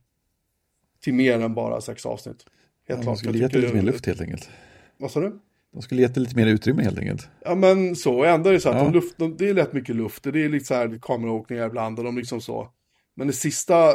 till 1.03 1.15
mer 1.15 1.41
än 1.41 1.55
bara 1.55 1.81
sex 1.81 2.07
avsnitt. 2.07 2.47
Helt 2.89 3.01
De 3.01 3.05
klart. 3.05 3.19
skulle 3.19 3.39
Jag 3.39 3.43
gett 3.53 3.63
lite 3.63 3.75
mer 3.75 3.83
luft 3.83 4.07
helt 4.07 4.21
enkelt. 4.21 4.51
Vad 4.97 5.11
sa 5.11 5.21
du? 5.21 5.39
De 5.73 5.83
skulle 5.83 6.03
gett 6.03 6.17
lite 6.17 6.37
mer 6.37 6.47
utrymme 6.47 6.83
helt 6.83 6.99
enkelt. 6.99 7.29
Ja 7.45 7.55
men 7.55 7.97
så, 7.97 8.25
ändå 8.25 8.49
är 8.49 8.53
det 8.55 8.61
så 8.61 8.69
att 8.69 8.77
Ja. 8.77 8.85
de 8.85 8.93
luft, 8.93 9.15
de, 9.19 9.37
det 9.37 9.49
är 9.49 9.55
lätt 9.55 9.73
mycket 9.73 9.97
luft, 9.97 10.23
det 10.23 10.45
är 10.45 10.49
lite 10.49 10.65
så 10.65 10.75
här 10.75 10.99
kameraåkningar 11.03 11.67
ibland 11.67 11.99
och 11.99 12.05
de 12.05 12.17
liksom 12.19 12.41
så. 12.41 12.69
Men 13.15 13.27
det 13.27 13.33
sista, 13.33 13.95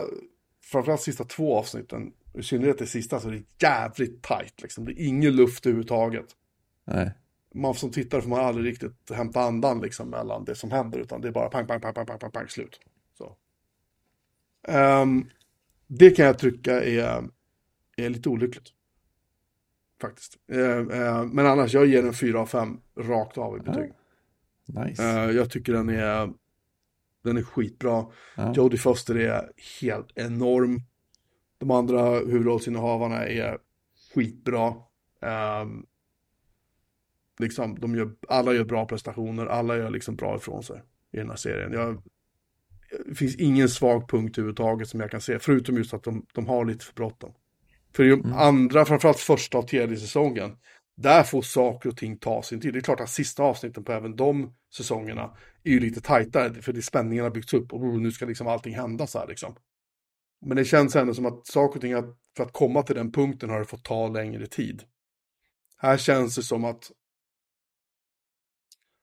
framförallt 0.63 1.01
sista 1.01 1.23
två 1.23 1.55
avsnitten, 1.57 2.11
i 2.33 2.43
synnerhet 2.43 2.77
det 2.77 2.87
sista, 2.87 3.19
så 3.19 3.27
är 3.27 3.31
det 3.31 3.43
jävligt 3.67 4.21
tajt 4.23 4.61
liksom. 4.61 4.85
Det 4.85 4.91
är 4.91 5.07
ingen 5.07 5.35
luft 5.35 5.65
överhuvudtaget. 5.65 6.25
Nej. 6.85 7.11
Man 7.55 7.73
som 7.73 7.91
tittar 7.91 8.21
får 8.21 8.29
man 8.29 8.39
aldrig 8.45 8.65
riktigt 8.71 9.11
hämta 9.13 9.41
andan 9.41 9.81
liksom 9.81 10.09
mellan 10.09 10.45
det 10.45 10.55
som 10.55 10.71
händer, 10.71 10.99
utan 10.99 11.21
det 11.21 11.27
är 11.27 11.31
bara 11.31 11.49
pang, 11.49 11.67
pang, 11.67 11.81
pang, 11.81 11.93
pang, 11.93 12.05
pang, 12.05 12.19
pang, 12.19 12.31
pang 12.31 12.47
slut. 12.47 12.79
Så. 13.17 13.35
Ehm, 14.67 15.25
det 15.87 16.11
kan 16.11 16.25
jag 16.25 16.39
tycka 16.39 16.83
är, 16.83 17.29
är 17.97 18.09
lite 18.09 18.29
olyckligt. 18.29 18.73
Faktiskt. 20.01 20.37
Ehm, 20.51 20.91
ehm, 20.91 21.29
men 21.29 21.45
annars, 21.45 21.73
jag 21.73 21.85
ger 21.85 22.03
den 22.03 22.13
4 22.13 22.39
av 22.39 22.45
5 22.45 22.79
rakt 22.95 23.37
av 23.37 23.57
i 23.57 23.59
betyg. 23.59 23.93
Nice. 24.65 25.03
Eh, 25.03 25.31
jag 25.31 25.51
tycker 25.51 25.73
den 25.73 25.89
är, 25.89 26.33
den 27.23 27.37
är 27.37 27.43
skitbra. 27.43 28.05
Ja. 28.35 28.53
Jodie 28.53 28.77
Foster 28.77 29.15
är 29.17 29.51
helt 29.81 30.17
enorm. 30.17 30.81
De 31.57 31.71
andra 31.71 32.19
huvudrollsinnehavarna 32.19 33.25
är 33.25 33.57
skitbra. 34.13 34.73
Um, 35.61 35.85
liksom, 37.39 37.79
de 37.79 37.95
gör, 37.95 38.11
alla 38.27 38.53
gör 38.53 38.65
bra 38.65 38.85
prestationer, 38.85 39.45
alla 39.45 39.77
gör 39.77 39.89
liksom 39.89 40.15
bra 40.15 40.35
ifrån 40.35 40.63
sig 40.63 40.81
i 41.11 41.17
den 41.17 41.29
här 41.29 41.35
serien. 41.35 41.73
Jag, 41.73 42.03
det 43.05 43.15
finns 43.15 43.35
ingen 43.35 43.69
svag 43.69 44.09
punkt 44.09 44.37
överhuvudtaget 44.37 44.89
som 44.89 44.99
jag 44.99 45.11
kan 45.11 45.21
se, 45.21 45.39
förutom 45.39 45.77
just 45.77 45.93
att 45.93 46.03
de, 46.03 46.25
de 46.33 46.47
har 46.47 46.65
lite 46.65 46.85
för 46.85 46.93
bråttom. 46.93 47.33
För 47.95 48.03
i 48.03 48.09
de 48.09 48.33
andra, 48.33 48.85
framförallt 48.85 49.19
första 49.19 49.57
och 49.57 49.67
tredje 49.67 49.97
säsongen, 49.97 50.57
där 50.97 51.23
får 51.23 51.41
saker 51.41 51.89
och 51.89 51.97
ting 51.97 52.17
ta 52.17 52.43
sin 52.43 52.61
tid. 52.61 52.73
Det 52.73 52.79
är 52.79 52.81
klart 52.81 52.99
att 52.99 53.09
sista 53.09 53.43
avsnitten 53.43 53.83
på 53.83 53.91
även 53.91 54.15
de 54.15 54.53
säsongerna 54.75 55.37
är 55.63 55.71
ju 55.71 55.79
lite 55.79 56.01
tajtare, 56.01 56.61
för 56.61 56.73
det 56.73 56.81
spänningen 56.81 57.23
har 57.23 57.31
byggts 57.31 57.53
upp 57.53 57.73
och 57.73 57.83
oh, 57.83 57.99
nu 57.99 58.11
ska 58.11 58.25
liksom 58.25 58.47
allting 58.47 58.75
hända 58.75 59.07
så 59.07 59.19
här 59.19 59.27
liksom. 59.27 59.55
Men 60.45 60.57
det 60.57 60.65
känns 60.65 60.95
ändå 60.95 61.13
som 61.13 61.25
att 61.25 61.47
saker 61.47 61.75
och 61.75 61.81
ting, 61.81 61.93
att, 61.93 62.17
för 62.37 62.43
att 62.43 62.53
komma 62.53 62.83
till 62.83 62.95
den 62.95 63.11
punkten 63.11 63.49
har 63.49 63.59
det 63.59 63.65
fått 63.65 63.83
ta 63.83 64.07
längre 64.07 64.47
tid. 64.47 64.83
Här 65.77 65.97
känns 65.97 66.35
det 66.35 66.43
som 66.43 66.65
att, 66.65 66.91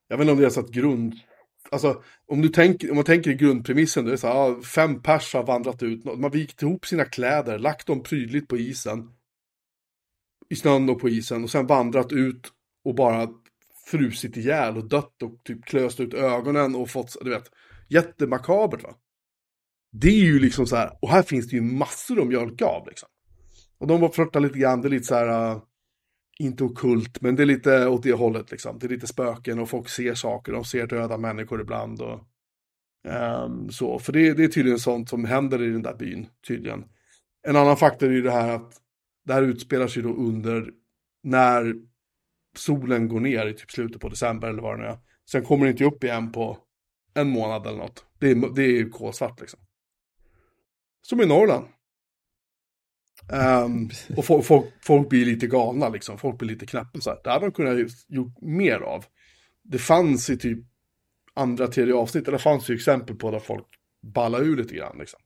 jag 0.09 0.16
vet 0.16 0.24
inte 0.24 0.32
om 0.32 0.39
det 0.39 0.47
är 0.47 0.51
så 0.51 0.61
att 0.61 0.70
grund, 0.70 1.14
alltså 1.74 2.02
om 2.26 2.42
du 2.42 2.48
tänker, 2.48 2.90
om 2.90 2.96
man 2.96 3.04
tänker 3.04 3.30
i 3.30 3.34
grundpremissen, 3.34 4.04
det 4.04 4.12
är 4.12 4.16
så 4.16 4.26
här, 4.26 4.62
fem 4.62 5.02
pers 5.02 5.34
har 5.34 5.42
vandrat 5.42 5.82
ut, 5.82 6.04
de 6.04 6.22
har 6.22 6.30
vikt 6.30 6.62
ihop 6.62 6.86
sina 6.86 7.04
kläder, 7.04 7.58
lagt 7.58 7.86
dem 7.86 8.02
prydligt 8.02 8.48
på 8.48 8.56
isen, 8.56 9.10
i 10.50 10.56
snön 10.56 10.88
och 10.88 11.00
på 11.00 11.08
isen 11.08 11.44
och 11.44 11.50
sen 11.50 11.66
vandrat 11.66 12.12
ut 12.12 12.52
och 12.84 12.94
bara 12.94 13.28
frusit 13.90 14.36
ihjäl 14.36 14.76
och 14.76 14.88
dött 14.88 15.22
och 15.22 15.44
typ 15.44 15.64
klöst 15.64 16.00
ut 16.00 16.14
ögonen 16.14 16.74
och 16.74 16.90
fått, 16.90 17.16
du 17.20 17.30
vet, 17.30 17.50
jättemakabert 17.88 18.82
va. 18.82 18.94
Det 19.92 20.08
är 20.08 20.24
ju 20.24 20.38
liksom 20.38 20.66
så 20.66 20.76
här, 20.76 20.98
och 21.02 21.08
här 21.08 21.22
finns 21.22 21.48
det 21.48 21.56
ju 21.56 21.62
massor 21.62 22.20
att 22.20 22.26
mjölka 22.26 22.64
av 22.64 22.86
liksom. 22.86 23.08
Och 23.78 23.86
de 23.86 24.00
var 24.00 24.08
flörtade 24.08 24.46
lite 24.46 24.58
grann, 24.58 24.80
det 24.80 24.88
är 24.88 24.90
lite 24.90 25.04
så 25.04 25.14
här, 25.14 25.50
äh, 25.50 25.62
inte 26.39 26.64
okult, 26.64 27.20
men 27.20 27.37
det 27.37 27.43
är 27.43 27.47
lite 27.47 27.87
åt 27.89 28.03
det 28.03 28.12
hållet 28.12 28.51
liksom. 28.51 28.78
Det 28.78 28.87
är 28.87 28.91
lite 28.91 29.07
spöken 29.07 29.59
och 29.59 29.68
folk 29.68 29.89
ser 29.89 30.14
saker, 30.14 30.53
de 30.53 30.64
ser 30.64 30.87
döda 30.87 31.18
människor 31.18 31.61
ibland 31.61 32.01
och 32.01 32.20
um, 33.09 33.70
så. 33.70 33.99
För 33.99 34.12
det, 34.12 34.32
det 34.32 34.45
är 34.45 34.49
tydligen 34.49 34.78
sånt 34.78 35.09
som 35.09 35.24
händer 35.24 35.62
i 35.62 35.70
den 35.70 35.82
där 35.82 35.95
byn, 35.95 36.26
tydligen. 36.47 36.85
En 37.47 37.57
annan 37.57 37.76
faktor 37.76 38.09
är 38.09 38.12
ju 38.12 38.22
det 38.22 38.30
här 38.30 38.49
att 38.49 38.80
det 39.24 39.35
här 39.35 39.43
utspelar 39.43 39.87
sig 39.87 40.03
då 40.03 40.14
under 40.14 40.70
när 41.22 41.74
solen 42.57 43.09
går 43.09 43.20
ner 43.20 43.47
i 43.47 43.55
typ 43.55 43.70
slutet 43.70 44.01
på 44.01 44.09
december 44.09 44.49
eller 44.49 44.62
vad 44.62 44.78
det 44.78 44.82
nu 44.82 44.89
är. 44.89 44.99
Sen 45.30 45.45
kommer 45.45 45.64
det 45.64 45.70
inte 45.70 45.85
upp 45.85 46.05
igen 46.05 46.32
på 46.32 46.59
en 47.14 47.28
månad 47.28 47.66
eller 47.66 47.78
något. 47.78 48.05
Det 48.18 48.30
är, 48.30 48.55
det 48.55 48.62
är 48.62 48.70
ju 48.70 48.91
kolsvart 48.91 49.41
liksom. 49.41 49.61
Som 51.03 51.20
i 51.20 51.26
Norrland. 51.26 51.64
Ehm, 53.32 53.90
och 54.16 54.24
folk, 54.24 54.44
folk, 54.44 54.66
folk 54.80 55.08
blir 55.08 55.26
lite 55.26 55.46
galna 55.46 55.88
liksom, 55.88 56.18
folk 56.18 56.38
blir 56.38 56.48
lite 56.48 56.66
knäppa 56.66 57.00
så 57.00 57.10
här. 57.10 57.18
Det 57.24 57.30
hade 57.30 57.46
de 57.46 57.52
kunnat 57.52 57.90
gjort 58.08 58.40
mer 58.40 58.80
av. 58.80 59.04
Det 59.62 59.78
fanns 59.78 60.30
i 60.30 60.36
typ 60.36 60.58
andra, 61.34 61.66
tredje 61.66 61.94
avsnitt, 61.94 62.28
eller 62.28 62.38
fanns 62.38 62.70
ju 62.70 62.74
exempel 62.74 63.16
på 63.16 63.30
där 63.30 63.38
folk 63.38 63.66
ballar 64.00 64.40
ur 64.40 64.56
lite 64.56 64.74
grann 64.74 64.98
liksom. 64.98 65.20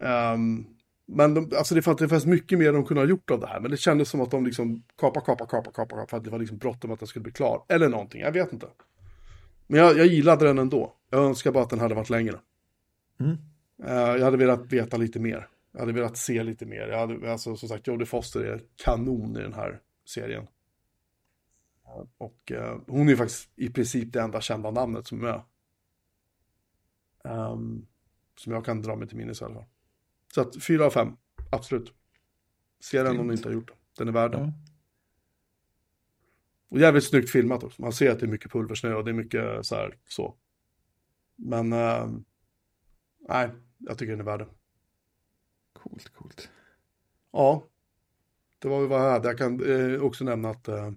Ehm, 0.00 0.66
men 1.08 1.34
de, 1.34 1.52
alltså 1.56 1.74
det, 1.74 1.82
fanns, 1.82 1.98
det 1.98 2.08
fanns 2.08 2.26
mycket 2.26 2.58
mer 2.58 2.72
de 2.72 2.84
kunde 2.84 3.00
ha 3.00 3.08
gjort 3.08 3.30
av 3.30 3.40
det 3.40 3.46
här, 3.46 3.60
men 3.60 3.70
det 3.70 3.76
kändes 3.76 4.08
som 4.08 4.20
att 4.20 4.30
de 4.30 4.46
liksom 4.46 4.82
kapa, 4.96 5.20
kapa, 5.20 5.46
kapa, 5.46 5.70
kapa, 5.70 5.96
kapa 5.96 6.06
för 6.06 6.16
att 6.16 6.24
det 6.24 6.30
var 6.30 6.38
liksom 6.38 6.58
bråttom 6.58 6.92
att 6.92 6.98
den 6.98 7.08
skulle 7.08 7.22
bli 7.22 7.32
klar. 7.32 7.64
Eller 7.68 7.88
någonting, 7.88 8.20
jag 8.20 8.32
vet 8.32 8.52
inte. 8.52 8.66
Men 9.66 9.80
jag, 9.80 9.98
jag 9.98 10.06
gillade 10.06 10.46
den 10.46 10.58
ändå. 10.58 10.94
Jag 11.10 11.24
önskar 11.24 11.52
bara 11.52 11.64
att 11.64 11.70
den 11.70 11.80
hade 11.80 11.94
varit 11.94 12.10
längre. 12.10 12.38
Mm. 13.20 13.36
Eh, 13.84 14.16
jag 14.16 14.24
hade 14.24 14.36
velat 14.36 14.72
veta 14.72 14.96
lite 14.96 15.20
mer. 15.20 15.48
Jag 15.76 15.80
hade 15.80 15.92
velat 15.92 16.16
se 16.16 16.42
lite 16.42 16.66
mer. 16.66 16.88
Jag 16.88 16.98
hade, 16.98 17.32
alltså, 17.32 17.56
som 17.56 17.68
sagt, 17.68 17.86
Jodie 17.86 18.06
Foster 18.06 18.40
är 18.40 18.62
kanon 18.76 19.36
i 19.36 19.40
den 19.42 19.52
här 19.52 19.82
serien. 20.04 20.46
Och 22.18 22.52
eh, 22.52 22.78
hon 22.86 23.08
är 23.08 23.16
faktiskt 23.16 23.50
i 23.56 23.70
princip 23.70 24.12
det 24.12 24.20
enda 24.20 24.40
kända 24.40 24.70
namnet 24.70 25.06
som 25.06 25.18
är 25.18 25.22
med. 25.22 25.42
Ehm, 27.24 27.86
som 28.36 28.52
jag 28.52 28.64
kan 28.64 28.82
dra 28.82 28.96
mig 28.96 29.08
till 29.08 29.16
minnes 29.16 29.40
i 29.40 29.44
alla 29.44 29.54
fall. 29.54 29.64
Så 30.34 30.40
att 30.40 30.62
fyra 30.62 30.86
av 30.86 30.90
fem, 30.90 31.16
absolut. 31.50 31.92
Se 32.80 33.02
den 33.02 33.18
om 33.18 33.26
ni 33.26 33.32
inte 33.32 33.48
har 33.48 33.54
gjort 33.54 33.68
det. 33.68 33.74
Den 33.98 34.08
är 34.08 34.12
värd 34.12 34.32
det. 34.32 34.38
Ja. 34.38 34.52
Och 36.68 36.80
jävligt 36.80 37.04
snyggt 37.04 37.30
filmat 37.30 37.64
också. 37.64 37.82
Man 37.82 37.92
ser 37.92 38.10
att 38.10 38.20
det 38.20 38.26
är 38.26 38.30
mycket 38.30 38.52
pulversnö 38.52 38.94
och 38.94 39.04
det 39.04 39.10
är 39.10 39.14
mycket 39.14 39.66
så 39.66 39.74
här 39.74 39.98
så. 40.08 40.36
Men 41.36 41.72
eh, 41.72 42.08
nej, 43.28 43.50
jag 43.78 43.98
tycker 43.98 44.10
den 44.10 44.20
är 44.20 44.24
värd 44.24 44.40
det. 44.40 44.48
Coolt, 45.90 46.08
coolt. 46.14 46.50
Ja, 47.32 47.64
det 48.58 48.68
var 48.68 48.86
vad 48.86 49.00
jag 49.00 49.10
hade. 49.10 49.28
Jag 49.28 49.38
kan 49.38 49.94
eh, 49.94 50.02
också 50.02 50.24
nämna 50.24 50.50
att 50.50 50.68
eh, 50.68 50.90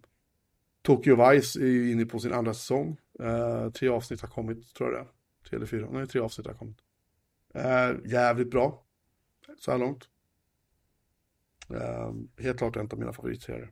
Tokyo 0.81 1.29
Vice 1.29 1.59
är 1.59 1.65
ju 1.65 1.91
inne 1.91 2.05
på 2.05 2.19
sin 2.19 2.33
andra 2.33 2.53
säsong. 2.53 2.97
Eh, 3.19 3.69
tre 3.69 3.89
avsnitt 3.89 4.21
har 4.21 4.27
kommit, 4.27 4.73
tror 4.73 4.93
jag 4.93 4.99
det 4.99 5.09
är. 5.09 5.11
Tre 5.49 5.55
eller 5.55 5.65
fyra. 5.65 5.87
Nej, 5.91 6.07
tre 6.07 6.21
avsnitt 6.21 6.47
har 6.47 6.53
kommit. 6.53 6.77
Eh, 7.53 8.11
jävligt 8.11 8.51
bra, 8.51 8.83
så 9.57 9.71
här 9.71 9.77
långt. 9.77 10.09
Eh, 11.69 12.13
helt 12.43 12.57
klart 12.57 12.75
en 12.75 12.89
av 12.91 12.99
mina 12.99 13.13
favoritserier. 13.13 13.71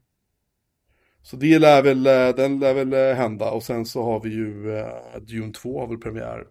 Så 1.22 1.36
det 1.36 1.60
lär 1.60 1.84
väl, 1.84 2.08
eh, 2.08 2.36
den 2.36 2.60
lär 2.60 2.74
väl 2.74 2.94
eh, 2.94 3.16
hända. 3.16 3.52
Och 3.52 3.64
sen 3.64 3.86
så 3.86 4.04
har 4.04 4.20
vi 4.20 4.30
ju 4.30 4.78
eh, 4.78 5.20
Dune 5.22 5.54
2 5.54 5.80
har 5.80 5.88
väl 5.88 5.98
premiär 5.98 6.48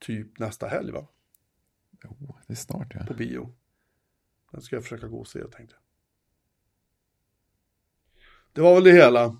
typ 0.00 0.38
nästa 0.38 0.66
helg 0.66 0.92
va? 0.92 1.06
Jo, 2.04 2.36
det 2.46 2.52
är 2.52 2.56
snart 2.56 2.92
ja. 2.94 3.06
på 3.06 3.14
bio. 3.14 3.54
Den 4.52 4.62
ska 4.62 4.76
jag 4.76 4.82
försöka 4.82 5.06
gå 5.06 5.18
och 5.18 5.28
se, 5.28 5.38
tänkte 5.38 5.74
jag. 5.74 5.82
Det 8.52 8.60
var 8.60 8.74
väl 8.74 8.84
det 8.84 8.92
hela. 8.92 9.36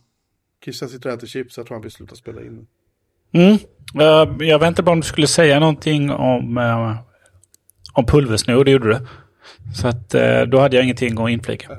Christian 0.65 0.89
sitter 0.89 1.09
och 1.09 1.15
äter 1.15 1.27
chips, 1.27 1.57
jag 1.57 1.67
tror 1.67 1.75
han 1.75 1.83
vill 1.83 1.91
sluta 1.91 2.15
spela 2.15 2.43
in. 2.43 2.67
Mm. 3.33 3.59
Eh, 4.01 4.47
jag 4.49 4.59
väntade 4.59 4.83
bara 4.83 4.93
om 4.93 5.01
du 5.01 5.07
skulle 5.07 5.27
säga 5.27 5.61
någonting 5.61 6.11
om, 6.11 6.59
uh, 6.59 6.97
om 7.93 8.07
pulversnö 8.07 8.55
och 8.55 8.65
det 8.65 8.71
gjorde 8.71 8.89
du. 8.89 9.07
Så 9.75 9.89
att 9.89 10.15
eh, 10.15 10.43
då 10.43 10.59
hade 10.59 10.77
jag 10.77 10.85
ingenting 10.85 11.21
att 11.21 11.31
inflika. 11.31 11.69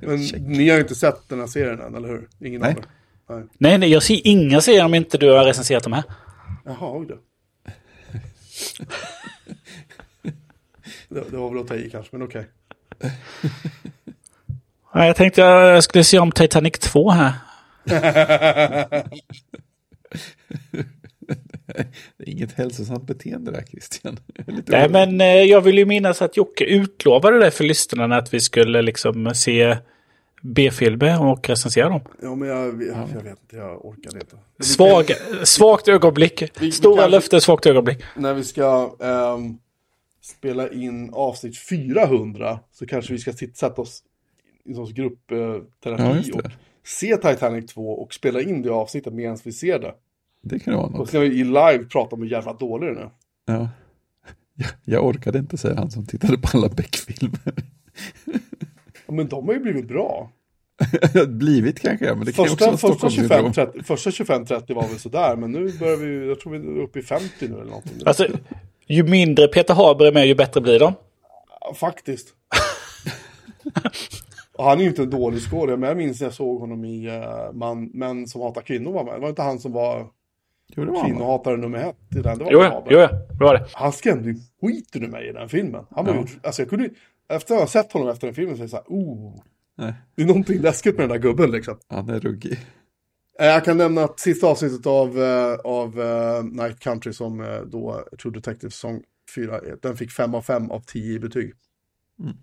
Men 0.00 0.18
ni 0.38 0.68
har 0.68 0.76
ju 0.76 0.82
inte 0.82 0.94
sett 0.94 1.28
den 1.28 1.40
här 1.40 1.46
serien 1.46 1.80
än, 1.80 1.94
eller 1.94 2.08
hur? 2.08 2.28
Ingen 2.38 2.60
Nej. 2.60 2.76
av? 2.76 3.36
Nej. 3.36 3.46
Nej, 3.58 3.78
nej, 3.78 3.90
jag 3.90 4.02
ser 4.02 4.26
inga 4.26 4.60
serier 4.60 4.84
om 4.84 4.94
inte 4.94 5.18
du 5.18 5.32
har 5.32 5.44
recenserat 5.44 5.82
dem 5.82 5.92
här. 5.92 6.04
Jaha, 6.64 6.98
oj 6.98 7.06
då. 7.08 7.18
Det, 11.08 11.30
det 11.30 11.36
var 11.36 11.50
väl 11.50 11.60
att 11.60 11.68
ta 11.68 11.74
i 11.74 11.90
kanske, 11.90 12.16
men 12.16 12.22
okej. 12.22 12.46
Ja, 14.94 15.06
Jag 15.06 15.16
tänkte 15.16 15.40
jag 15.40 15.84
skulle 15.84 16.04
se 16.04 16.18
om 16.18 16.32
Titanic 16.32 16.72
2 16.72 17.10
här. 17.10 17.32
Det 22.16 22.24
är 22.26 22.28
inget 22.28 22.52
hälsosamt 22.52 23.06
beteende 23.06 23.50
där 23.50 23.62
Christian. 23.62 24.18
Nej, 24.66 24.88
men 24.88 25.20
eh, 25.20 25.26
jag 25.26 25.60
vill 25.60 25.78
ju 25.78 25.84
minnas 25.84 26.22
att 26.22 26.36
Jocke 26.36 26.64
utlovade 26.64 27.38
det 27.38 27.50
för 27.50 27.64
lyssnarna 27.64 28.16
att 28.16 28.34
vi 28.34 28.40
skulle 28.40 28.82
liksom 28.82 29.34
se 29.34 29.78
B-filmer 30.40 31.22
och 31.30 31.48
recensera 31.48 31.88
dem. 31.88 32.00
Ja, 32.22 32.34
men 32.34 32.48
jag, 32.48 32.82
jag, 32.82 32.96
jag 33.14 33.22
vet 33.22 33.40
inte, 33.40 33.56
jag 33.56 33.84
orkar 33.86 34.14
inte. 34.14 34.36
Svag, 34.60 35.10
svagt 35.44 35.88
ögonblick. 35.88 36.42
vi 36.60 36.72
Stora 36.72 37.06
löften, 37.06 37.40
svagt 37.40 37.66
ögonblick. 37.66 38.02
När 38.16 38.34
vi 38.34 38.44
ska 38.44 38.96
ehm, 39.00 39.58
spela 40.20 40.70
in 40.70 41.10
avsnitt 41.12 41.58
400 41.58 42.60
så 42.72 42.86
kanske 42.86 43.12
vi 43.12 43.18
ska 43.18 43.32
sätta 43.32 43.82
oss 43.82 44.02
i 44.64 44.72
någon 44.72 44.94
gruppterapi 44.94 46.30
det. 46.30 46.32
och 46.32 46.50
se 46.84 47.16
Titanic 47.16 47.72
2 47.72 47.90
och 47.90 48.14
spela 48.14 48.40
in 48.40 48.62
det 48.62 48.70
avsnittet 48.70 49.12
medan 49.14 49.38
vi 49.44 49.52
ser 49.52 49.78
det. 49.78 49.94
Det 50.42 50.58
kan 50.58 50.74
vara 50.74 50.86
Och 50.86 50.92
något. 50.92 51.00
så 51.00 51.06
ska 51.06 51.20
vi 51.20 51.26
i 51.26 51.44
live 51.44 51.84
prata 51.92 52.16
om 52.16 52.22
hur 52.22 52.30
jävla 52.30 52.52
dålig 52.52 52.88
den 52.88 52.98
är. 52.98 53.10
Ja. 53.46 53.68
Jag, 54.54 54.68
jag 54.84 55.06
orkade 55.06 55.38
inte 55.38 55.56
säga 55.58 55.74
han 55.76 55.90
som 55.90 56.06
tittade 56.06 56.38
på 56.38 56.48
alla 56.58 56.68
Beck-filmer. 56.68 57.52
Men 59.10 59.28
de 59.28 59.46
har 59.46 59.54
ju 59.54 59.60
blivit 59.60 59.88
bra. 59.88 60.30
Blivit 61.28 61.80
kanske, 61.80 62.14
men 62.14 62.24
det 62.24 62.32
kan 62.32 62.44
ju 62.44 62.50
också 62.52 62.70
Första, 62.70 62.88
vara 62.88 62.96
första 62.98 63.10
Stockholmssyndrom. 63.10 63.52
25-30 63.52 63.82
första 63.82 64.10
25-30 64.10 64.74
var 64.74 64.82
väl 64.88 64.98
sådär, 64.98 65.36
men 65.36 65.52
nu 65.52 65.78
börjar 65.78 65.96
vi, 65.96 66.28
jag 66.28 66.40
tror 66.40 66.52
vi 66.52 66.58
är 66.58 66.82
uppe 66.82 66.98
i 66.98 67.02
50 67.02 67.26
nu 67.40 67.46
eller 67.46 67.64
någonting. 67.64 67.92
Alltså, 68.06 68.26
ju 68.86 69.02
mindre 69.02 69.48
Peter 69.48 69.74
Haber 69.74 70.04
är 70.06 70.12
med, 70.12 70.26
ju 70.26 70.34
bättre 70.34 70.60
blir 70.60 70.78
de. 70.78 70.92
Ja, 71.60 71.74
faktiskt. 71.74 72.28
Och 74.56 74.64
han 74.64 74.78
är 74.78 74.82
ju 74.82 74.88
inte 74.88 75.02
en 75.02 75.10
dålig 75.10 75.40
skådespelare, 75.40 75.76
men 75.76 75.88
jag 75.88 75.96
minns 75.96 76.20
när 76.20 76.26
jag 76.26 76.34
såg 76.34 76.60
honom 76.60 76.84
i 76.84 77.08
uh, 77.08 77.52
man, 77.52 77.84
Män 77.94 78.26
som 78.26 78.40
hatar 78.40 78.60
kvinnor 78.62 78.92
var 78.92 79.04
med. 79.04 79.14
Det 79.14 79.20
var 79.20 79.28
inte 79.28 79.42
han 79.42 79.58
som 79.58 79.72
var 79.72 80.06
Jo, 80.76 80.84
det 80.84 80.90
var 80.90 80.98
han. 81.00 81.10
va? 81.10 81.16
kvinnohatare 81.16 81.56
nummer 81.56 81.78
ett 81.78 81.96
i 82.18 82.22
den. 82.22 82.38
Det 82.38 82.44
var 82.44 82.52
Jo, 82.52 82.62
jo, 82.90 82.98
det 83.38 83.44
var 83.44 83.54
det. 83.54 83.66
Han 83.72 83.92
skrämde 83.92 84.28
ju 84.28 84.36
skiten 84.62 85.02
ur 85.04 85.08
mig 85.08 85.28
i 85.28 85.32
den 85.32 85.48
filmen. 85.48 85.84
Han 85.90 86.04
var 86.06 86.14
Ja. 86.14 86.20
ju, 86.20 86.26
alltså 86.42 86.62
jag 86.62 86.68
kunde 86.68 86.88
efter 87.30 87.54
att 87.54 87.60
ha 87.60 87.66
sett 87.66 87.92
honom 87.92 88.08
efter 88.08 88.26
den 88.26 88.34
filmen 88.34 88.56
så 88.56 88.62
är 88.62 88.64
det 88.64 88.70
så 88.70 88.76
här, 88.76 88.84
oh, 88.88 89.42
Nej, 89.80 89.94
det 90.14 90.22
är 90.22 90.26
någonting 90.26 90.60
läskigt 90.60 90.96
med 90.96 91.08
den 91.08 91.20
där 91.20 91.28
gubben 91.28 91.50
liksom. 91.50 91.78
han 91.88 92.08
är 92.08 92.20
ruggig. 92.20 92.52
Eh, 93.38 93.46
Jag 93.46 93.64
kan 93.64 93.76
nämna 93.76 94.04
att 94.04 94.20
sista 94.20 94.46
avsnittet 94.46 94.86
av, 94.86 95.18
eh, 95.18 95.54
av 95.54 96.00
eh, 96.00 96.44
Night 96.44 96.80
Country 96.80 97.12
som 97.12 97.60
då 97.66 98.04
True 98.22 98.32
Detective 98.32 98.70
säsong 98.70 99.02
4, 99.34 99.58
eh, 99.58 99.74
den 99.82 99.96
fick 99.96 100.10
5 100.10 100.34
av 100.34 100.42
5 100.42 100.70
av 100.70 100.80
10 100.80 101.14
i 101.14 101.18
betyg. 101.18 101.52
Mm. 102.20 102.36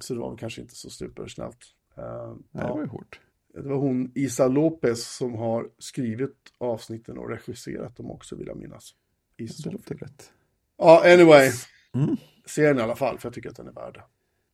Så 0.00 0.14
det 0.14 0.20
var 0.20 0.30
väl 0.30 0.38
kanske 0.38 0.60
inte 0.60 0.74
så 0.74 0.90
supersnällt. 0.90 1.58
Nej, 1.96 2.06
det 2.52 2.60
ja. 2.60 2.74
var 2.74 2.80
ju 2.80 2.86
hårt. 2.86 3.20
Det 3.54 3.68
var 3.68 3.76
hon 3.76 4.12
Isa 4.14 4.48
Lopez 4.48 5.16
som 5.16 5.34
har 5.34 5.68
skrivit 5.78 6.36
avsnitten 6.58 7.18
och 7.18 7.28
regisserat 7.28 7.96
dem 7.96 8.10
också 8.10 8.36
vill 8.36 8.46
jag 8.46 8.56
minnas. 8.56 8.90
I 9.36 9.46
Det 9.64 9.70
låter 9.70 9.94
rätt. 9.94 10.32
Ja, 10.78 11.12
anyway. 11.12 11.50
Mm. 11.94 12.16
Serien 12.46 12.78
i 12.78 12.80
alla 12.80 12.96
fall, 12.96 13.18
för 13.18 13.28
jag 13.28 13.34
tycker 13.34 13.50
att 13.50 13.56
den 13.56 13.68
är 13.68 13.72
värd 13.72 13.94
det. 13.94 14.02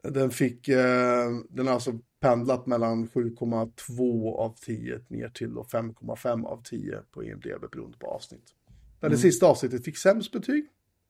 Den 0.02 0.30
fick, 0.30 0.68
eh, 0.68 1.30
den 1.48 1.66
har 1.66 1.74
alltså 1.74 1.98
pendlat 2.20 2.66
mellan 2.66 3.08
7,2 3.08 4.36
av 4.36 4.56
10 4.60 5.00
ner 5.08 5.28
till 5.28 5.54
då 5.54 5.64
5,5 5.64 6.46
av 6.46 6.62
10 6.62 6.98
på 7.10 7.24
IMDB 7.24 7.70
beroende 7.72 7.98
på 7.98 8.06
avsnitt. 8.06 8.54
Där 9.00 9.08
det 9.08 9.18
sista 9.18 9.46
avsnittet 9.46 9.84
fick 9.84 9.96
sämst 9.96 10.32
betyg. 10.32 10.66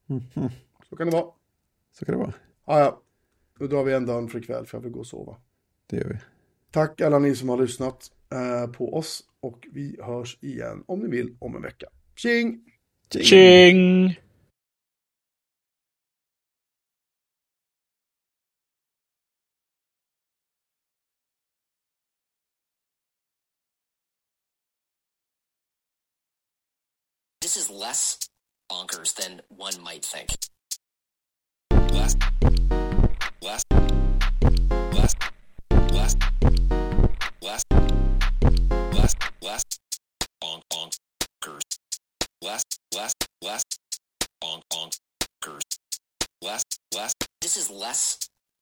Mhm. 0.06 0.48
Så 0.90 0.96
kan 0.96 1.06
det 1.06 1.12
vara. 1.12 1.26
Så 1.92 2.04
kan 2.04 2.14
det 2.14 2.18
vara. 2.18 2.34
Ja, 2.66 2.78
ja. 2.78 3.02
Nu 3.58 3.66
drar 3.66 3.84
vi 3.84 3.92
en 3.92 4.06
dörr 4.06 4.28
för 4.28 4.38
ikväll 4.38 4.66
för 4.66 4.78
jag 4.78 4.82
vill 4.82 4.92
gå 4.92 5.00
och 5.00 5.06
sova. 5.06 5.36
Det 5.86 5.96
gör 5.96 6.04
vi. 6.04 6.16
Tack 6.70 7.00
alla 7.00 7.18
ni 7.18 7.36
som 7.36 7.48
har 7.48 7.58
lyssnat 7.58 8.10
eh, 8.32 8.72
på 8.72 8.94
oss 8.94 9.24
och 9.40 9.68
vi 9.72 9.98
hörs 10.02 10.38
igen 10.40 10.84
om 10.86 11.00
ni 11.00 11.08
vill 11.08 11.36
om 11.38 11.56
en 11.56 11.62
vecka. 11.62 11.86
Tjing! 12.14 12.64
Tjing! 13.10 14.08
This 14.08 14.16
less 27.90 28.18
bonkers 28.70 29.12
than 29.14 29.40
one 29.48 29.74
might 29.82 30.04
think. 30.04 30.28
less, 31.92 32.14
less, 33.42 33.64
less, 34.92 35.14
less, 35.82 36.04
less, 37.42 37.64
less, 38.92 39.14
less, 39.42 39.64
bonk, 40.40 40.62
bonkers, 40.72 41.62
less, 42.40 42.62
less, 42.94 43.12
less, 43.42 43.64
bonk, 44.40 44.62
bonkers, 44.72 45.60
less, 46.40 46.62
less, 46.94 47.12
This 47.40 47.56
is 47.56 47.70
less 47.70 48.20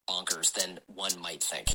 bonkers 0.08 0.52
than 0.54 0.80
one 0.86 1.20
might 1.20 1.42
think. 1.42 1.68